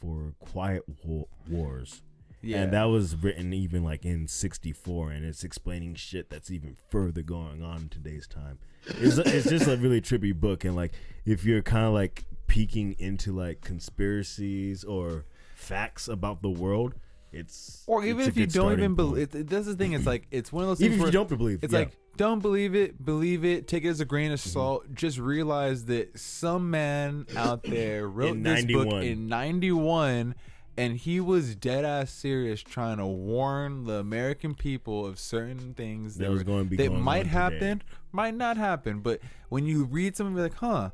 for 0.00 0.34
Quiet 0.38 0.84
Wa- 1.04 1.24
Wars. 1.48 2.02
Yeah. 2.40 2.62
And 2.62 2.72
that 2.72 2.84
was 2.84 3.16
written 3.16 3.52
even 3.52 3.82
like 3.82 4.04
in 4.04 4.28
64 4.28 5.10
and 5.10 5.24
it's 5.24 5.42
explaining 5.42 5.96
shit 5.96 6.30
that's 6.30 6.52
even 6.52 6.76
further 6.88 7.22
going 7.22 7.62
on 7.62 7.82
in 7.82 7.88
today's 7.88 8.28
time. 8.28 8.58
It's 8.86 9.18
it's 9.18 9.48
just 9.48 9.66
a 9.66 9.76
really 9.76 10.00
trippy 10.00 10.34
book 10.34 10.64
and 10.64 10.76
like 10.76 10.92
if 11.24 11.44
you're 11.44 11.62
kind 11.62 11.86
of 11.86 11.94
like 11.94 12.24
peeking 12.46 12.94
into 12.98 13.32
like 13.32 13.60
conspiracies 13.60 14.84
or 14.84 15.24
facts 15.54 16.06
about 16.08 16.42
the 16.42 16.50
world, 16.50 16.94
it's 17.32 17.84
Or 17.86 18.04
even 18.04 18.24
a 18.24 18.28
if 18.28 18.36
you 18.36 18.46
don't 18.46 18.72
even 18.72 18.94
believe, 18.94 19.34
it, 19.34 19.48
that's 19.48 19.66
the 19.66 19.74
thing. 19.74 19.92
It's 19.92 20.02
mm-hmm. 20.02 20.08
like 20.08 20.26
it's 20.30 20.52
one 20.52 20.64
of 20.64 20.68
those 20.68 20.78
things 20.78 20.94
even 20.94 21.00
if 21.00 21.06
you 21.06 21.12
don't 21.12 21.28
believe, 21.28 21.62
it's 21.62 21.72
yeah. 21.72 21.80
like 21.80 21.96
don't 22.18 22.40
believe 22.40 22.74
it, 22.74 23.02
believe 23.02 23.44
it, 23.46 23.66
take 23.66 23.84
it 23.84 23.88
as 23.88 24.00
a 24.00 24.04
grain 24.04 24.26
Mm-hmm. 24.26 24.34
of 24.34 24.40
salt. 24.40 24.94
Just 24.94 25.16
realize 25.18 25.86
that 25.86 26.18
some 26.18 26.70
man 26.70 27.24
out 27.34 27.62
there 27.62 28.06
wrote 28.16 28.36
In 28.36 28.42
this 28.42 28.66
book 28.66 29.02
in 29.02 29.26
'91, 29.28 30.34
and 30.76 30.96
he 30.96 31.20
was 31.20 31.54
dead 31.54 31.84
ass 31.86 32.10
serious 32.10 32.60
trying 32.62 32.98
to 32.98 33.06
warn 33.06 33.84
the 33.84 33.94
American 33.94 34.54
people 34.54 35.06
of 35.06 35.18
certain 35.18 35.72
things 35.74 36.16
That 36.18 36.24
that, 36.24 36.30
was 36.30 36.42
going 36.42 36.64
to 36.64 36.70
be 36.70 36.76
that 36.76 36.88
going 36.88 37.00
might 37.00 37.20
on 37.20 37.24
today. 37.24 37.30
happen, 37.66 37.82
might 38.12 38.34
not 38.34 38.56
happen. 38.58 39.00
But 39.00 39.20
when 39.48 39.64
you 39.64 39.84
read 39.84 40.14
something, 40.16 40.36
like, 40.36 40.54
huh. 40.54 40.90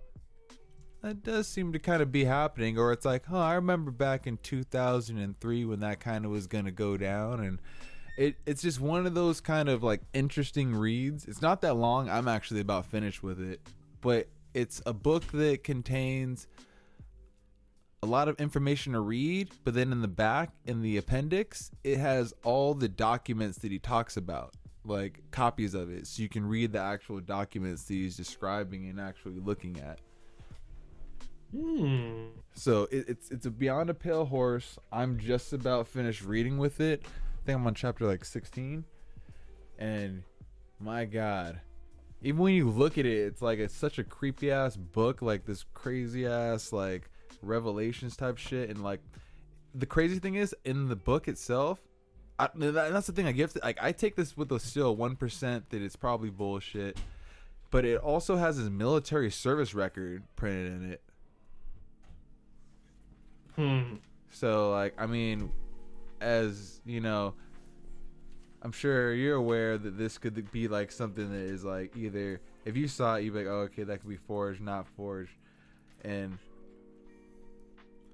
That 1.02 1.22
does 1.22 1.46
seem 1.46 1.74
to 1.74 1.78
kind 1.78 2.00
of 2.00 2.10
be 2.10 2.24
happening, 2.24 2.78
or 2.78 2.90
it's 2.90 3.04
like, 3.04 3.26
huh? 3.26 3.38
I 3.38 3.54
remember 3.56 3.90
back 3.90 4.26
in 4.26 4.38
2003 4.38 5.64
when 5.66 5.80
that 5.80 6.00
kind 6.00 6.24
of 6.24 6.30
was 6.30 6.46
gonna 6.46 6.70
go 6.72 6.96
down, 6.96 7.40
and 7.40 7.58
it 8.16 8.36
it's 8.46 8.62
just 8.62 8.80
one 8.80 9.06
of 9.06 9.14
those 9.14 9.40
kind 9.40 9.68
of 9.68 9.82
like 9.82 10.00
interesting 10.12 10.74
reads. 10.74 11.24
It's 11.26 11.42
not 11.42 11.60
that 11.62 11.74
long. 11.74 12.08
I'm 12.08 12.28
actually 12.28 12.60
about 12.60 12.86
finished 12.86 13.22
with 13.22 13.40
it, 13.40 13.60
but 14.00 14.28
it's 14.52 14.80
a 14.86 14.92
book 14.92 15.24
that 15.32 15.64
contains 15.64 16.46
a 18.02 18.06
lot 18.06 18.28
of 18.28 18.38
information 18.38 18.92
to 18.92 19.00
read, 19.00 19.50
but 19.64 19.72
then 19.74 19.90
in 19.90 20.02
the 20.02 20.08
back 20.08 20.50
in 20.66 20.82
the 20.82 20.98
appendix, 20.98 21.70
it 21.82 21.98
has 21.98 22.34
all 22.44 22.74
the 22.74 22.88
documents 22.88 23.58
that 23.58 23.72
he 23.72 23.78
talks 23.78 24.16
about, 24.16 24.54
like 24.84 25.22
copies 25.30 25.74
of 25.74 25.90
it, 25.90 26.06
so 26.06 26.22
you 26.22 26.28
can 26.28 26.46
read 26.46 26.72
the 26.72 26.80
actual 26.80 27.18
documents 27.20 27.84
that 27.84 27.94
he's 27.94 28.16
describing 28.16 28.88
and 28.88 29.00
actually 29.00 29.40
looking 29.40 29.80
at. 29.80 30.00
Hmm. 31.50 32.26
So 32.54 32.88
it, 32.90 33.08
it's 33.08 33.30
it's 33.30 33.46
a 33.46 33.50
Behold 33.50 33.88
a 33.88 33.94
Pale 33.94 34.26
Horse. 34.26 34.78
I'm 34.92 35.18
just 35.18 35.52
about 35.52 35.88
finished 35.88 36.24
reading 36.24 36.58
with 36.58 36.80
it. 36.80 37.04
I 37.44 37.46
think 37.46 37.58
I'm 37.58 37.66
on 37.66 37.74
chapter 37.74 38.06
like 38.06 38.24
16, 38.24 38.84
and 39.78 40.22
my 40.80 41.04
God, 41.04 41.60
even 42.22 42.40
when 42.40 42.54
you 42.54 42.70
look 42.70 42.96
at 42.96 43.04
it, 43.04 43.18
it's 43.26 43.42
like 43.42 43.58
it's 43.58 43.76
such 43.76 43.98
a 43.98 44.04
creepy 44.04 44.50
ass 44.50 44.76
book, 44.76 45.20
like 45.20 45.44
this 45.44 45.66
crazy 45.74 46.26
ass 46.26 46.72
like 46.72 47.10
revelations 47.42 48.16
type 48.16 48.38
shit, 48.38 48.70
and 48.70 48.82
like 48.82 49.00
the 49.74 49.84
crazy 49.84 50.18
thing 50.20 50.36
is 50.36 50.56
in 50.64 50.88
the 50.88 50.96
book 50.96 51.28
itself. 51.28 51.82
I, 52.38 52.48
that- 52.54 52.92
that's 52.94 53.08
the 53.08 53.12
thing 53.12 53.26
I 53.26 53.32
give. 53.32 53.52
To, 53.52 53.60
like 53.62 53.76
I 53.78 53.92
take 53.92 54.16
this 54.16 54.38
with 54.38 54.50
a 54.50 54.58
still 54.58 54.96
one 54.96 55.14
percent 55.14 55.68
that 55.68 55.82
it's 55.82 55.96
probably 55.96 56.30
bullshit, 56.30 56.96
but 57.70 57.84
it 57.84 57.98
also 57.98 58.36
has 58.36 58.56
his 58.56 58.70
military 58.70 59.30
service 59.30 59.74
record 59.74 60.22
printed 60.34 60.72
in 60.72 60.92
it. 60.92 61.02
Hmm. 63.56 63.96
So 64.30 64.70
like 64.70 64.94
I 64.96 65.04
mean, 65.04 65.52
as 66.24 66.80
you 66.86 67.00
know, 67.00 67.34
I'm 68.62 68.72
sure 68.72 69.12
you're 69.14 69.36
aware 69.36 69.76
that 69.78 69.98
this 69.98 70.18
could 70.18 70.50
be 70.50 70.68
like 70.68 70.90
something 70.90 71.30
that 71.30 71.38
is 71.38 71.64
like 71.64 71.96
either 71.96 72.40
if 72.64 72.76
you 72.76 72.88
saw 72.88 73.16
it, 73.16 73.24
you'd 73.24 73.34
be 73.34 73.40
like, 73.40 73.48
oh 73.48 73.60
okay, 73.70 73.84
that 73.84 74.00
could 74.00 74.08
be 74.08 74.16
forged, 74.16 74.60
not 74.60 74.86
forged, 74.96 75.32
and 76.02 76.38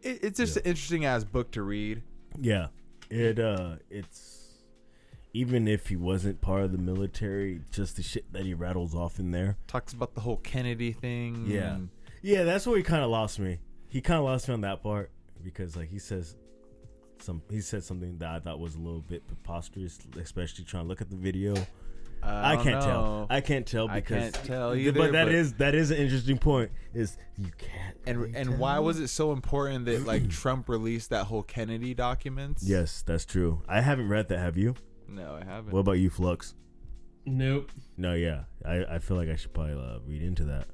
it, 0.03 0.19
it's 0.23 0.39
just 0.39 0.57
Yeah. 0.57 0.63
an 0.63 0.69
interesting 0.69 1.05
ass 1.05 1.25
book 1.25 1.51
to 1.53 1.63
read. 1.63 2.03
Yeah, 2.41 2.69
it 3.11 3.39
uh, 3.39 3.77
it's 3.91 4.39
even 5.33 5.69
if 5.69 5.87
he 5.87 5.95
wasn't 5.97 6.41
part 6.41 6.63
of 6.65 6.73
the 6.73 6.79
military, 6.79 7.61
just 7.71 7.97
the 7.97 8.03
shit 8.03 8.33
that 8.33 8.43
he 8.45 8.53
rattles 8.55 8.95
off 8.95 9.19
in 9.21 9.31
there. 9.31 9.57
Talks 9.69 9.93
about 9.93 10.15
the 10.15 10.21
whole 10.21 10.39
Kennedy 10.39 10.93
thing. 10.93 11.45
Yeah. 11.47 11.79
Yeah, 12.23 12.43
that's 12.45 12.67
where 12.67 12.77
he 12.77 12.83
kind 12.83 13.03
of 13.03 13.11
lost 13.11 13.39
me. 13.39 13.61
He 13.89 14.01
kind 14.01 14.19
of 14.19 14.25
lost 14.25 14.49
me 14.49 14.55
on 14.55 14.61
that 14.63 14.83
part 14.83 15.11
because 15.43 15.77
like 15.77 15.89
he 15.89 15.99
says 15.99 16.35
some 17.23 17.43
he 17.51 17.61
said 17.61 17.85
something 17.85 18.19
that 18.19 18.29
I 18.29 18.41
thought 18.41 18.59
was 18.59 18.75
a 18.75 18.79
little 18.79 19.01
bit 19.03 19.27
preposterous, 19.27 19.99
especially 20.21 20.65
trying 20.65 20.85
to 20.85 20.89
look 20.89 21.01
at 21.01 21.11
the 21.11 21.17
video. 21.17 21.55
I, 22.23 22.55
don't 22.55 22.65
can't 22.65 22.83
tell. 22.83 23.27
I 23.31 23.41
can't 23.41 23.67
tell 23.67 23.89
because 23.89 24.19
I 24.19 24.31
can't 24.31 24.35
tell 24.47 24.75
Th- 24.75 24.89
either, 24.89 24.99
But 24.99 25.13
that 25.13 25.25
but- 25.27 25.35
is 25.35 25.55
that 25.55 25.75
is 25.75 25.91
an 25.91 25.97
interesting 25.97 26.37
point. 26.39 26.71
Is 26.93 27.17
you 27.39 27.51
can't 27.57 27.97
and 28.07 28.19
really 28.21 28.35
and 28.37 28.59
why 28.59 28.79
was 28.79 29.01
it 29.01 29.09
so 29.09 29.33
important 29.33 29.87
that 29.87 30.05
like 30.05 30.29
Trump 30.31 30.69
released 30.69 31.11
that 31.11 31.25
whole 31.27 31.43
Kennedy 31.43 31.95
documents? 31.95 32.63
Yes, 32.63 33.03
that's 33.07 33.25
true. 33.25 33.63
I 33.69 33.81
haven't 33.81 34.09
read 34.09 34.29
that. 34.29 34.39
Have 34.39 34.59
you? 34.59 34.75
No, 35.09 35.35
I 35.41 35.45
haven't. 35.45 35.73
What 35.73 35.81
about 35.81 35.93
you, 35.99 36.11
Flux? 36.11 36.55
Nope. 37.27 37.71
No, 37.97 38.15
yeah. 38.15 38.45
I, 38.67 38.85
I 38.85 38.99
feel 38.99 39.17
like 39.17 39.29
I 39.29 39.37
should 39.37 39.53
probably 39.55 39.75
uh, 39.75 39.99
read 40.07 40.23
into 40.23 40.45
that. 40.45 40.67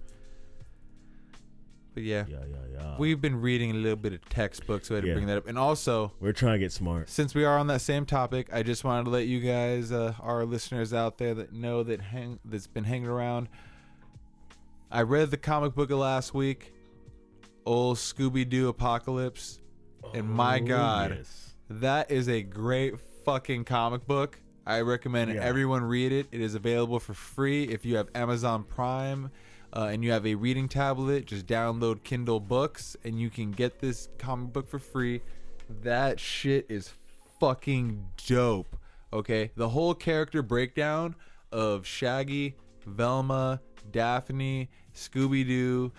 But 1.96 2.04
yeah. 2.04 2.24
Yeah, 2.28 2.36
yeah, 2.48 2.56
yeah. 2.74 2.94
We've 2.98 3.20
been 3.20 3.40
reading 3.40 3.70
a 3.70 3.74
little 3.74 3.96
bit 3.96 4.12
of 4.12 4.20
textbooks, 4.28 4.88
so 4.88 4.94
I 4.94 4.96
had 4.98 5.02
to 5.02 5.08
Yeah. 5.08 5.14
bring 5.14 5.26
that 5.28 5.38
up. 5.38 5.46
And 5.48 5.58
also, 5.58 6.12
We're 6.20 6.32
trying 6.34 6.52
to 6.52 6.58
get 6.58 6.70
smart. 6.72 7.08
since 7.08 7.34
we 7.34 7.42
are 7.44 7.58
on 7.58 7.66
that 7.68 7.80
same 7.80 8.04
topic, 8.04 8.48
I 8.52 8.62
just 8.62 8.84
wanted 8.84 9.04
to 9.04 9.10
let 9.10 9.26
you 9.26 9.40
guys, 9.40 9.90
uh, 9.90 10.12
our 10.20 10.44
listeners 10.44 10.92
out 10.92 11.16
there, 11.16 11.32
that 11.34 11.52
know 11.54 11.82
that 11.82 12.00
hang 12.02 12.38
that's 12.44 12.66
been 12.66 12.84
hanging 12.84 13.08
around. 13.08 13.48
I 14.90 15.02
read 15.02 15.30
the 15.30 15.36
comic 15.38 15.74
book 15.74 15.90
of 15.90 15.98
last 15.98 16.34
week, 16.34 16.72
old 17.64 17.96
Scooby 17.96 18.48
Doo 18.48 18.68
Apocalypse, 18.68 19.60
and 20.14 20.28
my 20.28 20.58
Oh, 20.60 20.64
God, 20.66 21.10
yes. 21.16 21.54
that 21.70 22.10
is 22.10 22.28
a 22.28 22.42
great 22.42 22.94
fucking 23.24 23.64
comic 23.64 24.06
book. 24.06 24.38
I 24.66 24.80
recommend 24.82 25.32
Yeah. 25.32 25.40
everyone 25.42 25.84
read 25.84 26.12
it. 26.12 26.26
It 26.30 26.40
is 26.40 26.54
available 26.54 27.00
for 27.00 27.14
free 27.14 27.64
if 27.64 27.84
you 27.84 27.96
have 27.96 28.08
Amazon 28.14 28.64
Prime 28.64 29.30
uh, 29.76 29.88
and 29.92 30.02
you 30.02 30.10
have 30.10 30.26
a 30.26 30.34
reading 30.34 30.68
tablet. 30.68 31.26
Just 31.26 31.46
download 31.46 32.02
Kindle 32.02 32.40
Books 32.40 32.96
and 33.04 33.20
you 33.20 33.28
can 33.28 33.52
get 33.52 33.78
this 33.78 34.08
comic 34.16 34.52
book 34.52 34.68
for 34.68 34.78
free. 34.78 35.20
That 35.82 36.18
shit 36.18 36.64
is 36.70 36.90
fucking 37.38 38.06
dope. 38.26 38.74
Okay, 39.12 39.50
the 39.54 39.68
whole 39.68 39.94
character 39.94 40.42
breakdown 40.42 41.14
of 41.52 41.86
Shaggy, 41.86 42.56
Velma, 42.86 43.60
Daphne, 43.92 44.68
Scooby 44.94 45.46
Doo, 45.46 45.92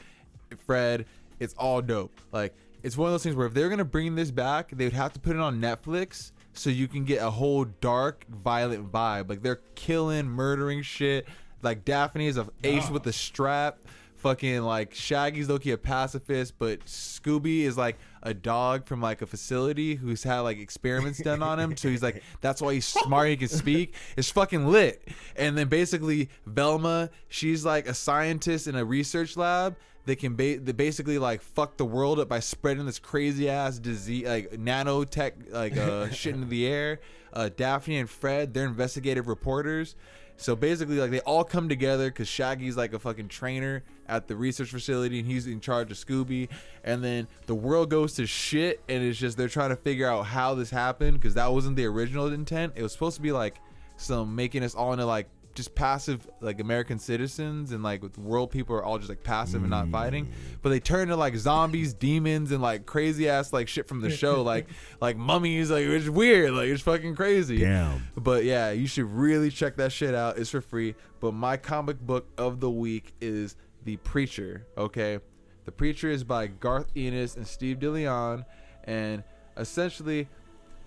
Fred, 0.66 1.06
it's 1.40 1.54
all 1.54 1.82
dope. 1.82 2.20
Like 2.32 2.56
it's 2.82 2.98
one 2.98 3.08
of 3.08 3.14
those 3.14 3.24
things 3.24 3.36
where 3.36 3.46
if 3.46 3.54
they're 3.54 3.70
gonna 3.70 3.86
bring 3.86 4.16
this 4.16 4.32
back, 4.32 4.72
they 4.72 4.86
would 4.86 4.94
have 4.94 5.14
to 5.14 5.20
put 5.20 5.36
it 5.36 5.40
on 5.40 5.62
Netflix 5.62 6.32
so 6.54 6.72
you 6.72 6.88
can 6.88 7.06
get 7.06 7.22
a 7.22 7.30
whole 7.30 7.66
dark, 7.66 8.26
violent 8.28 8.92
vibe. 8.92 9.30
Like 9.30 9.44
they're 9.44 9.62
killing, 9.76 10.26
murdering 10.26 10.82
shit. 10.82 11.28
Like 11.62 11.86
Daphne 11.86 12.28
is 12.28 12.38
a 12.38 12.48
ace 12.64 12.90
with 12.90 13.04
the 13.04 13.14
strap. 13.14 13.80
Fucking 14.18 14.64
like 14.64 14.96
Shaggy's 14.96 15.48
low-key 15.48 15.72
a 15.72 15.78
pacifist, 15.78 16.56
but 16.58 16.84
Scooby 16.86 17.62
is 17.62 17.78
like 17.78 17.98
a 18.24 18.34
dog 18.34 18.88
from 18.88 19.00
like 19.00 19.22
a 19.22 19.28
facility 19.28 19.94
who's 19.94 20.24
had 20.24 20.40
like 20.40 20.58
experiments 20.58 21.22
done 21.22 21.44
on 21.44 21.60
him. 21.60 21.78
So 21.78 21.88
he's 21.88 22.02
like, 22.02 22.24
that's 22.42 22.60
why 22.60 22.74
he's 22.74 22.86
smart. 22.88 23.30
He 23.30 23.38
can 23.38 23.48
speak. 23.48 23.94
It's 24.18 24.32
fucking 24.32 24.68
lit. 24.68 25.08
And 25.36 25.56
then 25.56 25.68
basically 25.68 26.30
Velma, 26.48 27.12
she's 27.30 27.64
like 27.64 27.88
a 27.88 27.94
scientist 27.94 28.66
in 28.66 28.76
a 28.76 28.84
research 28.84 29.38
lab 29.38 29.76
they 30.08 30.16
can 30.16 30.36
ba- 30.36 30.58
they 30.58 30.72
basically 30.72 31.20
like 31.20 31.42
fuck 31.42 31.78
the 31.78 31.86
world 31.86 32.20
up 32.20 32.30
by 32.30 32.40
spreading 32.40 32.86
this 32.86 32.98
crazy 32.98 33.50
ass 33.50 33.78
disease 33.78 34.26
like 34.26 34.52
nanotech 34.52 35.52
like 35.52 35.78
uh 35.78 36.10
shit 36.10 36.34
into 36.34 36.48
the 36.48 36.66
air 36.66 37.02
uh 37.34 37.50
daphne 37.56 37.98
and 37.98 38.10
fred 38.10 38.54
they're 38.54 38.66
investigative 38.66 39.28
reporters 39.28 39.96
so 40.38 40.56
basically 40.56 40.98
like 41.00 41.12
they 41.12 41.20
all 41.22 41.44
come 41.44 41.68
together 41.68 42.10
because 42.10 42.28
shaggy's 42.28 42.78
like 42.78 42.94
a 42.94 43.00
fucking 43.00 43.28
trainer 43.28 43.84
at 44.08 44.28
the 44.28 44.36
research 44.36 44.70
facility 44.70 45.20
and 45.20 45.28
he's 45.28 45.48
in 45.48 45.60
charge 45.60 45.92
of 45.92 45.98
scooby. 45.98 46.48
And 46.84 47.04
then 47.04 47.28
the 47.48 47.56
world 47.56 47.90
goes 47.90 48.14
to 48.14 48.28
shit 48.28 48.82
and 48.88 49.04
it's 49.04 49.18
just 49.18 49.36
they're 49.36 49.48
trying 49.48 49.72
to 49.72 49.76
figure 49.76 50.08
out 50.08 50.28
how 50.28 50.54
this 50.54 50.70
happened 50.70 51.20
because 51.20 51.34
that 51.34 51.52
wasn't 51.52 51.76
the 51.76 51.86
original 51.86 52.32
intent. 52.32 52.74
It 52.76 52.84
was 52.84 52.92
supposed 52.92 53.16
to 53.16 53.22
be 53.22 53.32
like 53.32 53.56
some 53.98 54.36
making 54.36 54.64
us 54.64 54.76
all 54.76 54.94
into 54.94 55.06
like 55.06 55.28
just 55.58 55.74
passive 55.74 56.30
like 56.40 56.62
American 56.62 57.00
citizens 57.00 57.72
and 57.72 57.82
like 57.82 58.02
the 58.14 58.22
world 58.22 58.52
people 58.52 58.76
are 58.76 58.84
all 58.84 59.00
just 59.00 59.10
like 59.10 59.24
passive 59.24 59.62
and 59.62 59.72
not 59.72 59.88
mm. 59.88 59.92
fighting, 59.92 60.32
but 60.62 60.70
they 60.70 60.80
turn 60.80 61.08
to 61.08 61.16
like 61.16 61.36
zombies, 61.36 61.96
demons, 61.96 62.52
and 62.52 62.62
like 62.62 62.86
crazy 62.86 63.28
ass 63.28 63.52
like 63.52 63.68
shit 63.68 63.88
from 63.88 64.00
the 64.00 64.12
show, 64.12 64.44
like 64.44 64.68
like 65.02 65.18
mummies. 65.18 65.72
Like 65.72 65.84
it's 65.84 66.08
weird, 66.08 66.52
like 66.54 66.68
it's 66.68 66.84
fucking 66.84 67.16
crazy. 67.16 67.58
Damn. 67.58 68.08
But 68.16 68.44
yeah, 68.44 68.70
you 68.70 68.86
should 68.86 69.12
really 69.12 69.50
check 69.50 69.76
that 69.78 69.92
shit 69.92 70.14
out. 70.14 70.38
It's 70.38 70.52
for 70.52 70.62
free. 70.62 70.94
But 71.20 71.34
my 71.34 71.58
comic 71.58 72.00
book 72.00 72.28
of 72.38 72.60
the 72.60 72.70
week 72.70 73.16
is 73.20 73.56
The 73.84 73.98
Preacher. 73.98 74.68
Okay, 74.78 75.18
The 75.66 75.72
Preacher 75.72 76.10
is 76.10 76.24
by 76.24 76.48
Garth 76.48 76.92
Ennis 76.96 77.36
and 77.36 77.48
Steve 77.48 77.80
Dillon, 77.80 78.46
and 78.84 79.24
essentially, 79.58 80.28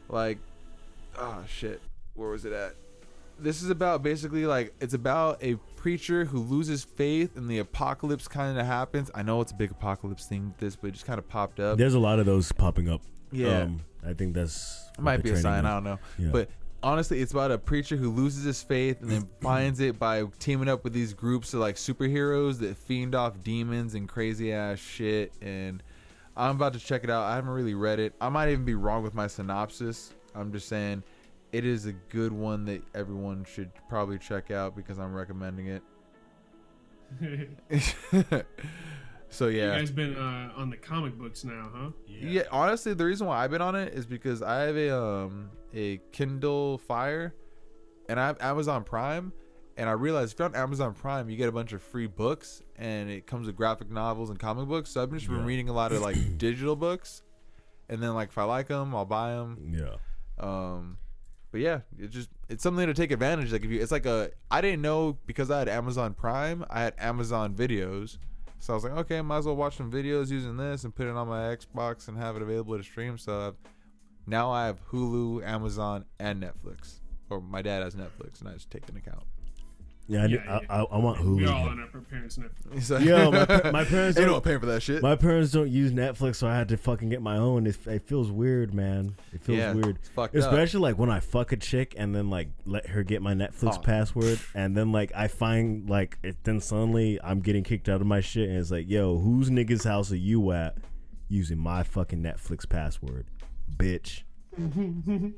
like, 0.08 0.38
oh 1.18 1.42
shit, 1.48 1.82
where 2.14 2.30
was 2.30 2.44
it 2.44 2.52
at? 2.52 2.76
This 3.42 3.62
is 3.62 3.70
about 3.70 4.02
basically 4.02 4.46
like 4.46 4.74
it's 4.80 4.94
about 4.94 5.42
a 5.42 5.56
preacher 5.76 6.24
who 6.24 6.40
loses 6.40 6.84
faith 6.84 7.36
and 7.36 7.48
the 7.48 7.58
apocalypse 7.58 8.28
kind 8.28 8.58
of 8.58 8.66
happens. 8.66 9.10
I 9.14 9.22
know 9.22 9.40
it's 9.40 9.52
a 9.52 9.54
big 9.56 9.70
apocalypse 9.70 10.26
thing 10.26 10.54
this, 10.58 10.76
but 10.76 10.88
it 10.88 10.92
just 10.92 11.06
kind 11.06 11.18
of 11.18 11.28
popped 11.28 11.60
up. 11.60 11.78
There's 11.78 11.94
a 11.94 11.98
lot 11.98 12.18
of 12.18 12.26
those 12.26 12.52
popping 12.52 12.88
up. 12.88 13.02
Yeah. 13.32 13.62
Um, 13.62 13.80
I 14.06 14.12
think 14.12 14.34
that's 14.34 14.90
It 14.98 15.02
might 15.02 15.22
be 15.22 15.30
a 15.30 15.36
sign. 15.36 15.60
is. 15.60 15.64
I 15.66 15.74
don't 15.74 15.84
know. 15.84 15.98
Yeah. 16.18 16.28
But 16.32 16.50
honestly, 16.82 17.20
it's 17.20 17.32
about 17.32 17.50
a 17.50 17.58
preacher 17.58 17.96
who 17.96 18.10
loses 18.10 18.44
his 18.44 18.62
faith 18.62 19.00
and 19.00 19.10
then 19.10 19.28
finds 19.40 19.80
it 19.80 19.98
by 19.98 20.24
teaming 20.38 20.68
up 20.68 20.84
with 20.84 20.92
these 20.92 21.12
groups 21.14 21.54
of 21.54 21.60
like 21.60 21.76
superheroes 21.76 22.58
that 22.58 22.76
fiend 22.76 23.14
off 23.14 23.42
demons 23.42 23.94
and 23.94 24.08
crazy 24.08 24.52
ass 24.52 24.78
shit. 24.78 25.32
And 25.40 25.82
I'm 26.36 26.56
about 26.56 26.72
to 26.74 26.78
check 26.78 27.04
it 27.04 27.10
out. 27.10 27.24
I 27.24 27.34
haven't 27.34 27.50
really 27.50 27.74
read 27.74 28.00
it. 28.00 28.14
I 28.20 28.28
might 28.28 28.50
even 28.50 28.64
be 28.64 28.74
wrong 28.74 29.02
with 29.02 29.14
my 29.14 29.26
synopsis. 29.26 30.12
I'm 30.34 30.52
just 30.52 30.68
saying 30.68 31.02
it 31.52 31.64
is 31.64 31.86
a 31.86 31.92
good 31.92 32.32
one 32.32 32.64
that 32.66 32.82
everyone 32.94 33.44
should 33.44 33.70
probably 33.88 34.18
check 34.18 34.50
out 34.50 34.76
because 34.76 34.98
I'm 34.98 35.12
recommending 35.14 35.66
it. 35.66 35.82
so 39.30 39.48
yeah, 39.48 39.50
You 39.50 39.58
yeah. 39.72 39.78
guys 39.78 39.90
been 39.90 40.16
uh, 40.16 40.52
on 40.56 40.70
the 40.70 40.76
comic 40.76 41.16
books 41.18 41.44
now, 41.44 41.70
huh? 41.74 41.90
yeah. 42.06 42.42
honestly, 42.50 42.94
the 42.94 43.04
reason 43.04 43.26
why 43.26 43.42
I've 43.44 43.50
been 43.50 43.62
on 43.62 43.74
it 43.74 43.94
is 43.94 44.06
because 44.06 44.42
I 44.42 44.60
have 44.62 44.76
a 44.76 44.96
um 44.96 45.50
a 45.74 45.98
Kindle 46.12 46.78
Fire, 46.78 47.34
and 48.08 48.18
I 48.18 48.26
have 48.26 48.36
Amazon 48.40 48.82
Prime, 48.84 49.32
and 49.76 49.88
I 49.88 49.92
realized 49.92 50.32
if 50.34 50.38
you're 50.38 50.48
on 50.48 50.54
Amazon 50.56 50.94
Prime, 50.94 51.28
you 51.30 51.36
get 51.36 51.48
a 51.48 51.52
bunch 51.52 51.72
of 51.72 51.82
free 51.82 52.06
books, 52.08 52.62
and 52.76 53.08
it 53.10 53.26
comes 53.26 53.46
with 53.46 53.56
graphic 53.56 53.90
novels 53.90 54.30
and 54.30 54.38
comic 54.38 54.68
books. 54.68 54.90
So 54.90 55.02
I've 55.02 55.12
just 55.12 55.26
been 55.28 55.38
Yeah. 55.40 55.44
reading 55.46 55.68
a 55.68 55.72
lot 55.72 55.92
of 55.92 56.00
like 56.02 56.16
digital 56.38 56.76
books, 56.76 57.22
and 57.88 58.02
then 58.02 58.14
like 58.14 58.28
if 58.30 58.38
I 58.38 58.44
like 58.44 58.68
them, 58.68 58.94
I'll 58.94 59.04
buy 59.04 59.32
them. 59.32 59.72
Yeah. 59.76 59.96
Um, 60.44 60.96
but 61.52 61.60
yeah, 61.60 61.80
it's 61.98 62.14
just 62.14 62.30
it's 62.48 62.62
something 62.62 62.86
to 62.86 62.94
take 62.94 63.10
advantage. 63.10 63.52
Like 63.52 63.64
if 63.64 63.70
you, 63.70 63.80
it's 63.80 63.92
like 63.92 64.06
a 64.06 64.30
I 64.50 64.60
didn't 64.60 64.82
know 64.82 65.18
because 65.26 65.50
I 65.50 65.58
had 65.58 65.68
Amazon 65.68 66.14
Prime, 66.14 66.64
I 66.70 66.82
had 66.82 66.94
Amazon 66.98 67.54
Videos, 67.54 68.18
so 68.60 68.74
I 68.74 68.76
was 68.76 68.84
like, 68.84 68.92
okay, 68.92 69.22
might 69.22 69.38
as 69.38 69.46
well 69.46 69.56
watch 69.56 69.76
some 69.76 69.90
videos 69.90 70.30
using 70.30 70.58
this 70.58 70.84
and 70.84 70.94
put 70.94 71.06
it 71.06 71.16
on 71.16 71.28
my 71.28 71.56
Xbox 71.56 72.08
and 72.08 72.16
have 72.18 72.36
it 72.36 72.42
available 72.42 72.76
to 72.76 72.82
stream. 72.82 73.16
So 73.16 73.48
I've, 73.48 73.54
now 74.26 74.50
I 74.50 74.66
have 74.66 74.86
Hulu, 74.90 75.42
Amazon, 75.44 76.04
and 76.18 76.42
Netflix. 76.42 77.00
Or 77.30 77.40
my 77.40 77.62
dad 77.62 77.82
has 77.82 77.94
Netflix, 77.94 78.40
and 78.40 78.50
I 78.50 78.52
just 78.52 78.70
take 78.70 78.86
an 78.88 78.96
account. 78.96 79.22
Yeah, 80.10 80.22
I, 80.22 80.26
Yeah, 80.26 80.38
I, 80.48 80.60
yeah. 80.60 80.66
I, 80.68 80.80
I 80.82 80.98
want 80.98 81.20
We 81.24 81.46
all 81.46 81.66
Hulu. 81.66 81.70
on 81.70 81.80
our 81.94 82.00
parents' 82.02 82.36
Netflix. 82.36 82.74
He's 82.74 82.90
like, 82.90 83.04
Yo, 83.04 83.30
my, 83.30 83.44
pa- 83.46 83.70
my 83.72 83.84
parents 83.84 84.18
Ain't 84.18 84.26
no 84.26 84.32
don't. 84.32 84.32
one 84.32 84.40
paying 84.42 84.60
for 84.60 84.66
that 84.66 84.82
shit. 84.82 85.02
My 85.02 85.14
parents 85.16 85.52
don't 85.52 85.70
use 85.70 85.92
Netflix, 85.92 86.36
so 86.36 86.48
I 86.48 86.56
had 86.56 86.68
to 86.70 86.76
fucking 86.76 87.08
get 87.08 87.22
my 87.22 87.36
own. 87.36 87.66
It, 87.66 87.78
it 87.86 88.02
feels 88.02 88.30
weird, 88.30 88.74
man. 88.74 89.14
It 89.32 89.40
feels 89.40 89.58
yeah, 89.58 89.72
weird. 89.72 89.96
It's 89.96 90.08
fucked 90.08 90.34
up. 90.34 90.42
Especially 90.42 90.80
like 90.80 90.98
when 90.98 91.10
I 91.10 91.20
fuck 91.20 91.52
a 91.52 91.56
chick 91.56 91.94
and 91.96 92.14
then 92.14 92.28
like 92.28 92.48
let 92.66 92.86
her 92.88 93.02
get 93.04 93.22
my 93.22 93.34
Netflix 93.34 93.76
Oh. 93.76 93.80
password, 93.80 94.40
and 94.54 94.76
then 94.76 94.90
like 94.92 95.12
I 95.14 95.28
find 95.28 95.88
like 95.88 96.18
it, 96.24 96.36
then 96.42 96.60
suddenly 96.60 97.20
I'm 97.22 97.40
getting 97.40 97.62
kicked 97.62 97.88
out 97.88 98.00
of 98.00 98.06
my 98.06 98.20
shit, 98.20 98.48
and 98.48 98.58
it's 98.58 98.70
like, 98.72 98.88
yo, 98.90 99.18
whose 99.18 99.48
nigga's 99.50 99.84
house 99.84 100.10
are 100.10 100.16
you 100.16 100.50
at 100.52 100.76
using 101.28 101.58
my 101.58 101.84
fucking 101.84 102.20
Netflix 102.20 102.68
password, 102.68 103.26
bitch? 103.76 104.22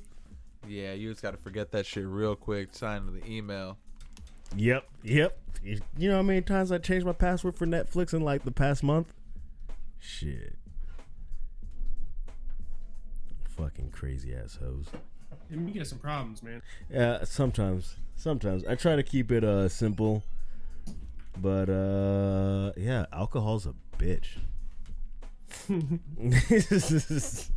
Yeah, 0.68 0.92
you 0.92 1.10
just 1.10 1.22
gotta 1.22 1.36
forget 1.36 1.72
that 1.72 1.86
shit 1.86 2.06
real 2.06 2.36
quick. 2.36 2.68
Sign 2.72 3.04
to 3.06 3.10
the 3.10 3.26
email. 3.28 3.78
Yep, 4.56 4.84
yep. 5.02 5.38
You 5.64 6.08
know 6.08 6.16
how 6.16 6.22
many 6.22 6.42
times 6.42 6.72
I 6.72 6.78
changed 6.78 7.06
my 7.06 7.12
password 7.12 7.54
for 7.54 7.66
Netflix 7.66 8.12
in 8.12 8.22
like 8.22 8.44
the 8.44 8.50
past 8.50 8.82
month? 8.82 9.12
Shit. 10.00 10.56
Fucking 13.56 13.90
crazy 13.90 14.34
ass 14.34 14.58
hoes. 14.60 14.86
You 15.48 15.58
get 15.70 15.86
some 15.86 15.98
problems, 15.98 16.42
man. 16.42 16.62
Yeah, 16.90 17.24
sometimes. 17.24 17.96
Sometimes. 18.16 18.64
I 18.64 18.74
try 18.74 18.96
to 18.96 19.02
keep 19.02 19.30
it 19.30 19.44
uh 19.44 19.68
simple. 19.68 20.22
But 21.38 21.68
uh 21.68 22.72
yeah, 22.76 23.06
alcohol's 23.12 23.66
a 23.66 23.74
bitch. 23.98 24.38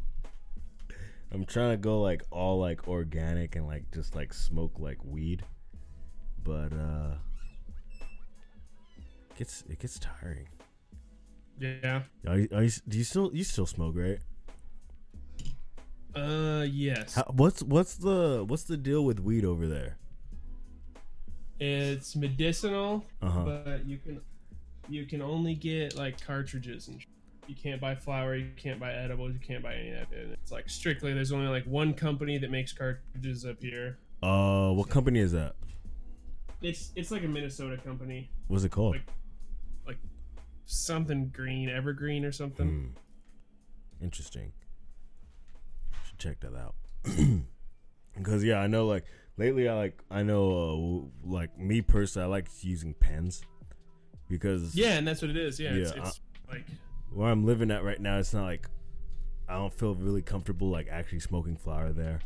I'm 1.31 1.45
trying 1.45 1.71
to 1.71 1.77
go 1.77 2.01
like 2.01 2.23
all 2.31 2.59
like 2.59 2.87
organic 2.87 3.55
and 3.55 3.65
like 3.65 3.91
just 3.91 4.15
like 4.15 4.33
smoke 4.33 4.73
like 4.77 5.03
weed. 5.03 5.43
But 6.45 6.71
uh 6.71 7.15
it 9.31 9.37
gets 9.37 9.63
it 9.69 9.79
gets 9.79 9.99
tiring. 9.99 10.47
Yeah. 11.59 12.03
Are 12.27 12.37
you, 12.37 12.47
are 12.53 12.63
you, 12.63 12.71
do 12.87 12.97
you 12.97 13.03
still 13.03 13.31
you 13.33 13.43
still 13.43 13.65
smoke, 13.65 13.95
right? 13.97 14.19
Uh, 16.15 16.65
yes. 16.69 17.15
How, 17.15 17.23
what's 17.33 17.61
what's 17.63 17.95
the 17.95 18.45
what's 18.47 18.63
the 18.63 18.77
deal 18.77 19.03
with 19.03 19.19
weed 19.19 19.43
over 19.43 19.67
there? 19.67 19.97
It's 21.59 22.15
medicinal, 22.15 23.03
Uh-huh. 23.21 23.43
but 23.43 23.85
you 23.85 23.97
can 23.97 24.21
you 24.87 25.05
can 25.05 25.21
only 25.21 25.55
get 25.55 25.95
like 25.97 26.23
cartridges 26.25 26.87
and 26.87 27.01
you 27.47 27.55
can't 27.55 27.81
buy 27.81 27.95
flour, 27.95 28.35
you 28.35 28.49
can't 28.55 28.79
buy 28.79 28.93
edibles, 28.93 29.33
you 29.33 29.39
can't 29.39 29.63
buy 29.63 29.73
any 29.75 29.89
of 29.91 30.09
that. 30.09 30.17
And 30.17 30.31
it's 30.33 30.51
like 30.51 30.69
strictly 30.69 31.13
there's 31.13 31.31
only 31.31 31.47
like 31.47 31.65
one 31.65 31.93
company 31.93 32.37
that 32.37 32.51
makes 32.51 32.71
cartridges 32.71 33.45
up 33.45 33.57
here. 33.61 33.97
Uh, 34.23 34.71
what 34.71 34.89
company 34.89 35.19
is 35.19 35.31
that? 35.33 35.55
It's 36.61 36.91
it's 36.95 37.11
like 37.11 37.23
a 37.23 37.27
Minnesota 37.27 37.77
company, 37.77 38.29
What's 38.47 38.63
it 38.63 38.71
called? 38.71 38.97
Like- 39.85 39.97
something 40.65 41.29
green, 41.29 41.69
evergreen 41.69 42.25
or 42.25 42.31
something. 42.31 42.67
Hmm. 43.99 44.03
Interesting. 44.03 44.51
Should 46.07 46.19
check 46.19 46.39
that 46.41 46.55
out. 46.55 46.75
Because 48.17 48.43
yeah, 48.45 48.59
I 48.59 48.67
know 48.67 48.87
like 48.87 49.03
lately 49.37 49.67
I 49.67 49.73
like 49.75 50.01
I 50.09 50.23
know 50.23 51.11
uh, 51.25 51.29
like 51.29 51.57
me 51.57 51.81
personally 51.81 52.25
I 52.25 52.29
like 52.29 52.47
using 52.61 52.93
pens 52.93 53.41
because 54.29 54.73
Yeah, 54.73 54.93
and 54.97 55.05
that's 55.05 55.21
what 55.21 55.31
it 55.31 55.37
is. 55.37 55.59
Yeah, 55.59 55.71
it's, 55.73 55.91
Yeah, 55.93 56.07
it's 56.07 56.21
like 56.49 56.65
where 57.11 57.29
I'm 57.29 57.45
living 57.45 57.71
at 57.71 57.83
right 57.83 57.99
now 57.99 58.17
it's 58.19 58.33
not 58.33 58.45
like 58.45 58.69
I 59.49 59.55
don't 59.55 59.73
feel 59.73 59.95
really 59.95 60.21
comfortable 60.21 60.69
like 60.69 60.87
actually 60.89 61.19
smoking 61.19 61.57
flower 61.57 61.91
there. 61.91 62.21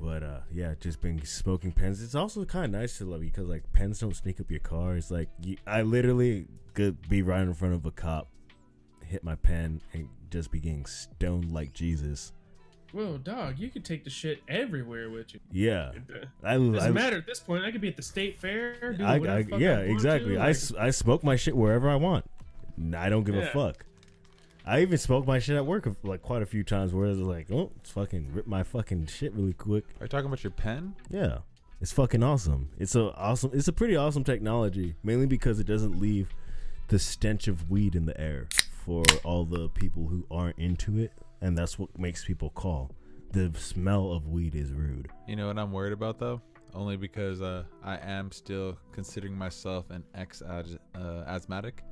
But 0.00 0.22
uh 0.22 0.40
yeah, 0.52 0.74
just 0.80 1.00
been 1.00 1.22
smoking 1.24 1.72
pens. 1.72 2.02
It's 2.02 2.14
also 2.14 2.44
kind 2.44 2.74
of 2.74 2.80
nice 2.80 2.98
to 2.98 3.04
love 3.04 3.22
you 3.22 3.30
because 3.30 3.48
like 3.48 3.70
pens 3.72 4.00
don't 4.00 4.16
sneak 4.16 4.40
up 4.40 4.50
your 4.50 4.60
car. 4.60 4.96
It's 4.96 5.10
like 5.10 5.28
you, 5.42 5.56
I 5.66 5.82
literally 5.82 6.46
could 6.74 7.06
be 7.08 7.22
right 7.22 7.42
in 7.42 7.52
front 7.52 7.74
of 7.74 7.84
a 7.84 7.90
cop, 7.90 8.28
hit 9.04 9.22
my 9.22 9.34
pen, 9.34 9.82
and 9.92 10.08
just 10.30 10.50
be 10.50 10.60
getting 10.60 10.86
stoned 10.86 11.52
like 11.52 11.72
Jesus. 11.74 12.32
whoa, 12.92 13.18
dog, 13.18 13.58
you 13.58 13.68
could 13.68 13.84
take 13.84 14.04
the 14.04 14.10
shit 14.10 14.42
everywhere 14.48 15.10
with 15.10 15.34
you. 15.34 15.40
Yeah, 15.52 15.90
It, 15.90 16.28
I, 16.42 16.54
doesn't 16.54 16.78
I, 16.78 16.90
matter 16.90 17.16
at 17.18 17.26
this 17.26 17.40
point. 17.40 17.64
I 17.64 17.70
could 17.70 17.80
be 17.80 17.88
at 17.88 17.96
the 17.96 18.02
state 18.02 18.38
fair. 18.38 18.96
I, 19.00 19.16
I 19.16 19.44
yeah, 19.58 19.78
exactly. 19.80 20.34
to, 20.34 20.40
I, 20.40 20.48
like- 20.48 20.56
I 20.78 20.90
smoke 20.90 21.22
my 21.22 21.36
shit 21.36 21.56
wherever 21.56 21.88
I 21.90 21.96
want. 21.96 22.24
I 22.96 23.10
don't 23.10 23.24
give 23.24 23.36
a 23.36 23.46
fuck. 23.48 23.84
I 24.64 24.82
even 24.82 24.98
smoked 24.98 25.26
my 25.26 25.38
shit 25.38 25.56
at 25.56 25.66
work 25.66 25.88
like 26.02 26.22
quite 26.22 26.42
a 26.42 26.46
few 26.46 26.62
times 26.62 26.92
where 26.92 27.06
it's 27.06 27.18
like, 27.18 27.50
oh, 27.50 27.72
it's 27.76 27.90
fucking 27.90 28.32
rip 28.32 28.46
my 28.46 28.62
fucking 28.62 29.06
shit 29.06 29.32
really 29.34 29.52
quick. 29.52 29.84
Are 30.00 30.04
you 30.04 30.08
talking 30.08 30.26
about 30.26 30.44
your 30.44 30.50
pen? 30.50 30.94
Yeah, 31.10 31.38
it's 31.80 31.92
fucking 31.92 32.22
awesome. 32.22 32.68
It's 32.78 32.94
a 32.94 33.12
awesome. 33.14 33.50
It's 33.54 33.68
a 33.68 33.72
pretty 33.72 33.96
awesome 33.96 34.24
technology, 34.24 34.96
mainly 35.02 35.26
because 35.26 35.58
it 35.60 35.66
doesn't 35.66 35.98
leave 35.98 36.28
the 36.88 36.98
stench 36.98 37.48
of 37.48 37.70
weed 37.70 37.94
in 37.94 38.04
the 38.04 38.20
air 38.20 38.48
for 38.84 39.02
all 39.24 39.44
the 39.44 39.68
people 39.70 40.06
who 40.06 40.26
aren't 40.30 40.58
into 40.58 40.98
it, 40.98 41.12
and 41.40 41.56
that's 41.56 41.78
what 41.78 41.96
makes 41.98 42.24
people 42.24 42.50
call. 42.50 42.90
The 43.32 43.52
smell 43.56 44.12
of 44.12 44.28
weed 44.28 44.54
is 44.54 44.72
rude. 44.72 45.08
You 45.28 45.36
know 45.36 45.46
what 45.46 45.58
I'm 45.58 45.72
worried 45.72 45.92
about 45.92 46.18
though? 46.18 46.42
Only 46.74 46.96
because 46.96 47.40
uh, 47.42 47.64
I 47.82 47.96
am 47.98 48.30
still 48.30 48.76
considering 48.92 49.36
myself 49.36 49.90
an 49.90 50.04
ex 50.14 50.42
uh, 50.42 50.62
asthmatic. 51.26 51.82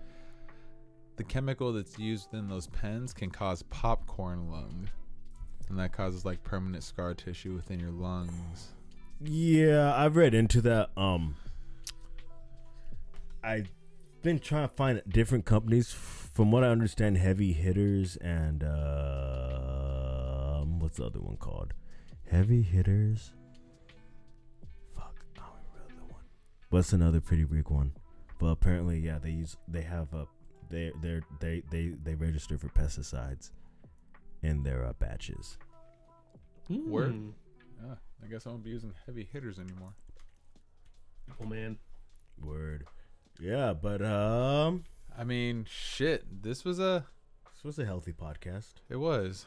The 1.19 1.25
chemical 1.25 1.73
that's 1.73 1.99
used 1.99 2.33
in 2.33 2.49
those 2.49 2.69
pens 2.69 3.13
can 3.13 3.29
cause 3.31 3.65
popcorn 3.65 4.49
lung, 4.49 4.89
and 5.69 5.77
that 5.77 5.93
causes 5.93 6.25
like 6.25 6.45
permanent 6.45 6.85
scar 6.85 7.13
tissue 7.13 7.55
within 7.55 7.81
your 7.81 7.91
lungs. 7.91 8.69
Yeah, 9.21 9.93
I've 9.97 10.15
read 10.15 10.33
into 10.33 10.61
that. 10.61 10.91
Um, 10.97 11.35
I've 13.43 13.69
been 14.23 14.39
trying 14.39 14.69
to 14.69 14.75
find 14.77 15.03
different 15.09 15.45
companies. 15.45 15.93
From 15.93 16.53
what 16.53 16.63
I 16.63 16.69
understand, 16.69 17.19
heavy 17.19 17.53
hitters 17.53 18.17
and 18.19 18.63
uh, 18.63 20.61
what's 20.61 20.99
the 20.99 21.07
other 21.07 21.19
one 21.21 21.37
called? 21.37 21.75
Heavy 22.31 22.63
hitters. 22.63 23.33
Fuck, 24.95 25.17
I 25.37 25.41
don't 25.41 25.47
remember 25.75 25.95
the 25.97 26.13
one. 26.13 26.23
What's 26.71 26.93
another 26.93 27.21
pretty 27.21 27.43
big 27.43 27.71
one? 27.71 27.91
But 28.39 28.47
apparently, 28.47 29.01
yeah, 29.01 29.19
they 29.19 29.31
use 29.31 29.57
they 29.67 29.83
have 29.83 30.15
a 30.15 30.29
they 30.71 30.93
they 31.03 31.21
they 31.41 31.63
they 31.71 31.93
they 32.03 32.15
register 32.15 32.59
for 32.59 32.69
pesticides 32.69 33.51
in 34.43 34.63
their 34.63 34.85
uh, 34.85 34.93
batches. 34.95 35.59
Word. 36.69 37.13
Hmm. 37.13 37.31
Ah, 37.85 37.97
I 38.23 38.27
guess 38.29 38.47
I 38.47 38.51
won't 38.51 38.65
be 38.65 38.71
using 38.71 38.93
heavy 39.07 39.29
hitters 39.33 39.59
anymore. 39.59 39.95
Oh 41.41 41.47
man. 41.47 41.79
Word. 42.41 42.87
Yeah, 43.41 43.73
but 43.73 44.03
um. 44.03 44.85
I 45.17 45.25
mean, 45.25 45.67
shit. 45.69 46.43
This 46.43 46.65
was 46.65 46.79
a. 46.79 47.05
This 47.55 47.65
was 47.65 47.79
a 47.79 47.85
healthy 47.85 48.13
podcast. 48.13 48.75
It 48.89 48.97
was. 48.97 49.47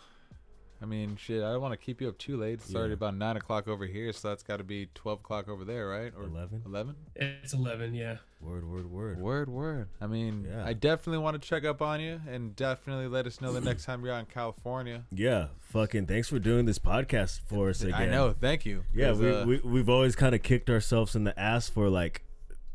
I 0.82 0.86
mean, 0.86 1.16
shit. 1.16 1.44
I 1.44 1.52
don't 1.52 1.62
want 1.62 1.74
to 1.74 1.78
keep 1.78 2.02
you 2.02 2.10
up 2.10 2.18
too 2.18 2.38
late. 2.38 2.54
It's 2.56 2.74
already 2.74 2.94
about 2.94 3.16
nine 3.16 3.38
o'clock 3.38 3.68
over 3.68 3.86
here, 3.86 4.12
so 4.14 4.30
that's 4.30 4.42
got 4.42 4.58
to 4.58 4.64
be 4.64 4.88
twelve 4.96 5.20
o'clock 5.20 5.48
over 5.48 5.64
there, 5.64 5.88
right? 5.88 6.12
Or 6.18 6.24
11? 6.24 6.64
Eleven. 6.66 6.96
It's 7.16 7.54
eleven. 7.54 7.94
Yeah. 7.94 8.18
Word, 8.42 8.68
word, 8.68 8.90
word. 8.92 9.20
Word, 9.20 9.50
word. 9.50 9.88
I 10.02 10.08
mean, 10.08 10.48
Yeah. 10.50 10.66
I 10.66 10.74
definitely 10.74 11.20
want 11.20 11.40
to 11.40 11.48
check 11.48 11.64
up 11.64 11.80
on 11.84 12.02
you 12.02 12.20
and 12.28 12.56
definitely 12.56 13.08
let 13.08 13.28
us 13.28 13.40
know 13.40 13.54
the 13.54 13.62
next 13.62 13.86
time 13.86 14.04
you're 14.04 14.14
out 14.16 14.22
in 14.22 14.26
California. 14.26 15.04
Yeah, 15.12 15.48
fucking 15.60 16.08
thanks 16.08 16.28
for 16.30 16.40
doing 16.40 16.66
this 16.66 16.80
podcast 16.80 17.42
for 17.46 17.70
us 17.70 17.84
again. 17.84 17.94
I 17.94 18.06
know. 18.08 18.34
Thank 18.34 18.66
you. 18.66 18.84
Yeah, 18.96 19.14
we, 19.14 19.30
uh, 19.32 19.46
we, 19.46 19.60
we've 19.60 19.90
always 19.90 20.16
kind 20.16 20.34
of 20.34 20.42
kicked 20.42 20.72
ourselves 20.72 21.16
in 21.16 21.24
the 21.24 21.40
ass 21.40 21.70
for 21.70 21.88
like, 21.90 22.24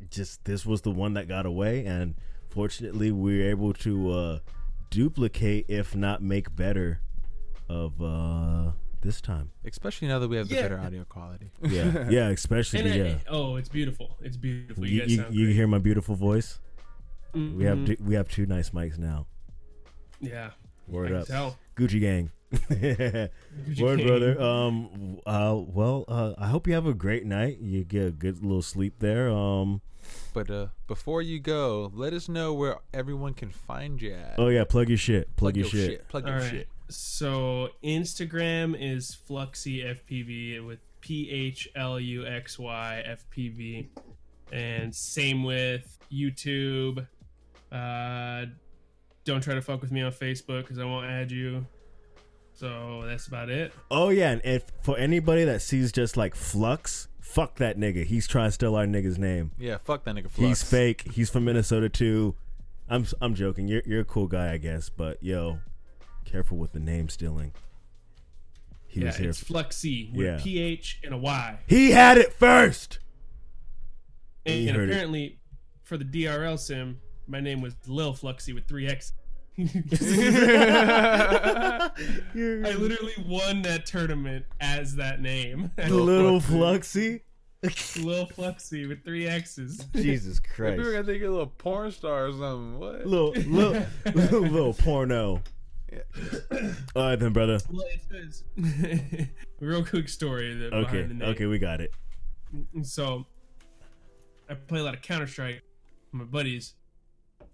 just 0.09 0.45
this 0.45 0.65
was 0.65 0.83
the 0.83 0.93
one 0.93 1.15
that 1.15 1.27
got 1.27 1.47
away. 1.47 1.85
And 1.85 2.15
fortunately, 2.51 3.11
we 3.11 3.43
are 3.43 3.51
able 3.51 3.73
to 3.73 4.11
uh, 4.13 4.39
duplicate, 4.91 5.67
if 5.69 5.97
not 5.97 6.23
make 6.23 6.55
better, 6.55 7.01
of 7.69 8.01
uh, 8.03 8.73
this 9.03 9.21
time. 9.21 9.51
Especially 9.65 10.09
now 10.09 10.19
that 10.19 10.29
we 10.29 10.37
have 10.37 10.49
the 10.49 10.55
Yeah. 10.57 10.63
better 10.63 10.81
audio 10.81 11.05
quality. 11.05 11.51
Yeah, 11.63 12.09
yeah, 12.11 12.29
especially 12.31 12.81
And 12.81 12.89
the, 12.89 12.95
I- 12.95 13.09
yeah. 13.11 13.19
oh, 13.29 13.57
it's 13.57 13.69
beautiful. 13.69 14.17
It's 14.23 14.37
beautiful. 14.37 14.87
You, 14.87 14.93
You, 14.95 15.01
guys 15.01 15.11
you, 15.11 15.17
sound 15.23 15.35
you 15.35 15.45
great. 15.47 15.57
hear 15.57 15.67
my 15.67 15.79
beautiful 15.79 16.15
voice? 16.15 16.59
We 17.35 17.65
have 17.65 17.79
Mhm. 17.79 17.87
two, 17.87 17.97
we 18.05 18.15
have 18.15 18.29
two 18.29 18.47
nice 18.47 18.71
mics 18.71 18.99
now. 18.99 19.27
yeah. 20.21 20.51
Word 20.89 21.07
I 21.07 21.09
can 21.11 21.17
up, 21.19 21.27
tell. 21.27 21.59
Gucci 21.77 22.01
gang. 22.01 22.31
Gucci 22.53 23.31
Word, 23.81 23.99
gang. 23.99 24.07
brother. 24.07 24.41
Um. 24.41 25.19
Uh. 25.27 25.61
Well. 25.67 26.05
Uh. 26.09 26.35
I 26.39 26.47
hope 26.47 26.67
you 26.67 26.75
have 26.75 26.87
a 26.87 26.95
great 26.95 27.27
night. 27.27 27.59
You 27.61 27.85
get 27.85 28.07
a 28.07 28.11
good 28.13 28.43
little 28.43 28.63
sleep 28.63 29.01
there. 29.01 29.29
Um. 29.29 29.83
But 30.33 30.51
uh, 30.51 30.67
before 30.87 31.21
you 31.23 31.41
go, 31.41 31.91
let 31.93 32.13
us 32.13 32.29
know 32.29 32.55
where 32.55 32.77
everyone 32.95 33.35
can 33.35 33.51
find 33.51 34.01
you 34.01 34.13
at. 34.13 34.37
Oh 34.39 34.49
yeah. 34.49 34.63
Plug 34.65 34.89
your 34.89 34.97
shit. 34.99 35.35
Plug, 35.37 35.57
your, 35.57 35.67
shit. 35.67 36.07
Plug 36.09 36.25
All 36.25 36.31
your 36.31 36.39
right. 36.41 36.51
shit. 36.51 36.69
So 36.89 37.71
Instagram 37.83 38.77
is 38.79 39.17
Fluxy 39.29 39.85
FPV 39.85 40.65
with 40.65 40.79
P 41.01 41.31
H 41.31 41.69
L 41.75 41.99
U 41.99 42.27
X 42.27 42.59
Y 42.59 43.05
FPV, 43.07 43.89
and 44.53 44.95
same 44.95 45.43
with 45.43 45.99
YouTube. 46.13 47.07
Uh, 47.73 48.47
don't 49.25 49.41
try 49.41 49.55
to 49.55 49.63
fuck 49.63 49.81
with 49.81 49.91
me 49.91 50.03
on 50.03 50.13
Facebook 50.13 50.63
because 50.63 50.79
I 50.79 50.85
won't 50.85 51.07
add 51.07 51.31
you. 51.31 51.67
So 52.55 53.03
that's 53.05 53.27
about 53.27 53.51
it. 53.51 53.73
Oh 53.91 54.09
yeah. 54.09 54.31
And 54.31 54.41
if 54.45 54.73
for 54.83 54.97
anybody 54.97 55.45
that 55.45 55.61
sees 55.61 55.93
just 55.93 56.17
like 56.17 56.35
Flux, 56.35 57.09
fuck 57.21 57.57
that 57.57 57.79
nigga. 57.79 58.05
He's 58.05 58.27
trying 58.27 58.49
to 58.49 58.53
steal 58.53 58.75
our 58.77 58.87
nigga's 58.87 59.19
name. 59.19 59.51
Yeah, 59.59 59.77
fuck 59.79 60.05
that 60.05 60.15
nigga. 60.15 60.31
Flux. 60.31 60.39
He's 60.49 60.63
fake. 60.63 61.03
He's 61.13 61.29
from 61.29 61.45
Minnesota 61.45 61.89
too. 61.89 62.35
I'm 62.89 63.07
I'm 63.21 63.35
joking. 63.35 63.69
You're 63.69 63.83
you're 63.85 64.01
a 64.01 64.05
cool 64.05 64.27
guy, 64.27 64.53
I 64.53 64.57
guess. 64.57 64.89
But 64.89 65.23
yo, 65.23 65.59
careful 66.27 66.59
with 66.59 66.73
the 66.73 66.81
name 66.81 67.09
stealing. 67.09 67.53
He 68.87 69.01
yeah, 69.01 69.07
was 69.07 69.17
here. 69.17 69.31
it's 69.31 69.43
Fluxy 69.43 70.15
with 70.15 70.27
Yeah. 70.27 70.39
P 70.43 70.59
H 70.61 71.01
and 71.05 71.15
a 71.15 71.19
Y. 71.19 71.59
he 71.67 71.91
had 71.93 72.19
it 72.19 72.33
first. 72.33 72.99
And, 74.45 74.63
You 74.63 74.69
and 74.69 74.77
heard 74.77 74.89
it. 74.89 74.93
apparently, 74.93 75.39
for 75.83 75.97
the 75.97 76.05
DRL 76.05 76.59
sim, 76.59 77.01
my 77.27 77.41
name 77.41 77.61
was 77.61 77.75
Lil 77.87 78.15
Fluxy 78.15 78.55
with 78.55 78.67
three 78.67 78.87
X. 78.87 79.13
I 79.59 81.91
literally 82.35 83.13
won 83.27 83.63
that 83.63 83.87
tournament 83.87 84.45
as 84.61 84.97
that 84.97 85.21
name. 85.21 85.71
Little 85.79 86.41
Fluxy. 86.41 87.23
Lil 87.63 88.27
Fluxy 88.29 88.87
with 88.89 89.05
three 89.05 89.27
X's. 89.27 89.85
Jesus 89.97 90.41
We 90.41 90.49
Christ. 90.55 90.79
were 90.79 90.93
gonna 90.93 91.05
think 91.05 91.21
you're 91.21 91.31
a 91.31 91.33
little 91.33 91.53
porn 91.59 91.91
star 91.91 92.27
or 92.27 92.33
something. 92.33 92.79
What? 92.79 93.07
Little 93.07 93.31
little 93.33 93.87
little, 94.15 94.41
little 94.43 94.75
porno. 94.75 95.43
Yeah. 95.93 96.73
All 96.97 97.03
right 97.09 97.17
then, 97.17 97.33
brother. 97.33 97.59
Well, 97.71 97.87
it 97.87 98.01
says 98.11 98.45
real 99.61 99.85
quick 99.85 100.09
story 100.09 100.55
that 100.55 100.73
Okay, 100.73 101.03
the 101.03 101.15
name. 101.15 101.29
okay, 101.31 101.47
we 101.47 101.59
got 101.59 101.81
it. 101.81 101.93
So 102.83 103.25
I 104.49 104.55
play 104.55 104.81
a 104.81 104.83
lot 104.83 104.95
of 104.95 105.03
Counter 105.03 105.27
Strike 105.27 105.63
with 106.13 106.21
my 106.21 106.25
buddies, 106.25 106.75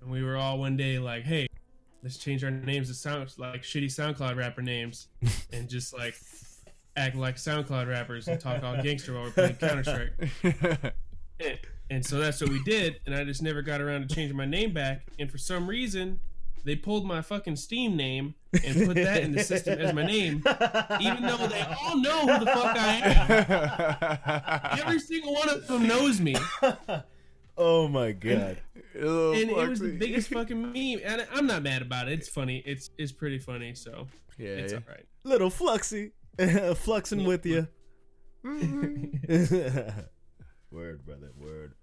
and 0.00 0.10
we 0.10 0.22
were 0.22 0.36
all 0.36 0.58
one 0.58 0.76
day 0.76 0.98
like, 0.98 1.24
"Hey, 1.24 1.46
let's 2.02 2.16
change 2.16 2.42
our 2.44 2.50
names 2.50 2.88
to 2.88 2.94
sound 2.94 3.30
like 3.38 3.62
shitty 3.62 3.86
SoundCloud 3.86 4.36
rapper 4.36 4.62
names, 4.62 5.08
and 5.52 5.68
just 5.68 5.96
like 5.96 6.14
act 6.96 7.16
like 7.16 7.36
SoundCloud 7.36 7.88
rappers 7.88 8.28
and 8.28 8.40
talk 8.40 8.62
all 8.62 8.80
gangster 8.82 9.14
while 9.14 9.24
we're 9.24 9.30
playing 9.30 9.54
Counter 9.56 9.84
Strike." 9.84 10.94
And, 11.40 11.58
and 11.90 12.06
so 12.06 12.20
that's 12.20 12.40
what 12.40 12.50
we 12.50 12.62
did, 12.62 13.00
and 13.04 13.14
I 13.16 13.24
just 13.24 13.42
never 13.42 13.62
got 13.62 13.80
around 13.80 14.06
to 14.08 14.14
changing 14.14 14.36
my 14.36 14.44
name 14.44 14.72
back. 14.72 15.02
And 15.18 15.28
for 15.28 15.38
some 15.38 15.66
reason, 15.66 16.20
they 16.64 16.76
pulled 16.76 17.04
my 17.06 17.22
fucking 17.22 17.56
Steam 17.56 17.96
name 17.96 18.34
and 18.64 18.86
put 18.86 18.94
that 18.96 19.22
in 19.22 19.32
the 19.32 19.42
system 19.42 19.78
as 19.78 19.92
my 19.94 20.04
name, 20.06 20.44
even 21.00 21.22
though 21.22 21.46
they 21.46 21.64
all 21.82 21.96
know 21.98 22.20
who 22.26 22.44
the 22.44 22.46
fuck 22.50 22.76
I 22.76 24.20
am. 24.72 24.78
Every 24.80 24.98
single 25.00 25.34
one 25.34 25.48
of 25.48 25.66
them 25.66 25.86
knows 25.86 26.20
me, 26.20 26.36
Oh 27.56 27.86
my 27.88 28.12
god. 28.12 28.58
Little 28.94 29.32
and 29.32 29.50
it 29.50 29.68
was 29.68 29.80
the 29.80 29.96
biggest 29.96 30.28
fucking 30.30 30.60
meme. 30.60 31.00
And 31.04 31.26
I'm 31.32 31.46
not 31.46 31.62
mad 31.62 31.82
about 31.82 32.08
it. 32.08 32.14
It's 32.14 32.28
funny. 32.28 32.62
It's 32.64 32.90
it's 32.98 33.12
pretty 33.12 33.38
funny. 33.38 33.74
So 33.74 34.06
Yeah, 34.38 34.48
it's 34.48 34.72
yeah. 34.72 34.78
all 34.78 34.94
right. 34.94 35.04
Little 35.24 35.50
Fluxy. 35.50 36.12
Fluxing 36.38 37.26
with 37.26 37.44
you. 37.44 37.68
word, 40.70 41.04
brother, 41.04 41.30
word. 41.38 41.74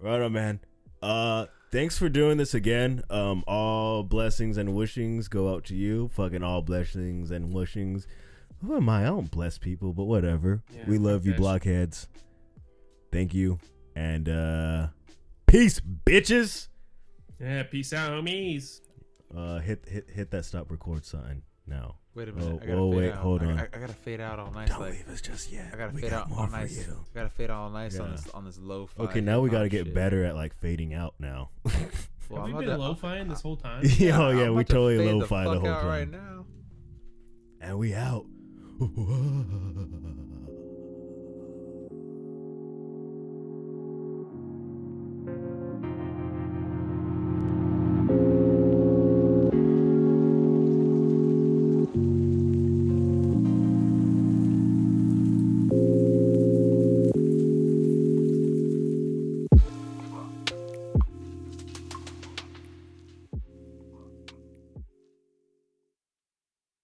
Right 0.00 0.20
on, 0.20 0.32
man. 0.32 0.60
Uh, 1.00 1.46
thanks 1.70 1.98
for 1.98 2.08
doing 2.08 2.38
this 2.38 2.54
again. 2.54 3.02
Um, 3.10 3.44
all 3.46 4.02
blessings 4.02 4.56
and 4.56 4.74
wishings 4.74 5.28
go 5.28 5.52
out 5.52 5.64
to 5.64 5.74
you. 5.74 6.08
Fucking 6.08 6.42
all 6.42 6.62
blessings 6.62 7.30
and 7.30 7.52
wishings. 7.52 8.06
Who 8.62 8.76
am 8.76 8.88
I? 8.88 9.02
I 9.02 9.06
don't 9.06 9.30
bless 9.30 9.58
people, 9.58 9.92
but 9.92 10.04
whatever. 10.04 10.62
Yeah, 10.70 10.84
we 10.86 10.98
love 10.98 11.26
you, 11.26 11.32
that 11.32 11.40
blockheads. 11.40 12.08
Thank 13.12 13.34
you, 13.34 13.58
and 13.94 14.28
uh, 14.28 14.88
peace, 15.46 15.80
bitches. 15.80 16.68
Yeah. 17.38 17.62
Peace 17.64 17.92
out, 17.92 18.12
homies. 18.12 18.80
Uh, 19.36 19.58
hit 19.58 19.84
hit 19.88 20.08
hit 20.10 20.30
that 20.30 20.44
stop 20.44 20.70
record 20.70 21.04
sign 21.04 21.42
now. 21.66 21.96
Wait 22.14 22.28
a 22.28 22.32
minute. 22.32 22.50
Oh, 22.50 22.60
I 22.62 22.66
gotta 22.66 22.78
oh, 22.78 22.86
wait, 22.86 23.10
out. 23.12 23.18
hold 23.18 23.42
I, 23.42 23.46
on. 23.46 23.58
I, 23.58 23.62
I 23.64 23.78
gotta 23.78 23.92
fade 23.92 24.20
out 24.20 24.38
all 24.38 24.50
nice. 24.50 24.68
Don't 24.68 24.80
like, 24.80 24.92
leave 24.92 25.08
us 25.08 25.20
just 25.20 25.52
yet. 25.52 25.70
I 25.72 25.76
gotta 25.76 25.92
we 25.92 26.00
fade 26.00 26.10
got 26.10 26.22
out 26.22 26.28
more 26.30 26.40
all 26.40 26.46
for 26.46 26.52
nice. 26.52 26.76
you. 26.76 26.96
I 27.14 27.14
gotta 27.18 27.28
fade 27.28 27.50
out 27.50 27.56
all 27.58 27.70
nice 27.70 27.98
on 27.98 28.12
this 28.12 28.26
on 28.32 28.44
this 28.44 28.58
low. 28.58 28.88
Okay, 28.98 29.20
now 29.20 29.40
we 29.40 29.50
gotta 29.50 29.68
get 29.68 29.92
better 29.92 30.24
at 30.24 30.34
like 30.34 30.54
fading 30.54 30.94
out 30.94 31.14
now. 31.18 31.50
Well, 32.28 32.40
Have 32.40 32.50
I'm 32.50 32.56
we 32.56 32.64
been 32.66 32.74
to- 32.76 32.82
lo-fiing 32.82 33.28
this 33.28 33.40
whole 33.40 33.56
time? 33.56 33.82
yeah, 33.98 34.18
oh 34.18 34.30
I'm 34.30 34.38
yeah, 34.38 34.50
we 34.50 34.64
to 34.64 34.72
totally 34.72 34.98
fade 34.98 35.14
lo-fi 35.14 35.44
the, 35.44 35.50
fuck 35.52 35.60
whole 35.60 35.70
out 35.70 35.80
time. 35.82 35.88
right 35.88 36.10
now. 36.10 36.44
And 37.60 37.78
we 37.78 37.94
out. 37.94 38.26